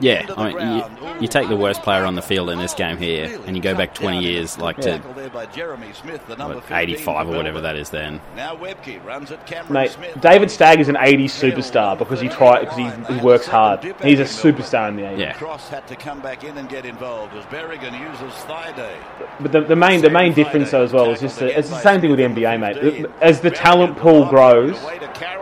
Yeah, 0.00 0.26
I 0.36 0.52
mean, 0.52 0.76
you, 0.78 1.20
you 1.22 1.28
take 1.28 1.48
the 1.48 1.56
worst 1.56 1.82
player 1.82 2.04
on 2.04 2.14
the 2.14 2.22
field 2.22 2.50
in 2.50 2.58
this 2.58 2.74
game 2.74 2.96
here, 2.96 3.40
and 3.46 3.56
you 3.56 3.62
go 3.62 3.74
back 3.74 3.94
20 3.94 4.20
years, 4.22 4.58
like 4.58 4.76
to 4.76 4.98
Tackle 4.98 5.12
there 5.14 5.30
by 5.30 5.46
Jeremy 5.46 5.92
Smith, 5.92 6.26
the 6.26 6.36
number 6.36 6.56
what, 6.56 6.70
85 6.70 7.28
or 7.28 7.36
whatever 7.36 7.60
that 7.60 7.76
is 7.76 7.90
then. 7.90 8.20
Now 8.34 8.56
Webcke 8.56 9.04
runs 9.04 9.30
at 9.30 9.46
Cameron 9.46 9.72
Mate, 9.72 9.96
David 10.20 10.50
Stagg 10.50 10.80
is 10.80 10.88
an 10.88 10.96
80s 10.96 11.24
superstar 11.26 11.98
because 11.98 12.20
he 12.20 12.28
try 12.28 12.60
because 12.60 12.76
he, 12.76 13.14
he 13.14 13.20
works 13.20 13.46
hard. 13.46 13.82
He's 14.02 14.20
a 14.20 14.24
superstar 14.24 14.88
in 14.88 14.96
the 14.96 15.02
80s. 15.02 15.18
Yeah. 15.18 15.32
Cross 15.34 15.68
had 15.68 15.86
to 15.88 15.96
come 15.96 16.20
back 16.20 16.44
in 16.44 16.56
and 16.56 16.68
get 16.68 16.86
involved 16.86 17.34
as 17.34 17.44
Berrigan 17.46 17.98
uses 17.98 18.34
Thaiday. 18.44 18.96
But 19.40 19.52
the, 19.52 19.60
the 19.62 19.76
main 19.76 20.02
the 20.02 20.10
main 20.10 20.32
difference 20.32 20.70
though 20.70 20.82
as 20.82 20.92
well 20.92 21.10
is 21.10 21.20
just 21.20 21.38
the, 21.38 21.58
it's 21.58 21.68
the 21.68 21.80
same 21.80 22.00
thing 22.00 22.10
with 22.10 22.18
the 22.18 22.24
NBA, 22.24 22.60
mate. 22.60 23.06
As 23.20 23.40
the 23.40 23.50
talent 23.50 23.96
pool 23.96 24.26
grows, 24.26 24.78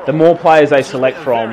the 0.07 0.13
more 0.13 0.37
players 0.37 0.71
they 0.71 0.83
select 0.83 1.19
from, 1.19 1.53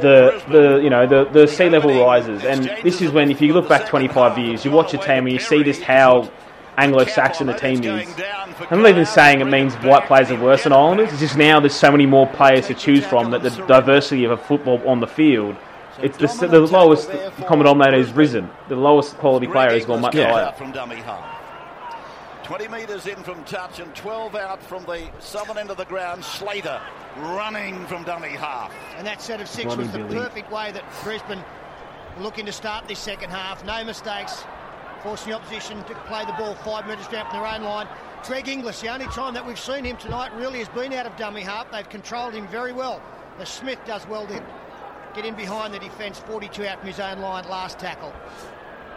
the 0.00 0.42
the 0.50 0.80
you 0.82 0.90
know 0.90 1.06
the 1.06 1.24
the 1.30 1.46
sea 1.46 1.68
level 1.68 1.90
rises. 2.16 2.44
And 2.44 2.64
this 2.82 3.00
is 3.00 3.10
when 3.10 3.30
if 3.30 3.40
you 3.40 3.52
look 3.52 3.68
back 3.68 3.86
25 3.88 4.38
years, 4.38 4.64
you 4.64 4.70
watch 4.70 4.94
a 4.94 4.98
team 4.98 5.26
and 5.26 5.32
you 5.32 5.38
see 5.38 5.62
just 5.62 5.82
how 5.82 6.30
Anglo-Saxon 6.76 7.46
the 7.46 7.54
team 7.54 7.82
is. 7.84 8.08
I'm 8.70 8.82
not 8.82 8.90
even 8.90 9.06
saying 9.06 9.40
it 9.40 9.46
means 9.46 9.74
white 9.76 10.06
players 10.06 10.30
are 10.30 10.40
worse 10.40 10.64
than 10.64 10.72
Islanders. 10.72 11.10
It's 11.10 11.20
just 11.20 11.36
now 11.36 11.60
there's 11.60 11.74
so 11.74 11.90
many 11.90 12.06
more 12.06 12.26
players 12.26 12.66
to 12.66 12.74
choose 12.74 13.04
from 13.04 13.30
that 13.30 13.42
the 13.42 13.50
diversity 13.50 14.24
of 14.24 14.30
a 14.32 14.36
football 14.36 14.86
on 14.88 15.00
the 15.00 15.06
field. 15.06 15.56
It's 16.02 16.18
the, 16.18 16.46
the 16.46 16.60
lowest 16.60 17.10
common 17.46 17.64
denominator 17.64 17.96
has 17.96 18.12
risen. 18.12 18.50
The 18.68 18.76
lowest 18.76 19.16
quality 19.16 19.46
player 19.46 19.70
has 19.70 19.86
gone 19.86 20.02
much 20.02 20.12
Greg 20.12 20.30
higher. 20.30 20.52
from 20.52 20.72
dummy 20.72 20.96
half. 20.96 21.36
20 22.44 22.68
metres 22.68 23.06
in 23.08 23.16
from 23.24 23.42
touch 23.44 23.80
and 23.80 23.92
12 23.96 24.36
out 24.36 24.62
from 24.62 24.84
the 24.84 25.08
southern 25.18 25.58
end 25.58 25.70
of 25.70 25.78
the 25.78 25.84
ground. 25.86 26.22
Slater 26.22 26.80
running 27.16 27.84
from 27.86 28.04
dummy 28.04 28.28
half. 28.28 28.72
And 28.98 29.06
that 29.06 29.20
set 29.22 29.40
of 29.40 29.48
six 29.48 29.64
Bloody 29.64 29.82
was 29.82 29.92
the 29.92 29.98
Billy. 29.98 30.14
perfect 30.14 30.52
way 30.52 30.70
that 30.70 30.84
Brisbane 31.02 31.38
were 31.38 31.44
looking 32.18 32.46
to 32.46 32.52
start 32.52 32.88
this 32.88 32.98
second 32.98 33.30
half. 33.30 33.64
No 33.64 33.84
mistakes, 33.84 34.44
forcing 35.02 35.30
the 35.30 35.36
opposition 35.36 35.82
to 35.84 35.94
play 36.06 36.24
the 36.24 36.32
ball 36.32 36.54
five 36.56 36.86
metres 36.86 37.08
down 37.08 37.30
from 37.30 37.40
their 37.40 37.54
own 37.54 37.62
line. 37.62 37.88
Greg 38.26 38.48
Inglis, 38.48 38.80
the 38.80 38.88
only 38.88 39.06
time 39.06 39.34
that 39.34 39.46
we've 39.46 39.58
seen 39.58 39.84
him 39.84 39.96
tonight 39.96 40.32
really 40.34 40.58
has 40.58 40.68
been 40.68 40.92
out 40.92 41.06
of 41.06 41.16
dummy 41.16 41.42
half. 41.42 41.70
They've 41.70 41.88
controlled 41.88 42.34
him 42.34 42.48
very 42.48 42.72
well. 42.72 43.00
The 43.38 43.46
Smith 43.46 43.78
does 43.86 44.06
well 44.08 44.26
to 44.26 44.42
get 45.14 45.24
in 45.24 45.34
behind 45.34 45.72
the 45.72 45.78
defence, 45.78 46.18
42 46.18 46.66
out 46.66 46.78
from 46.78 46.88
his 46.88 47.00
own 47.00 47.20
line, 47.20 47.48
last 47.48 47.78
tackle. 47.78 48.12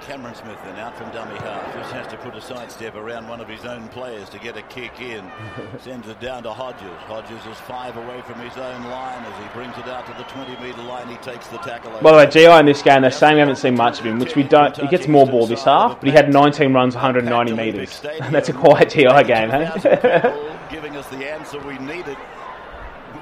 Cameron 0.02 0.36
Smith 0.36 0.58
then 0.64 0.76
out 0.78 0.97
from 0.97 1.12
dummy 1.12 1.38
half. 1.39 1.74
Just 1.74 1.91
has 1.91 2.08
to 2.08 2.18
put 2.18 2.36
a 2.36 2.41
sidestep 2.41 2.95
around 2.95 3.28
one 3.28 3.39
of 3.39 3.47
his 3.47 3.66
own 3.66 3.88
players 3.89 4.30
to 4.30 4.39
get 4.39 4.58
a 4.58 4.62
kick 4.64 5.00
in. 5.02 5.30
Sends 5.80 6.08
it 6.08 6.20
down 6.20 6.43
to 6.43 6.54
Hodges. 6.54 6.97
Hodges 7.08 7.45
is 7.45 7.58
five 7.60 7.95
away 7.97 8.22
from 8.22 8.39
his 8.39 8.58
own 8.58 8.84
line 8.86 9.24
as 9.24 9.43
he 9.43 9.50
brings 9.54 9.78
it 9.78 9.88
out 9.88 10.06
to 10.08 10.14
the 10.14 10.24
20 10.30 10.62
metre 10.64 10.82
line. 10.84 11.08
He 11.08 11.18
takes 11.18 11.47
the 11.47 11.58
tackle. 11.58 11.91
By 12.02 12.12
the 12.12 12.18
way, 12.18 12.28
GI 12.28 12.60
in 12.60 12.66
this 12.66 12.82
game, 12.82 13.02
they're 13.02 13.12
saying 13.12 13.36
we 13.36 13.39
haven't 13.39 13.58
seen 13.58 13.76
much 13.76 14.00
of 14.00 14.06
him, 14.06 14.20
which 14.20 14.36
we 14.36 14.43
don't. 14.43 14.76
He 14.76 14.88
gets 14.88 15.08
more 15.08 15.28
ball 15.28 15.45
this 15.47 15.64
half, 15.64 16.00
but 16.00 16.08
he 16.08 16.12
had 16.12 16.32
19 16.32 16.74
runs, 16.74 16.95
190 16.95 17.54
metres. 17.54 18.00
That's 18.32 18.50
a 18.50 18.54
quiet 18.54 18.89
GI 18.89 19.24
game, 19.24 19.50
hey? 19.50 20.56
giving 20.72 20.95
us 20.95 21.08
the 21.08 21.30
answer 21.30 21.60
we 21.60 21.78
needed. 21.80 22.18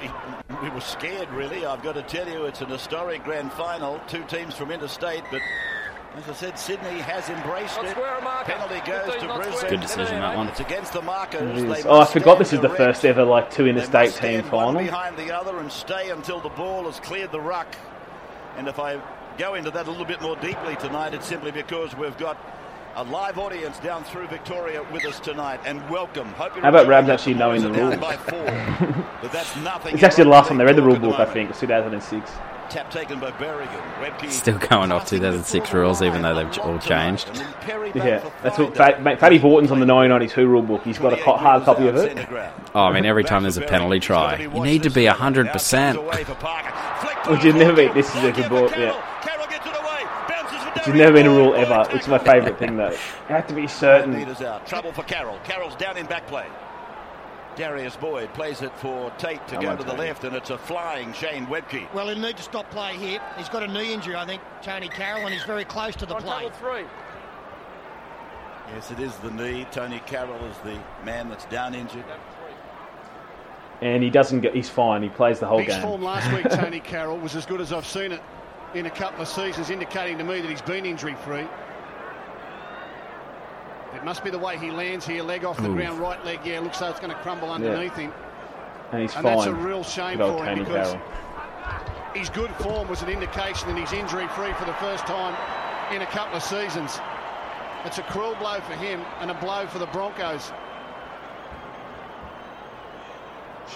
We, 0.00 0.10
we 0.62 0.70
were 0.70 0.80
scared, 0.80 1.30
really. 1.30 1.64
I've 1.64 1.82
got 1.82 1.94
to 1.94 2.02
tell 2.02 2.28
you, 2.28 2.44
it's 2.44 2.60
an 2.60 2.68
historic 2.68 3.24
grand 3.24 3.52
final. 3.52 4.00
Two 4.06 4.22
teams 4.24 4.54
from 4.54 4.70
interstate, 4.70 5.24
but 5.30 5.40
as 6.16 6.28
I 6.28 6.32
said, 6.32 6.58
Sydney 6.58 6.98
has 7.00 7.28
embraced 7.28 7.78
it. 7.78 7.94
Penalty 7.94 8.80
goes 8.90 9.14
to 9.20 9.34
Brisbane. 9.34 9.70
Good 9.70 9.80
decision, 9.80 10.20
that 10.20 10.36
one. 10.36 10.48
It's 10.48 10.60
against 10.60 10.92
the 10.92 11.02
markers. 11.02 11.42
It 11.62 11.68
is. 11.68 11.84
They 11.84 11.88
Oh, 11.88 12.00
I 12.00 12.06
forgot 12.06 12.38
this 12.38 12.52
is 12.52 12.60
the 12.60 12.70
first 12.70 13.04
ever 13.04 13.24
like 13.24 13.50
two 13.50 13.66
interstate 13.66 14.10
must 14.10 14.20
team 14.20 14.40
one 14.42 14.74
final. 14.74 14.80
behind 14.82 15.16
the 15.16 15.36
other 15.36 15.58
and 15.58 15.70
stay 15.70 16.10
until 16.10 16.40
the 16.40 16.48
ball 16.50 16.84
has 16.84 16.98
cleared 17.00 17.30
the 17.30 17.40
ruck. 17.40 17.68
And 18.56 18.66
if 18.68 18.78
I 18.78 19.00
go 19.36 19.54
into 19.54 19.70
that 19.70 19.86
a 19.86 19.90
little 19.90 20.06
bit 20.06 20.20
more 20.20 20.34
deeply 20.36 20.74
tonight, 20.76 21.14
it's 21.14 21.26
simply 21.26 21.52
because 21.52 21.94
we've 21.96 22.16
got 22.18 22.36
a 22.96 23.04
live 23.04 23.38
audience 23.38 23.78
down 23.78 24.02
through 24.02 24.26
Victoria 24.26 24.82
with 24.92 25.04
us 25.04 25.20
tonight. 25.20 25.60
And 25.64 25.88
welcome. 25.88 26.26
Hope 26.32 26.54
you're 26.54 26.62
How 26.64 26.70
about 26.70 26.80
enjoying 26.86 27.06
Rabs 27.06 27.08
actually 27.10 27.34
knowing 27.34 27.62
the 27.62 27.70
Down 27.70 28.00
rules? 28.00 28.16
four. 28.16 28.44
but 29.22 29.30
that's 29.30 29.54
nothing. 29.58 29.94
It's 29.94 30.02
actually 30.02 30.24
the 30.24 30.30
last 30.30 30.48
time 30.48 30.58
they 30.58 30.64
read 30.64 30.74
the 30.74 30.82
rule 30.82 30.96
At 30.96 31.02
the 31.02 31.08
book, 31.08 31.20
I 31.20 31.26
think, 31.26 31.50
it 31.50 31.52
was 31.52 31.60
2006. 31.60 32.32
Tap 32.70 32.90
taken 32.90 33.18
by 33.18 33.30
Berrigan. 33.32 33.82
Webcke 33.94 34.30
Still 34.30 34.58
going 34.58 34.92
off 34.92 35.08
2006 35.08 35.72
rules, 35.72 36.02
even 36.02 36.20
though 36.22 36.34
they've 36.34 36.58
all 36.58 36.78
changed. 36.78 37.30
Yeah, 37.94 38.28
that's 38.42 38.58
what 38.58 38.76
Fat, 38.76 39.02
Fatty 39.18 39.38
Vautin's 39.38 39.70
on 39.70 39.80
the 39.80 39.86
1992 39.86 40.46
rule 40.46 40.62
book. 40.62 40.82
He's 40.82 40.98
got 40.98 41.12
a 41.12 41.16
hard 41.16 41.64
copy 41.64 41.88
of 41.88 41.96
it. 41.96 42.28
Oh, 42.74 42.82
I 42.82 42.92
mean, 42.92 43.06
every 43.06 43.24
time 43.24 43.42
there's 43.42 43.56
a 43.56 43.62
penalty 43.62 44.00
try, 44.00 44.36
you 44.36 44.50
need 44.62 44.82
to 44.82 44.90
be 44.90 45.04
100%. 45.06 45.96
Which 47.30 47.42
has 47.42 47.54
never 47.54 47.74
been. 47.74 47.94
This 47.94 48.14
is 48.14 48.24
a 48.24 48.32
good 48.32 48.50
ball. 48.50 48.70
Yeah. 48.70 48.94
Which 50.74 50.84
has 50.84 50.94
never 50.94 51.12
been 51.12 51.26
a 51.26 51.30
rule 51.30 51.54
ever. 51.54 51.86
It's 51.90 52.06
my 52.06 52.18
favourite 52.18 52.58
thing 52.58 52.76
though. 52.76 52.90
You 52.90 52.98
have 53.28 53.46
to 53.48 53.54
be 53.54 53.66
certain. 53.66 54.26
Trouble 54.66 54.92
for 54.92 55.02
Carroll. 55.04 55.38
Carroll's 55.44 55.74
down 55.76 55.96
in 55.96 56.06
back 56.06 56.26
play. 56.26 56.46
Darius 57.58 57.96
Boyd 57.96 58.32
plays 58.34 58.62
it 58.62 58.72
for 58.76 59.10
Tate 59.18 59.46
to 59.48 59.56
Come 59.56 59.64
go 59.64 59.76
to 59.76 59.82
the 59.82 59.90
Tate. 59.90 59.98
left, 59.98 60.24
and 60.24 60.36
it's 60.36 60.50
a 60.50 60.56
flying 60.56 61.12
Shane 61.12 61.44
Webcke. 61.46 61.92
Well, 61.92 62.06
he'll 62.08 62.16
need 62.18 62.36
to 62.36 62.42
stop 62.42 62.70
play 62.70 62.94
here. 62.96 63.20
He's 63.36 63.48
got 63.48 63.64
a 63.64 63.66
knee 63.66 63.92
injury, 63.92 64.14
I 64.14 64.24
think, 64.24 64.40
Tonie 64.62 64.88
Carroll, 64.88 65.24
and 65.24 65.34
he's 65.34 65.42
very 65.42 65.64
close 65.64 65.96
to 65.96 66.06
the 66.06 66.14
play. 66.14 66.48
three. 66.60 66.84
Yes, 68.74 68.90
it 68.92 69.00
is 69.00 69.16
the 69.16 69.30
knee. 69.32 69.66
Tonie 69.72 70.00
Carroll 70.06 70.42
is 70.44 70.56
the 70.58 70.78
man 71.04 71.28
that's 71.28 71.46
down 71.46 71.74
injured. 71.74 72.04
And 73.80 74.02
he 74.04 74.10
doesn't 74.10 74.40
get. 74.40 74.54
He's 74.54 74.68
fine. 74.68 75.02
He 75.02 75.08
plays 75.08 75.40
the 75.40 75.46
whole 75.46 75.58
His 75.58 75.74
game. 75.74 75.82
form 75.82 76.02
last 76.02 76.32
week, 76.32 76.48
Tonie 76.50 76.80
Carroll, 76.80 77.18
was 77.18 77.34
as 77.34 77.44
good 77.44 77.60
as 77.60 77.72
I've 77.72 77.86
seen 77.86 78.12
it 78.12 78.20
in 78.74 78.86
a 78.86 78.90
couple 78.90 79.22
of 79.22 79.28
seasons, 79.28 79.70
indicating 79.70 80.18
to 80.18 80.24
me 80.24 80.40
that 80.40 80.48
he's 80.50 80.62
been 80.62 80.84
injury 80.86 81.14
free. 81.24 81.46
It 83.98 84.04
must 84.04 84.22
be 84.22 84.30
the 84.30 84.38
way 84.38 84.56
he 84.56 84.70
lands 84.70 85.04
here, 85.04 85.24
leg 85.24 85.44
off 85.44 85.56
the 85.56 85.68
Ooh. 85.68 85.74
ground, 85.74 85.98
right 85.98 86.24
leg. 86.24 86.38
Yeah, 86.44 86.60
looks 86.60 86.80
like 86.80 86.92
it's 86.92 87.00
going 87.00 87.12
to 87.12 87.18
crumble 87.18 87.50
underneath 87.50 87.96
him. 87.96 88.12
And 88.92 89.02
he's 89.02 89.14
and 89.16 89.24
fine. 89.24 89.36
that's 89.36 89.48
a 89.48 89.54
real 89.54 89.82
shame 89.82 90.18
for 90.18 90.44
him 90.44 90.60
because 90.60 90.96
his 92.14 92.30
good 92.30 92.50
form 92.56 92.86
was 92.88 93.02
an 93.02 93.08
indication 93.08 93.68
that 93.68 93.76
he's 93.76 93.92
injury 93.92 94.28
free 94.28 94.52
for 94.52 94.66
the 94.66 94.72
first 94.74 95.04
time 95.04 95.34
in 95.92 96.02
a 96.02 96.06
couple 96.06 96.36
of 96.36 96.44
seasons. 96.44 97.00
It's 97.84 97.98
a 97.98 98.02
cruel 98.02 98.36
blow 98.36 98.60
for 98.60 98.74
him 98.74 99.00
and 99.18 99.32
a 99.32 99.34
blow 99.34 99.66
for 99.66 99.80
the 99.80 99.86
Broncos. 99.86 100.52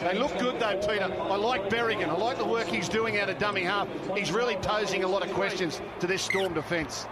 They 0.01 0.17
look 0.17 0.39
good 0.39 0.61
though, 0.61 0.79
Peter. 0.79 1.13
I 1.21 1.37
like 1.37 1.69
Berrigan. 1.69 2.09
I 2.09 2.17
like 2.17 2.39
the 2.39 2.45
work 2.45 2.69
he's 2.69 2.89
doing 2.89 3.19
out 3.19 3.29
of 3.29 3.39
dummy 3.39 3.63
half. 3.63 3.89
He's 4.17 4.31
really 4.31 4.57
posing 4.57 5.03
a 5.03 5.09
lot 5.09 5.27
of 5.27 5.33
questions 5.35 5.81
to 5.99 6.07
this 6.07 6.23
Storm 6.23 6.55
defence. 6.55 7.07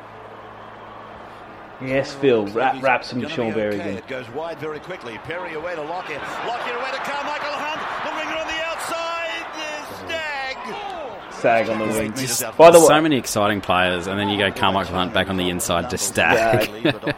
Yes, 1.82 2.12
Phil. 2.14 2.46
Wrap, 2.48 2.82
wrap 2.82 3.04
some 3.04 3.20
Gonna 3.20 3.34
Shaun 3.34 3.54
be 3.54 3.60
okay. 3.60 3.78
Berrigan. 3.78 3.96
It 3.96 4.06
goes 4.06 4.28
wide 4.30 4.58
very 4.58 4.80
quickly. 4.80 5.18
Perry 5.24 5.54
away 5.54 5.74
to 5.74 5.82
Lockyer. 5.82 6.18
Lockyer 6.46 6.76
away 6.76 6.90
to 6.90 6.98
Karmichael 6.98 7.56
Hunt. 7.56 7.80
The 8.04 8.12
winger 8.16 8.36
on 8.38 8.46
the 8.46 8.62
outside. 8.64 9.46
Uh, 9.56 11.32
Stagg. 11.32 11.70
On 11.70 11.78
the 11.78 11.86
wing. 11.86 12.10
Meters 12.10 12.42
out. 12.42 12.56
By 12.58 12.70
the 12.70 12.78
way, 12.80 12.86
so 12.86 13.00
many 13.00 13.16
exciting 13.16 13.62
players, 13.62 14.06
and 14.06 14.20
then 14.20 14.28
you 14.28 14.36
go 14.36 14.50
Karmichael 14.50 14.88
Hunt 14.88 15.14
back 15.14 15.30
on 15.30 15.36
the 15.38 15.48
inside 15.48 15.88
to 15.90 15.98
stack. 15.98 16.70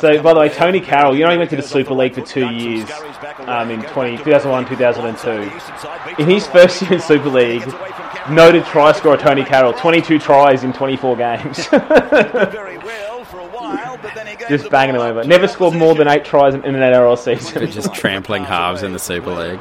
So, 0.00 0.20
by 0.20 0.34
the 0.34 0.40
way, 0.40 0.48
Tonie 0.48 0.80
Carroll, 0.80 1.16
you 1.16 1.24
know 1.24 1.30
he 1.30 1.38
went 1.38 1.48
to 1.50 1.56
the 1.56 1.62
Super 1.62 1.94
League 1.94 2.12
for 2.14 2.20
two 2.20 2.50
years 2.50 2.90
um, 3.46 3.70
in 3.70 3.80
20, 3.82 4.16
2001, 4.18 4.66
2002. 4.68 6.22
In 6.22 6.28
his 6.28 6.46
first 6.48 6.82
year 6.82 6.94
in 6.94 7.00
Super 7.00 7.30
League, 7.30 7.64
noted 8.28 8.64
try 8.66 8.90
scorer 8.92 9.16
Tonie 9.16 9.44
Carroll, 9.44 9.72
22 9.72 10.18
tries 10.18 10.64
in 10.64 10.72
24 10.72 11.16
games. 11.16 11.68
Just 14.48 14.70
banging 14.70 14.94
them 14.94 15.02
over. 15.02 15.24
Never 15.24 15.48
scored 15.48 15.74
more 15.74 15.94
than 15.94 16.08
eight 16.08 16.24
tries 16.24 16.54
in, 16.54 16.64
in 16.64 16.74
an 16.74 16.80
NRL 16.80 17.18
season. 17.18 17.54
They're 17.58 17.66
just 17.68 17.94
trampling 17.94 18.44
halves 18.52 18.82
in 18.82 18.92
the 18.92 18.98
Super 18.98 19.30
League. 19.30 19.60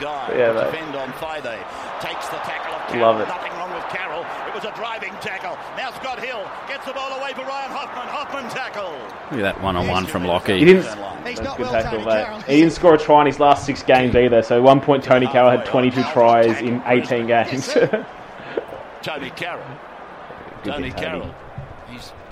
Yeah, 0.00 0.52
mate. 0.52 0.70
Defend 0.70 0.96
on 0.96 1.12
Friday. 1.14 1.58
Takes 2.00 2.28
the 2.28 2.36
tackle 2.36 2.74
of 2.74 2.88
Carroll. 2.88 3.12
Love 3.12 3.20
it. 3.20 3.28
Nothing 3.28 3.52
wrong 3.52 3.72
with 3.72 3.84
Carroll. 3.88 4.24
It 4.48 4.54
was 4.54 4.64
a 4.64 4.74
driving 4.76 5.12
tackle. 5.20 5.56
Now 5.76 5.92
Scott 5.92 6.22
Hill 6.22 6.48
gets 6.68 6.84
the 6.86 6.92
ball 6.92 7.18
away 7.18 7.32
for 7.32 7.42
Ryan 7.42 7.70
Hoffman. 7.70 8.08
Hoffman 8.08 8.50
tackle. 8.50 8.92
Look 9.30 9.44
at 9.44 9.54
that 9.56 9.62
one 9.62 9.76
on 9.76 9.88
one 9.88 10.06
from 10.06 10.24
Lockie. 10.24 10.58
He 10.58 10.64
didn't. 10.64 10.82
That's 10.82 11.40
a 11.40 11.54
good 11.56 11.70
tackle, 11.70 12.04
mate. 12.04 12.42
He 12.46 12.60
didn't 12.60 12.72
score 12.72 12.94
a 12.94 12.98
try 12.98 13.20
in 13.20 13.26
his 13.26 13.40
last 13.40 13.64
six 13.66 13.82
games 13.82 14.14
either. 14.14 14.42
So, 14.42 14.56
at 14.56 14.62
one 14.62 14.80
point, 14.80 15.04
Tonie 15.04 15.26
Carroll 15.26 15.50
had 15.50 15.64
22 15.64 16.02
tries 16.12 16.60
in 16.60 16.82
18 16.86 17.26
games. 17.26 17.72
Tonie 19.02 19.30
Carroll. 19.30 19.64
Good 20.62 20.72
Tony 20.74 20.86
hit, 20.88 20.96
Tony. 20.96 21.06
Carroll. 21.20 21.34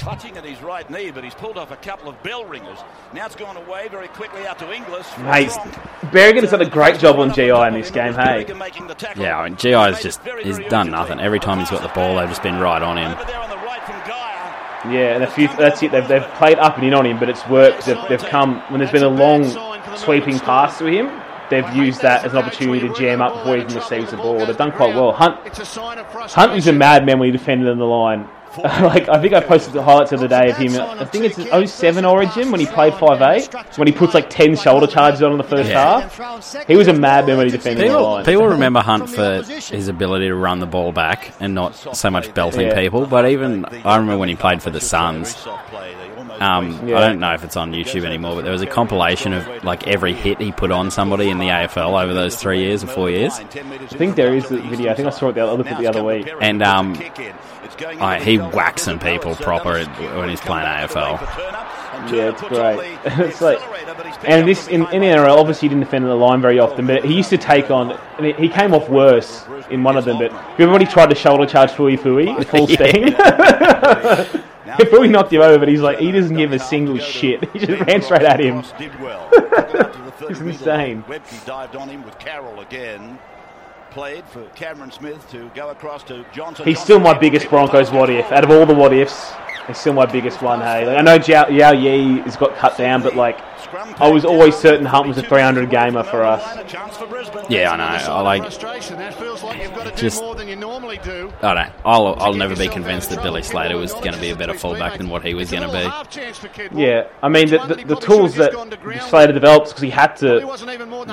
He's 0.01 0.07
clutching 0.07 0.39
at 0.39 0.47
his 0.47 0.63
right 0.63 0.89
knee, 0.89 1.11
but 1.11 1.25
he's 1.25 1.35
pulled 1.35 1.59
off 1.59 1.71
a 1.71 1.77
couple 1.77 2.09
of 2.09 2.23
bell 2.23 2.47
ringers. 2.47 2.79
Now 3.13 3.27
it's 3.27 3.37
gone 3.37 3.59
away 3.59 3.87
very 3.89 4.09
quickly 4.09 4.47
out 4.47 4.59
to 4.61 4.73
Inglis. 4.73 5.07
Mate, 5.19 5.51
Berrigan 6.11 6.41
has 6.41 6.53
done 6.53 6.63
a 6.63 6.71
great 6.71 6.99
job 6.99 7.19
on 7.19 7.35
GI 7.35 7.51
in 7.51 7.75
this 7.75 7.91
game, 7.91 8.15
hey? 8.15 8.47
Yeah, 9.19 9.39
I 9.39 9.45
mean, 9.47 9.59
GI's 9.59 10.03
just 10.03 10.23
he's 10.43 10.59
done 10.71 10.91
nothing. 10.91 11.21
Every 11.21 11.39
time 11.39 11.59
he's 11.59 11.69
got 11.69 11.83
the 11.83 11.89
ball, 11.89 12.17
they've 12.17 12.31
just 12.31 12.43
been 12.43 12.59
right 12.59 12.81
on 12.81 12.97
him. 12.97 13.11
Yeah, 14.91 15.17
and 15.17 15.23
a 15.23 15.31
few. 15.31 15.49
That's 15.49 15.83
it. 15.83 15.93
They've, 15.93 16.09
they've 16.09 16.27
played 16.39 16.59
up 16.59 16.79
and 16.79 16.87
in 16.87 16.95
on 16.95 17.05
him, 17.05 17.19
but 17.19 17.29
it's 17.29 17.47
worked. 17.49 17.85
They've, 17.85 17.99
they've 18.09 18.25
come 18.25 18.63
when 18.71 18.79
there's 18.81 18.91
been 18.91 19.03
a 19.03 19.09
long 19.09 19.45
sweeping 19.99 20.39
pass 20.39 20.79
to 20.79 20.87
him. 20.87 21.11
They've 21.51 21.77
used 21.77 22.01
that 22.01 22.25
as 22.25 22.33
an 22.33 22.39
opportunity 22.39 22.89
to 22.89 22.95
jam 22.95 23.21
up 23.21 23.35
before 23.35 23.57
he 23.57 23.63
even 23.65 23.75
receives 23.75 24.13
the 24.13 24.17
ball. 24.17 24.47
They've 24.47 24.57
done 24.57 24.73
quite 24.73 24.95
well. 24.95 25.13
Hunt, 25.13 25.37
Hunt 26.31 26.53
was 26.55 26.67
a 26.69 26.73
madman 26.73 27.19
when 27.19 27.27
he 27.27 27.33
defended 27.33 27.69
on 27.69 27.79
the 27.79 27.85
line. 27.85 28.27
like 28.59 29.09
I 29.09 29.21
think 29.21 29.33
I 29.33 29.41
posted 29.41 29.73
the 29.75 29.83
highlights 29.83 30.11
of 30.13 30.19
the 30.21 30.27
day 30.27 30.51
of 30.51 30.57
him. 30.57 30.73
I 30.81 31.05
think 31.05 31.25
it's 31.25 31.39
an 31.39 31.67
07 31.69 32.05
Origin 32.05 32.51
when 32.51 32.59
he 32.61 32.67
played 32.67 32.93
5'8", 32.95 33.79
when 33.79 33.87
he 33.87 33.93
puts 33.93 34.13
like 34.13 34.29
ten 34.29 34.57
shoulder 34.57 34.89
charges 34.89 35.23
on 35.23 35.31
in 35.33 35.39
the 35.39 35.45
first 35.45 35.71
Yeah. 35.71 36.01
half. 36.09 36.67
He 36.67 36.75
was 36.75 36.89
a 36.89 36.93
madman 36.93 37.37
when 37.37 37.47
he 37.47 37.53
defended 37.53 37.85
the 37.85 37.89
People, 37.91 38.03
line. 38.03 38.25
people 38.25 38.47
remember 38.49 38.81
Hunt 38.81 39.09
for 39.09 39.43
his 39.45 39.87
ability 39.89 40.27
to 40.27 40.35
run 40.35 40.59
the 40.59 40.67
ball 40.67 40.91
back 40.91 41.33
and 41.39 41.55
not 41.55 41.77
so 41.97 42.11
much 42.11 42.35
belting 42.35 42.67
Yeah. 42.67 42.75
people. 42.75 43.07
But 43.07 43.29
even 43.29 43.65
I 43.85 43.97
remember 43.97 44.19
when 44.19 44.29
he 44.29 44.35
played 44.37 44.63
for 44.63 44.71
the 44.71 44.81
Suns. 44.81 45.37
Um, 46.39 46.87
Yeah. 46.89 46.99
I 46.99 47.01
don't 47.09 47.19
know 47.21 47.33
if 47.35 47.43
it's 47.45 47.57
on 47.57 47.73
YouTube 47.73 48.05
anymore, 48.05 48.35
but 48.37 48.43
there 48.45 48.53
was 48.53 48.63
a 48.63 48.67
compilation 48.67 49.33
of 49.33 49.65
like 49.65 49.87
every 49.89 50.13
hit 50.13 50.41
he 50.41 50.53
put 50.53 50.71
on 50.71 50.91
somebody 50.91 51.29
in 51.31 51.39
the 51.39 51.49
AFL 51.49 52.03
over 52.03 52.15
those 52.15 52.37
three 52.37 52.61
years 52.61 52.85
or 52.85 52.89
four 52.89 53.11
years. 53.11 53.39
I 53.39 53.45
think 53.45 54.17
there 54.17 54.35
is 54.35 54.51
a 54.51 54.59
video. 54.59 54.93
I 54.93 54.95
think 54.95 55.09
I 55.09 55.11
saw 55.11 55.29
it 55.31 55.35
the 55.35 55.47
other, 55.47 55.69
I 55.69 55.81
the 55.81 55.87
other 55.89 56.05
week. 56.05 56.29
And 56.41 56.63
um, 56.63 56.97
I, 58.01 58.21
he 58.21 58.37
whacks 58.37 58.83
some 58.83 58.99
people 58.99 59.35
proper 59.35 59.83
when 59.85 60.29
he's 60.29 60.41
playing 60.41 60.67
AFL. 60.67 61.21
Yeah, 62.13 62.31
it's 62.31 62.41
great. 62.43 62.99
it's 63.05 63.41
like, 63.43 63.59
and 64.25 64.49
this 64.49 64.69
in, 64.69 64.83
in 64.87 65.03
NRL, 65.03 65.37
obviously 65.37 65.69
he 65.69 65.75
didn't 65.75 65.85
defend 65.85 66.07
the 66.07 66.15
line 66.15 66.41
very 66.41 66.59
often, 66.59 66.87
but 66.87 67.05
he 67.05 67.15
used 67.15 67.29
to 67.31 67.39
take 67.39 67.71
on. 67.71 67.93
And 68.17 68.27
he- 68.27 68.33
he 68.33 68.49
came 68.49 68.73
off 68.73 68.89
worse 68.89 69.45
in 69.69 69.83
one 69.83 69.97
of 69.99 70.05
them, 70.07 70.19
but 70.19 70.33
everybody 70.59 70.87
tried 70.87 71.11
to 71.11 71.15
shoulder 71.15 71.45
charge 71.47 71.71
Fui 71.73 71.97
Fui 71.97 72.29
at 72.29 72.47
full 72.47 72.67
steam. 72.69 73.15
Fui 74.91 75.09
knocked 75.09 75.33
him 75.33 75.43
over, 75.43 75.59
but 75.59 75.69
he's 75.69 75.81
like 75.81 75.99
he 75.99 76.13
doesn't 76.13 76.37
give 76.37 76.53
a 76.53 76.59
single 76.59 76.99
shit. 76.99 77.41
He 77.53 77.59
just 77.59 77.83
ran 77.87 78.03
straight 78.03 78.23
at 78.23 78.41
him. 78.41 78.65
It's 80.29 80.39
insane. 80.39 81.03
Webcke 81.05 81.45
dived 81.47 81.75
on 81.75 81.89
him 81.89 82.05
with 82.05 82.17
Carroll 82.19 82.61
again. 82.61 83.19
Played 83.91 84.25
for 84.27 84.45
Cameron 84.51 84.93
Smith 84.93 85.29
to 85.31 85.51
go 85.55 85.71
across 85.71 86.05
to 86.05 86.25
Johnson. 86.33 86.67
He's 86.67 86.79
still 86.79 87.01
my 87.01 87.19
biggest 87.19 87.49
Broncos 87.49 87.91
what 87.91 88.11
if. 88.11 88.31
Out 88.31 88.45
of 88.45 88.51
all 88.51 88.65
the 88.67 88.75
what 88.75 88.93
ifs, 88.93 89.33
he's 89.71 89.79
still 89.79 89.93
my 89.93 90.07
biggest 90.07 90.43
one. 90.43 90.61
Hey, 90.61 90.87
like, 90.87 90.99
I 90.99 91.03
know 91.03 91.15
Yao, 91.15 91.49
Yao 91.49 91.73
Yi 91.73 92.21
has 92.21 92.37
got 92.37 92.55
cut 92.57 92.77
down, 92.77 93.03
but 93.03 93.17
like 93.17 93.39
I 94.01 94.11
was 94.11 94.25
always 94.25 94.57
certain 94.57 94.85
Hunt 94.85 95.07
was 95.09 95.19
a 95.19 95.23
300 95.23 95.71
gamer 95.71 96.03
for 96.03 96.23
us. 96.23 96.43
Yeah, 97.49 97.71
I 97.73 97.77
know. 97.77 98.13
I 98.13 98.21
like. 98.21 98.43
Frustration. 98.43 98.99
That 98.99 99.15
feels 99.15 99.43
like 99.43 99.63
you've 99.63 99.75
got 99.75 99.85
to 99.85 99.97
Just- 100.01 100.19
do 100.19 100.25
more 100.25 100.35
than 100.35 100.49
you 100.49 100.57
normally 100.57 100.99
do. 100.99 101.33
I 101.43 101.55
don't 101.55 101.65
know. 101.67 101.73
I'll, 101.85 102.15
I'll 102.19 102.35
never 102.35 102.57
be 102.57 102.69
convinced 102.69 103.11
that 103.11 103.23
Billy 103.23 103.43
Slater 103.43 103.77
was 103.79 103.93
going 103.95 104.13
to 104.13 104.21
be 104.21 104.31
a 104.31 104.37
better 104.37 104.55
fullback 104.55 104.99
than 104.99 105.09
what 105.09 105.25
he 105.25 105.35
was 105.35 105.51
going 105.51 105.69
to 105.69 105.73
be. 105.73 106.81
Yeah, 106.81 107.09
I 107.23 107.29
mean 107.29 107.49
the, 107.51 107.59
the, 107.59 107.95
the 107.95 107.97
tools 107.97 108.35
that 108.37 108.53
Slater 109.09 109.33
develops 109.33 109.71
because 109.71 109.83
he 109.83 109.91
had 109.91 110.17
to 110.17 110.41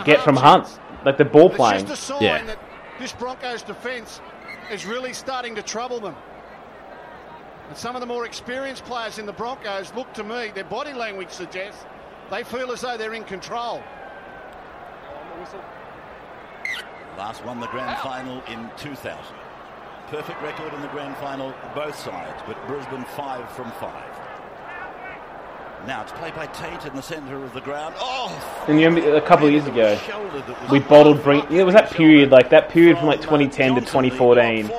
get 0.06 0.22
from 0.24 0.36
Hunt, 0.36 0.68
like 1.06 1.18
the 1.18 1.26
ball 1.26 1.50
playing. 1.50 1.82
It's 1.82 1.90
just 1.90 2.10
a 2.10 2.14
sign 2.14 2.48
that 2.48 2.60
this 3.00 3.14
Broncos 3.14 3.62
defence 3.62 4.22
is 4.72 4.86
really 4.86 5.14
starting 5.14 5.56
to 5.56 5.62
trouble 5.62 6.00
them. 6.00 6.16
And 7.68 7.78
some 7.78 7.96
of 7.96 8.02
the 8.02 8.08
more 8.08 8.26
experienced 8.26 8.86
players 8.86 9.20
in 9.20 9.26
the 9.26 9.34
Broncos 9.34 9.94
look 9.94 10.12
to 10.14 10.24
me, 10.24 10.52
their 10.54 10.64
body 10.64 10.94
language 10.94 11.30
suggests 11.30 11.86
they 12.32 12.44
feel 12.44 12.72
as 12.72 12.82
though 12.82 12.98
they're 12.98 13.14
in 13.14 13.24
control. 13.24 13.84
Last 17.18 17.44
won 17.46 17.60
the 17.60 17.68
grand 17.68 17.98
final 18.00 18.42
in 18.46 18.70
2000. 18.78 19.18
Perfect 20.08 20.42
record 20.42 20.74
in 20.74 20.82
the 20.82 20.88
grand 20.90 21.18
final, 21.18 21.54
both 21.76 21.98
sides, 21.98 22.42
but 22.46 22.56
Brisbane 22.68 23.04
five 23.16 23.50
from 23.52 23.70
five. 23.72 24.17
Now 25.86 26.02
it's 26.02 26.12
played 26.14 26.36
by 26.36 26.48
Tate 26.48 26.86
in 26.86 26.96
the 26.96 27.02
centre 27.02 27.42
of 27.44 27.54
the 27.54 27.62
ground. 27.62 27.96
Oh, 28.00 28.66
And 28.68 28.80
you 28.80 28.88
remember 28.88 29.16
a 29.16 29.22
couple 29.22 29.46
of 29.48 29.54
years 29.54 29.66
ago, 29.68 29.98
we 30.72 30.80
bottled 30.80 31.24
bring. 31.24 31.42
Yeah, 31.50 31.62
it 31.62 31.66
was 31.66 31.76
that 31.76 31.92
period, 31.92 32.30
like 32.32 32.50
that 32.50 32.70
period 32.70 32.98
from 32.98 33.08
like 33.08 33.20
uh, 33.20 33.24
2010 33.24 33.76
to 33.76 33.82
2014. 33.82 34.70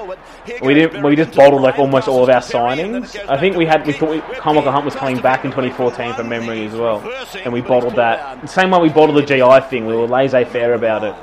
We 0.63 0.75
didn't. 0.75 1.03
We 1.03 1.17
just 1.17 1.35
bottled 1.35 1.63
like 1.63 1.79
almost 1.79 2.09
all 2.09 2.23
of 2.23 2.29
our 2.29 2.41
signings. 2.41 3.17
I 3.29 3.39
think 3.39 3.57
we 3.57 3.65
had. 3.65 3.87
We 3.87 3.93
thought 3.93 4.11
we, 4.11 4.21
Karmichael 4.21 4.73
Hunt 4.73 4.85
was 4.85 4.95
coming 4.95 5.19
back 5.21 5.45
in 5.45 5.51
2014 5.51 6.15
from 6.15 6.29
memory 6.29 6.67
as 6.67 6.75
well, 6.75 7.01
and 7.43 7.53
we 7.53 7.61
bottled 7.63 7.97
that. 7.97 8.41
The 8.43 8.49
same 8.49 8.71
way 8.71 8.79
we 8.81 8.89
bottled 8.89 9.17
the 9.17 9.23
GI 9.27 9.69
thing. 9.71 9.87
We 9.87 9.95
were 9.95 10.07
laissez-faire 10.07 10.75
about 10.75 11.05
it. 11.05 11.15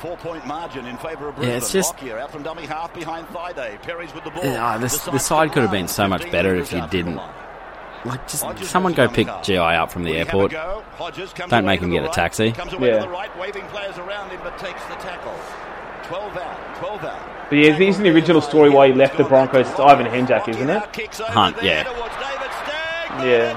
four 0.00 0.16
point 0.16 0.44
margin 0.46 0.84
in 0.86 0.96
favour 0.98 1.28
of 1.28 1.34
Yeah, 1.36 1.44
Brisbane. 1.44 1.56
it's 1.56 1.72
just- 1.72 1.94
Lockyer 1.94 2.18
out 2.18 2.32
from 2.32 2.42
dummy 2.42 2.66
half 2.66 2.92
behind 2.92 3.26
Thaiday. 3.28 3.80
Perry's 3.82 4.12
with 4.12 4.24
the 4.24 4.30
ball. 4.30 4.44
Yeah, 4.44 4.76
this, 4.78 4.98
The 5.04 5.12
the 5.12 5.18
side 5.18 5.52
could 5.52 5.62
have 5.62 5.70
been 5.70 5.86
so 5.88 6.08
much 6.08 6.28
better 6.32 6.56
if 6.56 6.72
you 6.72 6.84
didn't. 6.88 7.20
Like, 8.04 8.26
just 8.26 8.44
someone 8.64 8.94
go 8.94 9.08
pick 9.08 9.28
GI 9.42 9.56
up 9.58 9.90
from 9.92 10.02
the 10.04 10.16
airport. 10.16 10.50
Don't 11.48 11.64
make 11.64 11.80
him 11.80 11.90
get 11.90 12.04
a 12.04 12.08
taxi. 12.08 12.50
Comes 12.52 12.72
away 12.72 12.90
to 12.90 12.96
the 12.96 13.02
Yeah. 13.04 13.10
right, 13.10 13.38
waving 13.38 13.64
players 13.66 13.96
around 13.98 14.30
him, 14.30 14.40
but 14.42 14.58
takes 14.58 14.84
the 14.86 14.94
tackle. 14.96 15.34
12 16.08 16.36
out, 16.36 16.76
12 16.78 17.04
out. 17.04 17.20
But 17.48 17.58
yeah, 17.58 17.78
isn't 17.78 18.02
the 18.02 18.10
original 18.10 18.40
story 18.40 18.70
why 18.70 18.88
he 18.88 18.92
left 18.92 19.16
the 19.16 19.24
Broncos? 19.24 19.70
It's 19.70 19.78
Ivan 19.78 20.06
Henjak, 20.06 20.48
isn't 20.48 20.68
it? 20.68 20.82
Hunt, 21.20 21.56
yeah. 21.62 21.84
Yeah. 23.24 23.56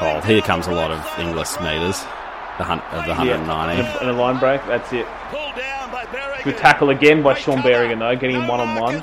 Oh, 0.00 0.20
here 0.20 0.40
comes 0.42 0.66
a 0.68 0.72
lot 0.72 0.90
of 0.92 1.04
English 1.18 1.58
meters. 1.60 2.00
The 2.58 2.64
hunt 2.64 2.82
of 2.92 3.04
the 3.04 3.14
190. 3.14 3.78
and 3.80 3.88
a, 3.88 4.00
and 4.00 4.10
a 4.10 4.12
line 4.12 4.38
break. 4.38 4.64
That's 4.66 4.92
it. 4.92 5.06
Good 6.44 6.56
tackle 6.56 6.90
again 6.90 7.22
by 7.22 7.34
Shaun 7.34 7.58
Berrigan 7.58 7.98
though, 7.98 8.16
getting 8.16 8.36
him 8.36 8.48
one 8.48 8.60
on 8.60 8.80
one. 8.80 9.02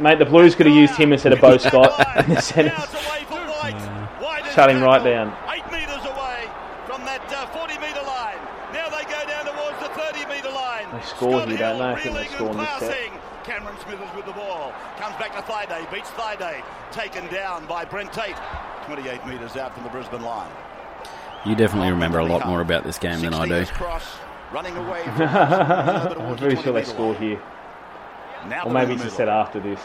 Mate, 0.00 0.18
the 0.18 0.24
Blues 0.24 0.54
could 0.54 0.66
have 0.66 0.74
used 0.74 0.94
him 0.94 1.12
instead 1.12 1.32
of 1.32 1.40
Beau 1.40 1.58
Scott 1.58 1.92
in 2.24 2.34
the 2.34 2.40
centre. 2.40 2.74
Shut 4.54 4.70
him 4.70 4.82
right 4.82 5.02
down. 5.02 5.34
Eight 5.50 5.66
metres 5.72 6.04
away 6.06 6.48
from 6.86 7.04
that 7.04 7.20
uh, 7.34 7.46
40 7.48 7.74
metre 7.78 8.06
line. 8.06 8.38
Now 8.72 8.88
they 8.88 9.02
go 9.04 9.18
down 9.26 9.46
towards 9.46 9.78
the 9.82 9.88
30 10.00 10.26
metre 10.30 10.50
line. 10.50 10.86
They 10.92 11.02
score 11.04 11.40
Scott 11.40 11.48
here, 11.48 11.58
don't 11.58 11.76
Hill 11.76 11.78
they? 11.78 11.92
I 11.92 12.00
think 12.00 12.04
they 12.04 12.20
really 12.22 12.34
score 12.34 12.50
in 12.52 12.56
this 12.58 12.68
set. 12.78 12.80
passing. 12.80 13.20
Cameron 13.42 13.76
Smithers 13.82 14.14
with 14.14 14.26
the 14.26 14.32
ball. 14.32 14.72
Comes 14.96 15.16
back 15.16 15.34
to 15.34 15.42
Thaiday. 15.42 15.90
Beats 15.92 16.10
Thaiday. 16.10 16.62
Taken 16.92 17.26
down 17.32 17.66
by 17.66 17.84
Brent 17.84 18.12
Tate. 18.12 18.36
28 18.86 19.26
metres 19.26 19.56
out 19.56 19.74
from 19.74 19.82
the 19.82 19.90
Brisbane 19.90 20.22
line. 20.22 20.50
You 21.44 21.54
definitely 21.54 21.90
remember 21.90 22.20
a 22.20 22.24
lot 22.24 22.46
more 22.46 22.60
about 22.60 22.84
this 22.84 22.98
game 22.98 23.20
than 23.20 23.34
I 23.34 23.46
do. 23.46 23.66
Running 24.52 24.76
away. 24.76 25.02
from- 25.16 25.22
I'm 25.22 26.36
very 26.36 26.56
sure 26.56 26.72
they 26.72 26.84
score 26.84 27.14
here. 27.14 27.40
Now 28.48 28.64
Or 28.64 28.72
maybe 28.72 28.94
a 28.94 29.10
set 29.10 29.28
after 29.28 29.58
this. 29.60 29.80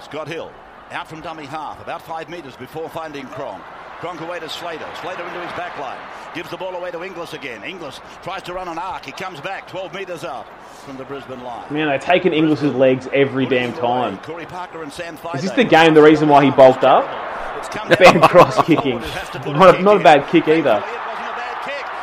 Scott 0.00 0.28
Hill 0.28 0.52
out 0.92 1.08
from 1.08 1.20
dummy 1.20 1.46
half, 1.46 1.80
about 1.80 2.02
five 2.02 2.28
metres 2.28 2.54
before 2.56 2.88
finding 2.88 3.26
Cronk. 3.26 3.62
Cronk 3.98 4.20
away 4.20 4.38
to 4.40 4.48
Slater. 4.48 4.86
Slater 5.00 5.26
into 5.26 5.40
his 5.40 5.52
back 5.52 5.78
line. 5.78 5.98
Gives 6.34 6.50
the 6.50 6.58
ball 6.58 6.74
away 6.76 6.90
to 6.90 7.02
Inglis 7.02 7.32
again. 7.32 7.64
Inglis 7.64 8.00
tries 8.22 8.42
to 8.42 8.52
run 8.52 8.68
an 8.68 8.78
arc. 8.78 9.06
He 9.06 9.12
comes 9.12 9.40
back 9.40 9.66
12 9.68 9.94
metres 9.94 10.22
out 10.22 10.46
from 10.84 10.98
the 10.98 11.04
Brisbane 11.04 11.42
line. 11.42 11.72
Man, 11.72 11.88
they're 11.88 11.98
taking 11.98 12.34
Inglis's 12.34 12.74
legs 12.74 13.08
every 13.14 13.46
damn 13.46 13.72
time. 13.72 14.18
Corey 14.18 14.44
Parker 14.44 14.82
and 14.82 14.92
Sam 14.92 15.16
Is 15.34 15.42
this 15.42 15.50
the 15.52 15.64
game? 15.64 15.94
The 15.94 16.02
reason 16.02 16.28
why 16.28 16.44
he 16.44 16.50
bulked 16.50 16.84
up? 16.84 17.04
Bad 17.88 18.20
cross 18.28 18.54
kicking. 18.66 19.00
Not 19.56 19.80
not 19.86 19.96
a 19.96 20.04
bad 20.04 20.28
kick 20.28 20.46
either. 20.46 20.76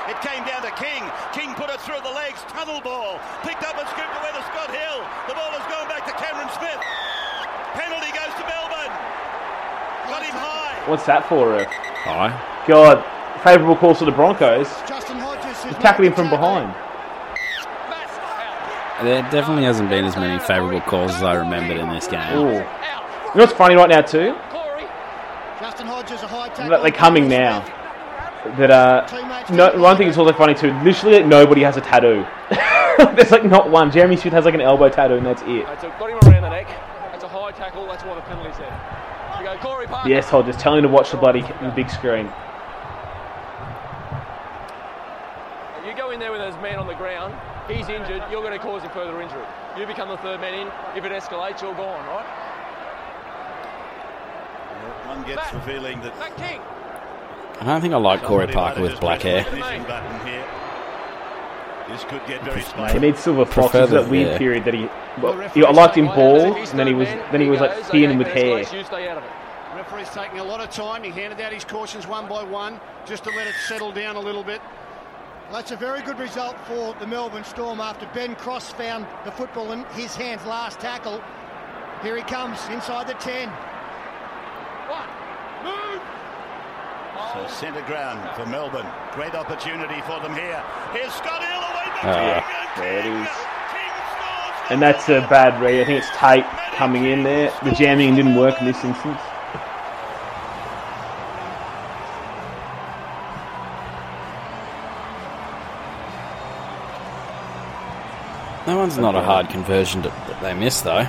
It 0.09 0.19
came 0.19 0.43
down 0.43 0.65
to 0.65 0.73
King. 0.75 1.05
King 1.31 1.53
put 1.55 1.69
it 1.69 1.79
through 1.79 2.01
the 2.03 2.11
legs. 2.11 2.41
Tunnel 2.49 2.81
ball. 2.81 3.21
Picked 3.45 3.63
up 3.63 3.77
and 3.77 3.87
scooped 3.87 4.11
away 4.17 4.33
to 4.33 4.43
Scott 4.49 4.73
Hill. 4.73 4.99
The 5.29 5.37
ball 5.37 5.53
has 5.55 5.63
gone 5.71 5.87
back 5.87 6.03
to 6.09 6.13
Cameron 6.19 6.49
Smith. 6.57 6.81
Penalty 7.77 8.11
goes 8.11 8.33
to 8.33 8.43
Melbourne. 8.49 8.93
Got 10.09 10.21
him 10.25 10.35
high. 10.35 10.75
What's 10.93 11.07
that 11.07 11.27
for? 11.27 11.55
Uh, 11.55 11.65
Aye. 12.05 12.63
God, 12.67 13.03
favourable 13.41 13.75
calls 13.75 13.97
for 13.97 14.05
the 14.05 14.11
Broncos. 14.11 14.67
Justin 14.87 15.17
Hodges 15.17 15.63
He 15.63 15.73
tackled 15.81 16.05
him 16.05 16.13
from 16.13 16.29
behind. 16.29 16.69
There 19.01 19.23
definitely 19.31 19.63
hasn't 19.63 19.89
been 19.89 20.05
as 20.05 20.15
many 20.15 20.37
favourable 20.45 20.81
calls 20.81 21.11
as 21.15 21.23
I 21.23 21.33
remembered 21.33 21.77
in 21.77 21.89
this 21.89 22.05
game. 22.05 22.37
Ooh. 22.37 22.51
You 22.51 22.59
know 22.59 23.31
what's 23.33 23.53
funny 23.53 23.73
right 23.73 23.89
now 23.89 24.01
too? 24.01 24.35
Justin 25.59 25.87
Hodges 25.87 26.21
a 26.21 26.27
high 26.27 26.49
tackle. 26.49 26.79
They're 26.79 26.91
coming 26.91 27.27
now. 27.27 27.61
That 28.59 28.69
uh, 28.69 29.47
no, 29.51 29.81
one 29.81 29.97
thing 29.97 30.05
that's 30.05 30.19
also 30.19 30.31
funny 30.31 30.53
too. 30.53 30.73
Literally, 30.83 31.17
like, 31.17 31.25
nobody 31.25 31.63
has 31.63 31.75
a 31.75 31.81
tattoo. 31.81 32.23
There's 33.15 33.31
like 33.31 33.45
not 33.45 33.71
one. 33.71 33.89
Jeremy 33.89 34.15
Smith 34.15 34.33
has 34.33 34.45
like 34.45 34.53
an 34.53 34.61
elbow 34.61 34.89
tattoo, 34.89 35.15
and 35.15 35.25
that's 35.25 35.41
it. 35.41 35.65
That's 35.65 35.85
a, 35.85 35.87
got 35.87 36.11
him 36.11 36.19
around 36.29 36.43
the 36.43 36.49
neck. 36.49 36.67
That's 36.67 37.23
a 37.23 37.27
high 37.27 37.51
tackle. 37.51 37.87
That's 37.87 38.03
why 38.03 38.13
the 38.13 38.21
penalty's 38.21 38.59
there. 38.59 38.82
You 39.63 39.69
go, 39.69 39.75
Corey 39.75 39.87
Parker. 39.87 40.09
Yes, 40.09 40.29
Todd, 40.29 40.45
just 40.45 40.59
telling 40.59 40.79
him 40.79 40.89
to 40.89 40.89
watch 40.89 41.11
the 41.11 41.17
bloody 41.17 41.41
the 41.41 41.71
big 41.75 41.89
screen. 41.89 42.25
You 45.85 45.95
go 45.95 46.11
in 46.11 46.19
there 46.19 46.31
with 46.31 46.41
those 46.41 46.59
men 46.61 46.79
on 46.79 46.87
the 46.87 46.95
ground. 46.95 47.33
He's 47.67 47.87
injured. 47.87 48.23
You're 48.29 48.41
going 48.41 48.51
to 48.51 48.59
cause 48.59 48.83
him 48.83 48.91
further 48.91 49.21
injury. 49.21 49.45
You 49.77 49.85
become 49.85 50.09
the 50.09 50.17
third 50.17 50.41
man 50.41 50.53
in. 50.53 50.67
If 50.97 51.05
it 51.05 51.11
escalates, 51.11 51.61
you're 51.61 51.73
gone, 51.75 52.05
right? 52.07 52.25
One 55.07 55.23
gets 55.23 55.51
the 55.51 55.61
feeling 55.61 56.01
that 56.01 56.17
Back 56.19 56.35
King. 56.37 56.59
I 57.59 57.65
don't 57.65 57.81
think 57.81 57.93
I 57.93 57.97
like 57.97 58.23
Corey 58.23 58.47
Parker 58.47 58.81
with 58.81 58.99
black 58.99 59.21
hair. 59.21 59.43
finishing 59.43 59.83
button 59.83 60.27
here. 60.27 60.45
This 61.89 62.03
could 62.05 62.25
get 62.25 62.43
very 62.43 62.61
spicy. 62.61 62.93
He 62.93 62.99
needs 63.05 63.19
Silver 63.19 63.45
Fox. 63.45 63.71
Prefer 63.71 63.83
It's 63.83 63.91
that 63.91 64.09
weird 64.09 64.31
yeah. 64.31 64.37
period 64.37 64.65
that 64.65 64.73
he. 64.73 64.89
Well, 65.21 65.47
he 65.49 65.63
I 65.63 65.71
liked 65.71 65.95
him 65.95 66.07
bald, 66.07 66.57
and 66.57 66.79
then 66.79 66.87
he 66.87 66.93
was 66.93 67.07
then 67.31 67.41
he 67.41 67.49
was 67.49 67.59
like 67.59 67.77
thin 67.85 68.17
with 68.17 68.27
hair. 68.27 68.63
You 69.91 70.05
stay 70.05 70.21
out 70.21 70.27
of 70.27 70.31
it. 70.31 70.31
Referee's 70.31 70.31
taking 70.31 70.39
a 70.39 70.43
lot 70.43 70.59
of 70.61 70.69
time. 70.69 71.03
He 71.03 71.09
handed 71.11 71.41
out 71.41 71.53
his 71.53 71.63
cautions 71.63 72.07
one 72.07 72.27
by 72.27 72.43
one 72.43 72.79
just 73.05 73.23
to 73.25 73.29
let 73.31 73.47
it 73.47 73.55
settle 73.67 73.91
down 73.91 74.15
a 74.15 74.19
little 74.19 74.43
bit. 74.43 74.61
That's 75.51 75.71
a 75.71 75.75
very 75.75 76.01
good 76.01 76.19
result 76.19 76.57
for 76.67 76.95
the 76.99 77.07
Melbourne 77.07 77.43
Storm 77.43 77.79
after 77.79 78.07
Ben 78.13 78.35
Cross 78.35 78.71
found 78.73 79.05
the 79.25 79.31
football 79.31 79.71
in 79.71 79.85
his 79.95 80.15
hands 80.15 80.45
last 80.45 80.79
tackle. 80.79 81.21
Here 82.01 82.15
he 82.17 82.23
comes 82.23 82.59
inside 82.69 83.07
the 83.07 83.13
10. 83.15 83.51
So 87.33 87.47
centre 87.47 87.81
ground 87.81 88.35
for 88.35 88.45
Melbourne. 88.45 88.85
Great 89.13 89.33
opportunity 89.33 90.01
for 90.01 90.19
them 90.19 90.33
here. 90.33 90.63
Here's 90.91 91.13
Scott 91.13 91.41
Hill 91.41 91.59
away 91.59 91.85
from 91.99 92.09
Ah, 92.09 92.73
there 92.77 92.99
it 92.99 93.05
is. 93.05 93.29
And 94.69 94.81
that's 94.81 95.09
a 95.09 95.21
bad 95.29 95.61
read. 95.61 95.81
I 95.81 95.85
think 95.85 96.03
it's 96.03 96.17
Tate 96.17 96.45
coming 96.75 97.05
in 97.05 97.23
there. 97.23 97.51
The 97.63 97.71
jamming 97.71 98.15
didn't 98.15 98.35
work 98.35 98.59
in 98.59 98.65
this 98.65 98.83
instance. 98.83 99.19
That 108.73 108.79
one's 108.79 108.97
not 108.97 109.13
a 109.13 109.21
hard 109.21 109.49
conversion 109.49 110.01
to, 110.01 110.09
that 110.09 110.41
they 110.41 110.55
missed, 110.55 110.83
though. 110.83 111.07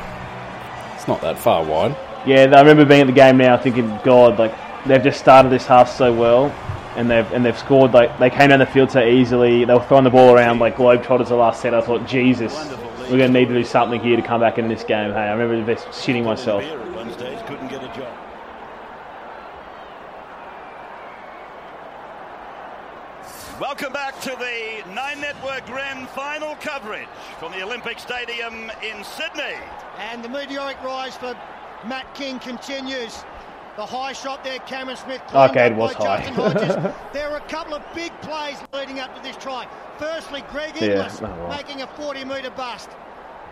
It's 0.94 1.08
not 1.08 1.22
that 1.22 1.38
far 1.38 1.64
wide. 1.64 1.96
Yeah, 2.26 2.52
I 2.54 2.60
remember 2.60 2.84
being 2.84 3.00
at 3.00 3.06
the 3.06 3.14
game 3.14 3.38
now 3.38 3.56
thinking, 3.56 3.88
God, 4.04 4.38
like 4.38 4.54
they've 4.84 5.02
just 5.02 5.18
started 5.18 5.48
this 5.48 5.64
half 5.64 5.90
so 5.90 6.12
well, 6.12 6.50
and 6.94 7.10
they've 7.10 7.24
and 7.32 7.42
they've 7.42 7.56
scored 7.56 7.92
like 7.94 8.18
they 8.18 8.28
came 8.28 8.50
down 8.50 8.58
the 8.58 8.66
field 8.66 8.90
so 8.90 9.02
easily. 9.02 9.64
They 9.64 9.72
were 9.72 9.82
throwing 9.84 10.04
the 10.04 10.10
ball 10.10 10.34
around 10.34 10.58
like 10.58 10.76
globetrotters 10.76 11.28
the 11.28 11.36
last 11.36 11.62
set. 11.62 11.72
I 11.72 11.80
thought, 11.80 12.06
Jesus, 12.06 12.52
we're 13.10 13.16
going 13.16 13.32
to 13.32 13.40
need 13.40 13.48
to 13.48 13.54
do 13.54 13.64
something 13.64 13.98
here 13.98 14.16
to 14.16 14.22
come 14.22 14.42
back 14.42 14.58
in 14.58 14.68
this 14.68 14.84
game. 14.84 15.12
Hey, 15.12 15.20
I 15.20 15.32
remember 15.32 15.74
just 15.74 15.86
shitting 15.86 16.24
myself. 16.24 16.62
Here 16.62 16.78
at 16.78 16.92
one 16.92 17.10
stage, 17.14 17.38
couldn't 17.46 17.68
get 17.68 17.82
a 17.82 17.88
job. 17.98 18.14
Welcome 23.58 23.94
back 23.94 24.13
to 24.24 24.30
the 24.30 24.94
Nine 24.94 25.20
Network 25.20 25.66
Grand 25.66 26.08
Final 26.08 26.54
coverage 26.54 27.06
from 27.38 27.52
the 27.52 27.62
Olympic 27.62 27.98
Stadium 27.98 28.70
in 28.82 29.04
Sydney. 29.04 29.54
And 29.98 30.24
the 30.24 30.30
meteoric 30.30 30.82
rise 30.82 31.14
for 31.14 31.36
Matt 31.86 32.14
King 32.14 32.38
continues. 32.38 33.22
The 33.76 33.84
high 33.84 34.14
shot 34.14 34.42
there, 34.42 34.60
Cameron 34.60 34.96
Smith. 34.96 35.20
climbed 35.26 35.50
Okay, 35.50 35.66
it 35.66 35.76
was 35.76 35.94
by 35.96 36.04
high. 36.06 36.20
Hodges. 36.30 36.74
there 37.12 37.28
were 37.28 37.36
a 37.36 37.48
couple 37.48 37.74
of 37.74 37.82
big 37.94 38.18
plays 38.22 38.56
leading 38.72 38.98
up 38.98 39.14
to 39.14 39.22
this 39.22 39.36
try. 39.36 39.68
Firstly, 39.98 40.42
Greg 40.50 40.72
Yeah, 40.76 40.92
Inglis 40.92 41.20
well. 41.20 41.48
making 41.50 41.82
a 41.82 41.86
40 41.86 42.24
metre 42.24 42.48
bust. 42.48 42.88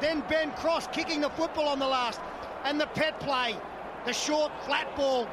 Then 0.00 0.24
Ben 0.30 0.52
Cross 0.52 0.86
kicking 0.86 1.20
the 1.20 1.28
football 1.28 1.68
on 1.68 1.80
the 1.80 1.86
last. 1.86 2.18
And 2.64 2.80
the 2.80 2.86
pet 2.86 3.20
play, 3.20 3.58
the 4.06 4.14
short 4.14 4.50
flat 4.64 4.96
ball. 4.96 5.28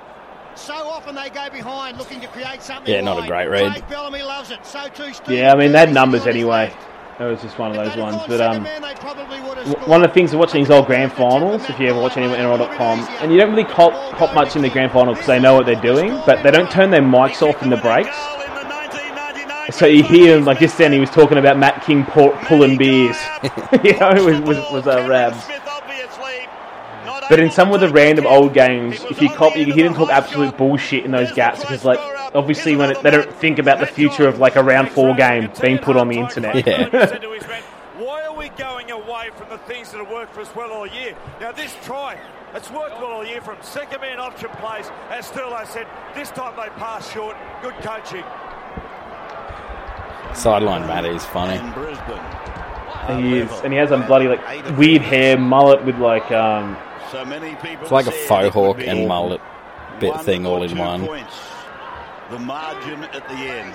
So 0.55 0.73
often 0.73 1.15
they 1.15 1.29
go 1.29 1.49
behind 1.49 1.97
looking 1.97 2.19
to 2.21 2.27
create 2.27 2.61
something. 2.61 2.93
Yeah, 2.93 3.01
not 3.01 3.23
a 3.23 3.27
great 3.27 3.47
read. 3.47 3.71
Craig 3.71 3.87
Bellamy 3.89 4.23
loves 4.23 4.51
it. 4.51 4.65
So 4.65 4.87
too 4.89 5.13
Steve 5.13 5.37
Yeah, 5.37 5.53
I 5.53 5.55
mean 5.55 5.71
they 5.71 5.79
had 5.79 5.93
numbers 5.93 6.27
anyway. 6.27 6.67
left. 6.69 6.85
That 7.17 7.25
was 7.25 7.41
just 7.41 7.57
one 7.59 7.71
of 7.71 7.75
those 7.77 7.87
If 7.87 7.95
they'd 7.95 8.01
have 8.01 8.13
ones. 8.13 8.23
But 8.27 8.41
um, 8.41 8.63
man, 8.63 8.81
they 8.81 8.93
probably 8.95 9.39
would 9.41 9.57
have 9.57 9.65
w- 9.65 9.71
scored. 9.71 9.87
one 9.87 10.03
of 10.03 10.09
the 10.09 10.13
things 10.13 10.31
of 10.33 10.39
watching 10.39 10.61
these 10.63 10.69
old 10.71 10.85
grand 10.85 11.11
finals, 11.11 11.69
if 11.69 11.77
you 11.79 11.87
ever 11.87 11.99
watch 11.99 12.15
any 12.15 12.27
NRL.com, 12.27 12.99
and 13.21 13.31
you 13.31 13.37
don't 13.37 13.49
really 13.53 13.65
cop, 13.69 13.91
cop 14.17 14.33
much 14.33 14.55
in 14.55 14.61
the 14.61 14.69
grand 14.69 14.91
final 14.93 15.13
because 15.13 15.27
they 15.27 15.39
know 15.39 15.53
what 15.53 15.65
they're 15.65 15.81
doing, 15.81 16.11
but 16.25 16.41
they 16.43 16.51
don't 16.51 16.71
turn 16.71 16.91
their 16.91 17.01
mics 17.01 17.41
off 17.41 17.61
in 17.61 17.69
the 17.69 17.77
breaks. 17.77 18.15
So 19.77 19.85
you 19.85 20.01
hear 20.03 20.37
him 20.37 20.45
like 20.45 20.59
just 20.59 20.77
then 20.77 20.91
he 20.93 20.99
was 20.99 21.09
talking 21.11 21.37
about 21.37 21.57
Matt 21.59 21.83
King 21.83 22.03
pour, 22.05 22.31
pulling 22.45 22.77
beers, 22.77 23.17
you 23.83 23.99
know, 23.99 24.11
it 24.11 24.23
was 24.23 24.39
was, 24.41 24.71
was 24.71 24.87
uh, 24.87 25.05
Rabs. 25.07 25.45
But 27.29 27.39
in 27.39 27.51
some 27.51 27.71
of 27.71 27.79
the 27.79 27.89
random 27.89 28.25
old 28.25 28.55
games, 28.55 29.05
if 29.09 29.21
you 29.21 29.29
cop, 29.29 29.55
you 29.55 29.65
can 29.65 29.73
hear 29.73 29.83
them 29.83 29.93
talk 29.93 30.09
absolute 30.09 30.57
bullshit 30.57 31.05
in 31.05 31.11
those 31.11 31.31
gaps 31.31 31.59
because, 31.59 31.85
like, 31.85 31.99
obviously 32.33 32.75
when 32.75 32.91
it, 32.91 33.03
they 33.03 33.11
don't 33.11 33.31
think 33.35 33.59
about 33.59 33.79
the 33.79 33.85
future 33.85 34.27
of 34.27 34.39
like 34.39 34.55
a 34.55 34.63
round 34.63 34.89
four 34.89 35.13
game 35.15 35.51
being 35.61 35.77
put 35.77 35.95
on 35.95 36.07
the 36.07 36.17
internet. 36.17 36.65
said 36.65 37.21
to 37.21 37.31
his 37.31 37.47
men, 37.47 37.61
why 37.97 38.23
are 38.23 38.35
we 38.35 38.49
going 38.49 38.89
away 38.89 39.29
from 39.35 39.47
the 39.49 39.59
things 39.59 39.91
that 39.91 39.99
have 39.99 40.09
worked 40.09 40.33
for 40.33 40.41
us 40.41 40.55
well 40.55 40.71
all 40.71 40.87
year? 40.87 41.15
Now, 41.39 41.51
this 41.51 41.75
try, 41.83 42.17
it's 42.55 42.71
worked 42.71 42.99
well 42.99 43.11
all 43.11 43.25
year 43.25 43.41
from 43.41 43.57
second 43.61 44.01
man 44.01 44.19
option 44.19 44.49
plays. 44.53 44.89
As 45.09 45.29
Sterlo 45.29 45.67
said, 45.67 45.85
this 46.15 46.31
time 46.31 46.55
they 46.55 46.69
passed 46.79 47.13
short. 47.13 47.37
Good 47.61 47.75
coaching. 47.75 48.23
Sideline 50.33 50.87
Matt 50.87 51.05
is 51.05 51.23
funny. 51.25 51.57
He 53.21 53.39
is, 53.39 53.51
and 53.61 53.73
he 53.73 53.79
has 53.79 53.91
a 53.91 53.97
bloody 53.97 54.27
like 54.27 54.77
weird 54.77 55.01
hair 55.01 55.37
mullet 55.37 55.85
with 55.85 55.97
like 55.97 56.31
um. 56.31 56.75
So 57.11 57.25
many 57.25 57.55
people 57.55 57.83
It's 57.83 57.91
like 57.91 58.05
a 58.05 58.11
said 58.11 58.27
faux 58.27 58.53
hawk 58.53 58.79
and 58.79 59.07
mullet 59.07 59.41
bit 59.99 60.21
thing 60.21 60.45
all 60.45 60.61
in 60.61 60.77
one. 60.77 61.05
Points. 61.05 61.39
The 62.29 62.39
margin 62.39 63.03
at 63.05 63.27
the 63.27 63.35
end. 63.35 63.73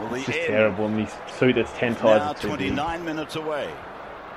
Well, 0.00 0.08
the 0.08 0.16
It's 0.16 0.26
just 0.26 0.38
end 0.38 0.48
terrible, 0.48 0.86
and 0.86 0.98
his 1.00 1.14
suit 1.38 1.56
is 1.56 1.70
ten 1.72 1.92
now 1.94 2.32
times 2.32 2.40
too 2.40 2.48
29 2.48 3.04
minutes 3.04 3.36
away. 3.36 3.72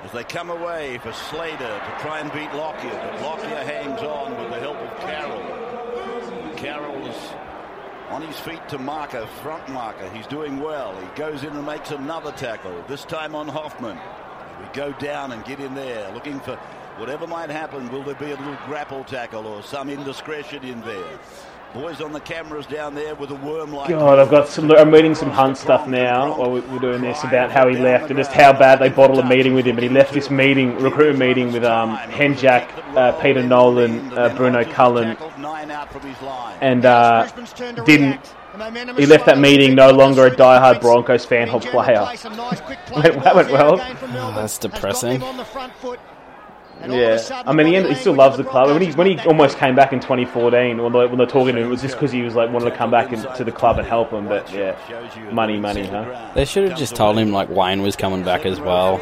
As 0.03 0.11
they 0.11 0.23
come 0.23 0.49
away 0.49 0.99
for 0.99 1.11
Slater 1.13 1.57
to 1.57 1.97
try 1.99 2.19
and 2.19 2.31
beat 2.31 2.51
Lockyer, 2.53 2.91
but 2.91 3.21
Lockyer 3.21 3.63
hangs 3.63 4.01
on 4.01 4.37
with 4.39 4.49
the 4.51 4.59
help 4.59 4.77
of 4.77 4.99
Carroll. 4.99 6.57
Carroll 6.57 7.07
is 7.07 7.17
on 8.09 8.21
his 8.21 8.39
feet 8.39 8.67
to 8.69 8.77
marker, 8.77 9.25
front 9.41 9.67
marker. 9.69 10.09
He's 10.09 10.27
doing 10.27 10.59
well. 10.59 10.99
He 10.99 11.07
goes 11.15 11.43
in 11.43 11.53
and 11.55 11.65
makes 11.65 11.91
another 11.91 12.31
tackle, 12.33 12.83
this 12.87 13.05
time 13.05 13.35
on 13.35 13.47
Hoffman. 13.47 13.97
We 14.59 14.65
go 14.73 14.91
down 14.93 15.31
and 15.31 15.43
get 15.45 15.59
in 15.59 15.73
there, 15.75 16.11
looking 16.13 16.39
for 16.39 16.59
whatever 16.97 17.27
might 17.27 17.49
happen. 17.49 17.91
Will 17.91 18.03
there 18.03 18.15
be 18.15 18.25
a 18.31 18.35
little 18.37 18.57
grapple 18.65 19.03
tackle 19.03 19.45
or 19.47 19.63
some 19.63 19.89
indiscretion 19.89 20.63
in 20.63 20.81
there? 20.81 21.19
Boys 21.73 22.01
on 22.01 22.11
the 22.11 22.19
cameras 22.19 22.65
down 22.65 22.95
there 22.95 23.15
with 23.15 23.31
a 23.31 23.35
worm 23.35 23.71
like. 23.71 23.87
God, 23.89 24.19
I've 24.19 24.29
got 24.29 24.49
some. 24.49 24.69
I'm 24.71 24.91
reading 24.91 25.15
some 25.15 25.29
Hunt 25.29 25.57
stuff 25.57 25.87
now 25.87 26.37
while 26.37 26.51
we- 26.51 26.59
we're 26.59 26.79
doing 26.79 27.01
this 27.01 27.23
about 27.23 27.49
how 27.49 27.69
he 27.69 27.77
left 27.77 28.09
and 28.09 28.17
just 28.17 28.33
how 28.33 28.51
bad 28.51 28.79
they 28.79 28.89
bottled 28.89 29.19
a 29.19 29.25
meeting 29.25 29.53
with 29.55 29.65
him. 29.65 29.75
But 29.75 29.83
he 29.83 29.89
left 29.89 30.11
this 30.11 30.29
meeting, 30.29 30.77
recruitment 30.79 31.19
meeting, 31.19 31.53
with 31.53 31.63
um, 31.63 31.95
Henjak, 31.95 32.67
uh, 32.97 33.13
Peter 33.21 33.41
Nolan, 33.41 34.11
uh, 34.17 34.33
Bruno 34.35 34.65
Cullen, 34.65 35.15
and 36.59 36.85
uh, 36.85 37.25
didn't. 37.85 38.35
He 38.97 39.05
left 39.05 39.27
that 39.27 39.37
meeting 39.39 39.73
no 39.73 39.91
longer 39.91 40.25
a 40.25 40.31
diehard 40.31 40.81
Broncos 40.81 41.23
fan 41.23 41.49
or 41.51 41.61
player. 41.61 42.01
went, 42.01 43.23
that 43.23 43.33
went 43.33 43.49
well. 43.49 43.79
Oh, 43.79 44.33
that's 44.35 44.57
depressing. 44.57 45.21
Yeah, 46.89 47.43
I 47.45 47.53
mean, 47.53 47.67
he, 47.67 47.89
he 47.89 47.95
still 47.95 48.13
loves 48.13 48.37
the 48.37 48.43
club. 48.43 48.69
When 48.69 48.81
he 48.81 48.91
when 48.91 49.07
he 49.07 49.19
almost 49.27 49.57
came 49.57 49.75
back 49.75 49.93
in 49.93 49.99
2014, 49.99 50.81
when 50.81 50.91
they, 50.93 50.99
when 51.05 51.17
they're 51.17 51.27
talking 51.27 51.55
to 51.55 51.61
him, 51.61 51.67
it 51.67 51.69
was 51.69 51.81
just 51.81 51.95
because 51.95 52.11
he 52.11 52.21
was 52.21 52.35
like 52.35 52.51
wanted 52.51 52.69
to 52.71 52.75
come 52.75 52.91
back 52.91 53.11
in, 53.11 53.21
to 53.35 53.43
the 53.43 53.51
club 53.51 53.77
and 53.77 53.87
help 53.87 54.11
him. 54.11 54.27
But 54.27 54.51
yeah, 54.51 54.75
money, 55.31 55.57
money, 55.59 55.85
huh? 55.85 56.31
They 56.35 56.45
should 56.45 56.69
have 56.69 56.77
just 56.77 56.95
told 56.95 57.17
him 57.17 57.31
like 57.31 57.49
Wayne 57.49 57.81
was 57.81 57.95
coming 57.95 58.23
back 58.23 58.45
as 58.45 58.59
well. 58.59 58.99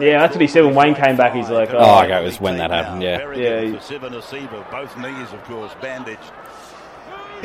Yeah, 0.00 0.18
that's 0.20 0.34
what 0.34 0.40
he 0.40 0.46
said 0.48 0.64
when 0.64 0.74
Wayne 0.74 0.94
came 0.94 1.16
back. 1.16 1.34
He's 1.34 1.50
like, 1.50 1.70
oh, 1.72 1.78
Oh, 1.78 2.02
okay, 2.04 2.20
it 2.20 2.24
was 2.24 2.40
when 2.40 2.56
that 2.58 2.70
happened. 2.70 3.02
Yeah. 3.02 3.18
Yeah, 3.32 3.34
Yeah, 3.34 3.60
he- 3.62 3.72
for 3.72 3.78
Sivan 3.78 4.10
Asiva, 4.20 4.70
both 4.70 4.96
knees, 4.98 5.32
of 5.32 5.44
course, 5.44 5.72
bandaged. 5.80 6.20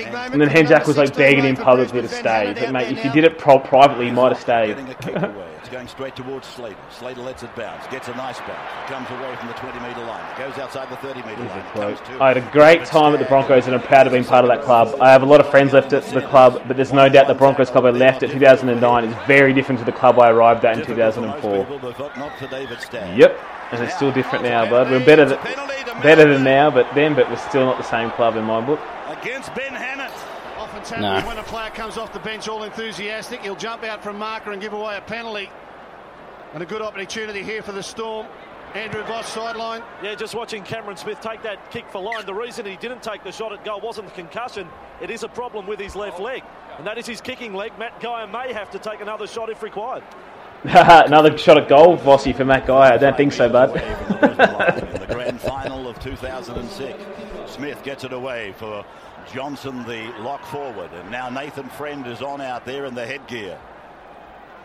And 0.05 0.41
then 0.41 0.49
Henjak 0.49 0.87
was 0.87 0.97
like 0.97 1.15
begging 1.15 1.43
him 1.43 1.55
publicly 1.55 2.01
to 2.01 2.07
stay. 2.07 2.55
But 2.57 2.71
mate, 2.71 2.97
if 2.97 3.03
you 3.03 3.11
did 3.11 3.23
it 3.23 3.37
pro- 3.37 3.59
privately, 3.59 4.07
you 4.07 4.13
might 4.13 4.31
have 4.31 4.41
stayed. 4.41 4.75
Getting 4.75 4.89
a 4.89 4.95
kick 4.95 5.15
away. 5.15 5.55
It's 5.59 5.69
going 5.69 5.87
straight 5.87 6.15
towards 6.15 6.47
Slater. 6.47 6.77
Slater 6.89 7.21
lets 7.21 7.43
it 7.43 7.53
bounce, 7.55 7.85
gets 7.87 8.07
a 8.07 8.15
nice 8.15 8.39
bounce. 8.39 8.87
Comes 8.87 9.09
away 9.09 9.35
from 9.35 9.49
the 9.49 9.53
20 9.55 9.79
metre 9.79 9.99
line. 10.05 10.37
Goes 10.37 10.57
outside 10.57 10.89
the 10.89 10.95
30 10.95 11.21
metre 11.23 11.43
line. 11.43 11.93
It 11.93 12.21
I 12.21 12.29
had 12.29 12.37
a 12.37 12.51
great 12.51 12.85
time 12.85 13.13
at 13.13 13.19
the 13.19 13.25
Broncos 13.25 13.65
and 13.67 13.75
I'm 13.75 13.81
proud 13.81 14.03
to 14.03 14.09
have 14.09 14.13
been 14.13 14.23
part 14.23 14.45
of 14.45 14.49
that 14.49 14.63
club. 14.63 14.95
I 15.01 15.11
have 15.11 15.21
a 15.21 15.25
lot 15.25 15.41
of 15.41 15.49
friends 15.49 15.73
left 15.73 15.91
at 15.93 16.03
the 16.05 16.21
club, 16.21 16.63
but 16.67 16.77
there's 16.77 16.93
no 16.93 17.09
doubt 17.09 17.27
the 17.27 17.33
Broncos 17.33 17.69
club 17.69 17.85
I 17.85 17.89
left 17.89 18.23
at 18.23 18.31
2009 18.31 19.03
is 19.03 19.15
very 19.27 19.53
different 19.53 19.79
to 19.79 19.85
the 19.85 19.91
club 19.91 20.17
I 20.17 20.29
arrived 20.31 20.63
at 20.65 20.79
in 20.79 20.85
2004. 20.85 21.65
people, 21.65 21.93
but 21.97 22.17
not 22.17 22.37
for 22.39 22.47
David 22.47 22.79
Stagg. 22.81 23.17
Yep, 23.17 23.37
and 23.71 23.83
it's 23.83 23.95
still 23.95 24.11
different 24.11 24.43
now, 24.45 24.67
bud. 24.69 24.89
We're 24.89 25.05
better 25.05 25.25
than, 25.25 25.37
better 26.01 26.33
than 26.33 26.43
now, 26.43 26.71
but 26.71 26.87
then, 26.95 27.15
but 27.15 27.29
we're 27.29 27.37
still 27.37 27.65
not 27.65 27.77
the 27.77 27.83
same 27.83 28.09
club 28.11 28.35
in 28.35 28.43
my 28.43 28.61
book. 28.61 28.79
Against 29.21 29.53
Ben 29.55 29.73
Hannant. 29.73 30.11
Often 30.57 30.81
happens 30.81 31.01
Nah. 31.01 31.27
when 31.27 31.37
a 31.37 31.43
player 31.43 31.69
comes 31.69 31.97
off 31.97 32.11
the 32.13 32.19
bench 32.19 32.47
all 32.47 32.63
enthusiastic. 32.63 33.41
He'll 33.41 33.55
jump 33.55 33.83
out 33.83 34.03
from 34.03 34.17
marker 34.17 34.51
and 34.51 34.61
give 34.61 34.73
away 34.73 34.97
a 34.97 35.01
penalty. 35.01 35.49
And 36.53 36.63
a 36.63 36.65
good 36.65 36.81
opportunity 36.81 37.43
here 37.43 37.61
for 37.61 37.71
the 37.71 37.83
Storm. 37.83 38.27
Andrew 38.75 39.01
Voss 39.03 39.27
sideline. 39.27 39.81
Yeah, 40.03 40.15
just 40.15 40.35
watching 40.35 40.63
Cameron 40.63 40.95
Smith 40.97 41.19
take 41.21 41.41
that 41.43 41.71
kick 41.71 41.89
for 41.89 42.01
line. 42.01 42.25
The 42.25 42.33
reason 42.33 42.65
he 42.65 42.75
didn't 42.75 43.01
take 43.01 43.23
the 43.23 43.31
shot 43.31 43.51
at 43.51 43.65
goal 43.65 43.81
wasn't 43.81 44.07
the 44.07 44.13
concussion. 44.13 44.67
It 45.01 45.09
is 45.09 45.23
a 45.23 45.27
problem 45.29 45.65
with 45.65 45.79
his 45.79 45.95
left 45.95 46.19
leg. 46.19 46.43
And 46.77 46.85
that 46.85 46.97
is 46.97 47.07
his 47.07 47.19
kicking 47.19 47.53
leg. 47.53 47.71
Matt 47.79 47.99
Geyer 47.99 48.27
may 48.27 48.53
have 48.53 48.69
to 48.71 48.79
take 48.79 49.01
another 49.01 49.27
shot 49.27 49.49
if 49.49 49.63
required. 49.63 50.03
Another 50.63 51.37
shot 51.37 51.57
at 51.57 51.69
goal, 51.69 51.97
Vossi, 51.97 52.35
for 52.35 52.43
Matt 52.43 52.67
Guy. 52.67 52.93
I 52.93 52.97
don't 52.97 53.15
think 53.15 53.31
so, 53.31 53.47
bud. 53.47 53.69
in 53.77 54.99
the 54.99 55.05
grand 55.09 55.39
final 55.39 55.87
of 55.87 55.97
2006. 55.99 57.01
Smith 57.49 57.81
gets 57.83 58.03
it 58.03 58.11
away 58.11 58.53
for 58.57 58.83
Johnson, 59.33 59.83
the 59.85 60.13
lock 60.19 60.45
forward. 60.45 60.91
And 60.93 61.11
now 61.11 61.29
Nathan 61.29 61.69
Friend 61.69 62.05
is 62.07 62.21
on 62.21 62.41
out 62.41 62.65
there 62.65 62.85
in 62.85 62.95
the 62.95 63.05
headgear. 63.05 63.59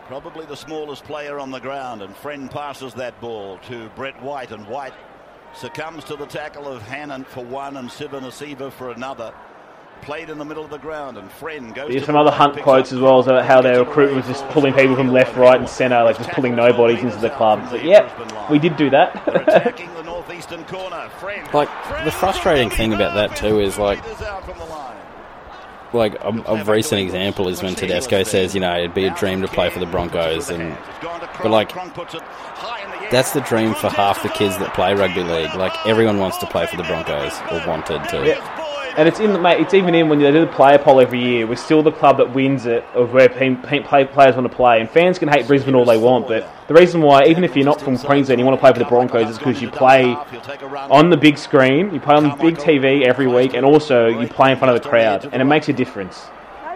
Probably 0.07 0.45
the 0.45 0.55
smallest 0.55 1.03
player 1.03 1.39
on 1.39 1.51
the 1.51 1.59
ground. 1.59 2.01
And 2.01 2.15
Friend 2.15 2.49
passes 2.49 2.93
that 2.95 3.19
ball 3.21 3.57
to 3.67 3.89
Brett 3.95 4.21
White. 4.21 4.51
And 4.51 4.67
White 4.67 4.93
succumbs 5.53 6.03
to 6.05 6.15
the 6.15 6.25
tackle 6.25 6.67
of 6.67 6.81
Hannant 6.83 7.27
for 7.27 7.43
one 7.43 7.77
and 7.77 7.89
Civoniceva 7.89 8.71
for 8.71 8.91
another. 8.91 9.33
Played 10.01 10.29
in 10.29 10.37
the 10.37 10.45
middle 10.45 10.63
of 10.63 10.69
the 10.69 10.77
ground, 10.77 11.17
and 11.17 11.31
Friend 11.31 11.73
goes. 11.73 11.89
There's 11.89 12.01
to 12.01 12.07
some 12.07 12.17
other 12.17 12.29
Hunt 12.29 12.61
quotes 12.61 12.91
as 12.91 12.99
well 12.99 13.17
as 13.17 13.27
about 13.27 13.45
how 13.45 13.61
their 13.61 13.79
recruitment 13.79 14.27
was 14.27 14.37
just 14.37 14.47
pulling 14.49 14.73
people 14.73 14.95
from 14.95 15.07
left, 15.07 15.35
right, 15.37 15.57
and 15.57 15.67
centre, 15.69 16.03
like 16.03 16.17
just 16.17 16.29
pulling 16.31 16.53
nobodies 16.53 17.01
into 17.01 17.17
the 17.17 17.29
club. 17.29 17.71
Like, 17.71 17.81
yep, 17.81 18.11
we 18.49 18.59
did 18.59 18.75
do 18.75 18.89
that. 18.89 19.15
Northeastern 20.35 20.65
corner. 20.65 21.09
Friend. 21.19 21.53
Like 21.53 21.69
the 22.03 22.11
frustrating 22.11 22.69
thing 22.69 22.93
about 22.93 23.15
that 23.15 23.35
too 23.37 23.59
is 23.59 23.77
like, 23.77 24.03
like 25.93 26.15
a, 26.15 26.43
a 26.47 26.63
recent 26.63 27.01
example 27.01 27.47
is 27.47 27.63
when 27.63 27.75
Tedesco 27.75 28.23
says, 28.23 28.53
you 28.53 28.61
know, 28.61 28.77
it'd 28.77 28.93
be 28.93 29.05
a 29.05 29.15
dream 29.15 29.41
to 29.41 29.47
play 29.47 29.69
for 29.69 29.79
the 29.79 29.85
Broncos, 29.85 30.49
and 30.49 30.77
but 31.41 31.51
like 31.51 31.73
that's 33.11 33.31
the 33.31 33.41
dream 33.41 33.73
for 33.75 33.89
half 33.89 34.23
the 34.23 34.29
kids 34.29 34.57
that 34.57 34.73
play 34.73 34.93
rugby 34.93 35.23
league. 35.23 35.53
Like 35.55 35.73
everyone 35.85 36.19
wants 36.19 36.37
to 36.39 36.47
play 36.47 36.65
for 36.67 36.77
the 36.77 36.83
Broncos 36.83 37.33
or 37.51 37.67
wanted 37.67 38.07
to. 38.09 38.25
Yeah. 38.25 38.64
And 38.97 39.09
it's 39.09 39.19
in 39.19 39.41
mate. 39.41 39.59
It's 39.59 39.73
even 39.73 39.93
in 39.93 40.07
when 40.07 40.19
they 40.19 40.31
do 40.31 40.41
the 40.41 40.47
player 40.47 40.77
poll 40.77 41.01
every 41.01 41.21
year. 41.21 41.45
We're 41.45 41.57
still 41.57 41.83
the 41.83 41.91
club 41.91 42.17
that 42.17 42.33
wins 42.33 42.65
it 42.65 42.83
of 42.93 43.11
where 43.11 43.27
players 43.27 44.35
want 44.35 44.49
to 44.49 44.55
play. 44.55 44.79
And 44.79 44.89
fans 44.89 45.19
can 45.19 45.27
hate 45.27 45.47
Brisbane 45.47 45.75
all 45.75 45.83
they 45.83 45.97
want, 45.97 46.29
but 46.29 46.49
the 46.67 46.73
reason 46.73 47.01
why, 47.01 47.25
even 47.25 47.43
if 47.43 47.55
you're 47.55 47.65
not 47.65 47.81
from 47.81 47.97
Queensland, 47.97 48.39
you 48.39 48.45
want 48.45 48.57
to 48.57 48.61
play 48.61 48.71
for 48.71 48.79
the 48.79 48.85
Broncos, 48.85 49.29
is 49.29 49.37
because 49.37 49.61
you 49.61 49.69
play 49.69 50.15
on 50.89 51.09
the 51.09 51.17
big 51.17 51.37
screen, 51.37 51.93
you 51.93 51.99
play 51.99 52.15
on 52.15 52.23
the 52.23 52.35
big 52.35 52.55
TV 52.55 53.05
every 53.05 53.27
week, 53.27 53.53
and 53.53 53.65
also 53.65 54.07
you 54.07 54.27
play 54.27 54.51
in 54.51 54.57
front 54.57 54.75
of 54.75 54.81
the 54.81 54.89
crowd, 54.89 55.25
and 55.25 55.41
it 55.41 55.45
makes 55.45 55.67
a 55.67 55.73
difference. 55.73 56.25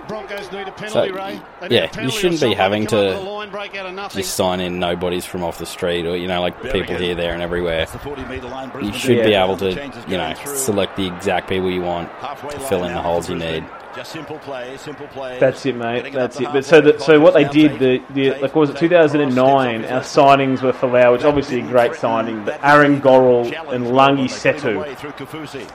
Broncos 0.09 0.51
need 0.51 0.67
a 0.67 0.73
So, 0.89 1.01
penalty, 1.01 1.11
Ray. 1.11 1.41
Need 1.61 1.71
yeah, 1.71 2.01
you 2.01 2.09
shouldn't 2.09 2.41
be 2.41 2.55
having 2.55 2.87
to 2.87 3.19
line, 3.19 3.51
break 3.51 3.75
out 3.77 3.85
of 3.85 4.11
just 4.11 4.33
sign 4.33 4.59
in 4.59 4.79
nobodies 4.79 5.23
from 5.23 5.43
off 5.43 5.59
the 5.59 5.67
street 5.67 6.07
or 6.07 6.17
you 6.17 6.27
know 6.27 6.41
like 6.41 6.59
people 6.63 6.95
here, 6.95 7.13
there, 7.13 7.31
and 7.33 7.43
everywhere. 7.43 7.85
The 7.85 7.99
40 7.99 8.25
metre 8.25 8.47
line, 8.47 8.71
You 8.83 8.91
should 8.91 9.23
be 9.23 9.35
able 9.35 9.55
to, 9.57 9.71
you 10.07 10.17
know, 10.17 10.33
through. 10.33 10.55
select 10.55 10.97
the 10.97 11.05
exact 11.05 11.47
people 11.47 11.69
you 11.69 11.81
want 11.81 12.09
Halfway 12.13 12.49
to 12.49 12.59
fill 12.59 12.83
in 12.85 12.93
the 12.93 13.01
holes 13.01 13.29
you 13.29 13.35
need. 13.35 13.63
Just 13.95 14.11
simple 14.11 14.37
play, 14.39 14.77
simple 14.77 15.07
play. 15.07 15.39
That's 15.39 15.65
it, 15.65 15.75
mate. 15.75 16.13
That's 16.13 16.39
it. 16.39 16.45
But 16.53 16.63
so 16.63 16.79
that, 16.81 17.01
so 17.01 17.19
what 17.19 17.33
they 17.33 17.45
did, 17.45 17.79
the, 17.79 18.03
the 18.13 18.31
like 18.39 18.55
what 18.55 18.61
was 18.61 18.69
it 18.69 18.77
2009? 18.77 19.85
Our 19.85 20.01
signings 20.01 20.61
were 20.61 20.71
Folau, 20.71 21.13
which 21.13 21.23
obviously 21.23 21.61
a 21.61 21.67
great 21.67 21.95
signing. 21.95 22.45
But 22.45 22.63
Aaron 22.63 23.01
Gorrell 23.01 23.47
and 23.73 23.87
Lagi 23.87 24.25
Setu, 24.25 24.85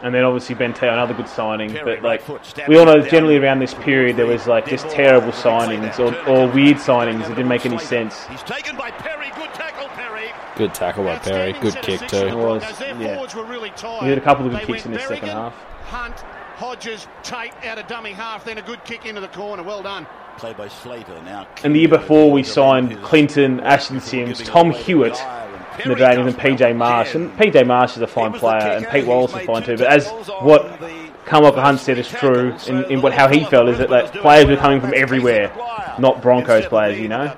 and 0.03 0.15
then 0.15 0.24
obviously 0.24 0.55
Ben 0.55 0.73
Te'o, 0.73 0.93
another 0.93 1.15
good 1.15 1.28
signing. 1.28 1.73
But 1.73 2.03
like 2.03 2.23
we 2.69 2.78
all 2.78 2.86
know, 2.86 3.01
generally 3.01 3.36
around 3.36 3.59
this 3.59 3.74
period 3.74 4.16
there 4.16 4.27
was 4.27 4.47
like 4.47 4.66
just 4.69 4.89
terrible 4.89 5.32
signings 5.32 5.99
or, 5.99 6.15
or 6.28 6.49
weird 6.49 6.77
signings 6.77 7.23
that 7.23 7.31
didn't 7.31 7.49
make 7.49 7.66
any 7.66 7.78
sense. 7.78 8.24
He's 8.27 8.43
taken 8.43 8.77
by 8.77 8.91
Perry. 8.93 9.31
Good 9.35 9.53
tackle, 9.55 9.89
Perry. 9.89 10.31
Good 10.57 10.73
tackle 10.73 11.05
by 11.05 11.19
Perry. 11.19 11.53
Good 11.55 11.74
kick 11.82 12.01
too. 12.09 12.28
It 12.28 12.35
was, 12.35 12.62
yeah. 12.81 13.15
forwards 13.15 13.35
were 13.35 13.45
really 13.45 13.70
tired. 13.70 14.03
We 14.05 14.09
had 14.11 14.19
a 14.19 14.20
couple 14.20 14.47
of 14.47 14.53
good 14.53 14.62
kicks 14.62 14.86
in 14.86 14.93
the 14.93 15.01
second 15.01 15.31
half. 15.31 15.55
Hunt, 15.86 16.24
Hodges, 16.57 17.07
Tate 17.23 17.53
out 17.65 17.79
of 17.79 17.87
dummy 17.87 18.13
half, 18.13 18.45
then 18.45 18.59
a 18.59 18.63
good 18.63 18.85
kick 18.85 19.07
into 19.07 19.21
the 19.21 19.29
corner. 19.29 19.63
Well 19.63 19.83
done. 19.83 20.07
Played 20.37 20.57
by 20.57 20.69
Slater 20.69 21.21
now. 21.23 21.47
And 21.63 21.75
the 21.75 21.81
year 21.81 21.89
before, 21.89 22.31
we 22.31 22.43
signed 22.43 23.01
Clinton, 23.03 23.61
Ashton 23.61 24.01
Sims, 24.01 24.43
Tom 24.43 24.71
Hewitt 24.71 25.17
from 25.17 25.91
the 25.91 25.95
Dragons, 25.97 26.35
and 26.35 26.37
PJ 26.37 26.77
Marsh. 26.77 27.15
And 27.15 27.31
PJ 27.33 27.67
Marsh 27.67 27.97
is 27.97 28.03
a 28.03 28.07
fine 28.07 28.33
player, 28.33 28.77
and 28.77 28.87
Pete 28.89 29.07
Wallace 29.07 29.35
is 29.35 29.47
fine 29.47 29.63
too. 29.63 29.77
But 29.77 29.87
as 29.89 30.09
what 30.41 30.81
Karmichael 31.25 31.63
Hunt 31.63 31.81
said 31.81 31.99
is 31.99 32.09
true, 32.09 32.57
in, 32.67 32.85
in 32.91 33.03
what 33.03 33.13
how 33.13 33.29
he 33.29 33.45
felt 33.45 33.69
is 33.69 33.79
that 33.79 33.91
like, 33.91 34.13
players 34.13 34.47
were 34.47 34.57
coming 34.57 34.81
from 34.81 34.93
everywhere, 34.95 35.53
not 35.99 36.21
Broncos 36.21 36.67
players, 36.67 36.99
you 36.99 37.09
know. 37.09 37.35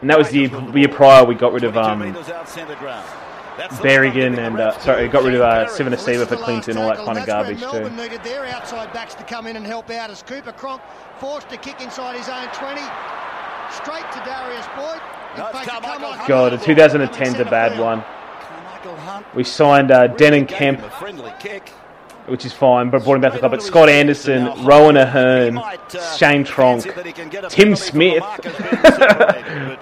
And 0.00 0.10
that 0.10 0.18
was 0.18 0.30
the 0.30 0.38
year, 0.40 0.48
the 0.48 0.78
year 0.78 0.88
prior 0.88 1.24
we 1.24 1.34
got 1.34 1.52
rid 1.52 1.64
of 1.64 1.76
um, 1.76 2.16
Berrigan 3.68 4.38
and 4.38 4.58
uh, 4.58 4.78
sorry, 4.80 5.08
got 5.08 5.24
rid 5.24 5.34
of 5.34 5.42
uh, 5.42 5.66
Civoniceva 5.66 6.26
for 6.26 6.36
Clinton, 6.36 6.76
all 6.76 6.88
that 6.88 7.04
kind 7.04 7.18
of 7.18 7.26
garbage 7.26 7.60
too. 7.60 7.66
where 7.66 7.80
Melbourne 7.82 7.96
needed 7.96 8.22
their 8.22 8.46
outside 8.46 8.92
backs 8.92 9.14
to 9.14 9.24
come 9.24 9.46
in 9.46 9.56
and 9.56 9.66
help 9.66 9.90
out 9.90 10.10
as 10.10 10.22
Cooper 10.22 10.52
Cronk 10.52 10.80
forced 11.18 11.48
to 11.50 11.56
kick 11.56 11.80
inside 11.80 12.16
his 12.16 12.28
own 12.28 12.48
20. 12.54 12.80
Straight 13.70 14.10
to 14.12 14.18
Darius 14.24 14.66
Boyd. 14.76 15.00
In 15.36 15.52
fact, 15.52 15.64
to 15.64 15.70
Karmichael 15.70 16.28
God, 16.28 16.52
the 16.52 16.56
2010's 16.56 17.38
a 17.38 17.44
bad 17.44 17.78
one. 17.78 18.04
We 19.34 19.44
signed 19.44 19.90
uh, 19.90 20.08
Denan 20.08 20.48
Kemp, 20.48 20.80
Friendly 20.92 21.32
kick. 21.38 21.70
Which 22.30 22.44
is 22.44 22.52
fine, 22.52 22.90
but 22.90 23.02
brought 23.02 23.16
him 23.16 23.22
back 23.22 23.32
to 23.32 23.38
the 23.38 23.40
club. 23.40 23.50
But 23.50 23.60
Scott 23.60 23.88
Anderson, 23.88 24.64
Rowan 24.64 24.96
Ahern, 24.96 25.60
Shane 26.16 26.44
Tronc, 26.44 26.84
Tim 27.50 27.74
Smith. 27.74 28.22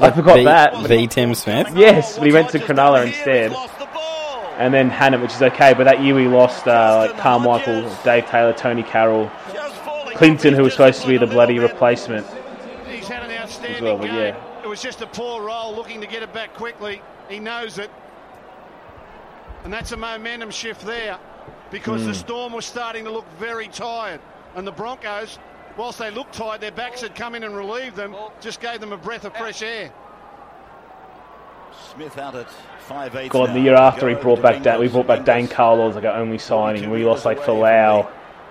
I 0.00 0.10
forgot 0.16 0.36
the, 0.38 0.44
that. 0.44 0.88
The 0.88 1.06
Tim 1.08 1.34
Smith. 1.34 1.68
Yes, 1.76 2.16
but 2.16 2.26
he 2.26 2.32
went 2.32 2.48
to 2.50 2.58
Cronulla 2.58 3.06
instead. 3.06 3.52
And 4.56 4.72
then 4.72 4.90
Hannum, 4.90 5.20
which 5.20 5.34
is 5.34 5.42
okay, 5.42 5.74
but 5.74 5.84
that 5.84 6.02
year 6.02 6.14
we 6.14 6.26
lost 6.26 6.66
uh, 6.66 7.06
like 7.06 7.20
Karmichael, 7.20 8.02
Dave 8.02 8.24
Taylor, 8.24 8.54
Tonie 8.54 8.82
Carroll, 8.82 9.30
Clinton, 10.14 10.54
who 10.54 10.62
was 10.62 10.72
supposed 10.72 11.02
to 11.02 11.06
be 11.06 11.18
the 11.18 11.26
bloody 11.26 11.58
replacement. 11.58 12.26
He's 12.88 13.08
had 13.08 13.24
an 13.24 13.30
outstanding 13.30 13.76
As 13.76 13.82
well, 13.82 13.98
but 13.98 14.06
game. 14.06 14.14
yeah. 14.14 14.62
It 14.62 14.68
was 14.68 14.80
just 14.80 15.02
a 15.02 15.06
poor 15.06 15.42
roll, 15.42 15.76
looking 15.76 16.00
to 16.00 16.06
get 16.06 16.22
it 16.22 16.32
back 16.32 16.54
quickly. 16.54 17.02
He 17.28 17.40
knows 17.40 17.76
it. 17.76 17.90
And 19.64 19.72
that's 19.72 19.92
a 19.92 19.98
momentum 19.98 20.50
shift 20.50 20.80
there 20.86 21.18
because 21.70 22.02
the 22.02 22.12
Hmm. 22.12 22.18
Storm 22.18 22.52
was 22.52 22.66
starting 22.66 23.04
to 23.04 23.10
look 23.10 23.26
very 23.38 23.68
tired. 23.68 24.20
And 24.56 24.66
the 24.66 24.72
Broncos, 24.72 25.38
whilst 25.76 25.98
they 25.98 26.10
looked 26.10 26.34
tired, 26.34 26.60
their 26.60 26.72
backs 26.72 27.00
had 27.02 27.14
come 27.14 27.34
in 27.34 27.44
and 27.44 27.56
relieved 27.56 27.96
them, 27.96 28.16
just 28.40 28.60
gave 28.60 28.80
them 28.80 28.92
a 28.92 28.96
breath 28.96 29.24
of 29.24 29.36
fresh 29.36 29.62
air. 29.62 29.92
Smith 31.94 32.18
out 32.18 32.34
at 32.34 32.48
5'8". 32.88 33.30
God, 33.30 33.54
the 33.54 33.60
year 33.60 33.74
after 33.74 34.08
he 34.08 34.14
brought 34.14 34.42
back 34.42 34.62
Dan, 34.62 34.80
we 34.80 34.88
brought 34.88 35.06
back 35.06 35.24
Dane 35.24 35.46
Carlaw 35.46 35.90
as 35.90 35.94
like 35.94 36.04
our 36.04 36.16
only 36.16 36.38
signing. 36.38 36.90
We 36.90 37.04
lost 37.04 37.24
like 37.24 37.38
Falau, 37.40 38.08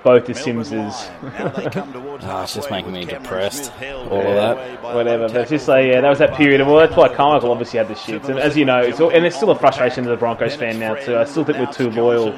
both 0.07 0.25
the 0.25 0.33
Simses. 0.33 1.09
Ah, 2.19 2.43
it's 2.43 2.55
just 2.55 2.71
making 2.71 2.93
me 2.93 3.05
depressed. 3.05 3.71
All 4.09 4.19
of 4.19 4.35
that. 4.35 4.81
Whatever, 4.81 5.27
but 5.27 5.41
it's 5.41 5.51
just 5.51 5.67
like 5.67 5.85
yeah, 5.85 6.01
that 6.01 6.09
was 6.09 6.17
that 6.17 6.33
period. 6.33 6.65
Well, 6.65 6.77
that's 6.77 6.95
why 6.95 7.09
Karmichael 7.09 7.51
obviously 7.51 7.77
had 7.77 7.87
the 7.87 7.93
shits, 7.93 8.27
and 8.27 8.39
as 8.39 8.57
you 8.57 8.65
know, 8.65 8.79
it's 8.79 8.99
all, 8.99 9.11
and 9.11 9.23
it's 9.23 9.35
still 9.35 9.51
a 9.51 9.55
frustration 9.55 10.03
to 10.05 10.09
the 10.09 10.17
Broncos 10.17 10.55
fan 10.55 10.79
now 10.79 10.95
too. 10.95 11.15
I 11.15 11.25
still 11.25 11.43
think 11.43 11.59
we're 11.59 11.71
too 11.71 11.91
loyal, 11.91 12.31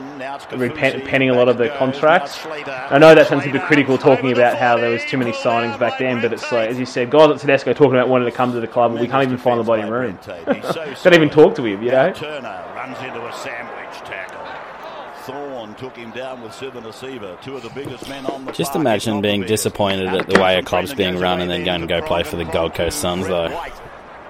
repent, 0.53 1.05
penning 1.05 1.29
a 1.29 1.33
lot 1.33 1.47
of 1.47 1.57
the 1.57 1.69
contracts. 1.69 2.45
I 2.45 2.97
know 2.97 3.15
that 3.15 3.27
sounds 3.27 3.45
a 3.45 3.51
bit 3.51 3.61
critical 3.63 3.97
talking 3.97 4.33
about 4.33 4.57
how 4.57 4.75
there 4.75 4.89
was 4.89 5.05
too 5.05 5.17
many 5.17 5.31
signings 5.31 5.79
back 5.79 5.97
then, 5.97 6.21
but 6.21 6.33
it's 6.33 6.51
like 6.51 6.69
as 6.69 6.77
you 6.77 6.85
said, 6.85 7.09
guys 7.09 7.29
at 7.29 7.39
Tedesco 7.39 7.71
talking 7.71 7.93
about 7.93 8.09
wanting 8.09 8.29
to 8.29 8.35
come 8.35 8.51
to 8.51 8.59
the 8.59 8.67
club, 8.67 8.91
and 8.91 8.99
we 8.99 9.07
can't 9.07 9.23
even 9.23 9.37
find 9.37 9.59
the 9.61 9.63
bloody 9.63 9.89
room. 9.89 10.17
Can't 10.25 11.15
even 11.15 11.29
talk 11.29 11.55
to 11.55 11.65
him, 11.65 11.81
you 11.81 11.91
know. 11.91 12.11
Turner 12.11 12.65
runs 12.75 12.97
into 12.99 13.25
a 13.25 13.33
sandwich 13.33 13.97
tackle. 14.03 14.39
Thorn 15.25 15.75
took 15.75 15.95
him 15.95 16.11
down 16.11 16.41
with 16.41 16.51
Civoniceva, 16.53 17.41
two 17.41 17.55
of 17.55 17.63
the 17.63 17.69
biggest 17.69 18.07
men 18.09 18.25
on 18.25 18.45
the 18.45 18.51
Just 18.51 18.75
imagine 18.75 19.21
being 19.21 19.41
disappointed 19.41 20.07
at 20.07 20.27
the 20.27 20.39
way 20.39 20.57
a 20.57 20.63
club's 20.63 20.93
being 20.93 21.17
run 21.17 21.41
and 21.41 21.49
then 21.49 21.63
going 21.63 21.81
to 21.81 21.87
go 21.87 22.01
play 22.01 22.23
for 22.23 22.35
the 22.35 22.45
Gold 22.45 22.73
Coast 22.73 22.99
Suns, 22.99 23.27
though. 23.27 23.49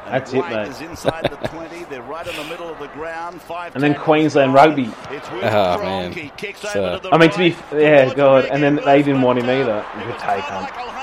That's 0.06 0.34
it, 0.34 0.40
White 0.40 0.68
mate. 0.80 0.82
inside 0.90 1.30
the 1.30 1.48
20. 1.48 1.84
They're 1.86 2.02
right 2.02 2.26
in 2.26 2.36
the 2.36 2.44
middle 2.46 2.68
of 2.68 2.80
the 2.80 2.88
ground. 2.88 3.42
And 3.76 3.84
then 3.84 3.94
Queensland. 3.94 4.56
Rugby. 4.56 4.86
It's 5.12 5.32
with 5.32 5.44
ah, 5.44 5.78
Oh, 5.80 5.84
man. 5.84 6.14
So- 6.14 6.20
over 6.20 6.72
to 6.72 6.82
uh, 6.82 7.00
the 7.00 7.14
I 7.14 7.18
mean, 7.20 7.30
to 7.30 7.38
be 7.38 7.52
f- 7.52 7.74
yeah, 7.74 8.14
God, 8.16 8.46
and 8.46 8.64
then 8.64 8.78
they 8.78 9.04
didn't 9.04 9.22
want 9.22 9.38
him 9.38 9.46
either. 9.50 9.86
Good 10.04 10.18
take, 10.20 10.44
Hunt. 10.46 10.99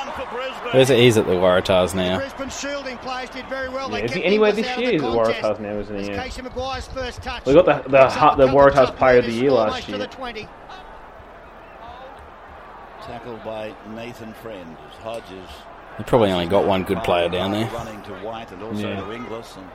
Where's 0.72 0.90
it? 0.90 0.98
He's 0.98 1.16
at 1.16 1.26
the 1.26 1.32
Waratahs 1.32 1.94
now. 1.94 2.18
Brisbane 2.18 2.50
shielding 2.50 2.98
players 2.98 3.30
did 3.30 3.46
very 3.48 3.68
well. 3.68 3.90
Yeah, 3.90 3.98
They 3.98 4.04
is 4.04 4.12
he 4.12 4.24
anywhere 4.24 4.52
this 4.52 4.66
out 4.66 4.78
of 4.78 4.82
year? 4.82 5.00
the 5.00 5.06
Is 5.08 5.14
it. 5.14 5.16
Waratahs 5.16 5.60
now, 5.60 5.78
isn't 5.78 5.98
he? 5.98 6.10
Yeah. 6.10 6.22
Casey 6.22 6.42
McGuire's 6.42 6.86
first 6.88 7.22
touch. 7.22 7.44
We 7.46 7.54
got 7.54 7.66
the 7.66 7.88
the, 7.88 7.98
Picks 7.98 8.14
the 8.14 8.18
a 8.18 8.18
couple 8.18 8.44
of 8.44 8.50
Waratahs 8.50 8.96
Player 8.96 9.18
of 9.18 9.26
the 9.26 9.32
Year 9.32 9.50
last 9.50 9.88
year. 9.88 9.98
Tackled 13.02 13.44
by 13.44 13.72
Nathan 13.94 14.34
Friend 14.34 14.76
as 14.90 14.96
Hodges. 15.02 15.48
They 15.96 16.04
probably 16.04 16.30
only 16.32 16.46
got 16.46 16.66
one 16.66 16.82
good 16.82 17.02
player 17.04 17.28
down 17.28 17.52
there. 17.52 17.70
Running 17.70 18.02
to 18.02 18.12
White 18.16 18.50
and 18.50 18.62
also 18.62 18.88
Yeah. 18.88 19.00
to 19.00 19.12
Inglis. 19.12 19.56
And 19.56 19.66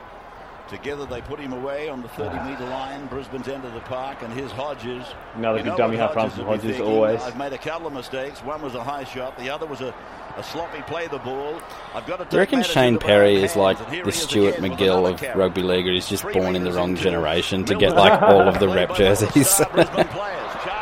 together 0.68 1.06
they 1.06 1.20
put 1.22 1.40
him 1.40 1.52
away 1.52 1.88
on 1.88 2.02
the 2.02 2.08
30 2.08 2.36
ah. 2.38 2.44
metre 2.48 2.64
line, 2.66 3.06
Brisbane's 3.06 3.48
end 3.48 3.64
of 3.64 3.74
the 3.74 3.80
park, 3.80 4.22
and 4.22 4.32
here's 4.32 4.52
Hodges. 4.52 5.04
Another 5.34 5.58
you 5.58 5.64
good 5.64 5.76
dummy 5.76 5.96
half 5.96 6.14
run 6.14 6.30
from 6.30 6.44
Hodges, 6.44 6.80
always. 6.80 7.20
I've 7.22 7.36
made 7.38 7.52
a 7.52 7.58
couple 7.58 7.86
of 7.86 7.92
mistakes. 7.92 8.40
One 8.40 8.62
was 8.62 8.74
a 8.74 8.82
high 8.84 9.04
shot, 9.04 9.36
the 9.38 9.50
other 9.50 9.66
was 9.66 9.80
a, 9.80 9.94
a 10.36 10.42
sloppy 10.42 10.82
play 10.82 11.06
the 11.08 11.18
ball. 11.18 11.60
I've 11.94 12.06
got 12.06 12.16
to 12.18 12.24
Do 12.24 12.30
take 12.30 12.38
reckon 12.38 12.62
Shane 12.62 12.98
Perry 12.98 13.34
is 13.36 13.52
hands, 13.54 13.56
like 13.56 14.04
the 14.04 14.12
Stuart 14.12 14.58
again 14.58 14.72
MacGill 14.72 15.10
of 15.12 15.20
carry. 15.20 15.38
rugby 15.38 15.62
league? 15.62 15.86
He's 15.86 16.08
just 16.08 16.24
born 16.24 16.56
in 16.56 16.64
the 16.64 16.72
wrong 16.72 16.96
generation 16.96 17.64
to 17.66 17.74
get 17.74 17.94
like 17.94 18.20
all 18.22 18.42
of 18.48 18.58
the 18.58 18.68
rep 18.68 18.94
jerseys. 18.96 19.60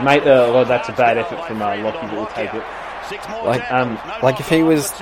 Mate, 0.03 0.23
uh, 0.23 0.51
well, 0.53 0.65
that's 0.65 0.89
a 0.89 0.93
bad 0.93 1.19
effort 1.19 1.47
from 1.47 1.61
uh, 1.61 1.77
Lockie, 1.79 2.07
but 2.07 2.13
we'll 2.13 2.27
take 2.27 2.53
it. 2.55 2.63
like, 3.45 3.71
Um, 3.73 3.99
like 4.23 4.41
if 4.41 4.49
he 4.49 4.63
was, 4.63 4.93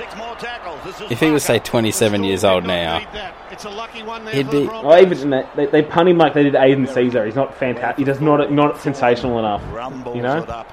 if 1.09 1.19
he 1.19 1.29
was 1.29 1.43
say 1.43 1.59
27 1.59 2.23
years 2.23 2.43
old 2.43 2.65
now, 2.65 2.99
he'd 4.31 4.49
be. 4.49 4.65
Well, 4.65 4.99
even 5.01 5.29
they, 5.29 5.45
they, 5.55 5.65
they 5.67 5.81
punt 5.83 6.09
him 6.09 6.17
like 6.17 6.33
they 6.33 6.43
did 6.43 6.53
Aiden 6.55 6.91
Caesar. 6.93 7.25
He's 7.25 7.35
not 7.35 7.55
fantastic. 7.55 7.97
He 7.97 8.03
does 8.03 8.19
not 8.19 8.51
not 8.51 8.79
sensational 8.79 9.39
enough. 9.39 9.61
You 10.15 10.21
know. 10.21 10.65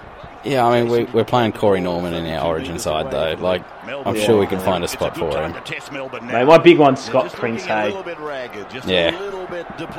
Yeah, 0.44 0.64
I 0.64 0.80
mean, 0.80 0.90
we, 0.90 1.04
we're 1.06 1.24
playing 1.24 1.52
Corey 1.52 1.80
Norman 1.80 2.14
in 2.14 2.26
our 2.26 2.46
Origin 2.46 2.78
side 2.78 3.10
though. 3.10 3.34
Like, 3.40 3.64
I'm 4.06 4.16
sure 4.16 4.38
we 4.38 4.46
can 4.46 4.60
find 4.60 4.84
a 4.84 4.88
spot 4.88 5.16
for 5.16 5.30
him. 5.36 5.52
Mate, 6.26 6.44
my 6.44 6.58
big 6.58 6.78
one's 6.78 7.00
Scott 7.02 7.32
Prince, 7.32 7.64
hey. 7.64 7.90
Yeah. 8.86 9.10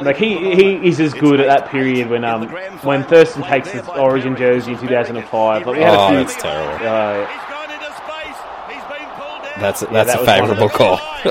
Like 0.02 0.16
he, 0.18 0.56
he 0.56 0.88
is 0.88 1.00
as 1.00 1.14
good 1.14 1.40
at 1.42 1.48
that 1.48 1.70
period 1.70 2.10
when 2.10 2.24
um 2.24 2.48
when 2.84 3.04
Thurston 3.04 3.44
takes 3.44 3.70
his 3.72 3.88
Origin 3.90 4.36
jersey 4.36 4.72
in 4.74 4.80
2005. 4.80 5.66
Like 5.68 5.76
we 5.76 5.82
had 5.84 5.96
Oh, 5.96 6.06
a 6.06 6.10
few, 6.10 6.18
that's 6.18 6.36
terrible. 6.42 6.86
Uh, 6.88 7.28
yeah. 7.28 7.44
That's 9.60 9.82
Yeah, 9.82 9.88
that's 9.92 10.14
that 10.14 10.18
a 10.18 10.20
was 10.20 10.28
one 10.28 10.52
of 10.52 10.58
favourable 10.58 10.70
call. 10.70 10.98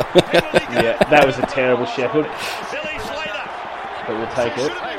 yeah, 0.82 0.96
that 1.10 1.24
was 1.26 1.38
a 1.38 1.46
terrible 1.46 1.86
Sheffield. 1.96 2.26
But 4.06 4.16
we'll 4.16 4.28
take 4.34 4.52
it. 4.58 4.95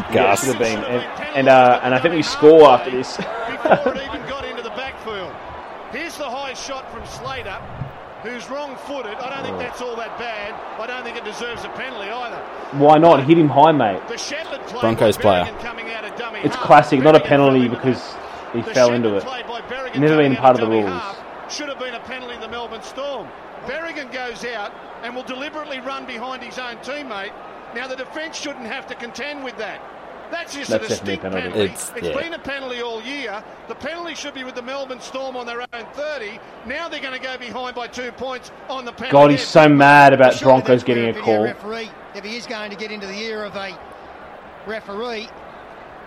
Yeah, 0.00 0.08
it 0.10 0.14
Gus. 0.14 0.40
should 0.44 0.54
have 0.56 0.58
been. 0.62 0.78
And 0.84 1.02
and, 1.36 1.48
uh, 1.48 1.80
and 1.82 1.94
I 1.94 1.98
think 2.00 2.14
we 2.14 2.22
score 2.22 2.64
after 2.68 2.90
this. 2.90 3.16
before 3.16 3.94
it 3.94 4.02
even 4.06 4.26
got 4.28 4.44
into 4.44 4.62
the 4.62 4.70
backfield. 4.70 5.32
Here's 5.92 6.16
the 6.16 6.28
high 6.28 6.54
shot 6.54 6.90
from 6.92 7.04
Slater, 7.06 7.58
who's 8.22 8.48
wrong-footed. 8.50 9.14
I 9.14 9.30
don't 9.34 9.44
think 9.44 9.58
that's 9.58 9.80
all 9.80 9.96
that 9.96 10.18
bad. 10.18 10.54
I 10.80 10.86
don't 10.86 11.04
think 11.04 11.16
it 11.16 11.24
deserves 11.24 11.64
a 11.64 11.68
penalty 11.70 12.10
either. 12.10 12.36
Why 12.78 12.98
not? 12.98 13.24
Hit 13.24 13.38
him 13.38 13.48
high, 13.48 13.72
mate. 13.72 14.00
The 14.08 14.16
Shepherd 14.18 14.60
play 14.66 14.80
Broncos 14.80 15.16
player. 15.16 15.44
Coming 15.60 15.90
out 15.92 16.04
of 16.04 16.16
dummy 16.16 16.40
It's 16.40 16.56
classic, 16.56 17.00
not 17.00 17.14
a 17.16 17.20
penalty 17.20 17.68
because 17.68 18.14
he 18.52 18.60
The 18.62 18.74
fell 18.74 18.88
Shepherd 18.88 18.94
into 18.96 19.16
it. 19.16 19.22
play 19.24 19.42
by 19.42 19.60
Berrigan 19.62 20.00
Never 20.00 20.16
been 20.16 20.36
part 20.36 20.56
of 20.56 20.60
the 20.60 20.66
dummy 20.66 20.82
rules. 20.90 21.02
Should 21.48 21.68
have 21.68 21.78
been 21.78 21.94
a 21.94 22.00
penalty 22.00 22.34
in 22.34 22.40
the 22.40 22.48
Melbourne 22.48 22.82
Storm. 22.82 23.28
Berrigan 23.66 24.12
goes 24.12 24.44
out 24.44 24.72
and 25.02 25.14
will 25.14 25.22
deliberately 25.22 25.80
run 25.80 26.04
behind 26.06 26.42
his 26.42 26.58
own 26.58 26.76
teammate. 26.78 27.32
Now 27.76 27.86
the 27.86 27.94
defence 27.96 28.36
shouldn't 28.38 28.64
have 28.66 28.86
to 28.88 28.94
contend 28.94 29.44
with 29.44 29.56
that. 29.58 29.80
That's 30.30 30.54
just 30.54 30.70
That's 30.70 30.86
a 30.86 30.88
distinct 30.88 31.22
penalty. 31.22 31.42
penalty. 31.42 31.64
It's- 31.66 31.92
it's 31.94 32.08
yeah. 32.08 32.20
been 32.20 32.32
a 32.34 32.38
penalty 32.38 32.80
all 32.82 33.00
year. 33.02 33.44
The 33.68 33.74
penalty 33.76 34.14
should 34.14 34.34
be 34.34 34.42
with 34.42 34.56
the 34.56 34.62
Melbourne 34.62 35.00
Storm 35.00 35.36
on 35.36 35.46
their 35.46 35.60
own 35.60 35.86
30. 35.92 36.40
Now 36.66 36.88
they're 36.88 37.00
going 37.02 37.12
to 37.16 37.24
go 37.24 37.36
behind 37.38 37.76
by 37.76 37.86
two 37.86 38.10
points 38.12 38.50
on 38.68 38.84
the 38.86 38.92
penalty. 38.92 39.12
God, 39.12 39.30
he's 39.30 39.46
so 39.46 39.68
mad 39.68 40.12
about 40.12 40.34
Surely 40.34 40.62
Broncos 40.62 40.82
getting 40.82 41.14
a 41.16 41.20
call. 41.20 41.44
Referee, 41.44 41.90
if 42.16 42.24
he 42.24 42.36
is 42.36 42.46
going 42.46 42.70
to 42.70 42.76
get 42.76 42.90
into 42.90 43.06
the 43.06 43.14
ear 43.16 43.44
of 43.44 43.54
a 43.54 43.78
referee, 44.66 45.28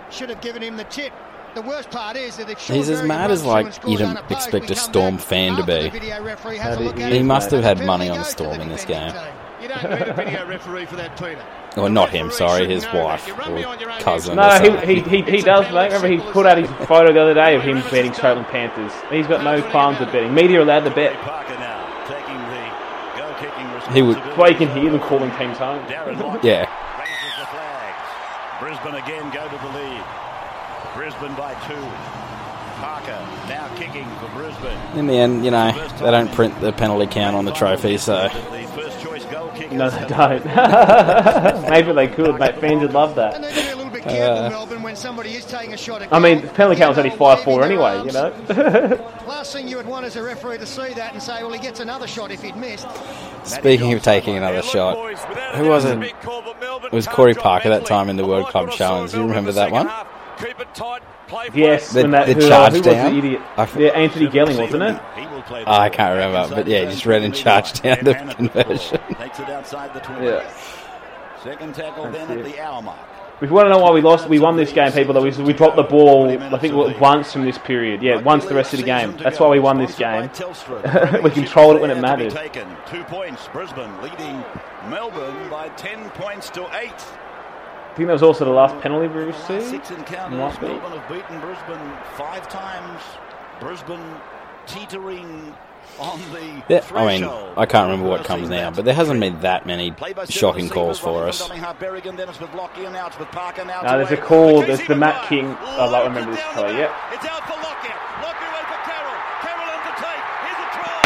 should 0.10 0.30
have 0.30 0.42
given 0.42 0.62
him 0.62 0.76
the 0.76 0.84
tip. 0.86 1.14
The 1.56 1.62
worst 1.62 1.90
part 1.90 2.18
is 2.18 2.38
that 2.38 2.50
if 2.50 2.60
Shaun 2.60 2.76
He's 2.78 2.90
as 2.90 3.04
mad 3.04 3.32
as, 3.32 3.46
like, 3.46 3.68
you'd 3.88 4.02
unopposed, 4.02 4.32
expect 4.32 4.70
a 4.70 4.76
Storm 4.76 5.18
fan 5.18 5.56
to 5.56 5.64
be. 5.64 5.90
video 5.90 6.22
referee 6.24 6.58
has 6.58 6.76
How 6.76 6.82
a 6.82 6.84
did 6.84 6.86
look 6.88 6.98
he- 7.00 7.18
He 7.18 7.24
must 7.24 7.52
have 7.52 7.64
had 7.64 7.86
money 7.86 8.10
on 8.10 8.18
the 8.18 8.24
Storm 8.26 8.60
in 8.60 8.70
this 8.70 8.86
game. 8.86 9.14
You 9.62 9.68
don't 9.68 9.84
need 9.84 10.08
a 10.08 10.14
video 10.14 10.48
referee 10.48 10.86
for 10.86 10.96
that, 10.98 11.18
Peter. 11.18 11.44
Or 11.80 11.90
not 11.90 12.10
him, 12.10 12.30
sorry, 12.32 12.68
his 12.68 12.86
wife 12.86 13.28
or 13.28 13.56
behind 13.56 13.82
your 13.82 13.92
own 13.92 14.02
cousin. 14.02 14.36
No, 14.36 14.50
or 14.50 14.60
he, 14.86 14.96
he, 14.96 15.02
he, 15.02 15.22
he 15.24 15.42
does, 15.42 15.66
penalty, 15.66 15.74
mate. 15.74 15.94
Remember, 15.94 16.08
he 16.08 16.32
put 16.32 16.46
out 16.46 16.58
his 16.58 16.70
photo 16.88 17.12
the 17.14 17.20
other 17.22 17.34
day 17.34 17.56
of 17.56 17.62
him 17.64 17.82
betting 17.90 18.12
Australian 18.12 18.46
Panthers. 18.46 18.92
He's 19.12 19.28
got 19.28 19.44
no 19.44 19.62
qualms 19.72 20.00
with 20.00 20.12
betting. 20.12 20.34
Media 20.34 20.60
are 20.60 20.64
allowed 20.64 20.84
to 20.86 20.92
bet. 20.92 21.14
Parker 21.22 21.54
now 21.56 21.86
taking 22.08 22.38
the 22.38 23.22
goal 23.22 23.34
kicking 23.40 23.94
He 23.94 24.02
would- 24.02 24.18
That's 24.18 24.38
why 24.38 24.48
you 24.50 24.56
can 24.56 24.70
hear 24.76 24.92
them 24.92 25.00
calling 25.00 25.32
teams 25.38 25.58
home. 25.58 25.84
Darren 25.86 26.44
Yeah. 26.44 26.68
raises 27.00 27.36
the 27.40 27.46
flags. 27.48 28.08
Brisbane 28.60 28.96
again 29.02 29.30
go 29.32 29.48
to 29.48 29.58
the 29.58 29.72
lead. 29.80 30.04
Brisbane 30.96 31.34
by 31.36 31.54
two. 31.68 31.76
Parker 32.80 33.28
now 33.50 33.68
kicking 33.76 34.08
for 34.22 34.28
Brisbane. 34.38 34.78
In 34.98 35.08
the 35.08 35.14
end, 35.18 35.44
you 35.44 35.52
know, 35.52 35.72
they 36.00 36.12
don't 36.12 36.32
print 36.32 36.60
the 36.62 36.72
penalty 36.72 37.08
count 37.08 37.36
on 37.36 37.44
the 37.44 37.52
trophy, 37.52 37.98
so 37.98 38.30
The 39.78 39.90
first 39.90 39.98
choice 39.98 40.10
goal 40.10 40.30
kicker. 40.30 40.40
No, 40.40 40.40
they 40.40 41.60
don't. 41.62 41.70
Maybe 41.70 41.92
they 41.94 42.08
could, 42.08 42.40
mate. 42.40 42.56
Fans 42.60 42.82
would 42.82 42.94
love 42.94 43.16
that. 43.16 43.42
they 43.42 43.54
be 43.54 43.68
a 43.70 43.76
little 43.76 43.92
bit 43.92 44.04
careful, 44.04 44.46
Uh, 44.46 44.50
Melbourne, 44.50 44.84
when 44.84 44.96
somebody 44.96 45.36
is 45.36 45.46
taking 45.46 45.74
a 45.74 45.78
shot 45.78 46.02
at 46.02 46.14
I 46.14 46.20
mean, 46.20 46.42
goal. 46.42 46.50
penalty 46.52 46.80
count 46.80 46.90
was 46.90 46.98
only 46.98 47.16
5 47.16 47.44
4 47.44 47.64
anyway, 47.64 48.04
you 48.06 48.12
know? 48.12 48.34
Last 49.28 49.54
thing 49.54 49.68
you 49.68 49.78
would 49.78 49.86
want 49.86 50.06
is 50.06 50.16
a 50.16 50.24
referee 50.24 50.58
to 50.58 50.66
see 50.66 50.94
that 50.94 51.14
and 51.14 51.22
say, 51.22 51.44
well, 51.44 51.52
he 51.54 51.60
gets 51.60 51.80
another 51.80 52.08
shot 52.08 52.32
if 52.32 52.42
he'd 52.42 52.56
missed. 52.56 52.88
speaking 53.44 53.94
of 53.94 54.02
taking 54.02 54.36
another 54.38 54.62
shot, 54.62 54.96
who 55.56 55.68
was 55.70 55.86
it? 55.86 56.02
It 56.02 56.92
was 56.92 57.08
Corey 57.08 57.34
Parker 57.36 57.70
that 57.70 57.86
time 57.86 58.10
in 58.10 58.16
the 58.18 58.26
World 58.26 58.48
Club 58.48 58.72
Challenge. 58.72 59.14
You 59.14 59.22
remember 59.22 59.52
that 59.52 59.72
one? 59.72 59.90
Yes, 61.54 61.92
The- 61.94 62.02
when 62.04 62.12
that, 62.12 62.28
the 62.28 62.34
who, 62.34 62.48
charge 62.48 62.72
who 62.74 62.80
was 62.80 62.86
down? 62.88 63.12
the 63.14 63.18
idiot? 63.18 63.42
I 63.58 63.64
f- 63.64 63.76
Yeah, 63.76 63.88
Anthony 63.90 64.28
Gelling, 64.28 64.60
wasn't 64.60 64.84
it? 64.84 65.02
He 65.16 65.26
will 65.28 65.42
play 65.44 65.64
Oh, 65.66 65.72
I 65.72 65.90
can't 65.90 66.14
remember, 66.18 66.56
but 66.56 66.68
yeah, 66.68 66.86
just 66.86 67.06
ran 67.06 67.24
and 67.24 67.34
charged 67.36 67.84
down 67.84 68.04
the 68.04 68.14
conversion. 68.38 69.00
Takes 69.16 69.40
it 69.40 69.50
outside 69.50 69.94
the 69.94 70.00
20. 70.00 70.26
Yeah. 70.26 70.52
Second 71.44 71.74
tackle 71.76 72.04
That's 72.06 72.18
then 72.28 72.38
it. 72.40 72.46
at 72.46 72.52
the 72.52 72.60
hour 72.62 72.82
mark. 72.82 73.00
If 73.42 73.50
you 73.50 73.56
want 73.56 73.68
to 73.68 73.70
know 73.70 73.78
why 73.78 73.92
we 73.92 74.02
lost, 74.02 74.28
we 74.28 74.38
won 74.38 74.58
this 74.58 74.74
game, 74.74 74.92
people. 74.92 75.14
Though 75.14 75.22
we, 75.22 75.32
we 75.44 75.54
dropped 75.54 75.78
the 75.78 75.84
ball, 75.84 76.30
I 76.30 76.58
think 76.60 76.74
once 77.00 77.32
from 77.32 77.46
this 77.46 77.58
period. 77.58 78.04
Yeah, 78.04 78.18
once 78.18 78.44
the 78.44 78.54
rest 78.54 78.74
of 78.74 78.82
the 78.82 78.86
game. 78.86 79.16
That's 79.16 79.40
why 79.40 79.48
we 79.48 79.60
won 79.60 79.78
this 79.78 79.96
game. 79.96 80.24
we 81.24 81.30
controlled 81.30 81.78
it 81.78 81.82
when 81.82 81.90
it 81.90 82.02
mattered. 82.02 82.32
Two 82.92 83.04
points. 83.06 83.48
Brisbane 83.54 84.02
leading 84.02 84.44
Melbourne 84.90 85.50
by 85.50 85.70
10 85.78 86.10
points 86.10 86.50
to 86.50 86.68
8. 86.78 86.92
I 87.92 87.94
think 87.96 88.08
that 88.08 88.14
was 88.14 88.24
also 88.24 88.46
the 88.46 88.52
last 88.52 88.80
penalty 88.82 89.08
we 89.08 89.24
received. 89.24 89.66
Six 89.66 89.92
encounters. 89.92 90.38
Might. 90.40 90.62
Melbourne 90.62 90.98
have 91.00 91.10
beaten 91.10 91.40
Brisbane 91.42 91.98
five 92.16 92.48
times. 92.48 93.02
Brisbane 93.60 94.16
teetering 94.68 95.54
on 96.00 96.20
the 96.32 96.64
Yeah, 96.70 96.86
I 96.94 97.06
mean. 97.20 97.24
I 97.58 97.66
can't 97.66 97.90
remember 97.90 98.08
what 98.08 98.24
comes 98.24 98.48
now, 98.48 98.72
but 98.72 98.86
there 98.86 98.94
hasn't 98.94 99.20
been 99.20 99.42
that 99.42 99.66
many 99.66 99.94
shocking 100.30 100.70
calls 100.70 101.00
for 101.00 101.28
us. 101.28 101.40
from 101.40 101.50
Dummy 101.50 101.60
Half, 101.60 101.80
Berrigan, 101.80 102.16
then 102.16 102.30
it's 102.30 102.40
with 102.40 102.54
Lockyer, 102.54 102.90
now 102.92 103.08
it's 103.08 103.18
with 103.20 103.28
Parker, 103.30 103.66
now 103.66 103.82
No, 103.82 104.00
it's 104.00 104.10
there's 104.10 104.20
a 104.20 104.24
call. 104.24 104.62
There's 104.62 104.86
the 104.88 104.96
Matt 104.96 105.24
McGuire. 105.24 105.28
King. 105.28 105.46
I 105.60 105.86
like 105.86 105.92
Loads 105.92 106.08
remember 106.08 106.32
this 106.32 106.40
down 106.46 106.54
play. 106.54 106.74
there. 106.74 106.94
It's 107.12 107.26
out 107.26 107.44
for 107.50 107.58
Lockyer. 107.60 107.98
Lockyer 108.24 108.48
away 108.48 108.64
for 108.70 108.80
Carroll. 108.88 109.18
Carroll 109.44 109.68
on 109.76 109.82
to 109.84 109.94
Tate. 110.00 110.26
Here's 110.46 110.62
a 110.64 110.70
try. 110.78 111.04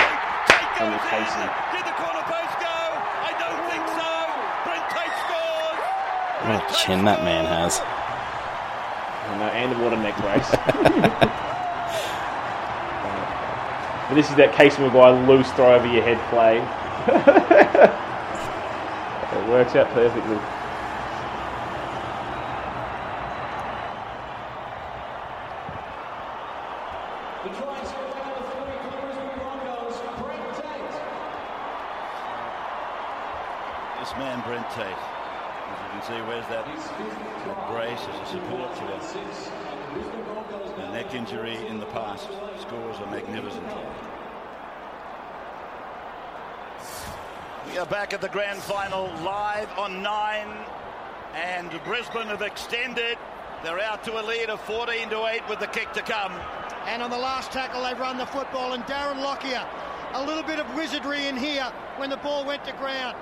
Tate 0.52 0.72
goes 0.78 0.92
the 0.94 1.02
Casey. 1.10 1.42
in. 1.42 1.50
Did 1.74 1.86
the 1.90 1.96
corner 1.98 2.24
post 2.28 2.56
go? 2.62 2.78
I 3.24 3.32
don't 3.40 3.62
think 3.72 3.86
so. 3.98 4.12
Brent 4.68 4.86
Tate 4.94 5.16
scores. 5.26 5.82
What 6.44 6.60
a 6.60 6.64
chin 6.76 7.06
that 7.06 7.24
man 7.24 7.46
has. 7.46 7.80
I 7.80 9.38
know, 9.40 9.46
uh, 9.46 9.56
and 9.56 9.72
the 9.72 9.78
water 9.82 9.96
neck 9.96 10.20
race. 10.20 10.52
but 10.52 10.76
uh, 14.12 14.14
this 14.14 14.30
is 14.30 14.36
that 14.36 14.52
Casey 14.52 14.82
McGuire 14.82 15.26
loose 15.26 15.50
throw 15.54 15.74
over 15.74 15.88
your 15.88 16.04
head 16.04 16.20
play. 16.30 16.58
it 19.40 19.48
works 19.48 19.74
out 19.78 19.88
perfectly. 19.94 20.36
This 34.00 34.12
man, 34.18 34.42
Brent 34.44 34.70
Tate, 34.72 34.82
as 34.82 34.90
you 34.92 34.96
can 34.98 35.13
see, 36.08 36.22
wears 36.28 36.46
that, 36.48 36.66
brace 37.72 38.00
as 38.00 38.20
a 38.22 38.26
support 38.32 38.76
to 38.76 38.84
a, 38.84 39.00
a 40.86 40.92
neck 40.92 41.14
injury 41.14 41.56
in 41.68 41.80
the 41.80 41.86
past. 41.88 42.28
Scores 42.60 42.98
are 42.98 43.10
magnificent. 43.10 43.66
We 47.72 47.78
are 47.78 47.86
back 47.86 48.14
at 48.14 48.20
the 48.20 48.28
grand 48.28 48.60
final 48.60 49.06
live 49.24 49.70
on 49.78 50.04
9 50.04 50.48
and 51.36 51.72
Brisbane 51.86 52.28
have 52.28 52.42
extended. 52.42 53.18
They're 53.64 53.80
out 53.80 54.04
to 54.04 54.20
a 54.20 54.24
lead 54.24 54.50
of 54.50 54.60
14 54.62 55.10
to 55.10 55.26
8 55.26 55.48
with 55.48 55.60
the 55.60 55.68
kick 55.68 55.94
to 55.94 56.02
come. 56.02 56.34
And 56.86 57.02
on 57.02 57.12
the 57.12 57.18
last 57.18 57.52
tackle, 57.52 57.82
they've 57.82 57.98
run 57.98 58.18
the 58.18 58.26
football. 58.26 58.74
And 58.74 58.84
Darren 58.84 59.22
Lockyer, 59.24 59.66
a 60.14 60.26
little 60.26 60.44
bit 60.44 60.60
of 60.60 60.76
wizardry 60.76 61.28
in 61.28 61.38
here 61.38 61.72
when 61.96 62.10
the 62.10 62.18
ball 62.18 62.46
went 62.46 62.66
to 62.66 62.74
ground. 62.74 63.16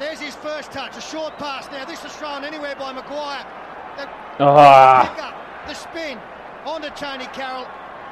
There's 0.00 0.18
his 0.18 0.34
first 0.34 0.72
touch, 0.72 0.96
a 0.96 1.00
short 1.00 1.36
pass. 1.38 1.70
Now, 1.70 1.84
this 1.84 2.02
is 2.04 2.12
thrown 2.16 2.42
anywhere 2.42 2.74
by 2.74 2.92
McGuire. 2.92 3.44
The 3.98 4.08
Ah. 4.42 5.12
pick 5.14 5.22
up, 5.22 5.34
the 5.68 5.74
spin, 5.74 6.18
onto 6.64 6.88
Tonie 6.90 7.26
Carroll. 7.34 7.66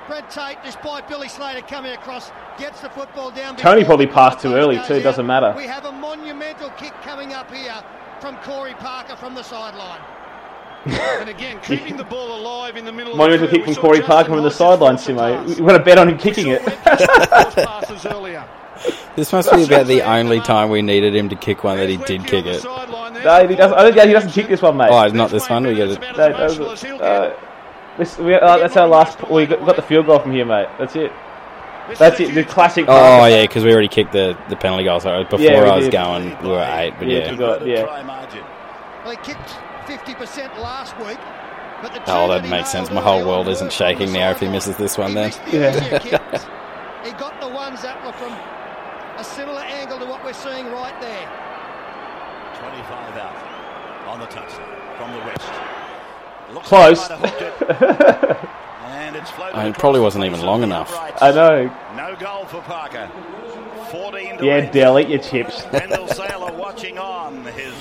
Brent 0.06 0.30
Tate, 0.30 0.58
despite 0.64 1.08
Billy 1.08 1.28
Slater 1.28 1.60
coming 1.62 1.92
across, 1.92 2.30
gets 2.58 2.80
the 2.82 2.88
football 2.90 3.30
down. 3.30 3.56
Tony 3.56 3.84
probably 3.84 4.06
passed 4.06 4.40
too 4.40 4.54
early 4.54 4.76
too, 4.86 4.96
out. 4.96 5.02
doesn't 5.02 5.26
matter. 5.26 5.52
We 5.56 5.64
have 5.66 5.84
a 5.86 5.92
monumental 5.92 6.70
kick 6.70 6.92
coming 7.02 7.32
up 7.34 7.50
here 7.52 7.74
from 8.20 8.36
Corey 8.38 8.74
Parker 8.74 9.16
from 9.16 9.34
the 9.34 9.42
sideline. 9.42 10.00
And 11.20 11.28
again, 11.28 11.58
keeping 11.62 11.96
the 11.96 12.04
ball 12.04 12.40
alive 12.40 12.76
in 12.76 12.84
the 12.84 12.92
middle 12.92 13.16
Monumental 13.16 13.46
of 13.46 13.50
the 13.50 13.56
kick 13.56 13.64
from 13.64 13.74
Corey 13.82 14.00
Parker 14.00 14.30
from 14.32 14.42
the 14.44 14.50
sideline, 14.50 14.94
Simo. 14.96 15.56
You 15.58 15.64
want 15.64 15.76
to 15.76 15.82
bet 15.82 15.98
on 15.98 16.08
him 16.08 16.16
kicking 16.16 16.48
it? 16.48 16.64
passes 16.64 18.06
earlier. 18.06 18.44
This 19.16 19.32
must 19.32 19.52
be 19.52 19.64
about 19.64 19.86
the 19.86 20.02
only 20.02 20.40
time 20.40 20.70
we 20.70 20.82
needed 20.82 21.14
him 21.14 21.28
to 21.30 21.36
kick 21.36 21.64
one 21.64 21.78
that 21.78 21.88
he 21.88 21.96
did 21.96 22.24
kick 22.26 22.46
it. 22.46 22.62
no, 22.64 23.46
he 23.48 23.56
doesn't. 23.56 23.76
I 23.76 23.82
don't 23.82 23.92
think 23.94 24.06
he 24.06 24.12
doesn't 24.12 24.30
kick 24.30 24.48
this 24.48 24.62
one, 24.62 24.76
mate. 24.76 24.90
Oh, 24.90 25.06
not 25.08 25.30
this 25.30 25.48
one. 25.50 25.66
We 25.66 25.74
get 25.74 25.88
it. 25.88 26.00
No, 26.00 26.28
does? 26.30 26.84
Uh, 26.84 27.36
this, 27.98 28.16
we, 28.18 28.34
uh, 28.34 28.58
that's 28.58 28.76
our 28.76 28.86
last. 28.86 29.28
We 29.28 29.46
got, 29.46 29.64
got 29.66 29.76
the 29.76 29.82
field 29.82 30.06
goal 30.06 30.20
from 30.20 30.32
here, 30.32 30.44
mate. 30.44 30.68
That's 30.78 30.94
it. 30.94 31.10
That's 31.98 32.20
it. 32.20 32.34
The 32.34 32.44
classic. 32.44 32.84
Oh 32.86 33.26
yeah, 33.26 33.42
because 33.42 33.64
we 33.64 33.72
already 33.72 33.88
kicked 33.88 34.12
the, 34.12 34.38
the 34.48 34.56
penalty 34.56 34.84
goal. 34.84 35.00
So 35.00 35.24
before 35.24 35.40
Yeah, 35.40 35.62
I 35.62 35.74
was 35.76 35.86
did. 35.86 35.92
going, 35.92 36.36
we 36.42 36.50
were 36.50 36.62
eight. 36.78 36.94
But 36.98 37.08
Yeah, 37.08 37.18
yeah, 37.18 37.30
we 37.32 37.36
got- 37.38 37.66
yeah. 37.66 37.82
Try. 37.84 38.02
Well, 39.04 39.10
he 39.10 39.16
kicked 39.16 39.48
50% 39.86 40.58
last 40.60 40.96
week. 40.98 41.18
But 41.80 41.94
the 41.94 42.02
Oh, 42.12 42.26
two 42.26 42.32
that 42.42 42.48
makes 42.50 42.70
sense. 42.70 42.90
My 42.90 43.00
whole 43.00 43.24
world 43.26 43.48
isn't 43.48 43.72
shaking 43.72 44.12
now 44.12 44.30
if 44.30 44.40
he 44.40 44.48
misses 44.48 44.76
this 44.76 44.98
one 44.98 45.14
then. 45.14 45.28
missed 45.28 45.44
the 45.46 45.70
easier 45.78 45.98
kicks. 46.00 46.44
He 47.04 47.12
got 47.12 47.40
the 47.40 47.48
ones 47.48 47.80
that 47.82 48.04
were 48.04 48.12
from 48.12 48.32
a 49.18 49.24
similar 49.24 49.60
angle 49.60 49.98
to 49.98 50.06
what 50.06 50.24
we're 50.24 50.32
seeing 50.32 50.66
right 50.70 50.98
there. 51.00 51.28
25 52.58 53.16
out 53.16 54.06
on 54.08 54.20
the 54.20 54.26
touchline 54.26 54.96
from 54.96 55.12
the 55.12 55.18
west. 55.18 56.54
Looks 56.54 56.68
Close. 56.68 57.10
like 57.10 57.18
he 57.18 57.22
might 57.24 57.42
have 57.42 57.78
hooked 57.78 58.24
it. 58.24 58.48
and 58.86 59.16
it's 59.16 59.30
floated 59.30 59.56
I 59.56 59.64
mean, 59.64 59.72
it 59.72 59.78
probably 59.78 60.00
wasn't 60.00 60.24
even 60.24 60.40
long 60.42 60.62
enough. 60.62 60.92
uprights. 60.92 61.22
I 61.22 61.32
know. 61.32 61.76
No 61.96 62.16
goal 62.16 62.44
for 62.46 62.62
Parker. 62.62 63.10
14 63.90 64.38
to 64.38 64.44
Yeah, 64.46 64.56
eight. 64.56 64.72
Dell, 64.72 64.98
eat 64.98 65.08
your 65.08 65.18
chips. 65.18 65.64
Wendell 65.72 66.08
Sailor 66.08 66.52
watching 66.52 66.98
on 66.98 67.44
his 67.44 67.74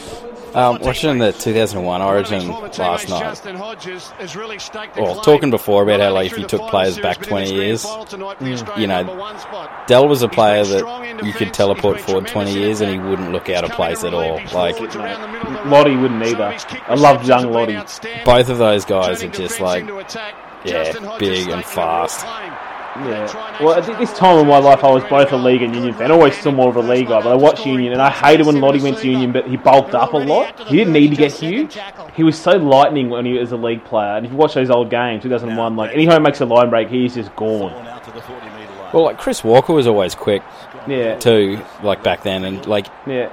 Um, 0.53 0.80
watching 0.82 1.18
the 1.19 1.32
2001 1.34 2.02
Origin 2.02 2.48
last 2.49 3.10
night. 3.10 3.19
Justin 3.19 3.56
Hodges 3.56 4.07
has 4.11 4.36
really 4.36 4.57
staked 4.60 4.95
the 4.95 5.03
Well, 5.03 5.22
talking 5.22 5.52
before 5.52 5.84
about 5.84 5.99
how, 5.99 6.07
Not 6.07 6.11
only 6.14 6.24
like, 6.24 6.32
if 6.32 6.38
you 6.40 6.48
took 6.48 6.69
players 6.69 6.98
back 6.99 7.22
20 7.22 7.53
years, 7.53 7.84
final 7.84 8.06
tonight 8.06 8.38
for 8.38 8.44
the 8.45 8.49
mm, 8.52 8.80
you 8.80 8.88
know, 8.88 9.03
number 9.03 9.19
one 9.19 9.38
spot. 9.40 9.88
Dell 9.88 10.07
was 10.07 10.22
a 10.24 10.30
player 10.30 10.64
that 10.64 11.24
you 11.24 11.34
could 11.34 11.53
teleport 11.53 11.98
he's 11.98 12.06
forward 12.06 12.28
20 12.28 12.53
years 12.53 12.82
and 12.82 12.91
he 12.91 12.98
wouldn't 12.98 13.32
look 13.32 13.49
out 13.49 13.64
of 13.64 13.72
place 13.72 14.03
at 14.03 14.14
all. 14.14 14.36
relieved 14.36 14.53
Like, 14.53 14.76
forwards 14.76 14.95
around 14.95 15.22
the 15.22 15.28
middle 15.28 15.57
of 15.57 15.64
the 15.64 15.69
Lottie 15.69 15.95
wouldn't 15.95 16.24
either. 16.24 16.44
I 16.88 16.95
love 16.95 17.22
receptions 17.22 17.28
young 17.28 17.41
have 17.41 17.52
Lottie. 17.52 18.24
both 18.26 18.49
of 18.49 18.57
those 18.57 18.86
guys 18.86 19.24
are 19.24 19.30
just 19.30 19.60
like, 19.60 19.86
yeah, 20.65 20.94
big 21.19 21.49
and 21.49 21.53
staking 21.53 21.53
a 21.53 21.56
real 21.56 21.61
fast. 21.61 22.26
Claim. 23.03 23.10
Yeah. 23.10 23.64
Well, 23.64 23.74
at 23.76 23.86
this 23.99 24.14
time 24.14 24.40
in 24.40 24.48
my 24.48 24.57
life, 24.60 24.84
I 24.84 24.91
was 24.91 25.03
both 25.06 25.32
a 25.32 25.38
league 25.38 25.61
and 25.61 25.74
union 25.76 25.94
fan. 25.94 26.11
Always 26.11 26.36
still 26.38 26.52
more 26.52 26.69
of 26.69 26.76
a 26.76 26.82
league 26.82 27.07
guy, 27.07 27.22
but 27.22 27.32
I 27.32 27.36
watched 27.36 27.65
union, 27.65 27.94
and 27.94 28.02
I 28.02 28.10
hated 28.10 28.45
when 28.45 28.60
Lottie 28.61 28.82
went 28.82 28.98
to 28.99 29.07
union, 29.07 29.32
but 29.32 29.48
he 29.48 29.57
bulked 29.57 29.94
up 29.95 30.14
a 30.14 30.18
lot. 30.18 30.60
He 30.68 30.78
didn't 30.78 30.94
need 30.94 31.10
to 31.11 31.15
get 31.15 31.32
huge. 31.34 31.78
He 32.15 32.24
was 32.24 32.38
so 32.40 32.52
lightning 32.52 33.10
when 33.10 33.26
he 33.26 33.34
was 33.34 33.52
a 33.52 33.57
league 33.57 33.84
player. 33.86 34.18
And 34.18 34.26
if 34.26 34.32
you 34.32 34.38
watch 34.38 34.53
those 34.53 34.69
old 34.69 34.90
games, 34.90 35.24
2001, 35.24 35.76
like 35.76 35.94
anytime 35.94 36.22
he 36.22 36.24
makes 36.24 36.41
a 36.41 36.45
line 36.45 36.69
break, 36.69 36.90
he's 36.90 37.14
just 37.15 37.36
gone. 37.36 37.72
fallen 37.72 37.88
out 37.88 38.03
to 38.03 38.11
the 38.11 38.22
40 38.22 38.45
metre 38.45 38.57
line. 38.80 38.90
well, 38.94 39.03
like 39.06 39.18
Chris 39.18 39.44
Walker 39.44 39.74
was 39.74 39.88
always 39.88 40.15
quick 40.15 40.41
Yeah. 40.88 41.15
too, 41.18 41.60
like 41.84 42.03
back 42.03 42.24
then, 42.24 42.44
and 42.45 42.65
like 42.65 42.88
Yeah. 43.06 43.30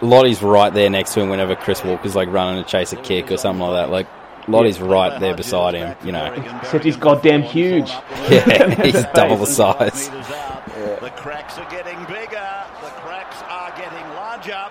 Lottie's 0.00 0.42
right 0.42 0.72
there 0.72 0.88
next 0.90 1.14
to 1.14 1.20
him 1.20 1.28
whenever 1.28 1.56
Chris 1.56 1.82
Walker's 1.84 2.14
like 2.14 2.30
running 2.30 2.62
to 2.62 2.68
chase 2.68 2.92
a 2.92 2.96
kick 2.96 3.32
or 3.32 3.36
something 3.36 3.66
like 3.66 3.72
that. 3.86 3.90
Like 3.90 4.06
Lottie's 4.48 4.80
right 4.80 5.18
there 5.20 5.34
beside 5.36 5.74
him, 5.74 5.94
you 6.04 6.12
know. 6.12 6.32
Except 6.62 6.84
he's 6.84 6.96
goddamn 6.96 7.42
huge. 7.42 7.90
Yeah, 8.28 8.82
he's 8.84 9.04
double 9.14 9.36
the 9.38 9.46
size. 9.46 10.08
The 10.10 11.10
cracks 11.16 11.56
are 11.56 11.70
getting 11.70 11.98
bigger. 12.04 12.48
The 12.82 12.90
cracks 13.00 13.40
are 13.48 13.70
getting 13.70 14.04
larger. 14.14 14.66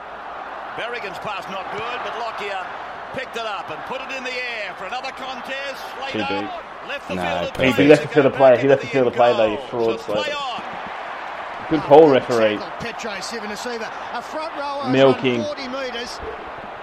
Berrigan's 0.77 1.17
pass 1.19 1.43
not 1.49 1.65
good, 1.71 1.99
but 2.05 2.13
Lockyer 2.19 2.65
picked 3.13 3.35
it 3.35 3.45
up 3.45 3.69
and 3.71 3.79
put 3.85 3.99
it 4.01 4.15
in 4.15 4.23
the 4.23 4.29
air 4.29 4.75
for 4.77 4.85
another 4.85 5.09
contest. 5.11 5.81
Too 6.11 6.19
Slater 6.19 6.41
deep. 6.41 6.87
left 6.87 7.07
the 7.07 7.15
No, 7.15 7.49
field. 7.55 7.75
He 7.75 7.87
left 7.87 8.01
the 8.03 8.07
field 8.09 8.25
of 8.27 8.33
play. 8.33 8.61
He 8.61 8.67
left 8.67 8.81
the 8.81 8.87
field 8.87 9.07
of 9.07 9.13
play, 9.13 9.31
though, 9.33 9.51
you 9.51 9.57
fraud, 9.69 9.99
So 10.01 10.13
play 10.13 10.23
Slater. 10.23 10.37
on. 10.37 10.61
Good 11.71 11.81
call, 11.81 12.09
referee. 12.09 12.57
Petero 12.79 13.17
Civoniceva, 13.19 13.89
a 14.13 14.91
Milking. 14.91 15.41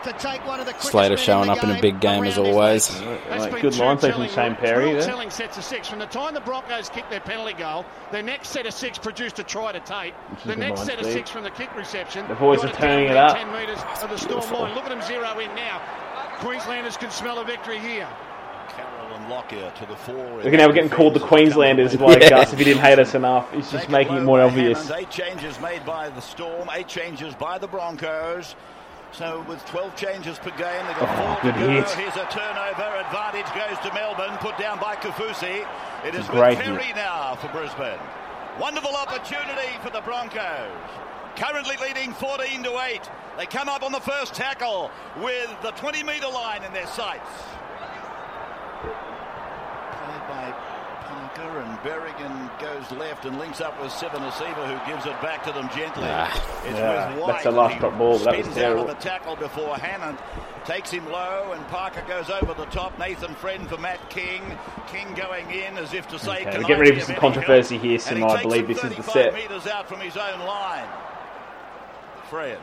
On 0.06 0.12
40 0.12 0.18
metres 0.18 0.22
to 0.22 0.28
take 0.28 0.46
one 0.46 0.60
of 0.60 0.66
the 0.66 0.72
Slater 0.78 1.10
men 1.10 1.18
in 1.18 1.24
showing 1.24 1.46
the 1.46 1.52
up 1.52 1.64
in 1.64 1.70
a 1.70 1.80
big 1.80 2.00
game 2.00 2.24
as 2.24 2.38
always. 2.38 3.00
Like, 3.30 3.60
good 3.60 3.72
two 3.72 3.80
line 3.82 3.98
play 3.98 4.10
from 4.10 4.26
telling- 4.26 4.30
Shane 4.30 4.54
Perry 4.56 4.84
real 4.86 4.94
there. 4.98 5.06
telling 5.06 5.30
sets 5.30 5.56
of 5.58 5.64
six. 5.64 5.88
From 5.88 5.98
the 5.98 6.06
time 6.06 6.34
the 6.34 6.40
Broncos 6.40 6.88
kicked 6.88 7.10
their 7.10 7.20
penalty 7.20 7.54
goal, 7.54 7.84
their 8.12 8.22
next 8.22 8.48
set 8.48 8.66
of 8.66 8.72
six 8.74 8.98
produced 8.98 9.38
a 9.38 9.44
try 9.44 9.72
to 9.72 9.80
take. 9.80 10.14
The 10.44 10.56
next 10.56 10.84
set 10.84 10.98
of 11.00 11.06
six 11.06 11.30
from 11.30 11.42
the 11.44 11.50
kick 11.50 11.74
reception. 11.76 12.26
The 12.28 12.34
boys 12.34 12.64
are 12.64 12.68
turning 12.72 13.06
it 13.06 13.08
within 13.08 13.16
up. 13.18 13.36
10 13.36 13.52
metres 13.52 13.78
of 14.02 14.10
the 14.10 14.18
storm 14.18 14.40
line. 14.52 14.74
Look 14.74 14.84
at 14.84 14.90
them 14.90 15.02
zero 15.02 15.38
in 15.38 15.54
now. 15.54 15.80
Queenslanders 16.40 16.96
can 16.96 17.10
smell 17.10 17.38
a 17.38 17.44
victory 17.44 17.78
here. 17.78 18.08
Carroll 18.76 19.14
and 19.16 19.28
Lockyer 19.28 19.70
to 19.78 19.86
the 19.86 19.94
fore. 19.96 20.16
Look 20.42 20.46
at 20.46 20.52
now 20.58 20.66
we're 20.66 20.72
getting 20.72 20.90
called 20.90 21.14
the 21.14 21.20
Queenslanders 21.20 21.96
by 21.98 22.16
Yeah. 22.16 22.30
Gus 22.30 22.52
if 22.52 22.58
he 22.58 22.64
didn't 22.64 22.82
hate 22.82 22.98
us 22.98 23.14
enough. 23.14 23.52
He's 23.52 23.70
just 23.70 23.84
Taken 23.84 23.92
making 23.92 24.16
it 24.16 24.20
more 24.22 24.40
obvious. 24.40 24.88
Hammond. 24.88 25.00
Eight 25.02 25.10
changes 25.10 25.60
made 25.60 25.84
by 25.86 26.08
the 26.10 26.20
Storm, 26.20 26.68
eight 26.74 26.88
changes 26.88 27.34
by 27.34 27.58
the 27.58 27.68
Broncos. 27.68 28.56
So 29.16 29.44
with 29.48 29.64
12 29.66 29.94
changes 29.94 30.38
per 30.40 30.50
game, 30.50 30.84
they've 30.86 30.98
got 30.98 31.08
Oh, 31.08 31.34
four 31.40 31.52
good 31.52 31.54
to 31.54 31.66
go. 31.66 31.70
hit. 31.70 31.88
Here's 31.90 32.16
a 32.16 32.26
turnover. 32.30 32.82
Advantage 32.98 33.46
goes 33.54 33.78
to 33.86 33.94
Melbourne, 33.94 34.36
put 34.38 34.58
down 34.58 34.80
by 34.80 34.96
Kaufusi. 34.96 35.64
It 36.04 36.14
is 36.16 36.26
Great 36.28 36.58
with 36.58 36.66
hit. 36.66 36.96
Now 36.96 37.36
for 37.36 37.46
Brisbane. 37.48 37.98
Wonderful 38.58 38.94
opportunity 38.96 39.70
for 39.82 39.90
the 39.90 40.00
Broncos. 40.00 40.72
Currently 41.36 41.76
leading 41.76 42.12
14 42.12 42.62
to 42.64 42.78
8. 42.78 43.08
They 43.38 43.46
come 43.46 43.68
up 43.68 43.82
on 43.84 43.92
the 43.92 44.00
first 44.00 44.34
tackle 44.34 44.90
with 45.20 45.50
the 45.62 45.70
20 45.72 46.02
metre 46.02 46.28
line 46.28 46.62
in 46.64 46.72
their 46.72 46.86
sights. 46.86 47.30
Played 48.82 50.26
by 50.28 50.52
Parker 50.52 50.60
and 50.60 50.63
Berrigan 51.84 52.60
goes 52.60 52.90
left 52.98 53.26
and 53.26 53.38
links 53.38 53.60
up 53.60 53.78
with 53.80 53.92
Civoniceva 53.92 54.66
who 54.66 54.90
gives 54.90 55.04
it 55.04 55.20
back 55.20 55.44
to 55.44 55.52
them 55.52 55.68
gently. 55.76 56.04
Ah, 56.06 56.62
it's 56.64 56.78
yeah, 56.78 57.10
with 57.10 57.22
White. 57.22 57.32
that's 57.34 57.46
a 57.46 57.50
last 57.50 57.78
drop 57.78 57.98
ball, 57.98 58.18
that 58.20 58.34
was 58.36 58.46
spins 58.46 58.46
out 58.46 58.48
of 58.48 58.54
terrible. 58.54 58.86
the 58.86 58.94
tackle 58.94 59.36
before 59.36 59.74
Hannant 59.76 60.18
takes 60.64 60.90
him 60.90 61.04
low 61.10 61.52
and 61.52 61.62
Parker 61.68 62.02
goes 62.08 62.30
over 62.30 62.54
the 62.54 62.64
top. 62.66 62.98
Nathan 62.98 63.34
Friend 63.34 63.68
for 63.68 63.76
Matt 63.76 64.08
King. 64.08 64.40
King 64.86 65.12
going 65.14 65.50
in 65.50 65.76
as 65.76 65.92
if 65.92 66.08
to 66.08 66.18
say, 66.18 66.46
Okay, 66.46 66.56
we're 66.56 66.62
getting 66.64 66.78
ready 66.78 66.92
for 66.92 67.00
of 67.00 67.06
some 67.06 67.16
controversy 67.16 67.76
here, 67.76 67.98
Sim. 67.98 68.24
I 68.24 68.42
believe 68.42 68.66
this 68.66 68.82
is 68.82 68.96
the 68.96 69.02
set. 69.02 69.34
metres 69.34 69.66
out 69.66 69.86
from 69.86 70.00
his 70.00 70.16
own 70.16 70.40
line. 70.40 70.88
Friend 72.30 72.58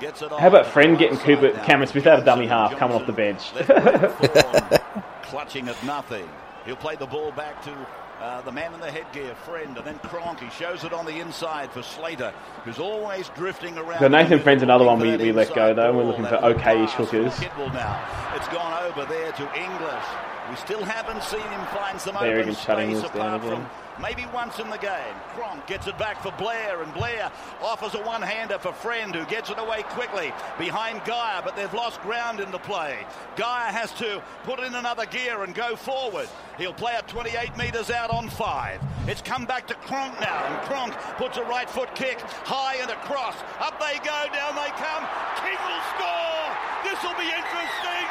How 0.00 0.48
about. 0.48 0.66
Friend 0.66 0.98
getting 0.98 1.18
Cooper. 1.18 1.50
Cameron 1.64 1.88
Smith 1.88 2.06
out 2.06 2.18
of 2.18 2.24
dummy 2.24 2.46
half, 2.46 2.76
coming 2.76 2.96
off 2.96 3.06
the 3.06 3.12
bench? 3.12 3.52
left 3.54 3.68
Brett 3.68 4.34
Thorn 4.34 5.02
clutching 5.22 5.68
at 5.68 5.84
nothing. 5.84 6.28
He'll 6.64 6.76
play 6.76 6.96
the 6.96 7.06
ball 7.06 7.32
back 7.32 7.62
to 7.64 7.86
uh, 8.22 8.40
the 8.42 8.52
man 8.52 8.72
in 8.72 8.80
the 8.80 8.90
headgear, 8.90 9.34
Friend, 9.34 9.76
and 9.76 9.86
then 9.86 9.98
Cronk. 9.98 10.40
He 10.40 10.48
shows 10.50 10.84
it 10.84 10.92
on 10.92 11.04
the 11.04 11.18
inside 11.20 11.70
for 11.72 11.82
Slater, 11.82 12.32
who's 12.64 12.78
always 12.78 13.28
drifting 13.30 13.76
around. 13.76 13.98
So 13.98 14.08
Nathan 14.08 14.38
Friend's 14.38 14.62
another 14.62 14.84
one 14.84 15.00
we- 15.00 15.16
we 15.16 15.32
let 15.32 15.52
go, 15.54 15.74
though, 15.74 15.92
we're 15.92 16.04
looking 16.04 16.26
for 16.26 16.36
okay-ish 16.36 16.92
hookers. 16.92 17.40
Now. 17.40 18.32
It's 18.36 18.48
gone 18.48 18.84
over 18.84 19.04
there 19.06 19.32
to 19.32 19.42
Inglis. 19.54 20.04
We 20.50 20.56
still 20.56 20.82
haven't 20.84 21.22
seen 21.22 21.40
him 21.40 21.60
find 21.66 22.00
some 22.00 22.16
There, 22.20 22.40
open 22.40 22.54
shutting 22.54 22.90
space 22.90 23.02
this 23.02 23.10
down 23.12 23.34
apart 23.34 23.44
again. 23.52 23.66
from 23.66 23.81
maybe 24.00 24.26
once 24.32 24.58
in 24.58 24.70
the 24.70 24.78
game. 24.78 25.14
Cronk 25.34 25.66
gets 25.66 25.86
it 25.86 25.98
back 25.98 26.22
for 26.22 26.32
Blair, 26.32 26.82
and 26.82 26.92
Blair 26.94 27.30
offers 27.60 27.94
a 27.94 28.02
one-hander 28.02 28.58
for 28.58 28.72
Friend, 28.72 29.14
who 29.14 29.24
gets 29.26 29.50
it 29.50 29.58
away 29.58 29.82
quickly 29.82 30.32
behind 30.58 31.04
Geyer, 31.04 31.42
but 31.44 31.56
they've 31.56 31.72
lost 31.74 32.00
ground 32.02 32.40
in 32.40 32.50
the 32.50 32.58
play. 32.58 33.04
Geyer 33.36 33.72
has 33.72 33.92
to 33.92 34.22
put 34.44 34.60
in 34.60 34.74
another 34.74 35.06
gear 35.06 35.42
and 35.44 35.54
go 35.54 35.76
forward. 35.76 36.28
He'll 36.58 36.74
play 36.74 36.92
at 36.92 37.08
28 37.08 37.56
metres 37.56 37.90
out 37.90 38.10
on 38.10 38.28
five. 38.28 38.80
It's 39.08 39.22
come 39.22 39.46
back 39.46 39.66
to 39.68 39.74
Cronk 39.74 40.18
now, 40.20 40.44
and 40.46 40.56
Cronk 40.68 40.94
puts 41.16 41.36
a 41.36 41.42
right 41.44 41.68
foot 41.68 41.94
kick 41.94 42.20
high 42.46 42.76
and 42.76 42.90
across. 42.90 43.34
Up 43.58 43.78
they 43.80 43.98
go, 43.98 44.18
down 44.32 44.54
they 44.54 44.70
come. 44.78 45.02
King 45.42 45.58
will 45.58 45.84
score. 45.96 46.46
This 46.86 46.98
will 47.02 47.18
be 47.18 47.26
interesting. 47.26 48.06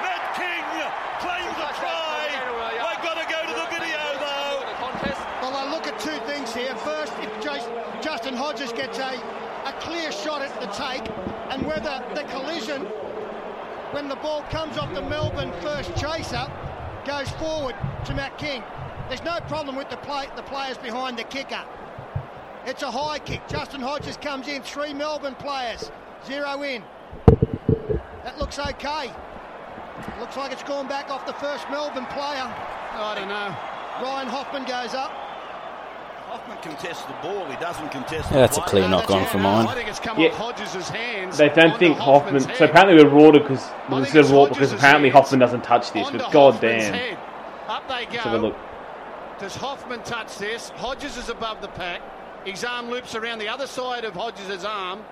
Matt 0.00 0.24
King 0.34 0.64
claims 1.20 1.56
a 1.60 1.70
try. 1.78 2.32
They've 2.72 3.04
got 3.04 3.16
to 3.20 3.26
go 3.28 3.40
to 3.44 3.54
the 3.54 3.68
video 3.70 4.00
though. 4.18 4.64
Well, 5.42 5.56
I 5.56 5.70
look 5.70 5.86
at 5.86 5.98
two 5.98 6.16
things 6.24 6.54
here. 6.54 6.74
First, 6.76 7.12
if 7.20 7.30
Jas- 7.42 7.68
Justin 8.22 8.38
Hodges 8.38 8.72
gets 8.72 8.98
a, 9.00 9.20
a 9.64 9.72
clear 9.80 10.12
shot 10.12 10.42
at 10.42 10.60
the 10.60 10.68
take, 10.68 11.10
and 11.50 11.66
whether 11.66 12.00
the 12.14 12.22
collision, 12.30 12.82
when 13.90 14.08
the 14.08 14.14
ball 14.14 14.42
comes 14.42 14.78
off 14.78 14.94
the 14.94 15.02
Melbourne 15.02 15.50
first 15.60 15.96
chaser, 15.96 16.46
goes 17.04 17.28
forward 17.30 17.74
to 18.04 18.14
Matt 18.14 18.38
King. 18.38 18.62
There's 19.08 19.24
no 19.24 19.40
problem 19.48 19.74
with 19.74 19.90
the 19.90 19.96
play, 19.96 20.28
the 20.36 20.44
players 20.44 20.78
behind 20.78 21.18
the 21.18 21.24
kicker. 21.24 21.64
It's 22.64 22.84
a 22.84 22.92
high 22.92 23.18
kick. 23.18 23.40
Justin 23.48 23.80
Hodges 23.80 24.18
comes 24.18 24.46
in, 24.46 24.62
three 24.62 24.94
Melbourne 24.94 25.34
players, 25.34 25.90
zero 26.24 26.62
in. 26.62 26.84
That 28.22 28.38
looks 28.38 28.60
okay. 28.60 29.10
Looks 30.20 30.36
like 30.36 30.52
it's 30.52 30.62
gone 30.62 30.86
back 30.86 31.10
off 31.10 31.26
the 31.26 31.32
first 31.32 31.68
Melbourne 31.70 32.06
player. 32.06 32.46
I 32.46 33.16
don't 33.16 33.28
know. 33.28 33.56
Ryan 34.00 34.28
Hoffman 34.28 34.62
goes 34.62 34.94
up. 34.94 35.21
Hoffman 36.32 36.56
contests 36.62 37.02
the 37.02 37.12
ball. 37.20 37.44
He 37.44 37.56
doesn't 37.56 37.90
contest 37.90 38.30
Yeah, 38.30 38.38
that's 38.38 38.56
a 38.56 38.62
clear 38.62 38.88
knock 38.88 39.10
on 39.10 39.26
for 39.26 39.36
mine. 39.36 39.66
I 39.66 39.74
think 39.74 39.90
it's 39.90 40.00
come 40.00 40.18
Yeah. 40.18 40.28
off 40.28 40.56
Hodges' 40.56 40.88
hands. 40.88 41.36
They 41.36 41.50
don't 41.50 41.78
think 41.78 41.98
Hoffman. 41.98 42.40
So 42.40 42.64
apparently 42.64 43.04
we're 43.04 43.10
rorted 43.10 43.42
because 43.42 43.62
I 43.62 43.96
we 43.96 44.04
think 44.06 44.26
said 44.26 44.34
it's 44.34 44.48
because 44.48 44.72
apparently 44.72 45.10
Hoffman 45.10 45.40
doesn't 45.40 45.62
touch 45.62 45.92
this. 45.92 46.08
But 46.08 46.32
god 46.32 46.54
Hoffman's 46.54 46.88
damn. 46.88 47.18
Up 47.68 47.86
they 47.86 48.06
let's 48.06 48.16
have 48.16 48.32
a 48.32 48.38
look. 48.38 48.56
Does 49.40 49.54
Hoffman 49.56 50.00
touch 50.04 50.38
this? 50.38 50.70
Hodges 50.70 51.18
is 51.18 51.28
above 51.28 51.60
the 51.60 51.68
pack. 51.68 52.00
His 52.46 52.64
arm 52.64 52.88
loops 52.88 53.14
around 53.14 53.38
the 53.38 53.50
other 53.50 53.66
side 53.66 54.06
of 54.06 54.14
Hodges' 54.14 54.64
arm. 54.64 55.04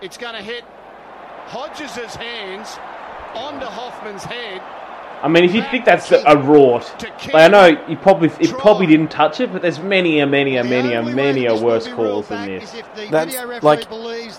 It's 0.00 0.16
going 0.16 0.36
to 0.36 0.42
hit 0.42 0.64
Hodges' 1.48 2.16
hands 2.16 2.78
onto 3.34 3.66
Hoffman's 3.66 4.24
head. 4.24 4.62
I 5.22 5.28
mean, 5.28 5.44
if 5.44 5.54
you 5.54 5.62
think 5.70 5.84
that's 5.84 6.12
a, 6.12 6.18
a 6.18 6.36
rort, 6.36 7.02
like 7.32 7.34
I 7.34 7.48
know 7.48 7.66
you 7.88 7.96
probably 7.96 8.30
it 8.38 8.50
probably 8.58 8.86
didn't 8.86 9.10
touch 9.10 9.40
it, 9.40 9.52
but 9.52 9.62
there's 9.62 9.78
many 9.78 10.20
a 10.20 10.26
many 10.26 10.56
a 10.56 10.64
many 10.64 10.92
a 10.92 11.02
many 11.02 11.46
a 11.46 11.54
worse 11.54 11.88
calls 11.88 12.28
than 12.28 12.46
this. 12.46 12.82
That's 13.10 13.34
like 13.62 13.86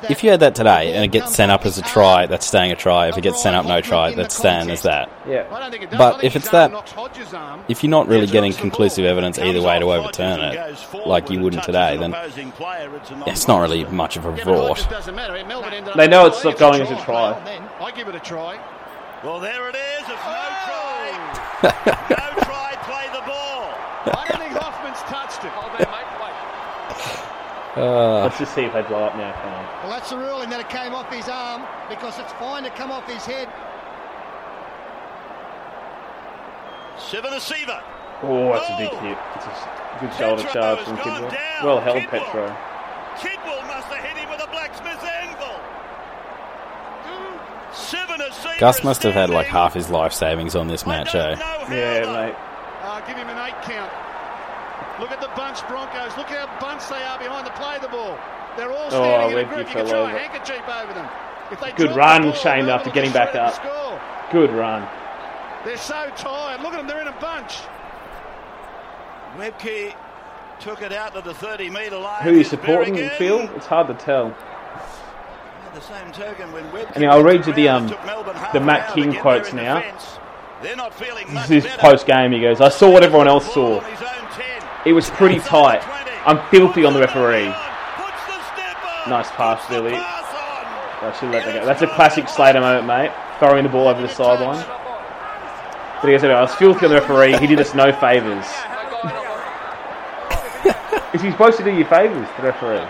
if 0.10 0.24
you 0.24 0.30
had 0.30 0.42
that 0.42 0.56
today 0.56 0.94
and 0.94 1.04
it 1.04 1.12
gets 1.12 1.36
sent 1.36 1.52
up 1.52 1.66
as 1.66 1.78
a 1.78 1.82
try, 1.82 2.28
that's 2.28 2.46
staying 2.46 2.72
a 2.72 2.76
try. 2.76 3.08
If 3.08 3.18
it 3.18 3.22
gets 3.22 3.42
sent 3.42 3.56
up 3.56 3.66
no 3.66 3.82
try, 3.82 4.14
that's 4.14 4.36
staying 4.36 4.70
as 4.70 4.84
that. 4.84 5.12
Yeah. 5.28 5.46
But 5.98 6.24
if 6.24 6.36
it's 6.36 6.50
that, 6.52 6.72
if 7.68 7.84
you're 7.84 7.90
not 7.90 8.08
really 8.08 8.28
getting 8.28 8.54
conclusive 8.54 9.04
evidence 9.06 9.40
either 9.40 9.62
way 9.62 9.80
to 9.80 9.92
overturn 9.92 10.40
it, 10.42 10.78
like 11.06 11.30
you 11.30 11.40
wouldn't 11.40 11.64
today, 11.64 11.98
then 11.98 12.16
it's 13.26 13.48
not 13.48 13.60
really 13.60 13.84
much 13.86 14.16
of 14.16 14.26
a 14.26 14.32
rort. 14.32 15.96
They 15.96 16.08
know 16.08 16.28
it's 16.28 16.44
not 16.44 16.58
going 16.58 16.82
as 16.82 16.92
a 16.92 17.04
try. 17.04 17.34
I 17.80 17.92
give 17.92 18.08
it 18.08 18.16
a 18.16 18.20
try. 18.20 18.60
Well, 19.24 19.40
there 19.40 19.70
it 19.70 19.76
is. 19.76 20.02
It's 20.02 20.10
no 20.10 20.48
try. 20.68 21.10
no 22.10 22.44
try. 22.46 22.76
Play 22.86 23.08
the 23.12 23.26
ball. 23.26 23.74
I 24.14 24.26
don't 24.30 24.40
think 24.40 24.54
Hoffman's 24.54 25.02
touched 25.10 25.44
it. 25.44 25.52
Uh, 27.78 28.24
Let's 28.24 28.40
just 28.40 28.56
see 28.56 28.62
if 28.64 28.74
they 28.74 28.82
blow 28.84 29.04
up 29.04 29.16
now. 29.18 29.34
Come 29.42 29.54
on. 29.54 29.66
Well, 29.84 29.90
that's 29.92 30.10
the 30.10 30.18
ruling 30.18 30.50
that 30.50 30.60
it 30.60 30.70
came 30.70 30.96
off 30.96 31.12
his 31.14 31.28
arm 31.30 31.62
because 31.90 32.18
it's 32.18 32.34
fine 32.34 32.64
to 32.64 32.70
come 32.72 32.90
off 32.92 33.06
his 33.06 33.24
head. 33.26 33.48
Civoniceva. 36.98 37.84
Oh, 38.24 38.54
that's 38.54 38.70
a 38.70 38.78
big 38.78 38.94
hit. 39.06 39.18
It's 39.36 39.46
a 39.46 39.50
s- 39.54 39.68
good 40.02 40.14
shoulder 40.18 40.44
charge 40.50 40.80
from 40.86 40.98
Kidwell. 40.98 41.32
Well 41.64 41.80
held, 41.82 42.02
Petero. 42.10 42.50
Kidwell 43.22 43.62
must 43.70 43.88
have 43.94 44.04
hit 44.04 44.18
him 44.18 44.30
with 44.30 44.42
a 44.42 44.48
blacksmith's 44.50 45.04
anvil. 45.06 45.54
Civoniceva. 47.72 48.60
Gus 48.60 48.84
must 48.84 49.04
have 49.04 49.14
had 49.14 49.30
like 49.30 49.48
half 49.48 49.74
his 49.74 49.90
life 49.90 50.14
savings 50.14 50.56
on 50.56 50.68
this 50.68 50.86
match, 50.86 51.14
eh? 51.16 51.36
Yeah, 51.70 52.02
mate. 52.12 52.36
Uh, 52.84 53.00
give 53.08 53.18
him 53.18 53.30
an 53.30 53.38
eight 53.48 53.62
count. 53.64 53.92
Look 55.00 55.12
at 55.12 55.22
the 55.22 55.30
bunch 55.36 55.66
Broncos. 55.68 56.16
Look 56.18 56.28
how 56.28 56.48
bunched 56.60 56.90
they 56.90 57.04
are 57.04 57.20
behind 57.20 57.46
the 57.46 57.52
play 57.52 57.78
the 57.80 57.88
ball. 57.88 58.18
They're 58.56 58.72
all 58.72 58.90
standing 58.90 59.38
in 59.38 59.46
a 59.46 59.48
Webcke 59.48 59.54
group. 59.54 59.68
You 59.68 59.74
fell 59.74 59.82
can 59.84 59.88
throw 59.90 60.00
a 60.00 60.10
over. 60.10 60.18
handkerchief 60.18 60.64
over 60.68 60.94
them. 60.94 61.10
If 61.52 61.60
they 61.62 61.72
Good 61.74 61.96
run, 61.96 62.22
the 62.24 62.28
ball, 62.32 62.38
Shane, 62.38 62.70
after 62.70 62.90
getting 62.90 63.12
back 63.12 63.36
up. 63.36 63.54
score. 63.54 64.02
Good 64.32 64.52
run. 64.52 64.88
They're 65.66 65.78
so 65.78 66.10
tired. 66.16 66.62
Look 66.62 66.74
at 66.74 66.78
them. 66.78 66.88
They're 66.88 67.02
in 67.02 67.08
a 67.08 67.20
bunch. 67.22 67.60
Webcke 69.38 69.94
took 70.60 70.82
it 70.82 70.92
out 70.92 71.14
to 71.14 71.22
the 71.22 71.34
30 71.34 71.70
metre 71.70 71.98
line. 71.98 72.24
Who 72.24 72.32
are 72.32 72.34
you 72.34 72.44
supporting 72.44 72.96
very 72.96 73.06
in 73.06 73.10
good. 73.10 73.18
field? 73.18 73.50
It's 73.56 73.68
hard 73.68 73.88
to 73.88 73.94
tell. 73.94 74.36
At 75.78 75.84
the 75.84 75.90
same 75.90 76.12
token, 76.12 76.52
when 76.54 76.64
Webcke 76.72 76.96
Anyway, 76.96 77.14
I'll 77.14 77.22
read 77.22 77.46
you 77.46 77.54
the 77.54 77.70
um 77.70 77.86
it 77.86 77.90
took 77.90 78.04
Melbourne 78.04 78.36
half 78.36 78.52
the 78.52 78.60
Matt 78.60 78.96
King 78.96 79.14
quotes 79.14 79.54
now. 79.54 79.76
defence. 79.76 80.18
They're 80.64 80.76
not 80.76 80.92
feeling 80.92 81.32
This 81.48 81.66
is 81.66 81.72
post 81.78 82.08
game. 82.08 82.32
He 82.32 82.42
goes, 82.42 82.62
I 82.62 82.70
saw 82.70 82.92
what 82.92 83.04
everyone 83.04 83.28
else 83.28 83.54
saw. 83.54 83.80
It 84.88 84.94
was 84.94 85.12
pretty 85.12 85.38
tight. 85.38 85.88
I'm 86.26 86.40
filthy 86.50 86.84
on 86.84 86.96
the 86.96 87.02
referee. 87.02 87.50
Nice 89.08 89.30
pass, 89.38 89.70
Billy. 89.70 89.94
I 89.94 91.16
should 91.20 91.30
let 91.30 91.46
that 91.46 91.60
go. 91.60 91.66
That's 91.68 91.84
a 91.84 91.88
classic 91.88 92.28
Slater 92.28 92.60
moment, 92.60 92.88
mate. 92.88 93.12
Throwing 93.38 93.62
the 93.62 93.70
ball 93.70 93.88
over 93.88 94.02
the 94.02 94.10
sideline. 94.10 94.66
But 96.02 96.08
he 96.08 96.10
goes, 96.10 96.24
I 96.24 96.42
was 96.42 96.56
filthy 96.56 96.88
on 96.88 96.92
the 96.92 97.02
referee. 97.02 97.38
He 97.38 97.46
did 97.46 97.60
us 97.60 97.76
no 97.76 97.94
favours. 97.94 98.48
Is 101.14 101.22
he 101.22 101.30
supposed 101.30 101.60
to 101.60 101.64
do 101.64 101.72
you 101.72 101.86
favours, 101.86 102.28
the 102.38 102.44
referee? 102.46 102.88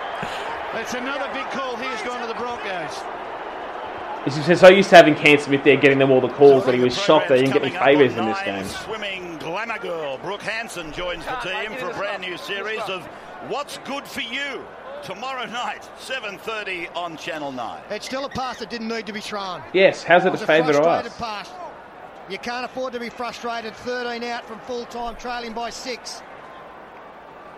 That's 0.77 0.93
another 0.93 1.27
big 1.34 1.49
call. 1.49 1.76
Here's 1.76 2.03
gone 2.03 2.22
to 2.22 2.27
the 2.27 2.35
Broncos. 2.35 3.01
He's 4.36 4.45
just 4.45 4.60
so 4.60 4.68
used 4.68 4.90
to 4.90 4.98
having 4.98 5.16
Cam 5.16 5.40
Smith 5.40 5.64
there 5.64 5.78
getting 5.78 5.99
them 5.99 6.12
all 6.12 6.20
the 6.20 6.28
calls 6.28 6.66
that 6.66 6.76
he 6.76 6.82
was 6.82 6.94
shocked 6.94 7.30
they 7.30 7.38
didn't 7.38 7.54
get 7.54 7.62
any 7.62 7.72
favours 7.72 8.14
in 8.18 8.26
this 8.26 8.41
game. 8.41 8.66
Swimming 8.66 9.38
glamour 9.38 9.80
girl 9.80 10.18
Brooke 10.18 10.41
Hanson 10.41 10.91
joins 10.91 11.24
the 11.24 11.36
team 11.36 11.72
for 11.78 11.91
a 11.91 11.94
brand 11.94 12.24
new 12.24 12.36
series 12.36 12.82
of 12.90 13.06
What's 13.48 13.78
Good 13.86 14.06
for 14.06 14.20
You 14.20 14.66
tomorrow 15.02 15.45
night, 15.45 15.90
7:30 15.98 16.90
on 16.94 17.16
Channel 17.16 17.54
9. 17.54 17.82
It's 17.90 18.06
still 18.06 18.26
a 18.26 18.30
pass 18.30 18.60
that 18.60 18.70
didn't 18.70 18.90
need 18.90 19.06
to 19.06 19.14
be 19.14 19.22
thrown. 19.22 19.64
Yes, 19.72 20.04
how's 20.04 20.26
it 20.26 20.32
was 20.34 20.41
a 20.41 20.45
favour 20.45 20.74
to 20.74 20.80
frustrated 20.80 21.12
us? 21.14 21.18
pass. 21.18 21.49
You 22.30 22.38
can't 22.38 22.66
afford 22.66 22.91
to 22.94 22.99
be 22.99 23.08
frustrated. 23.08 23.74
13 23.78 24.26
out 24.26 24.45
from 24.45 24.60
full 24.60 24.86
time, 24.88 25.16
trailing 25.16 25.54
by 25.54 25.70
six. 25.70 26.22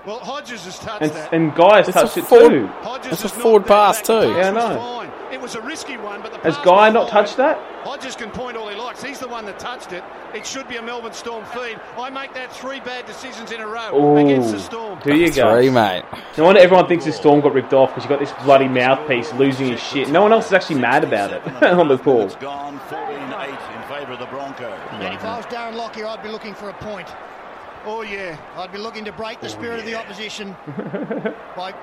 Well, 0.06 0.20
Hodges 0.20 0.64
has 0.66 0.80
touched 0.80 1.02
And, 1.02 1.12
that. 1.12 1.34
and 1.34 1.54
Guy 1.56 1.78
has 1.78 1.90
It's 1.90 1.98
touched 1.98 2.18
it 2.18 2.26
forward- 2.26 2.50
too. 2.50 2.68
Hodges 2.82 3.12
It's 3.14 3.26
a 3.26 3.28
has 3.28 3.32
forward 3.44 3.66
pass 3.66 3.98
back. 3.98 4.06
too. 4.06 4.32
Yeah, 4.32 4.48
I 4.48 4.52
know. 4.52 4.96
It 5.32 5.40
was 5.40 5.54
a 5.56 5.62
risky 5.62 5.96
one, 5.98 6.22
but 6.22 6.32
the 6.34 6.40
Has 6.40 6.58
Guy 6.66 6.90
not 6.90 7.04
fine. 7.04 7.12
touched 7.12 7.38
that? 7.38 7.60
Hodges 7.84 8.16
can 8.16 8.32
point 8.32 8.58
all 8.58 8.68
he 8.68 8.76
likes. 8.76 9.04
He's 9.04 9.20
the 9.20 9.28
one 9.28 9.46
that 9.46 9.60
touched 9.60 9.94
it. 9.94 10.04
It 10.34 10.46
should 10.46 10.68
be 10.68 10.78
a 10.78 10.82
Melbourne 10.82 11.14
Storm 11.14 11.44
feed. 11.46 11.80
I 12.00 12.10
make 12.10 12.34
that 12.34 12.52
three 12.52 12.80
bad 12.80 13.06
decisions 13.06 13.52
in 13.52 13.62
a 13.62 13.68
row 13.68 14.18
against 14.18 14.52
the 14.54 14.60
Storm. 14.60 15.00
do 15.04 15.16
you 15.16 15.32
go? 15.32 15.54
Three, 15.56 15.70
mate. 15.70 16.04
No 16.38 16.46
wonder 16.46 16.60
everyone 16.62 16.88
thinks 16.88 17.06
the 17.06 17.12
Storm 17.12 17.42
got 17.42 17.54
ripped 17.54 17.74
off 17.74 17.90
because 17.90 18.04
you 18.06 18.10
got 18.10 18.20
this 18.20 18.34
bloody 18.44 18.68
mouthpiece 18.68 19.32
losing 19.34 19.68
his 19.68 19.82
shit. 19.82 20.10
No 20.10 20.24
one 20.24 20.32
else 20.34 20.48
is 20.48 20.54
actually 20.54 20.80
mad 20.80 21.04
about 21.04 21.32
it 21.32 21.42
on 21.64 21.88
the 21.88 21.98
call. 21.98 22.22
It's 22.24 22.36
gone 22.36 22.80
14-8 22.90 23.50
in 23.50 23.84
favour 23.88 24.14
of 24.14 24.20
the 24.20 24.26
Broncos. 24.28 24.80
And 24.92 25.14
if 25.14 25.24
I 25.24 25.38
was 25.38 25.46
Darren 25.46 25.76
Lockyer, 25.76 26.08
I'd 26.08 26.24
be 26.24 26.30
looking 26.30 26.54
for 26.56 26.70
a 26.70 26.74
point. 26.74 27.08
Oh, 27.90 28.04
yeah. 28.04 28.38
I'd 28.56 28.72
be 28.72 28.78
looking 28.78 29.04
to 29.06 29.12
break 29.12 29.42
the 29.42 29.48
oh, 29.48 29.50
spirit 29.50 29.80
of 29.80 29.86
the 29.86 29.96
opposition 29.96 30.56
by 31.56 31.74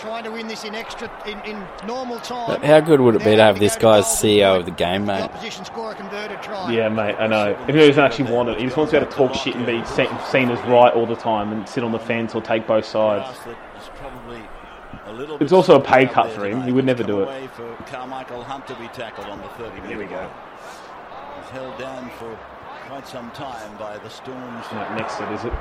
trying 0.00 0.24
to 0.24 0.30
win 0.30 0.48
this 0.48 0.64
in 0.64 0.74
extra, 0.74 1.08
in, 1.24 1.40
in 1.42 1.64
normal 1.86 2.18
time. 2.18 2.60
How 2.62 2.80
good 2.80 3.00
would 3.00 3.14
it 3.14 3.18
be 3.20 3.36
to 3.36 3.42
have 3.42 3.60
this 3.60 3.76
go 3.76 3.82
guy 3.92 3.98
as 3.98 4.06
CEO 4.06 4.58
of 4.58 4.64
the 4.64 4.72
game, 4.72 5.06
the 5.06 5.12
mate? 5.12 5.22
opposition 5.22 5.64
score 5.64 5.92
a 5.92 5.94
converted 5.94 6.42
try. 6.42 6.72
Yeah, 6.72 6.88
mate, 6.88 7.14
I 7.16 7.28
know. 7.28 7.52
If 7.68 7.74
he 7.74 7.86
doesn't 7.86 8.02
actually 8.02 8.32
want 8.32 8.48
it, 8.48 8.58
he 8.58 8.64
just 8.64 8.76
wants 8.76 8.90
to 8.90 8.98
be 8.98 9.02
able 9.02 9.12
to 9.12 9.16
talk 9.16 9.34
shit 9.34 9.54
and 9.54 9.64
be 9.64 9.84
seen, 9.84 10.08
seen 10.32 10.50
as 10.50 10.58
right 10.68 10.92
all 10.92 11.06
the 11.06 11.14
time 11.14 11.52
and 11.52 11.68
sit 11.68 11.84
on 11.84 11.92
the 11.92 12.00
fence 12.00 12.34
or 12.34 12.42
take 12.42 12.66
both 12.66 12.84
sides. 12.84 13.24
Pass 13.24 13.44
that 13.44 13.56
is 13.80 14.42
a 15.06 15.12
little 15.12 15.36
It's 15.36 15.50
bit 15.50 15.52
also 15.52 15.80
a 15.80 15.80
pay 15.80 16.06
cut 16.06 16.26
there 16.26 16.34
for 16.40 16.46
him. 16.46 16.62
He 16.62 16.72
would 16.72 16.84
never 16.84 17.04
do 17.04 17.22
it. 17.22 17.50
for 17.52 17.76
Karmichael 17.84 18.42
Hunt 18.42 18.66
to 18.66 18.74
be 18.74 18.88
tackled 18.88 19.28
on 19.28 19.40
the 19.40 19.48
30 19.50 19.86
Here 19.86 19.98
we 19.98 20.06
go. 20.06 20.28
He's 21.36 21.50
held 21.50 21.78
down 21.78 22.10
for 22.18 22.36
quite 22.86 23.06
some 23.08 23.30
time 23.32 23.76
by 23.78 23.98
the 23.98 24.10
Storm's 24.10 24.66
Right, 24.72 24.96
next 24.96 25.20
it, 25.20 25.30
is 25.32 25.44
it? 25.44 25.52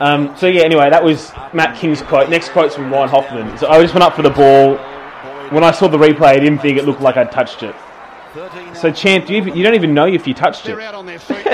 Um, 0.00 0.36
so 0.36 0.46
yeah, 0.46 0.62
anyway, 0.62 0.88
that 0.88 1.02
was 1.02 1.32
Matt 1.52 1.76
King's 1.76 2.00
quote. 2.02 2.30
Next 2.30 2.50
quote's 2.50 2.76
from 2.76 2.92
Ryan 2.92 3.08
Hoffman. 3.08 3.58
So 3.58 3.68
I 3.68 3.82
just 3.82 3.92
went 3.92 4.04
up 4.04 4.14
for 4.14 4.22
the 4.22 4.30
ball. 4.30 4.76
When 5.50 5.64
I 5.64 5.72
saw 5.72 5.88
the 5.88 5.98
replay, 5.98 6.26
I 6.26 6.38
didn't 6.38 6.60
think 6.60 6.78
it 6.78 6.84
looked 6.84 7.00
like 7.00 7.16
I'd 7.16 7.32
touched 7.32 7.64
it. 7.64 7.74
So 8.74 8.92
Champ, 8.92 9.28
you, 9.28 9.42
you 9.52 9.64
don't 9.64 9.74
even 9.74 9.92
know 9.92 10.06
if 10.06 10.28
you 10.28 10.34
touched 10.34 10.68
it. 10.68 10.78
out 10.78 10.94
on 10.94 11.06
their 11.06 11.18
feet. 11.18 11.44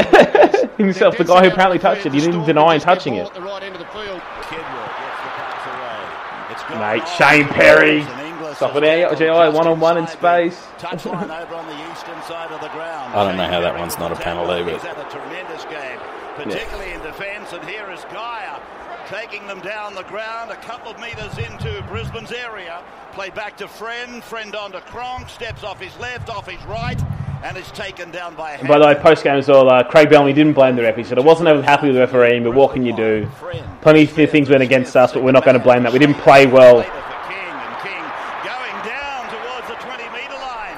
Himself, 0.76 1.16
the 1.16 1.24
guy 1.24 1.44
who 1.44 1.48
apparently 1.50 1.78
touched 1.78 2.04
it, 2.04 2.12
he 2.12 2.20
didn't 2.20 2.44
deny 2.44 2.76
touching 2.76 3.14
it. 3.14 3.26
At 3.26 3.32
the 3.32 3.40
right 3.40 3.62
end 3.62 3.74
of 3.74 3.80
the 3.80 3.86
field. 3.86 4.20
Kidwell 4.42 4.84
gets 4.84 5.16
the 5.24 5.30
pass 5.32 5.64
away. 5.72 6.52
It's 6.52 6.62
gone 6.64 6.80
Mate. 6.80 7.08
Shane 7.16 7.48
Perry. 7.48 8.00
And 8.56 8.70
Stop 8.72 8.76
it 8.76 8.84
out, 8.84 9.18
tackled 9.18 9.52
GI, 9.52 9.56
one-on-one 9.56 9.98
in 9.98 10.06
space. 10.08 10.56
Touchline 10.78 11.28
over 11.42 11.54
on 11.54 11.66
the 11.66 11.92
eastern 11.92 12.20
side 12.22 12.50
of 12.50 12.60
the 12.62 12.68
ground. 12.68 13.14
I 13.14 13.24
don't 13.28 13.36
know 13.36 13.46
how 13.46 13.60
that 13.60 13.76
one's 13.78 13.98
not 13.98 14.12
a 14.12 14.16
penalty, 14.16 14.64
He's 14.64 14.80
but- 14.82 14.96
had 14.96 14.98
a 14.98 16.42
particularly 16.42 16.92
in 16.92 17.00
defence. 17.02 17.52
And 17.52 17.64
here 17.68 17.90
is 17.90 18.00
Geyer 18.12 18.58
taking 19.08 19.46
them 19.46 19.60
down 19.60 19.94
the 19.94 20.02
ground, 20.04 20.50
a 20.50 20.56
couple 20.56 20.90
of 20.90 20.98
metres 21.00 21.36
into 21.38 21.82
Brisbane's 21.88 22.32
area. 22.32 22.82
Play 23.12 23.30
back 23.30 23.56
to 23.58 23.68
Friend. 23.68 24.22
Friend 24.24 24.54
on 24.56 24.72
to 24.72 24.80
Cronk. 24.82 25.28
Steps 25.28 25.62
off 25.62 25.80
his 25.80 25.96
left, 25.98 26.28
off 26.28 26.48
his 26.48 26.62
right, 26.66 27.00
and 27.44 27.56
is 27.56 27.70
taken 27.72 28.10
down 28.10 28.34
by 28.34 28.52
And 28.52 28.68
by 28.68 28.78
the 28.78 28.86
way, 28.86 28.94
post 28.94 29.22
game 29.24 29.36
as 29.36 29.48
well, 29.48 29.70
uh, 29.70 29.82
Craig 29.84 30.08
Bellamy 30.10 30.32
didn't 30.32 30.54
blame 30.54 30.76
the 30.76 30.82
ref. 30.82 30.96
He 30.96 31.04
said, 31.04 31.18
I 31.18 31.22
wasn't 31.22 31.48
ever 31.48 31.62
happy 31.62 31.86
with 31.88 31.94
the 31.96 32.00
refereeing, 32.00 32.42
but 32.44 32.54
what 32.54 32.72
can 32.72 32.84
you 32.84 32.94
do? 32.96 33.28
Plenty 33.82 34.02
of 34.04 34.30
things 34.30 34.48
went 34.50 34.62
against 34.62 34.96
us, 34.96 35.12
but 35.12 35.22
we're 35.22 35.32
not 35.32 35.44
going 35.44 35.56
to 35.58 35.62
blame 35.62 35.82
that. 35.84 35.92
We 35.92 35.98
didn't 35.98 36.16
play 36.16 36.46
well. 36.46 36.82
King 36.82 36.90
and 36.90 37.76
King 37.86 38.02
going 38.42 38.76
down 38.84 39.30
towards 39.30 39.68
the 39.68 39.74
20 39.86 40.02
metre 40.10 40.34
line. 40.42 40.76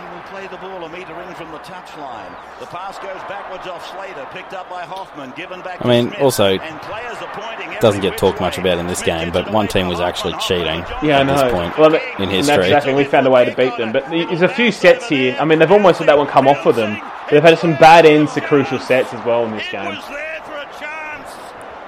He 0.00 0.14
will 0.16 0.24
play 0.32 0.46
the 0.48 0.56
ball 0.56 0.82
a 0.84 0.88
metre 0.88 1.20
in 1.20 1.34
from 1.34 1.52
the 1.52 1.58
touchline. 1.58 2.32
The 2.60 2.66
pass 2.66 2.98
goes 2.98 3.20
backwards 3.28 3.66
off 3.66 3.84
Slater, 3.92 4.26
picked 4.32 4.54
up 4.54 4.70
by 4.70 4.82
Hoffman, 4.82 4.94
given 4.94 5.25
back 5.25 5.25
I 5.38 5.86
mean, 5.86 6.08
Smith, 6.08 6.20
also, 6.22 6.46
and 6.58 6.80
players 6.82 7.16
are 7.18 7.28
pointing 7.34 7.66
every 7.68 7.80
Doesn't 7.80 8.00
get 8.00 8.16
talked 8.16 8.40
much 8.40 8.56
about 8.56 8.78
in 8.78 8.86
this 8.86 9.02
game, 9.02 9.30
but 9.30 9.50
one 9.52 9.68
team 9.68 9.86
was 9.88 10.00
actually 10.00 10.34
cheating 10.40 10.82
Yeah, 11.02 11.20
at 11.20 11.26
know. 11.26 11.34
this 11.34 11.52
point 11.52 11.78
well, 11.78 11.90
that- 11.90 12.20
in 12.20 12.30
history. 12.30 12.56
That's 12.56 12.66
exactly. 12.66 12.94
We 12.94 13.04
found 13.04 13.26
a 13.26 13.30
way 13.30 13.44
to 13.44 13.54
beat 13.54 13.76
them, 13.76 13.92
but 13.92 14.08
there's 14.08 14.42
a 14.42 14.48
few 14.48 14.72
sets 14.72 15.08
here. 15.08 15.36
I 15.38 15.44
mean, 15.44 15.58
they've 15.58 15.70
almost 15.70 16.00
let 16.00 16.06
that 16.06 16.16
one 16.18 16.26
come 16.26 16.48
off 16.48 16.62
for 16.62 16.72
them. 16.72 16.98
They've 17.30 17.42
had 17.42 17.58
some 17.58 17.74
bad 17.76 18.06
ends 18.06 18.32
to 18.34 18.40
crucial 18.40 18.78
sets 18.78 19.12
as 19.12 19.24
well 19.26 19.44
in 19.44 19.52
this 19.52 19.68
game. 19.70 19.84
for 19.84 20.54
a 20.56 20.64
chance 20.80 21.30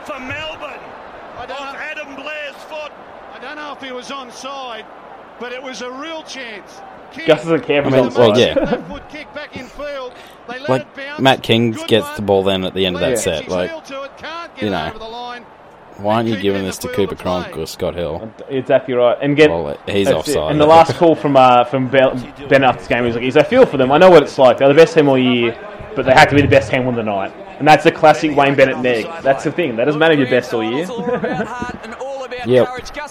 for 0.05 0.19
Melbourne. 0.21 0.81
I 1.39 1.47
don't 1.47 1.59
Off. 1.61 1.77
Adam 1.77 2.15
Blair's 2.17 2.57
foot. 2.69 2.93
I 3.35 3.39
don't 3.41 3.57
know 3.57 3.73
if 3.73 3.81
he 3.81 3.93
was 3.93 4.11
onside, 4.11 4.85
but 5.41 5.53
it 5.53 5.63
was 5.63 5.81
a 5.81 5.91
real 5.91 6.23
chance. 6.25 6.81
King, 7.13 7.27
Gus 7.29 7.43
doesn't 7.45 7.63
care 7.63 7.81
if 7.81 7.87
I 7.87 7.91
mean, 7.91 8.05
onside. 8.11 8.19
well, 8.19 8.39
yeah. 8.39 8.55
left 10.57 10.67
foot 10.67 10.81
kick 10.81 10.95
back 10.95 10.97
in 10.97 11.05
field. 11.05 11.09
They 11.09 11.09
let 11.09 11.09
Like. 11.11 11.21
Matt 11.21 11.43
King 11.43 11.73
gets 11.87 12.17
the 12.17 12.23
ball 12.23 12.43
then 12.43 12.65
at 12.65 12.75
the 12.75 12.87
end 12.87 12.97
of 12.97 13.01
that 13.01 13.23
Blair 13.23 13.41
set. 13.43 13.49
Like, 13.49 13.71
heel 13.71 13.81
to 13.83 14.03
it, 14.05 14.17
can't 14.19 14.55
get 14.55 14.65
you 14.65 14.71
know. 14.71 14.87
over 14.89 14.99
the 14.99 15.05
line. 15.05 15.43
why 15.99 16.15
aren't 16.17 16.29
you 16.29 16.37
giving 16.37 16.65
this 16.65 16.79
to 16.79 16.89
Cooper. 16.89 17.15
Cronk 17.17 17.57
or 17.57 17.67
Scott 17.67 17.95
Hill? 17.95 18.33
Exactly 18.49 18.95
right. 18.95 19.17
And 19.21 19.37
get 19.37 19.51
Well, 19.51 19.77
he's 19.87 20.07
that's 20.09 20.29
it. 20.29 20.37
offside. 20.37 20.53
And 20.53 20.61
the 20.61 20.67
last 20.67 20.95
call 20.95 21.15
from 21.15 21.37
uh, 21.37 21.65
from 21.65 21.89
Bell, 21.89 22.15
Ben 22.49 22.65
after 22.65 22.83
the 22.83 22.89
game 22.89 23.05
was 23.05 23.15
like, 23.15 23.25
"He's 23.25 23.37
I 23.37 23.43
feel 23.43 23.67
for 23.67 23.77
them. 23.77 23.91
I 23.93 23.99
know 23.99 24.11
what 24.11 24.23
it's 24.23 24.39
like. 24.39 24.59
They're 24.59 24.69
the 24.69 24.75
best 24.75 24.95
team 24.95 25.09
all 25.09 25.19
year. 25.19 25.57
but 25.97 26.05
they 26.07 26.13
had 26.13 26.29
to 26.29 26.37
be 26.37 26.43
the 26.43 26.49
best 26.49 26.71
team 26.71 26.87
on 26.87 26.95
the 26.95 27.03
night. 27.03 27.33
And 27.59 27.67
that's 27.67 27.85
a 27.87 27.91
classic 27.91 28.37
Wayne 28.37 28.55
Bennett 28.55 28.79
neg. 28.79 29.05
That's 29.23 29.43
the 29.43 29.51
thing. 29.51 29.75
That 29.75 29.87
doesn't 29.87 29.99
matter 29.99 30.15
if 30.15 30.21
you're 30.21 30.31
best 30.31 30.55
all 30.55 30.63
year. 30.63 30.87
Yep. 32.47 32.69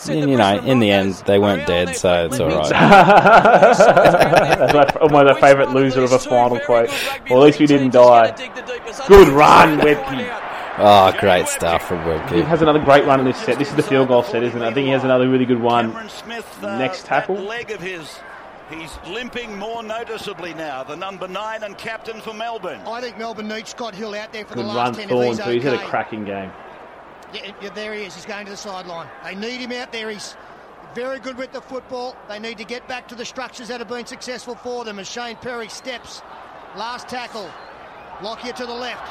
And, 0.10 0.30
you 0.30 0.38
know, 0.38 0.60
in 0.60 0.80
the 0.80 0.92
end, 0.92 1.14
they 1.26 1.40
weren't 1.40 1.68
dead, 1.68 1.96
so 1.96 2.26
it's 2.26 2.40
all 2.40 2.50
right. 2.50 2.70
That's 3.78 4.74
my, 5.12 5.24
my 5.24 5.40
favourite 5.40 5.72
loser 5.72 6.04
of 6.04 6.12
a 6.12 6.20
final 6.20 6.60
quote. 6.60 6.90
Well, 7.30 7.42
at 7.44 7.46
least 7.46 7.60
we 7.60 7.66
didn't 7.66 7.92
die. 7.92 8.32
Good 9.08 9.28
run, 9.30 9.80
Webcke. 9.80 10.44
Oh, 10.80 11.12
great 11.20 11.48
stuff 11.48 11.88
from 11.88 12.04
He 12.32 12.42
has 12.42 12.62
another 12.62 12.80
great 12.80 13.04
run 13.06 13.20
in 13.20 13.26
this 13.26 13.38
set. 13.38 13.58
This 13.58 13.70
is 13.70 13.76
the 13.76 13.82
field 13.84 14.10
goal 14.10 14.22
set, 14.22 14.44
isn't 14.44 14.62
it? 14.62 14.66
I 14.66 14.72
think 14.72 14.86
he 14.86 14.92
has 14.92 15.04
another 15.04 15.28
really 15.28 15.46
good 15.46 15.60
one. 15.60 15.88
Cameron 15.92 16.10
Smith, 16.10 16.64
uh, 16.64 16.78
Next 16.78 17.06
tackle. 17.06 17.36
leg 17.36 17.72
of 17.72 17.82
his. 17.82 18.20
He's 18.70 19.00
limping 19.08 19.58
more 19.58 19.82
noticeably 19.82 20.54
now. 20.54 20.84
The 20.84 20.96
number 20.96 21.28
nine 21.28 21.64
and 21.64 21.78
captain 21.78 22.22
for 22.22 22.34
Melbourne. 22.34 22.82
I 22.86 23.02
think 23.02 23.18
Melbourne 23.18 23.48
needs 23.48 23.72
Scott 23.72 23.96
Hill 23.96 24.14
out 24.14 24.34
there 24.34 24.46
for 24.46 24.56
Good 24.56 24.66
the 24.66 24.68
run, 24.68 24.76
last 24.76 25.00
10 25.00 25.04
if 25.06 25.10
Thorn, 25.10 25.28
he's 25.28 25.38
too. 25.38 25.50
He's 25.52 25.64
had 25.64 25.74
a 25.74 25.86
cracking 25.86 26.26
game. 26.26 26.52
Yeah, 27.34 27.52
yeah, 27.62 27.70
there 27.70 27.94
he 27.94 28.04
is. 28.04 28.16
He's 28.16 28.26
going 28.26 28.46
to 28.46 28.52
the 28.52 28.58
sideline. 28.58 29.08
They 29.24 29.36
need 29.36 29.58
him 29.60 29.72
out 29.74 29.92
there. 29.92 30.10
He's 30.10 30.36
very 30.96 31.20
good 31.20 31.38
with 31.38 31.52
the 31.52 31.62
football. 31.62 32.16
They 32.30 32.40
need 32.40 32.58
to 32.60 32.64
get 32.64 32.88
back 32.88 33.08
to 33.10 33.16
the 33.16 33.26
structures 33.26 33.68
that 33.68 33.80
have 33.80 33.90
been 33.90 34.06
successful 34.06 34.56
for 34.56 34.86
them 34.86 34.98
as 35.00 35.10
Shane 35.10 35.36
Perry 35.36 35.68
steps. 35.68 36.22
Last 36.76 37.08
tackle. 37.10 37.50
Lockyer 38.22 38.54
to 38.54 38.66
the 38.66 38.74
left. 38.74 39.06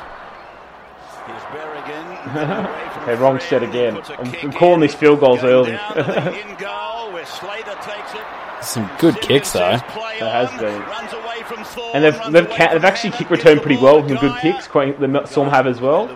Here's 1.27 1.43
Berrigan. 1.43 2.07
away 2.67 3.03
Okay, 3.03 3.15
wrong 3.21 3.39
Fred. 3.39 3.49
set 3.49 3.63
again. 3.63 3.95
puts 3.97 4.11
a 4.11 4.21
I'm, 4.21 4.35
I'm 4.43 4.53
calling 4.53 4.81
these 4.81 4.95
field 4.95 5.21
goals 5.21 5.43
early. 5.45 5.73
down 5.73 5.97
to 5.97 6.03
the 6.03 6.41
in 6.51 6.57
goal 6.57 7.13
where 7.13 7.27
Slater 7.27 7.75
takes 7.83 8.15
it. 8.15 8.21
Some 8.63 8.89
good 8.99 9.21
kicks, 9.21 9.53
though. 9.53 9.77
Play 9.89 10.17
It 10.17 10.23
has 10.23 10.51
been. 10.61 10.81
runs 10.83 11.13
away 11.13 11.43
from 11.45 11.65
And 11.95 12.05
they've, 12.05 12.33
they've, 12.33 12.47
away 12.47 12.57
ca- 12.57 12.73
they've 12.73 12.85
actually 12.85 13.11
kick 13.11 13.29
gives 13.29 13.31
returned 13.31 13.61
pretty 13.63 13.81
well. 13.81 14.01
to 14.03 14.09
Some 14.09 14.17
good 14.17 14.41
kicks. 14.41 14.67
Quite, 14.67 14.99
the 14.99 15.27
Storm 15.27 15.49
have 15.51 15.67
as 15.67 15.81
well. 15.81 16.07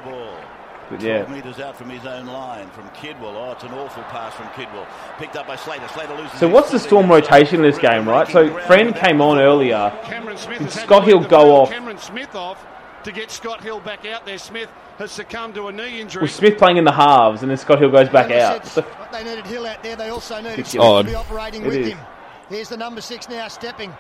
The 0.91 0.97
ball. 0.97 1.25
But 1.25 1.29
yeah. 1.31 1.35
metres 1.35 1.61
out 1.61 1.77
from 1.77 1.89
his 1.91 2.05
own 2.05 2.27
line 2.27 2.69
from 2.71 2.89
Kidwell. 2.91 3.35
Oh, 3.35 3.53
it's 3.53 3.65
an 3.65 3.73
awful 3.73 4.03
pass 4.05 4.35
from 4.35 4.47
Kidwell. 4.49 4.87
Picked 5.19 5.37
up 5.37 5.47
by 5.47 5.57
Slater. 5.57 5.87
Slater 5.89 6.15
loses 6.17 6.39
So 6.39 6.49
what's 6.49 6.71
the. 6.71 6.79
Storm 6.79 7.11
rotation 7.11 7.57
in 7.57 7.63
this 7.63 7.79
game, 7.79 8.09
right? 8.09 8.27
So 8.29 8.53
Friend 8.67 8.95
came 8.97 9.21
on 9.21 9.39
earlier. 9.39 9.93
Cameron 10.05 10.37
Smith 10.37 10.59
Did 10.59 10.71
Scott 10.73 11.05
Hill 11.05 11.21
go 11.21 11.55
off? 11.57 11.71
Cameron 11.71 11.99
Smith 11.99 12.35
off 12.35 12.65
to 13.05 13.13
get 13.13 13.31
Scott 13.31 13.63
Hill 13.63 13.81
back 13.81 14.05
out 14.07 14.27
there. 14.27 14.39
Smith 14.39 14.69
has 14.99 15.11
succumbed 15.13 15.55
to 15.55 15.69
a 15.69 15.73
knee 15.73 16.01
injury. 16.01 16.23
With 16.23 16.33
Smith 16.33 16.59
playing 16.59 16.77
in 16.79 16.85
the 16.85 16.93
halves, 16.93 17.43
and 17.43 17.51
then 17.51 17.57
Scott 17.59 17.79
Hill 17.79 17.91
goes 17.91 18.09
back 18.09 18.31
As 18.31 18.43
out. 18.43 18.67
said, 18.67 18.85
They 19.13 19.25
needed 19.25 19.47
Hill 19.47 19.67
out 19.67 19.83
there. 19.83 19.97
They 19.97 20.09
also 20.09 20.41
needed 20.41 20.59
It's 20.59 20.71
Smith 20.71 20.83
odd. 20.85 21.03
to 21.07 21.09
be 21.11 21.15
operating 21.15 21.63
It 21.63 21.67
with 21.69 21.77
is. 21.77 21.89
him. 21.93 21.99
Here's 22.49 22.69
the 22.69 22.77
number 22.77 23.01
six 23.01 23.29
now 23.29 23.47
stepping. 23.49 23.95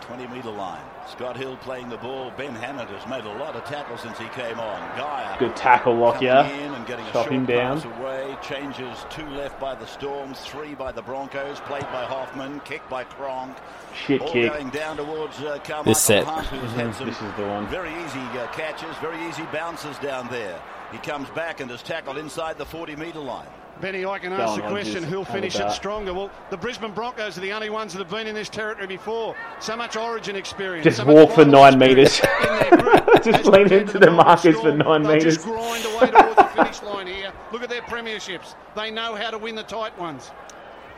20 0.00 0.26
metre 0.28 0.50
line. 0.50 0.80
Scott 1.06 1.36
Hill 1.36 1.56
playing 1.58 1.88
the 1.90 1.96
ball. 1.98 2.32
Ben 2.36 2.54
Hannant 2.54 2.88
has 2.88 3.06
made 3.08 3.24
a 3.24 3.38
lot 3.38 3.54
of 3.54 3.64
tackles 3.64 4.00
since 4.00 4.18
he 4.18 4.26
came 4.28 4.58
on. 4.58 4.96
Geyer 4.96 5.36
Good 5.38 5.54
tackle, 5.54 5.94
Lockyer. 5.96 6.30
and 6.30 6.86
getting 6.86 7.06
a 7.06 7.12
Chop 7.12 7.28
him 7.28 7.44
down. 7.44 7.82
away. 8.00 8.36
Changes 8.42 9.04
two 9.10 9.26
left 9.28 9.60
by 9.60 9.74
the 9.74 9.86
Storms, 9.86 10.40
three 10.40 10.74
by 10.74 10.90
the 10.92 11.02
Broncos. 11.02 11.60
Played 11.60 11.82
by 11.92 12.04
Hoffman, 12.04 12.60
kicked 12.60 12.88
by 12.88 13.04
Cronk. 13.04 13.56
Shit 13.94 14.22
All 14.22 14.32
kick. 14.32 14.50
going 14.50 14.70
down 14.70 14.96
towards 14.96 15.38
uh, 15.40 15.58
Karmichael 15.62 15.84
This 15.84 16.00
set. 16.00 16.24
Hunt, 16.24 16.46
who's 16.46 16.70
had 16.72 16.94
some 16.96 17.06
this 17.06 17.20
is 17.20 17.32
the 17.36 17.46
one. 17.46 17.66
very 17.68 17.90
easy 18.04 18.18
uh, 18.20 18.46
catches, 18.52 18.96
very 18.98 19.22
easy 19.28 19.44
bounces 19.52 19.98
down 19.98 20.28
there. 20.28 20.60
He 20.90 20.98
comes 20.98 21.28
back 21.30 21.60
and 21.60 21.70
is 21.70 21.82
tackled 21.82 22.18
inside 22.18 22.56
the 22.58 22.66
40 22.66 22.96
metre 22.96 23.18
line. 23.20 23.46
Benny, 23.80 24.04
I 24.06 24.18
can 24.18 24.32
ask 24.32 24.52
on, 24.52 24.60
the 24.60 24.68
question 24.68 24.94
Hodges. 24.94 25.08
who'll 25.10 25.24
finish 25.24 25.56
it 25.58 25.70
stronger. 25.70 26.14
Well, 26.14 26.30
the 26.50 26.56
Brisbane 26.56 26.92
Broncos 26.92 27.36
are 27.36 27.40
the 27.40 27.52
only 27.52 27.70
ones 27.70 27.92
that 27.92 27.98
have 27.98 28.10
been 28.10 28.26
in 28.26 28.34
this 28.34 28.48
territory 28.48 28.86
before. 28.86 29.34
So 29.60 29.76
much 29.76 29.96
origin 29.96 30.36
experience. 30.36 30.84
Just 30.84 30.98
so 30.98 31.06
walk 31.06 31.32
for 31.32 31.44
nine 31.44 31.78
metres. 31.78 32.20
in 32.20 32.58
their 32.58 32.70
group 32.70 33.04
Just 33.24 33.40
as 33.40 33.46
lean 33.46 33.72
into 33.72 33.92
to 33.94 33.98
the 33.98 34.06
Melbourne 34.06 34.16
markers 34.26 34.54
for 34.54 34.60
Storm. 34.60 34.78
nine 34.78 35.02
They'll 35.02 35.12
metres. 35.14 35.34
Just 35.36 35.46
grind 35.46 35.84
away 35.86 36.10
towards 36.10 36.36
the 36.36 36.44
finish 36.44 36.82
line 36.82 37.06
here. 37.08 37.32
Look 37.52 37.62
at 37.62 37.68
their 37.68 37.82
premierships. 37.82 38.54
They 38.76 38.90
know 38.90 39.16
how 39.16 39.30
to 39.30 39.38
win 39.38 39.54
the 39.54 39.62
tight 39.64 39.98
ones. 39.98 40.30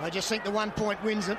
I 0.01 0.11
just 0.11 0.29
think 0.29 0.45
the 0.45 0.51
one 0.51 0.71
point 0.71 1.03
wins 1.03 1.29
it. 1.29 1.39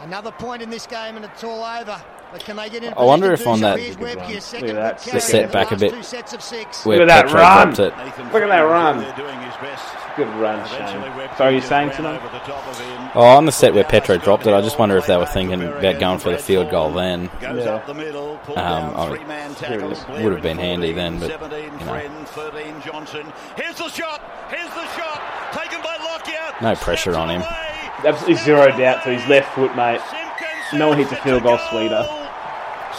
Another 0.00 0.32
point 0.32 0.60
in 0.60 0.70
this 0.70 0.86
game 0.86 1.16
and 1.16 1.24
it's 1.24 1.44
all 1.44 1.62
over. 1.62 2.02
But 2.34 2.44
can 2.44 2.56
they 2.56 2.68
get 2.68 2.82
in? 2.82 2.92
I 2.94 3.04
wonder 3.04 3.32
if 3.32 3.46
on 3.46 3.60
that- 3.60 3.76
so? 3.78 3.82
Here's 3.84 3.96
Webcke, 3.96 4.36
a 4.36 4.40
second 4.40 4.66
Look 4.66 4.76
at 4.76 4.82
that. 4.82 4.96
good 4.96 5.04
The 5.06 5.10
carry 5.10 5.20
set 5.20 5.52
back 5.52 5.70
a 5.70 5.76
bit. 5.76 5.92
Two 5.92 6.02
sets 6.02 6.32
of 6.32 6.42
six. 6.42 6.84
Where 6.84 6.98
Look 6.98 7.08
at 7.08 7.14
that 7.14 7.26
Petro 7.26 7.40
run. 7.40 7.66
dropped 7.74 7.78
it. 7.78 7.94
Look 8.32 8.42
at 8.42 8.48
that 8.48 8.60
run. 8.62 8.98
They're 9.02 9.12
doing 9.16 9.38
his 9.42 9.54
best. 9.62 9.84
Good 10.16 10.26
run, 10.34 10.58
Eventually, 10.58 10.88
Shane. 11.04 11.12
Webcke 11.12 11.36
Sorry, 11.38 11.52
you're 11.52 11.62
saying 11.62 11.88
ran 11.90 11.96
tonight? 11.96 12.16
over 12.24 12.28
the 12.32 12.38
top 12.52 12.66
of 12.66 12.80
him. 12.80 13.10
Oh, 13.14 13.22
on 13.22 13.46
the 13.46 13.52
set 13.52 13.72
where 13.72 13.84
Petro 13.84 14.16
dropped 14.16 14.48
it, 14.48 14.52
I 14.52 14.60
just 14.62 14.80
wonder 14.80 14.96
if 14.96 15.06
they 15.06 15.16
were 15.16 15.26
thinking 15.26 15.62
about 15.62 16.00
going 16.00 16.18
for 16.18 16.30
the 16.30 16.38
field 16.38 16.70
goal 16.72 16.90
then. 16.90 17.30
Yeah. 17.40 17.50
up 17.50 17.86
the 17.86 17.94
middle, 17.94 18.40
pulled 18.44 18.58
Um, 18.58 18.94
I 18.96 19.08
would- 19.10 19.20
it 19.20 19.56
tackle. 19.56 19.92
is. 19.92 20.00
Blair 20.04 20.24
Would 20.24 20.32
have 20.32 20.42
been 20.42 20.58
handy 20.58 20.90
then, 20.92 21.20
but, 21.20 21.30
you 21.30 21.38
know. 21.86 22.00
13 22.26 22.82
Johnson. 22.84 23.32
Here's 23.56 23.76
the 23.76 23.88
shot. 23.90 24.20
Here's 24.48 24.70
the 24.70 24.86
shot. 25.00 25.22
Taken 25.52 25.80
by 25.82 25.96
Lockyer. 26.04 26.54
No 26.62 26.74
pressure 26.74 27.16
on 27.16 27.30
him. 27.30 27.44
Absolutely 28.04 28.42
zero 28.42 28.66
doubt 28.76 29.04
to 29.04 29.10
his 29.10 29.24
left 29.28 29.54
foot, 29.54 29.76
mate. 29.76 30.00
No 30.72 30.88
one 30.88 30.98
hits 30.98 31.12
a 31.12 31.16
field 31.16 31.44
goal 31.44 31.56
goal. 31.56 31.66
sweeter. 31.70 32.04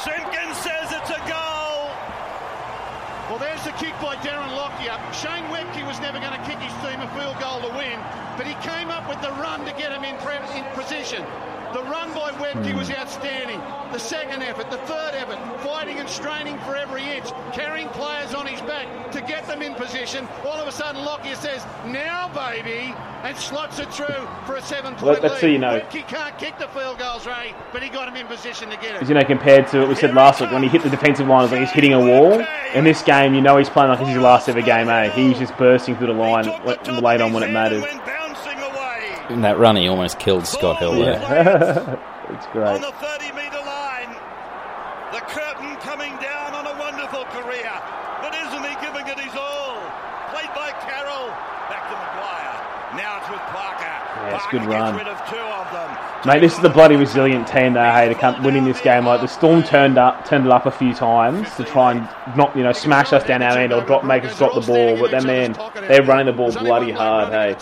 Simpkins 0.03 0.55
says 0.57 0.91
it's 0.93 1.09
a 1.09 1.19
goal. 1.27 1.89
Well, 3.29 3.39
there's 3.39 3.63
the 3.63 3.71
kick 3.71 3.93
by 4.01 4.15
Darren 4.17 4.55
Lockyer. 4.55 4.95
Shane 5.11 5.43
Webcke 5.51 5.85
was 5.85 5.99
never 5.99 6.19
going 6.19 6.31
to 6.31 6.39
kick 6.47 6.59
his 6.59 6.71
team 6.85 7.01
a 7.01 7.07
field 7.19 7.35
goal 7.41 7.59
to 7.67 7.75
win, 7.75 7.99
but 8.37 8.45
he 8.45 8.53
came 8.61 8.89
up 8.89 9.09
with 9.09 9.19
the 9.21 9.31
run 9.41 9.65
to 9.65 9.71
get 9.73 9.91
him 9.91 10.03
in, 10.05 10.15
pre- 10.17 10.37
in 10.57 10.63
position. 10.73 11.25
The 11.73 11.81
run 11.83 12.13
by 12.13 12.31
Webcke 12.39 12.73
was 12.77 12.89
outstanding. 12.91 13.59
The 13.95 14.01
second 14.01 14.43
effort, 14.43 14.69
the 14.71 14.77
third 14.79 15.13
effort, 15.15 15.37
fighting 15.61 15.99
and 15.99 16.09
straining 16.09 16.57
for 16.65 16.75
every 16.75 17.01
inch, 17.15 17.27
carrying 17.53 17.87
players 17.87 18.33
on 18.33 18.45
his 18.45 18.59
back 18.63 18.87
to 19.13 19.21
get 19.21 19.47
them 19.47 19.61
in 19.61 19.73
position. 19.75 20.27
All 20.45 20.55
of 20.59 20.67
a 20.67 20.71
sudden, 20.73 21.05
Lockyer 21.05 21.35
says, 21.35 21.65
"Now, 21.85 22.29
baby," 22.35 22.93
and 23.23 23.37
slots 23.37 23.79
it 23.79 23.87
through 23.93 24.27
for 24.45 24.57
a 24.57 24.61
seven-point 24.61 25.01
Let- 25.01 25.23
let's 25.23 25.35
lead. 25.35 25.39
see, 25.39 25.51
you 25.53 25.59
know. 25.59 25.79
He 25.89 26.01
can't 26.01 26.37
kick 26.37 26.57
the 26.57 26.67
field 26.67 26.99
goals, 26.99 27.25
Ray, 27.25 27.55
but 27.71 27.81
he 27.81 27.87
got 27.87 28.09
him 28.09 28.17
in 28.17 28.27
position 28.27 28.69
to 28.69 28.75
get 28.75 28.95
it. 28.95 29.01
As 29.03 29.07
you 29.07 29.15
know, 29.15 29.23
compared 29.23 29.69
to 29.69 29.79
what 29.79 29.87
we 29.87 29.95
said 29.95 30.13
last 30.13 30.41
week, 30.41 30.51
when 30.51 30.61
he 30.61 30.67
hit 30.67 30.83
the 30.83 30.89
defensive 30.89 31.29
line, 31.29 31.39
it 31.39 31.43
was 31.43 31.51
like 31.53 31.61
he's 31.61 31.71
hitting 31.71 31.93
a 31.93 31.99
wall. 32.01 32.43
In 32.73 32.83
this 32.83 33.01
game, 33.01 33.33
you 33.33 33.39
know 33.39 33.55
he's 33.55 33.69
playing 33.69 33.91
like 33.91 34.01
it's 34.01 34.09
his 34.09 34.17
last 34.17 34.49
ever 34.49 34.59
game, 34.61 34.89
eh? 34.89 35.07
He's 35.11 35.39
just 35.39 35.55
bursting 35.55 35.95
through 35.95 36.07
the 36.07 36.13
line 36.13 36.43
w- 36.43 36.99
late 36.99 37.21
on 37.21 37.31
when 37.31 37.43
it 37.43 37.51
mattered. 37.51 37.81
Went 37.81 38.05
bouncing 38.05 38.59
away. 38.59 39.15
In 39.29 39.41
that 39.43 39.57
run, 39.57 39.77
he 39.77 39.87
almost 39.87 40.19
killed 40.19 40.45
Scott 40.45 40.79
Hill 40.79 40.91
there. 40.99 41.13
Yeah. 41.21 41.95
it's 42.35 42.45
On 42.47 42.51
great. 42.51 42.81
the 42.81 42.91
30 42.91 43.31
metre 43.31 43.57
line. 43.65 44.11
The 45.13 45.21
curtain 45.31 45.75
coming 45.77 46.11
down 46.17 46.53
on 46.53 46.67
a 46.67 46.75
wonderful 46.77 47.23
career. 47.31 47.71
But 48.21 48.35
isn't 48.35 48.63
he 48.65 48.75
giving 48.85 49.07
it 49.07 49.17
his 49.19 49.33
all? 49.37 49.77
Played 50.33 50.51
by 50.53 50.71
Carroll. 50.83 51.29
Back 51.71 51.87
to 51.89 51.95
McGuire. 51.95 52.97
Now 52.97 53.17
it's 53.21 53.29
with 53.29 53.39
Parker. 53.53 53.95
Yeah, 54.45 54.59
it's 54.59 54.65
good 54.65 54.65
run. 54.71 54.95
rid 54.95 55.07
of 55.07 55.29
two 55.29 55.35
of 55.37 55.71
them. 55.71 56.25
Mate, 56.25 56.39
this 56.39 56.53
is 56.55 56.59
the 56.61 56.69
bloody 56.69 56.95
resilient 56.95 57.47
team 57.47 57.73
though, 57.73 57.91
hey, 57.91 58.09
to 58.09 58.15
come 58.15 58.43
winning 58.43 58.65
this 58.65 58.81
game. 58.81 59.05
Like 59.05 59.21
the 59.21 59.27
Storm 59.27 59.63
turned 59.63 59.97
up, 59.97 60.25
turned 60.25 60.45
it 60.45 60.51
up 60.51 60.65
a 60.65 60.71
few 60.71 60.93
times 60.93 61.53
to 61.55 61.63
try 61.63 61.91
and 61.91 62.09
not, 62.35 62.55
you 62.57 62.63
know, 62.63 62.71
smash 62.71 63.13
us 63.13 63.23
down 63.23 63.43
our 63.43 63.57
end 63.57 63.71
or 63.73 63.81
drop, 63.81 64.03
make 64.03 64.23
us 64.23 64.37
drop 64.37 64.55
the 64.55 64.61
ball. 64.61 64.97
But 64.99 65.11
then, 65.11 65.27
man, 65.27 65.55
they're 65.87 66.03
running 66.03 66.25
the 66.25 66.33
ball 66.33 66.51
bloody 66.51 66.91
hard, 66.91 67.31
hey. 67.31 67.55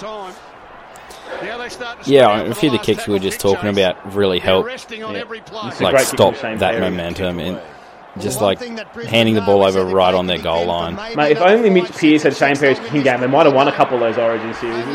Yeah, 2.05 2.41
a 2.41 2.53
few 2.53 2.69
of 2.69 2.79
the 2.79 2.83
kicks 2.83 3.07
we 3.07 3.13
were 3.13 3.19
just 3.19 3.39
talking 3.39 3.69
about 3.69 4.13
really 4.13 4.39
helped, 4.39 4.69
It's 4.69 4.91
a 4.91 5.83
like 5.83 5.99
stop 5.99 6.33
kick 6.33 6.41
from 6.41 6.51
Shane 6.51 6.57
that 6.59 6.79
momentum 6.79 7.39
and 7.39 7.59
just 8.19 8.41
like 8.41 8.59
handing 9.05 9.33
the 9.33 9.41
ball 9.41 9.63
over 9.63 9.83
right 9.85 10.13
on 10.13 10.27
their 10.27 10.37
goal 10.37 10.65
line. 10.65 10.95
Mate, 11.15 11.31
if 11.31 11.41
only 11.41 11.69
Mitch 11.69 11.91
Pearce 11.91 12.23
had 12.23 12.35
Shane 12.35 12.55
Perry's 12.55 12.79
kicking 12.79 13.01
game, 13.03 13.21
they 13.21 13.27
might 13.27 13.45
have 13.45 13.55
won 13.55 13.67
a 13.67 13.71
couple 13.71 13.95
of 13.95 14.01
those 14.01 14.17
Origin 14.17 14.53
series. 14.55 14.85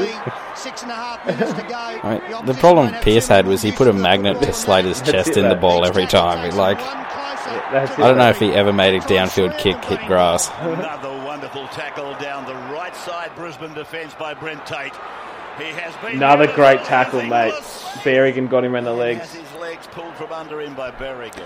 Six 0.55 0.83
and 0.83 0.91
a 0.91 0.95
half 0.95 1.27
minutes 1.27 1.53
to 1.53 1.63
go. 1.63 1.75
I 1.75 2.19
mean, 2.29 2.47
the 2.47 2.55
problem 2.55 2.93
Pearce 3.03 3.29
had 3.29 3.47
was 3.47 3.63
he 3.63 3.73
put 3.73 3.89
a 3.89 3.93
magnet 3.93 4.41
to 4.43 4.53
Slater's 4.53 5.01
That's 5.01 5.11
chest 5.13 5.37
in 5.37 5.49
the 5.49 5.57
ball 5.57 5.85
every 5.85 6.07
time. 6.07 6.45
It, 6.49 6.55
like, 6.55 6.79
That's 6.79 7.99
I 7.99 8.09
don't 8.09 8.19
know 8.19 8.31
if 8.31 8.39
he 8.39 8.53
ever 8.53 8.73
made 8.73 8.95
a 8.95 9.01
downfield 9.01 9.59
kick 9.59 9.85
hit 9.85 10.01
grass. 10.07 10.51
Another 10.61 11.11
wonderful 11.25 11.67
tackle 11.69 12.15
down 12.21 12.45
the 12.47 12.55
right 12.73 12.95
side 12.97 13.31
Brisbane 13.37 13.75
defence 13.75 14.15
by 14.15 14.35
Brent 14.35 14.65
Tate. 14.67 14.93
He 15.59 15.65
has 15.73 15.95
been 15.97 16.17
Another 16.17 16.47
great 16.55 16.85
tackle, 16.85 17.23
mate. 17.23 17.53
was. 17.53 17.83
Berrigan 18.05 18.49
got 18.49 18.65
him 18.65 18.75
around 18.75 18.85
the 18.85 18.91
Has 18.91 18.99
legs. 18.99 19.35
his 19.35 19.61
legs 19.61 19.89
pulled 19.89 20.15
from 20.15 20.33
under 20.33 20.61
him 20.61 20.75
by 20.75 20.93
Berrigan. 20.93 21.45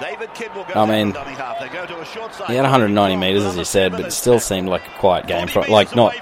David 0.00 0.28
Kidwell 0.30 0.66
goes 0.66 0.76
I 0.76 0.86
mean, 0.86 1.12
half. 1.12 1.60
They 1.60 1.68
go 1.68 1.86
to 1.86 2.00
a 2.00 2.04
short 2.04 2.34
side. 2.34 2.48
He 2.48 2.54
had 2.54 2.62
190 2.62 3.16
metres, 3.16 3.44
as 3.44 3.56
you 3.56 3.64
said, 3.64 3.92
but 3.92 4.00
it 4.02 4.12
still 4.12 4.38
seemed 4.40 4.68
like 4.68 4.86
a 4.86 4.98
quiet 4.98 5.26
game. 5.26 5.48
For, 5.48 5.62
like, 5.62 5.94
not 5.96 6.14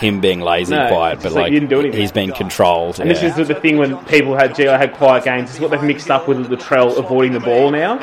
him 0.00 0.20
being 0.20 0.40
lazy 0.40 0.74
No, 0.74 0.88
quiet, 0.88 1.20
but 1.22 1.32
like 1.32 1.42
like, 1.42 1.52
you 1.52 1.60
didn't 1.60 1.70
do 1.70 1.80
anything. 1.80 2.00
he's 2.00 2.12
been 2.12 2.32
controlled. 2.32 3.00
And 3.00 3.10
this 3.10 3.22
is 3.22 3.34
the 3.48 3.54
thing 3.54 3.76
when 3.78 3.96
people 4.06 4.34
had 4.36 4.54
GI 4.54 4.64
had 4.66 4.94
quiet 4.94 5.24
games. 5.24 5.48
This 5.48 5.56
is 5.56 5.60
what 5.60 5.70
they've 5.70 5.82
mixed 5.82 6.10
up 6.10 6.28
with 6.28 6.38
Latrell 6.48 6.96
avoiding 6.98 7.32
the 7.32 7.40
ball 7.40 7.70
now. 7.70 7.98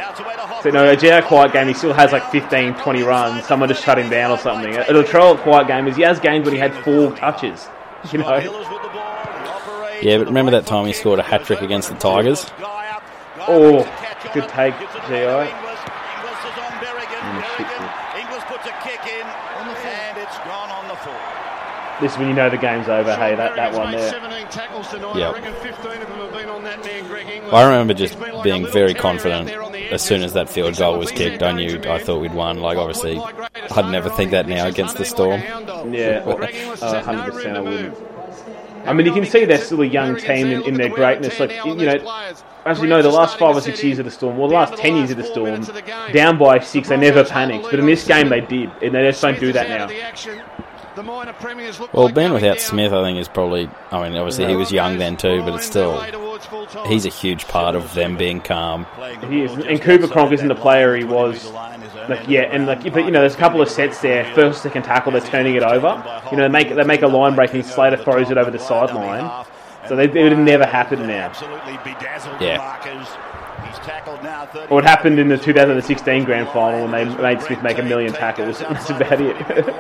So, 0.62 0.70
you 0.70 0.72
know, 0.74 0.90
a 0.90 0.96
GI 0.96 1.22
quiet 1.28 1.54
game, 1.54 1.68
he 1.68 1.74
still 1.74 1.94
has 1.94 2.12
like 2.12 2.30
15, 2.32 2.76
20 2.76 3.04
runs. 3.04 3.46
Someone 3.46 3.70
just 3.70 3.84
shut 3.84 3.98
him 4.00 4.10
down 4.10 4.32
or 4.32 4.38
something. 4.38 4.76
A 4.76 4.84
Latrell 4.86 5.38
quiet 5.40 5.68
game 5.68 5.88
is 5.88 5.96
he 5.96 6.04
has 6.04 6.20
games 6.20 6.46
when 6.46 6.54
he 6.54 6.60
had 6.60 6.74
four 6.84 7.16
touches. 7.16 7.68
You 8.12 8.20
know, 8.20 8.38
Yeah, 10.02 10.18
but 10.20 10.28
remember 10.28 10.52
that 10.52 10.68
time 10.68 10.86
he 10.86 10.94
scored 10.94 11.20
a 11.20 11.24
hat 11.24 11.44
trick 11.46 11.62
against 11.62 11.90
the 11.90 11.96
Tigers? 11.96 12.46
Oh, 13.48 13.84
Good 14.34 14.50
take, 14.50 14.76
GI. 14.76 15.16
Inglis. 15.16 15.80
Inglis 16.12 16.42
is 16.44 16.58
on 16.60 16.74
Berrigan. 16.82 17.22
Mm. 17.24 18.20
Inglis 18.20 18.44
puts 18.46 18.66
a 18.66 18.76
kick 18.84 19.00
in, 19.06 19.26
and 19.26 20.18
it's 20.18 20.38
gone 20.40 20.72
on 20.72 20.88
the 20.88 20.96
full. 20.96 21.14
This 22.02 22.12
is 22.12 22.18
when 22.18 22.28
you 22.28 22.34
know 22.34 22.50
the 22.50 22.58
game's 22.58 22.90
over. 22.90 23.16
Hey, 23.16 23.36
that, 23.36 23.56
that 23.56 23.74
one 23.74 23.92
there. 23.92 24.10
17 24.10 24.48
tackles 24.48 24.90
tonight. 24.90 25.16
Yep. 25.16 25.30
I 25.30 25.40
reckon 25.40 25.54
15 25.54 25.92
of 26.02 26.10
them 26.10 26.18
have 26.18 26.34
been 26.34 26.50
on 26.50 26.64
that 26.66 26.84
man, 26.84 27.08
Greg 27.08 27.30
Inglis. 27.30 27.54
I 27.54 27.64
remember 27.64 27.94
just 27.94 28.16
He's 28.16 28.34
like 28.34 28.44
being 28.44 28.68
very 28.68 28.94
confident 28.94 29.48
there 29.48 29.64
on 29.64 29.72
the 29.72 29.90
as 29.92 30.02
soon 30.02 30.22
as 30.24 30.34
that 30.34 30.50
field 30.50 30.76
goal 30.76 31.00
was 31.00 31.12
kicked. 31.12 31.42
I 31.42 31.54
knew, 31.54 31.80
I 31.88 32.00
thought 32.00 32.20
we'd 32.20 32.34
won. 32.34 32.60
Like, 32.60 32.78
obviously, 32.78 33.18
I'd 33.18 33.92
never 33.92 34.10
think 34.10 34.32
that 34.32 34.48
now 34.48 34.68
against 34.68 34.98
the 34.98 35.06
Storm. 35.06 35.40
like 35.40 35.70
a. 35.70 35.90
Yeah, 35.90 36.26
But 36.26 36.38
Greg 36.38 36.56
Inglis 36.56 36.82
has 36.82 37.06
had 37.06 37.16
no 37.16 37.32
100% 37.32 37.56
I 37.56 37.60
wouldn't. 37.62 37.98
I 38.86 38.94
mean, 38.94 39.06
you 39.06 39.14
can 39.14 39.26
see 39.26 39.46
they're 39.46 39.58
still 39.60 39.82
a 39.82 39.86
young 39.86 40.18
team 40.18 40.48
in, 40.48 40.64
in 40.64 40.74
their 40.74 40.90
greatness. 40.90 41.40
Like, 41.40 41.52
you 41.66 41.76
know, 41.76 42.36
as 42.66 42.80
we 42.80 42.88
know, 42.88 43.02
the 43.02 43.10
last 43.10 43.38
five 43.38 43.56
or 43.56 43.62
six 43.62 43.84
years 43.84 44.00
of 44.00 44.06
the 44.06 44.12
Storm, 44.12 44.38
well, 44.38 44.48
the 44.48 44.56
last 44.56 44.76
ten 44.76 44.96
years 44.96 45.12
of 45.12 45.18
the 45.18 45.24
Storm, 45.24 45.64
down 46.12 46.38
by 46.38 46.60
six, 46.60 46.90
they 46.90 46.98
never 46.98 47.24
panicked. 47.24 47.64
But 47.64 47.80
in 47.80 47.86
this 47.86 48.06
game, 48.08 48.30
they 48.30 48.42
did, 48.42 48.72
and 48.82 48.96
they 48.96 49.04
just 49.04 49.22
don't 49.22 49.40
do 49.40 49.54
that 49.54 49.70
now. 49.70 49.88
Well, 51.94 52.10
being 52.10 52.32
without 52.34 52.62
Smith, 52.62 52.94
I 52.94 53.04
think 53.04 53.20
is 53.20 53.28
probably. 53.28 53.70
I 53.92 54.02
mean, 54.02 54.18
obviously 54.18 54.48
he 54.48 54.56
was 54.56 54.72
young 54.72 54.98
then 54.98 55.18
too, 55.18 55.42
but 55.44 55.56
it's 55.56 55.66
still. 55.66 56.02
He's 56.88 57.06
a 57.06 57.10
huge 57.10 57.48
part 57.48 57.76
of 57.76 57.94
them 57.94 58.18
being 58.18 58.42
calm. 58.42 58.88
He 59.30 59.44
is, 59.44 59.52
and 59.54 59.82
Cooper 59.82 60.08
Cronk 60.08 60.32
isn't 60.32 60.48
the 60.48 60.56
player 60.56 60.96
he 60.96 61.04
was. 61.04 61.52
Like 62.10 62.28
yeah, 62.28 62.42
and 62.44 62.66
like 62.66 62.82
but 62.94 63.06
you 63.06 63.12
know, 63.12 63.20
there's 63.20 63.36
a 63.36 63.38
couple 63.38 63.62
of 63.62 63.70
sets 63.70 64.02
there. 64.02 64.24
First, 64.34 64.64
second 64.64 64.84
tackle, 64.84 65.12
they're 65.12 65.22
turning 65.22 65.56
it 65.56 65.64
over. 65.64 66.04
You 66.32 66.38
know, 66.38 66.44
they 66.44 66.50
make 66.50 66.70
they 66.70 66.84
make 66.84 67.02
a 67.02 67.08
line 67.08 67.36
break, 67.36 67.54
and 67.54 67.66
Slater 67.66 67.98
throws 67.98 68.32
it 68.32 68.38
over 68.38 68.50
the 68.50 68.60
sideline. 68.60 69.46
So 69.88 69.96
they, 69.96 70.06
it 70.06 70.14
would 70.30 70.38
never 70.40 70.66
happen 70.66 71.08
now. 71.08 71.26
Absolutely 71.26 71.78
bedazzled 71.84 72.42
Yeah. 72.42 72.54
the 72.54 72.58
markers. 72.58 73.08
He's 73.68 73.78
tackled 73.86 74.24
now. 74.24 74.46
30 74.48 74.72
Or 74.72 74.80
it 74.80 74.86
happened 74.86 75.20
in 75.20 75.28
the 75.30 75.38
2016 75.38 76.24
grand 76.24 76.50
final 76.50 76.88
when 76.88 76.92
they 76.92 77.06
made 77.22 77.42
Smith 77.42 77.62
make 77.64 77.78
a 77.78 77.84
million 77.84 78.14
tackles. 78.14 78.60
That's 78.60 78.90
about 78.90 79.22
it. 79.22 79.36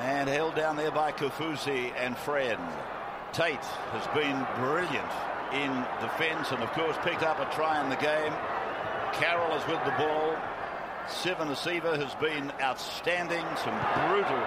and 0.00 0.28
held 0.28 0.54
down 0.54 0.76
there 0.76 0.90
by 0.90 1.12
Kaufusi 1.12 1.92
and 1.96 2.16
Fred. 2.16 2.58
Tate 3.32 3.64
has 3.92 4.06
been 4.14 4.46
brilliant 4.56 5.10
in 5.52 5.70
defence 6.00 6.50
and, 6.52 6.62
of 6.62 6.70
course, 6.72 6.96
picked 7.02 7.22
up 7.22 7.38
a 7.40 7.54
try 7.54 7.82
in 7.82 7.90
the 7.90 7.96
game. 7.96 8.32
Carroll 9.12 9.56
is 9.56 9.66
with 9.66 9.82
the 9.84 9.92
ball. 9.92 10.36
Civoniceva 11.08 11.96
has 11.98 12.14
been 12.16 12.52
outstanding. 12.60 13.44
Some 13.64 13.74
brutal 14.08 14.42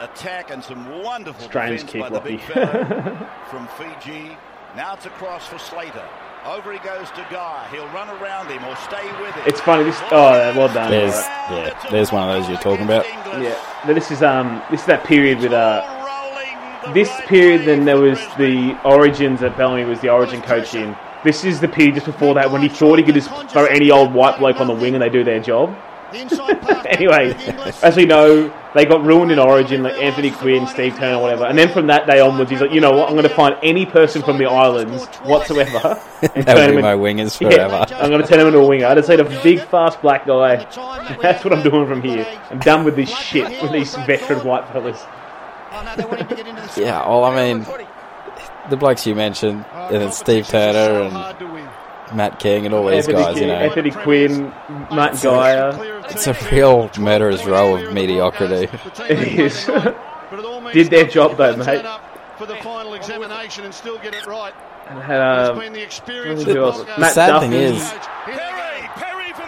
attack 0.00 0.50
and 0.50 0.62
some 0.62 1.02
wonderful 1.02 1.44
Strange 1.44 1.82
defence 1.82 2.02
by 2.02 2.08
the 2.08 2.20
big 2.20 2.40
Lockie. 2.40 2.52
fellow 2.52 3.28
from 3.50 3.68
Fiji. 3.78 4.36
Now 4.76 4.94
it's 4.94 5.06
across 5.06 5.46
for 5.46 5.58
Slater. 5.58 6.06
Over 6.44 6.72
he 6.72 6.78
goes 6.78 7.10
to 7.10 7.26
Guy. 7.30 7.66
He'll 7.72 7.88
run 7.88 8.08
around 8.08 8.48
him 8.48 8.64
or 8.64 8.76
stay 8.76 9.04
with 9.20 9.34
him. 9.34 9.42
It's 9.46 9.60
funny. 9.60 9.82
This 9.84 9.98
oh, 10.12 10.54
well 10.56 10.72
done. 10.72 10.90
There's 10.90 11.14
yeah, 11.14 11.88
there's 11.90 12.12
one 12.12 12.28
of 12.28 12.36
those 12.36 12.48
you're 12.48 12.58
talking 12.58 12.84
about. 12.84 13.04
Yeah, 13.42 13.58
but 13.84 13.94
this 13.94 14.10
is 14.10 14.22
um 14.22 14.62
this 14.70 14.80
is 14.80 14.86
that 14.86 15.02
period 15.04 15.40
with 15.40 15.52
uh 15.52 16.92
this 16.94 17.10
period. 17.26 17.66
Then 17.66 17.84
there 17.84 17.98
was 17.98 18.20
the 18.38 18.78
Origins 18.84 19.40
that 19.40 19.56
Bellamy 19.56 19.84
was 19.84 20.00
the 20.00 20.10
Origin 20.10 20.40
coach 20.40 20.74
in. 20.74 20.94
This 21.24 21.44
is 21.44 21.58
the 21.60 21.66
period 21.66 21.94
just 21.94 22.06
before 22.06 22.34
that 22.34 22.52
when 22.52 22.62
he 22.62 22.68
thought 22.68 22.98
he 22.98 23.04
could 23.04 23.16
just 23.16 23.28
throw 23.50 23.64
any 23.64 23.90
old 23.90 24.14
white 24.14 24.38
bloke 24.38 24.60
on 24.60 24.68
the 24.68 24.74
wing 24.74 24.94
and 24.94 25.02
they 25.02 25.08
do 25.08 25.24
their 25.24 25.40
job. 25.40 25.76
anyway, 26.86 27.34
as 27.82 27.96
we 27.96 28.06
know, 28.06 28.52
they 28.74 28.84
got 28.84 29.02
ruined 29.04 29.32
in 29.32 29.38
Origin, 29.38 29.82
like 29.82 29.94
Anthony 29.94 30.30
Quinn, 30.30 30.66
Steve 30.66 30.94
Turner, 30.96 31.20
whatever. 31.20 31.44
And 31.46 31.58
then 31.58 31.72
from 31.72 31.86
that 31.88 32.06
day 32.06 32.20
onwards, 32.20 32.50
he's 32.50 32.60
like, 32.60 32.70
you 32.72 32.80
know 32.80 32.92
what? 32.92 33.08
I'm 33.08 33.14
going 33.16 33.28
to 33.28 33.34
find 33.34 33.56
any 33.62 33.86
person 33.86 34.22
from 34.22 34.38
the 34.38 34.46
islands 34.46 35.06
whatsoever 35.24 36.00
and 36.34 36.46
turn 36.46 36.70
be 36.70 36.76
him 36.76 36.82
my 36.82 36.92
in- 36.94 36.98
wingers 37.00 37.40
Yeah, 37.40 37.50
forever. 37.50 37.86
I'm 37.94 38.10
going 38.10 38.22
to 38.22 38.26
turn 38.28 38.40
him 38.40 38.46
into 38.48 38.58
a 38.60 38.66
winger. 38.66 38.86
I 38.86 38.94
just 38.94 39.08
need 39.08 39.20
a 39.20 39.42
big, 39.42 39.60
fast 39.60 40.00
black 40.02 40.26
guy. 40.26 40.56
That's 41.22 41.44
what 41.44 41.52
I'm 41.52 41.62
doing 41.62 41.86
from 41.86 42.02
here. 42.02 42.26
I'm 42.50 42.58
done 42.60 42.84
with 42.84 42.96
this 42.96 43.10
shit 43.10 43.60
with 43.62 43.72
these 43.72 43.94
veteran 43.94 44.44
white 44.46 44.66
fellas. 44.72 45.02
Yeah, 46.76 47.06
well, 47.08 47.24
I 47.24 47.34
mean, 47.34 47.66
the 48.70 48.76
blokes 48.76 49.06
you 49.06 49.14
mentioned, 49.14 49.64
and 49.72 50.02
then 50.02 50.12
Steve 50.12 50.46
Turner 50.46 51.02
and 51.02 52.16
Matt 52.16 52.38
King 52.38 52.66
and 52.66 52.74
all 52.74 52.86
these 52.86 53.08
Anthony, 53.08 53.24
guys, 53.24 53.40
you 53.40 53.46
know. 53.46 53.54
Anthony 53.54 53.90
Quinn, 53.90 54.48
Matt 54.90 55.20
Geyer. 55.20 55.95
It's 56.10 56.26
a 56.26 56.36
real 56.52 56.90
murderer's 56.98 57.44
row 57.46 57.76
of 57.76 57.92
mediocrity. 57.92 58.68
It 59.08 59.38
is. 59.38 59.66
Did 60.72 60.90
their 60.90 61.06
job 61.06 61.36
though, 61.36 61.56
mate. 61.56 61.84
For 62.38 62.46
the 62.46 62.56
final 62.56 62.94
examination 62.94 63.64
and 63.64 63.72
still 63.72 63.98
get 63.98 64.14
it 64.14 64.26
right. 64.26 64.52
And 64.88 64.98
had, 65.00 65.20
um, 65.20 65.56
It's 65.56 65.64
been 65.64 65.72
the 65.72 65.82
experience 65.82 66.42
who 66.44 66.50
of 66.50 66.56
else? 66.58 66.76
Bronco. 66.84 67.00
The 67.00 67.08
sad 67.08 67.28
Duffy. 67.30 67.48
thing 67.48 67.52
is, 67.54 67.92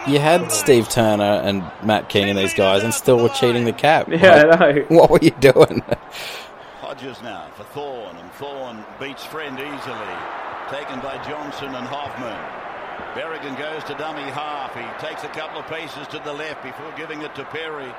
you 0.09 0.19
had 0.19 0.51
Steve 0.51 0.89
Turner 0.89 1.23
and 1.45 1.71
Matt 1.83 2.09
King 2.09 2.31
and 2.31 2.39
these 2.39 2.55
guys, 2.55 2.83
and 2.83 2.93
still 2.95 3.19
were 3.23 3.29
cheating 3.29 3.65
the 3.65 3.73
cap. 3.73 4.09
Yeah, 4.09 4.45
Like, 4.45 4.61
I 4.61 4.73
know. 4.73 4.85
What 4.89 5.11
were 5.11 5.19
you 5.21 5.31
doing? 5.33 5.83
Hodges 6.81 7.21
now 7.23 7.47
for 7.57 7.65
Thorn, 7.65 8.17
and 8.17 8.33
Thorn 8.33 8.85
beats 8.99 9.25
Friend 9.25 9.55
easily. 9.59 10.17
Taken 10.71 11.01
by 11.01 11.23
Johnson 11.29 11.75
and 11.75 11.87
Hoffman. 11.87 12.37
Berrigan 13.15 13.57
goes 13.59 13.83
to 13.85 13.95
dummy 13.95 14.23
half. 14.23 14.75
He 14.75 15.07
takes 15.07 15.25
a 15.25 15.29
couple 15.29 15.59
of 15.61 15.67
paces 15.67 16.07
to 16.09 16.19
the 16.21 16.33
left 16.33 16.63
before 16.63 16.91
giving 16.97 17.23
it 17.23 17.35
to 17.37 17.45
Perry. 17.45 17.93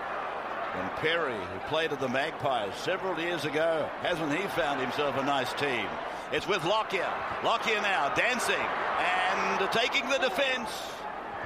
And 0.76 0.91
Perry, 0.97 1.34
who 1.34 1.59
played 1.67 1.91
at 1.91 1.99
the 1.99 2.07
Magpies 2.07 2.76
several 2.76 3.19
years 3.19 3.43
ago, 3.45 3.89
hasn't 4.01 4.31
he 4.31 4.45
found 4.49 4.80
himself 4.80 5.17
a 5.17 5.23
nice 5.23 5.51
team? 5.53 5.88
It's 6.31 6.47
with 6.47 6.63
Lockyer. 6.63 7.11
Lockyer 7.43 7.81
now 7.81 8.13
dancing 8.13 8.55
and 8.99 9.71
taking 9.71 10.07
the 10.09 10.19
defence. 10.19 10.69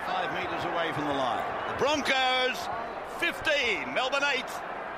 Five 0.05 0.34
metres 0.35 0.65
away 0.65 0.91
from 0.91 1.05
the 1.05 1.13
line. 1.13 1.43
The 1.69 1.75
Broncos, 1.77 2.67
15. 3.19 3.93
Melbourne 3.93 4.23
8. 4.35 4.43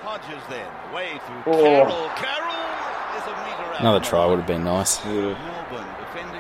Hodges 0.02 0.42
then, 0.50 0.68
away 0.92 1.20
through 1.26 1.54
Oh. 1.54 1.62
Carroll. 1.64 2.10
Carroll 2.18 2.66
is 3.18 3.24
a 3.26 3.36
metre 3.46 3.74
out. 3.74 3.80
Another 3.82 4.00
try 4.00 4.26
would 4.26 4.38
have 4.40 4.48
been 4.48 4.64
nice. 4.64 5.04
Melbourne 5.06 5.36
defending 6.00 6.34
their 6.34 6.34
lines. 6.34 6.35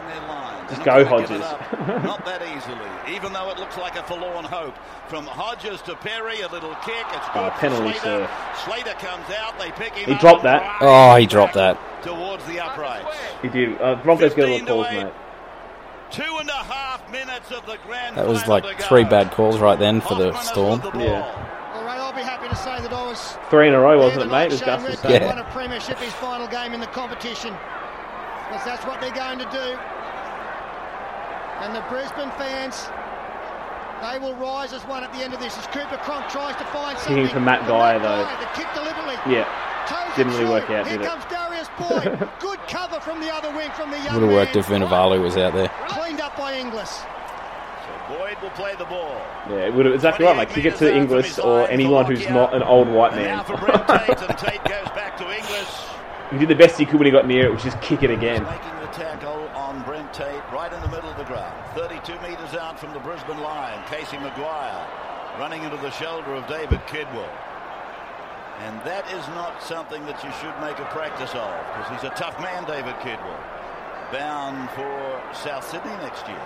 Just 0.70 0.84
go, 0.84 1.04
not 1.04 1.10
gonna 1.10 1.28
give 1.28 1.30
Hodges. 1.42 2.04
Not 2.06 2.26
that 2.26 2.42
easily, 2.56 3.16
even 3.16 3.34
though 3.34 3.50
it 3.52 3.60
looks 3.60 3.78
like 3.78 3.96
a 3.98 4.04
forlorn 4.04 4.46
hope. 4.46 4.76
From 5.08 5.26
Hodges 5.26 5.82
to 5.84 5.96
Perry, 5.96 6.42
a 6.42 6.48
little 6.48 6.74
kick. 6.84 7.06
It's 7.14 7.28
good 7.34 7.44
Oh, 7.44 7.50
penalty, 7.52 7.94
Slater. 8.00 8.00
sir. 8.28 8.30
Slater 8.66 8.94
comes 8.94 9.30
out. 9.38 9.60
They 9.60 9.72
pick 9.72 9.94
him 9.94 10.06
He 10.10 10.14
up 10.16 10.22
dropped 10.22 10.44
that. 10.44 10.78
Oh, 10.82 11.16
he 11.16 11.26
dropped 11.28 11.54
that. 11.54 11.78
towards 12.04 12.44
the 12.46 12.60
uprights. 12.60 13.16
He 13.42 13.50
did. 13.50 13.80
Uh, 13.82 13.96
Broncos 13.96 14.34
get 14.34 14.50
a 14.50 14.52
lot 14.54 14.62
of 14.62 14.68
calls, 14.68 14.88
eight. 14.90 15.04
mate. 15.04 15.14
Two 16.12 16.38
and 16.40 16.50
a 16.50 16.54
half 16.54 17.12
minutes 17.12 17.52
of 17.52 17.66
the 17.66 17.78
grand 17.86 18.16
That 18.18 18.28
was 18.28 18.48
like 18.48 18.80
three 18.82 19.04
bad 19.04 19.32
calls 19.32 19.60
right 19.60 19.78
then 19.78 20.02
for 20.02 20.16
the 20.16 20.32
Hoffman 20.32 20.42
is 20.42 20.48
Storm. 20.50 20.80
the 20.82 21.04
Yeah. 21.04 21.72
All 21.76 21.84
right, 21.84 22.00
I'll 22.00 22.14
be 22.14 22.22
happy 22.22 22.48
to 22.48 22.56
say 22.56 22.80
that 22.82 22.94
I 22.94 23.04
was 23.08 23.38
Three 23.50 23.68
in 23.68 23.74
a 23.74 23.80
row, 23.80 23.98
wasn't 24.00 24.22
it, 24.24 24.26
mate? 24.32 24.50
tonight, 24.50 24.54
As 24.54 24.60
Shane 24.60 24.68
Gus 24.68 24.90
was 24.90 25.00
saying. 25.00 25.22
Yeah. 25.22 25.28
won 25.28 25.38
a 25.40 25.44
premiership, 25.52 25.98
his 26.00 26.14
final 26.14 26.48
game 26.48 26.74
in 26.74 26.80
the 26.80 26.88
competition. 26.88 27.54
Because 28.50 28.64
that's 28.66 28.86
what 28.86 29.02
they're 29.02 29.12
going 29.12 29.40
to 29.40 29.46
do. 29.52 29.78
And 31.62 31.76
the 31.76 31.84
Brisbane 31.90 32.32
fans, 32.38 32.88
they 34.02 34.20
will 34.20 34.36
rise 34.36 34.74
as 34.74 34.84
one 34.84 35.04
at 35.04 35.12
the 35.14 35.20
end 35.24 35.34
of 35.34 35.40
this. 35.40 35.58
As 35.58 35.66
Cooper 35.68 35.98
Cronk 36.04 36.28
tries 36.30 36.56
to 36.58 36.66
find 36.66 36.98
something. 36.98 37.16
Kicking 37.16 37.34
for 37.34 37.40
Matt 37.40 37.68
Guy, 37.68 37.98
though. 37.98 38.26
The 38.40 38.50
kick 38.60 38.68
deliberately. 38.76 39.16
Yeah. 39.32 39.48
Toes 39.88 40.16
Didn't 40.18 40.34
really 40.34 40.50
work 40.50 40.66
through. 40.66 40.76
out, 40.78 40.88
Here 40.88 40.98
did 40.98 41.06
it? 41.06 41.10
comes 41.10 41.24
Darius 41.26 41.70
Boyd. 41.80 42.30
Good 42.40 42.60
cover 42.68 43.00
from 43.00 43.22
the 43.22 43.32
other 43.34 43.52
wing 43.56 43.70
from 43.72 43.92
the 43.92 43.98
young 44.00 44.16
Would 44.16 44.24
have 44.24 44.32
worked 44.32 44.56
if 44.56 44.66
Vinivalu 44.68 45.22
was 45.22 45.38
out 45.38 45.54
there. 45.54 45.70
Cleaned 45.88 46.20
up 46.22 46.36
by 46.36 46.54
Inglis. 46.56 46.90
So 46.90 48.18
Boyd 48.18 48.38
will 48.42 48.50
play 48.52 48.74
the 48.76 48.86
ball. 48.86 49.22
Yeah, 49.50 49.68
it 49.68 49.74
would 49.74 49.86
have, 49.86 49.94
exactly 49.96 50.26
right, 50.26 50.36
Like 50.36 50.50
Kick 50.50 50.66
it 50.66 50.76
to 50.78 50.94
Inglis 50.94 51.38
or 51.40 51.70
anyone 51.70 52.06
who's 52.06 52.28
not 52.28 52.54
an 52.56 52.64
old 52.64 52.88
white 52.90 53.14
man. 53.14 53.26
now 53.38 53.44
for 53.44 53.58
Brent 53.58 53.88
Tate, 53.88 54.22
and 54.28 54.38
Tate 54.40 54.64
goes 54.66 54.90
back 54.98 55.18
to 55.18 55.24
Inglis. 55.24 55.86
he 56.32 56.40
did 56.40 56.48
the 56.50 56.56
best 56.56 56.80
he 56.80 56.86
could 56.86 56.96
when 57.00 57.06
he 57.06 57.12
got 57.12 57.28
near 57.28 57.46
it, 57.46 57.52
which 57.52 57.66
is 57.66 57.76
kick 57.82 58.02
it 58.02 58.10
again. 58.10 58.42
Making 58.44 58.80
the 58.82 58.88
tackle 58.88 59.48
on 59.56 59.84
Brent 59.84 60.12
Tate 60.16 60.42
right 60.52 60.74
in 60.74 60.82
the 60.82 60.88
middle 60.88 61.10
of 61.12 61.18
the 61.18 61.26
ground. 61.26 61.54
32 61.76 62.14
metres 62.28 62.56
out 62.56 62.74
from 62.86 62.94
the 62.94 63.00
Brisbane 63.00 63.42
line. 63.42 63.82
Casey 63.90 64.18
McGuire 64.18 64.86
running 65.40 65.64
into 65.64 65.78
the 65.78 65.90
shoulder 65.90 66.36
of 66.36 66.46
David 66.48 66.80
Kidwell. 66.86 67.34
And 68.62 68.80
that 68.86 69.10
is 69.12 69.26
not 69.34 69.62
something 69.62 70.06
that 70.06 70.24
you 70.24 70.30
should 70.38 70.54
make 70.62 70.78
a 70.78 70.86
practice 70.94 71.34
of 71.34 71.50
because 71.74 71.90
he's 71.90 72.06
a 72.06 72.14
tough 72.14 72.40
man, 72.40 72.64
David 72.66 72.94
Kidwell. 73.02 73.42
Bound 74.14 74.70
for 74.78 75.22
South 75.34 75.66
Sydney 75.66 75.98
next 76.06 76.28
year. 76.28 76.46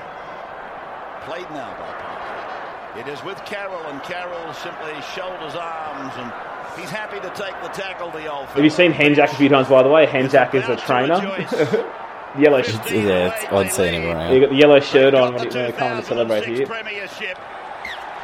Played 1.27 1.49
now 1.51 1.75
by 1.75 1.91
Parker. 1.99 2.99
It 2.99 3.11
is 3.11 3.21
with 3.25 3.37
Carroll, 3.43 3.83
and 3.91 4.01
Carroll 4.03 4.53
simply 4.53 4.95
shoulders 5.13 5.55
arms, 5.55 6.13
and 6.15 6.31
he's 6.79 6.89
happy 6.89 7.19
to 7.19 7.29
take 7.35 7.53
the 7.61 7.69
tackle, 7.69 8.11
the 8.11 8.31
old 8.31 8.47
Have 8.47 8.63
you 8.63 8.69
seen 8.69 8.93
Henjak 8.93 9.33
a 9.33 9.35
few 9.35 9.49
times, 9.49 9.67
by 9.67 9.83
the 9.83 9.89
way? 9.89 10.07
Henjak 10.07 10.55
is 10.55 10.67
a 10.69 10.77
trainer. 10.77 11.19
yellow 12.37 12.61
shirt. 12.61 12.91
Yeah, 12.91 13.33
it's 13.35 13.45
odd 13.51 13.71
seeing 13.71 14.01
him 14.03 14.09
around. 14.15 14.33
You 14.33 14.41
got 14.41 14.49
the 14.49 14.55
yellow 14.55 14.79
shirt 14.79 15.13
on 15.15 15.33
when 15.33 15.43
he- 15.43 15.49
when 15.57 15.65
they 15.65 15.71
come 15.71 15.97
to 15.99 16.05
celebrate 16.05 16.45
here. 16.45 16.65
Premiership. 16.67 17.37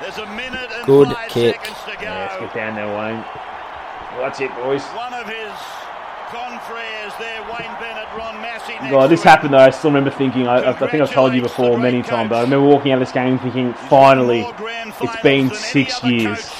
There's 0.01 0.17
a 0.17 0.25
minute 0.27 0.69
and 0.75 0.85
Good 0.85 1.07
five 1.07 1.29
kick. 1.29 1.61
to 1.63 1.69
go. 1.97 2.01
Yeah, 2.03 2.27
let's 2.29 2.39
get 2.41 2.53
down 2.53 2.75
there, 2.75 2.87
Wayne. 2.87 3.23
Watch 4.21 4.41
it, 4.41 4.53
boys. 4.55 4.83
One 4.83 5.13
of 5.13 5.25
his 5.27 5.51
confreres 6.31 7.13
there, 7.19 7.41
Wayne 7.43 7.71
Bennett, 7.79 8.07
Ron 8.17 8.41
Massey. 8.41 8.73
next 8.73 8.91
God, 8.91 9.09
this 9.09 9.23
happened 9.23 9.53
though. 9.53 9.57
I 9.59 9.69
still 9.69 9.89
remember 9.91 10.09
thinking. 10.11 10.47
I, 10.47 10.69
I 10.71 10.73
think 10.73 10.95
I've 11.01 11.11
told 11.11 11.33
you 11.33 11.41
before 11.41 11.77
many 11.77 12.01
times, 12.01 12.29
but 12.29 12.37
I 12.37 12.41
remember 12.41 12.67
walking 12.67 12.91
out 12.91 13.01
of 13.01 13.07
this 13.07 13.13
game 13.13 13.39
thinking, 13.39 13.73
finally, 13.73 14.45
it's 15.01 15.21
been 15.21 15.49
six 15.51 16.03
years. 16.03 16.51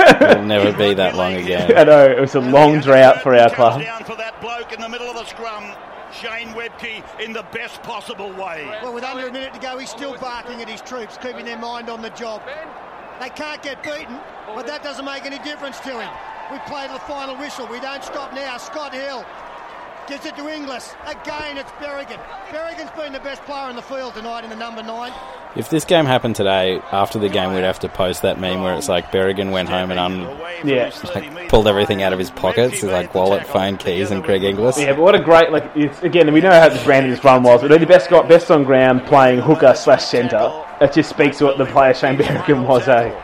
It'll 0.00 0.44
never 0.44 0.72
be 0.72 0.94
that 0.94 1.14
long 1.14 1.34
again. 1.44 1.76
I 1.76 1.84
know 1.84 2.04
it 2.04 2.20
was 2.20 2.34
a 2.34 2.40
long 2.40 2.80
drought 2.80 3.22
for 3.22 3.34
our 3.34 3.50
club. 3.50 3.82
Down 3.82 4.04
for 4.04 4.16
that 4.16 4.40
bloke 4.40 4.72
in 4.72 4.80
the 4.80 4.88
middle 4.88 5.08
of 5.08 5.16
the 5.16 5.24
scrum. 5.24 5.64
Shane 6.22 6.50
Webcke 6.50 7.02
in 7.18 7.32
the 7.32 7.42
best 7.50 7.82
possible 7.82 8.30
way. 8.30 8.64
Well, 8.80 8.94
with 8.94 9.02
under 9.02 9.26
a 9.26 9.32
minute 9.32 9.52
to 9.54 9.58
go, 9.58 9.76
he's 9.76 9.90
still 9.90 10.16
barking 10.18 10.62
at 10.62 10.68
his 10.68 10.80
troops, 10.80 11.18
keeping 11.20 11.44
their 11.44 11.58
mind 11.58 11.90
on 11.90 12.00
the 12.00 12.10
job. 12.10 12.42
They 13.20 13.28
can't 13.28 13.60
get 13.60 13.82
beaten, 13.82 14.20
but 14.46 14.64
that 14.68 14.84
doesn't 14.84 15.04
make 15.04 15.24
any 15.24 15.40
difference 15.40 15.80
to 15.80 16.00
him. 16.00 16.10
We 16.52 16.58
play 16.60 16.86
the 16.86 17.00
final 17.10 17.36
whistle. 17.36 17.66
We 17.66 17.80
don't 17.80 18.04
stop 18.04 18.32
now. 18.34 18.56
Scott 18.58 18.94
Hill 18.94 19.26
gives 20.08 20.26
it 20.26 20.36
to 20.36 20.48
Inglis. 20.48 20.94
Again, 21.06 21.56
it's 21.58 21.70
Berrigan. 21.72 22.18
Berrigan's 22.50 22.90
been 22.96 23.12
the 23.12 23.20
best 23.20 23.42
player 23.42 23.70
in 23.70 23.76
the 23.76 23.82
field 23.82 24.14
tonight 24.14 24.44
in 24.44 24.50
the 24.50 24.56
number 24.56 24.82
nine. 24.82 25.12
If 25.54 25.68
this 25.68 25.84
game 25.84 26.06
happened 26.06 26.34
today, 26.36 26.80
after 26.92 27.18
the 27.18 27.28
game, 27.28 27.52
we'd 27.54 27.62
have 27.62 27.78
to 27.80 27.88
post 27.88 28.22
that 28.22 28.40
meme 28.40 28.62
where 28.62 28.74
it's 28.74 28.88
like 28.88 29.12
Berrigan 29.12 29.50
went 29.52 29.68
home 29.68 29.90
and 29.90 30.00
un- 30.00 30.38
Yeah. 30.64 30.90
like, 31.14 31.48
pulled 31.48 31.68
everything 31.68 32.02
out 32.02 32.12
of 32.12 32.18
his 32.18 32.30
pockets, 32.30 32.82
like 32.82 33.14
wallet, 33.14 33.46
phone, 33.46 33.76
keys, 33.76 34.10
and 34.10 34.22
Greg 34.24 34.42
Inglis. 34.44 34.78
Yeah, 34.80 34.94
but 34.94 35.02
what 35.02 35.14
a 35.14 35.20
great 35.20 35.52
like. 35.52 35.70
It's, 35.76 36.02
again, 36.02 36.32
we 36.32 36.40
know 36.40 36.50
how 36.50 36.68
this 36.68 36.82
brand 36.84 37.10
this 37.12 37.22
run 37.22 37.42
was, 37.42 37.60
but 37.60 37.68
they're 37.68 37.78
the 37.78 37.86
best 37.86 38.08
got 38.08 38.28
best 38.28 38.50
on 38.50 38.64
ground 38.64 39.04
playing 39.06 39.40
hooker 39.40 39.74
slash 39.74 40.04
centre. 40.04 40.50
That 40.80 40.92
just 40.94 41.10
speaks 41.10 41.38
to 41.38 41.44
what 41.44 41.58
the 41.58 41.66
player 41.66 41.92
Shane 41.94 42.16
Berrigan 42.16 42.66
was, 42.66 42.88
eh? 42.88 43.14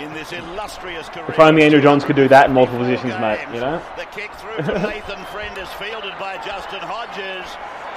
In 0.00 0.12
this 0.14 0.32
illustrious 0.32 1.08
career. 1.10 1.26
If 1.28 1.38
only 1.38 1.62
Andrew 1.62 1.80
Johns 1.82 2.04
could 2.04 2.16
do 2.16 2.26
that 2.28 2.48
in 2.48 2.54
multiple 2.54 2.80
positions, 2.80 3.12
mate. 3.20 3.44
You 3.52 3.60
know. 3.60 3.82
The 4.00 4.06
kick 4.08 4.32
through 4.40 4.64
from 4.64 4.80
Nathan 4.88 5.22
Friend 5.28 5.52
is 5.58 5.68
fielded 5.76 6.16
by 6.18 6.36
Justin 6.40 6.80
Hodges. 6.80 7.44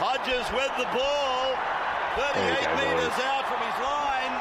Hodges 0.04 0.44
with 0.52 0.68
the 0.76 0.84
ball. 0.92 1.56
38 2.20 2.60
metres 2.76 3.16
out 3.24 3.48
from 3.48 3.60
his 3.64 3.78
line. 3.80 4.36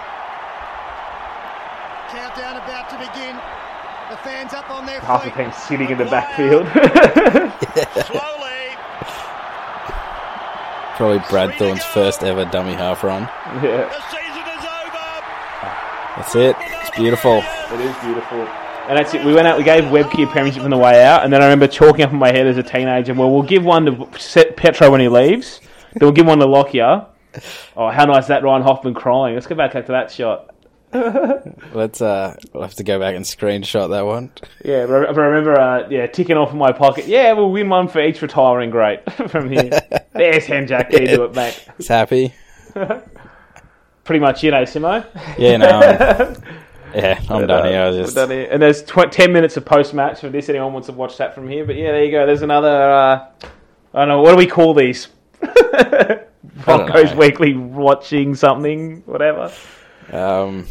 Countdown 2.11 2.57
about 2.59 2.91
to 2.91 2.99
begin. 2.99 3.37
The 4.11 4.17
fans 4.27 4.53
up 4.53 4.69
on 4.71 4.85
their 4.85 5.01
Half 5.01 5.23
the 5.25 5.31
feet. 5.31 5.39
team 5.39 5.53
sitting 5.53 5.91
in 5.91 5.99
the 5.99 6.05
backfield. 6.11 6.67
Slowly. 8.11 8.75
Probably 10.99 11.21
Brad 11.31 11.55
Thorn's 11.59 11.85
first 11.85 12.23
ever 12.25 12.45
dummy 12.45 12.75
half 12.75 13.03
run. 13.05 13.23
yeah, 13.63 13.87
The 13.89 14.03
season 14.11 14.45
is 14.51 14.65
over. 14.67 15.09
That's 16.17 16.35
it. 16.37 16.57
It's 16.93 16.99
beautiful. 17.01 17.39
it 17.39 17.81
is 17.81 17.97
beautiful. 18.03 18.47
And 18.89 18.99
that's 18.99 19.15
it. 19.15 19.25
We 19.25 19.33
went 19.33 19.47
out. 19.47 19.57
We 19.57 19.65
gave 19.65 19.85
Webcke 19.85 20.25
a 20.25 20.27
premiership 20.27 20.63
on 20.63 20.71
the 20.71 20.77
way 20.77 21.03
out, 21.05 21.25
and 21.25 21.33
then 21.33 21.41
I 21.41 21.47
remember 21.47 21.67
chalking 21.67 22.05
up 22.05 22.13
in 22.13 22.19
my 22.19 22.31
head 22.33 22.47
as 22.47 22.59
a 22.59 22.63
teenager. 22.63 23.15
Well, 23.15 23.31
we'll 23.31 23.43
give 23.45 23.65
one 23.65 23.87
to 23.87 24.53
Petro 24.57 24.91
when 24.91 25.01
he 25.01 25.09
leaves. 25.09 25.61
Then 25.95 26.01
we'll 26.01 26.13
give 26.13 26.27
one 26.27 26.39
to 26.41 26.47
Lockyer. 26.47 27.07
Oh, 27.77 27.89
how 27.91 28.05
nice 28.05 28.27
that 28.27 28.43
Ryan 28.43 28.63
Hoffman 28.63 28.93
crying. 28.95 29.35
Let's 29.35 29.47
go 29.47 29.55
back 29.55 29.73
to 29.73 29.83
that 29.83 30.11
shot. 30.11 30.55
Let's 31.73 32.03
uh, 32.03 32.37
we'll 32.53 32.65
have 32.65 32.75
to 32.75 32.85
go 32.85 32.99
back 32.99 33.15
and 33.15 33.25
screenshot 33.25 33.89
that 33.91 34.05
one. 34.05 34.31
Yeah, 34.63 34.85
but 34.85 35.09
I 35.09 35.13
remember, 35.13 35.59
uh, 35.59 35.89
yeah, 35.89 36.07
ticking 36.07 36.37
off 36.37 36.53
in 36.53 36.59
my 36.59 36.73
pocket. 36.73 37.07
Yeah, 37.07 37.33
we'll 37.33 37.51
win 37.51 37.71
one 37.71 37.89
for 37.89 38.03
each 38.03 38.21
retiring 38.21 38.69
great 38.69 39.01
from 39.31 39.49
here. 39.49 39.71
There's 40.13 40.45
Henjak. 40.47 40.91
There 40.91 41.01
you 41.01 41.09
do 41.09 41.25
it, 41.25 41.35
mate. 41.35 41.67
He's 41.79 41.89
happy. 41.89 42.35
Pretty 44.05 44.21
much, 44.21 44.43
you 44.43 44.51
know, 44.51 44.65
Simo. 44.65 45.07
Yeah, 45.39 45.57
no. 45.57 46.37
Yeah, 46.95 47.21
I'm 47.31 47.47
done 47.47 47.67
here. 47.67 47.83
I 47.83 47.91
just 47.93 48.15
done 48.15 48.31
here. 48.31 48.49
And 48.51 48.61
there's 48.61 48.83
tw- 48.83 49.11
10 49.11 49.33
minutes 49.33 49.57
of 49.57 49.65
post 49.65 49.95
match 49.95 50.21
for 50.21 50.29
this. 50.29 50.49
Anyone 50.49 50.73
wants 50.73 50.87
to 50.87 50.93
watch 50.93 51.17
that 51.19 51.35
from 51.35 51.49
here? 51.49 51.65
But 51.65 51.77
yeah, 51.77 51.93
there 51.93 52.05
you 52.05 52.11
go. 52.11 52.27
There's 52.27 52.43
another. 52.43 52.69
Uh, 52.93 53.27
I 53.95 53.99
don't 54.01 54.09
know. 54.09 54.21
What 54.23 54.31
do 54.33 54.37
we 54.37 54.47
call 54.47 54.75
these? 54.75 55.09
Broncos. 56.65 57.15
Weekly 57.15 57.55
watching 57.55 58.35
something, 58.35 59.03
whatever. 59.07 59.53
um, 60.13 60.67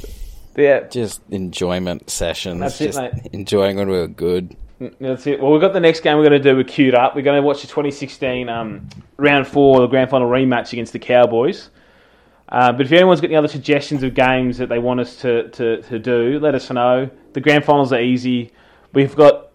Yeah, 0.55 0.81
just 0.87 1.21
enjoyment 1.29 2.09
sessions. 2.09 2.59
That's 2.59 2.81
it, 2.81 2.95
mate. 2.95 3.29
enjoying 3.33 3.77
when 3.77 3.89
we 3.89 3.97
were 3.97 4.07
good. 4.07 4.55
That's 4.99 5.27
it. 5.27 5.39
Well, 5.39 5.51
we've 5.51 5.61
got 5.61 5.73
the 5.73 5.79
next 5.79 5.99
game 5.99 6.17
we're 6.17 6.27
going 6.27 6.41
to 6.41 6.49
do. 6.49 6.55
We're 6.55 6.63
queued 6.63 6.95
up. 6.95 7.15
We're 7.15 7.21
going 7.21 7.39
to 7.39 7.45
watch 7.45 7.61
the 7.61 7.67
2016 7.67 8.49
um, 8.49 8.89
round 9.17 9.47
four, 9.47 9.79
the 9.81 9.87
grand 9.87 10.09
final 10.09 10.27
rematch 10.27 10.73
against 10.73 10.93
the 10.93 10.99
Cowboys. 10.99 11.69
Uh, 12.51 12.71
but 12.71 12.85
if 12.85 12.91
anyone's 12.91 13.21
got 13.21 13.27
any 13.27 13.35
other 13.35 13.47
suggestions 13.47 14.03
of 14.03 14.13
games 14.13 14.57
that 14.57 14.67
they 14.67 14.79
want 14.79 14.99
us 14.99 15.15
to, 15.17 15.49
to, 15.49 15.81
to 15.83 15.97
do, 15.97 16.37
let 16.39 16.53
us 16.53 16.69
know. 16.69 17.09
The 17.33 17.39
grand 17.39 17.63
finals 17.63 17.93
are 17.93 18.01
easy. 18.01 18.51
We've 18.93 19.15
got. 19.15 19.47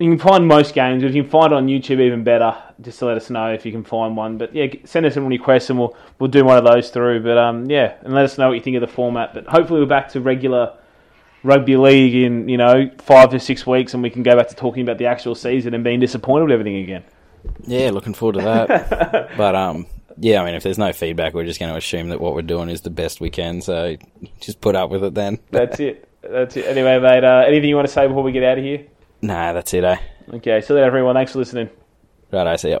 You 0.00 0.08
can 0.08 0.18
find 0.18 0.48
most 0.48 0.74
games. 0.74 1.02
If 1.04 1.14
you 1.14 1.22
can 1.22 1.30
find 1.30 1.52
it 1.52 1.56
on 1.56 1.66
YouTube, 1.66 2.00
even 2.00 2.24
better. 2.24 2.56
Just 2.80 2.98
to 3.00 3.06
let 3.06 3.18
us 3.18 3.28
know 3.28 3.52
if 3.52 3.66
you 3.66 3.70
can 3.70 3.84
find 3.84 4.16
one. 4.16 4.38
But 4.38 4.54
yeah, 4.54 4.66
send 4.84 5.04
us 5.04 5.14
some 5.14 5.26
requests 5.26 5.70
and 5.70 5.78
we'll 5.78 5.94
we'll 6.18 6.30
do 6.30 6.44
one 6.44 6.56
of 6.56 6.64
those 6.64 6.90
through. 6.90 7.22
But 7.22 7.38
um, 7.38 7.70
yeah, 7.70 7.94
and 8.02 8.14
let 8.14 8.24
us 8.24 8.38
know 8.38 8.48
what 8.48 8.54
you 8.54 8.62
think 8.62 8.76
of 8.76 8.80
the 8.80 8.88
format. 8.88 9.34
But 9.34 9.46
hopefully 9.46 9.80
we're 9.80 9.86
back 9.86 10.08
to 10.10 10.20
regular 10.20 10.76
rugby 11.42 11.76
league 11.76 12.14
in 12.14 12.48
you 12.48 12.56
know 12.56 12.90
five 12.98 13.30
to 13.30 13.38
six 13.38 13.66
weeks, 13.66 13.94
and 13.94 14.02
we 14.02 14.10
can 14.10 14.22
go 14.22 14.36
back 14.36 14.48
to 14.48 14.56
talking 14.56 14.82
about 14.82 14.98
the 14.98 15.06
actual 15.06 15.34
season 15.34 15.74
and 15.74 15.84
being 15.84 16.00
disappointed 16.00 16.44
with 16.44 16.52
everything 16.52 16.76
again. 16.76 17.04
Yeah, 17.66 17.90
looking 17.90 18.14
forward 18.14 18.36
to 18.36 18.42
that. 18.42 19.30
but 19.36 19.54
um, 19.54 19.86
yeah, 20.20 20.42
I 20.42 20.44
mean, 20.44 20.54
if 20.54 20.62
there's 20.62 20.78
no 20.78 20.92
feedback, 20.92 21.32
we're 21.32 21.46
just 21.46 21.58
going 21.58 21.72
to 21.72 21.78
assume 21.78 22.10
that 22.10 22.20
what 22.20 22.34
we're 22.34 22.42
doing 22.42 22.68
is 22.68 22.82
the 22.82 22.90
best 22.90 23.20
we 23.20 23.30
can. 23.30 23.62
So 23.62 23.96
just 24.38 24.60
put 24.60 24.76
up 24.76 24.90
with 24.90 25.02
it 25.02 25.14
then. 25.14 25.38
That's 25.50 25.80
it. 25.80 26.08
That's 26.22 26.56
it. 26.56 26.66
Anyway, 26.66 26.98
mate. 26.98 27.24
Uh, 27.24 27.44
anything 27.46 27.70
you 27.70 27.76
want 27.76 27.88
to 27.88 27.92
say 27.92 28.06
before 28.06 28.22
we 28.22 28.30
get 28.30 28.44
out 28.44 28.58
of 28.58 28.64
here? 28.64 28.86
Nah, 29.22 29.54
that's 29.54 29.72
it, 29.74 29.84
eh? 29.84 29.96
Okay. 30.34 30.60
So 30.60 30.74
that 30.74 30.84
everyone. 30.84 31.14
Thanks 31.14 31.32
for 31.32 31.38
listening. 31.38 31.70
Right, 32.30 32.46
I 32.46 32.56
see 32.56 32.70
ya. 32.70 32.80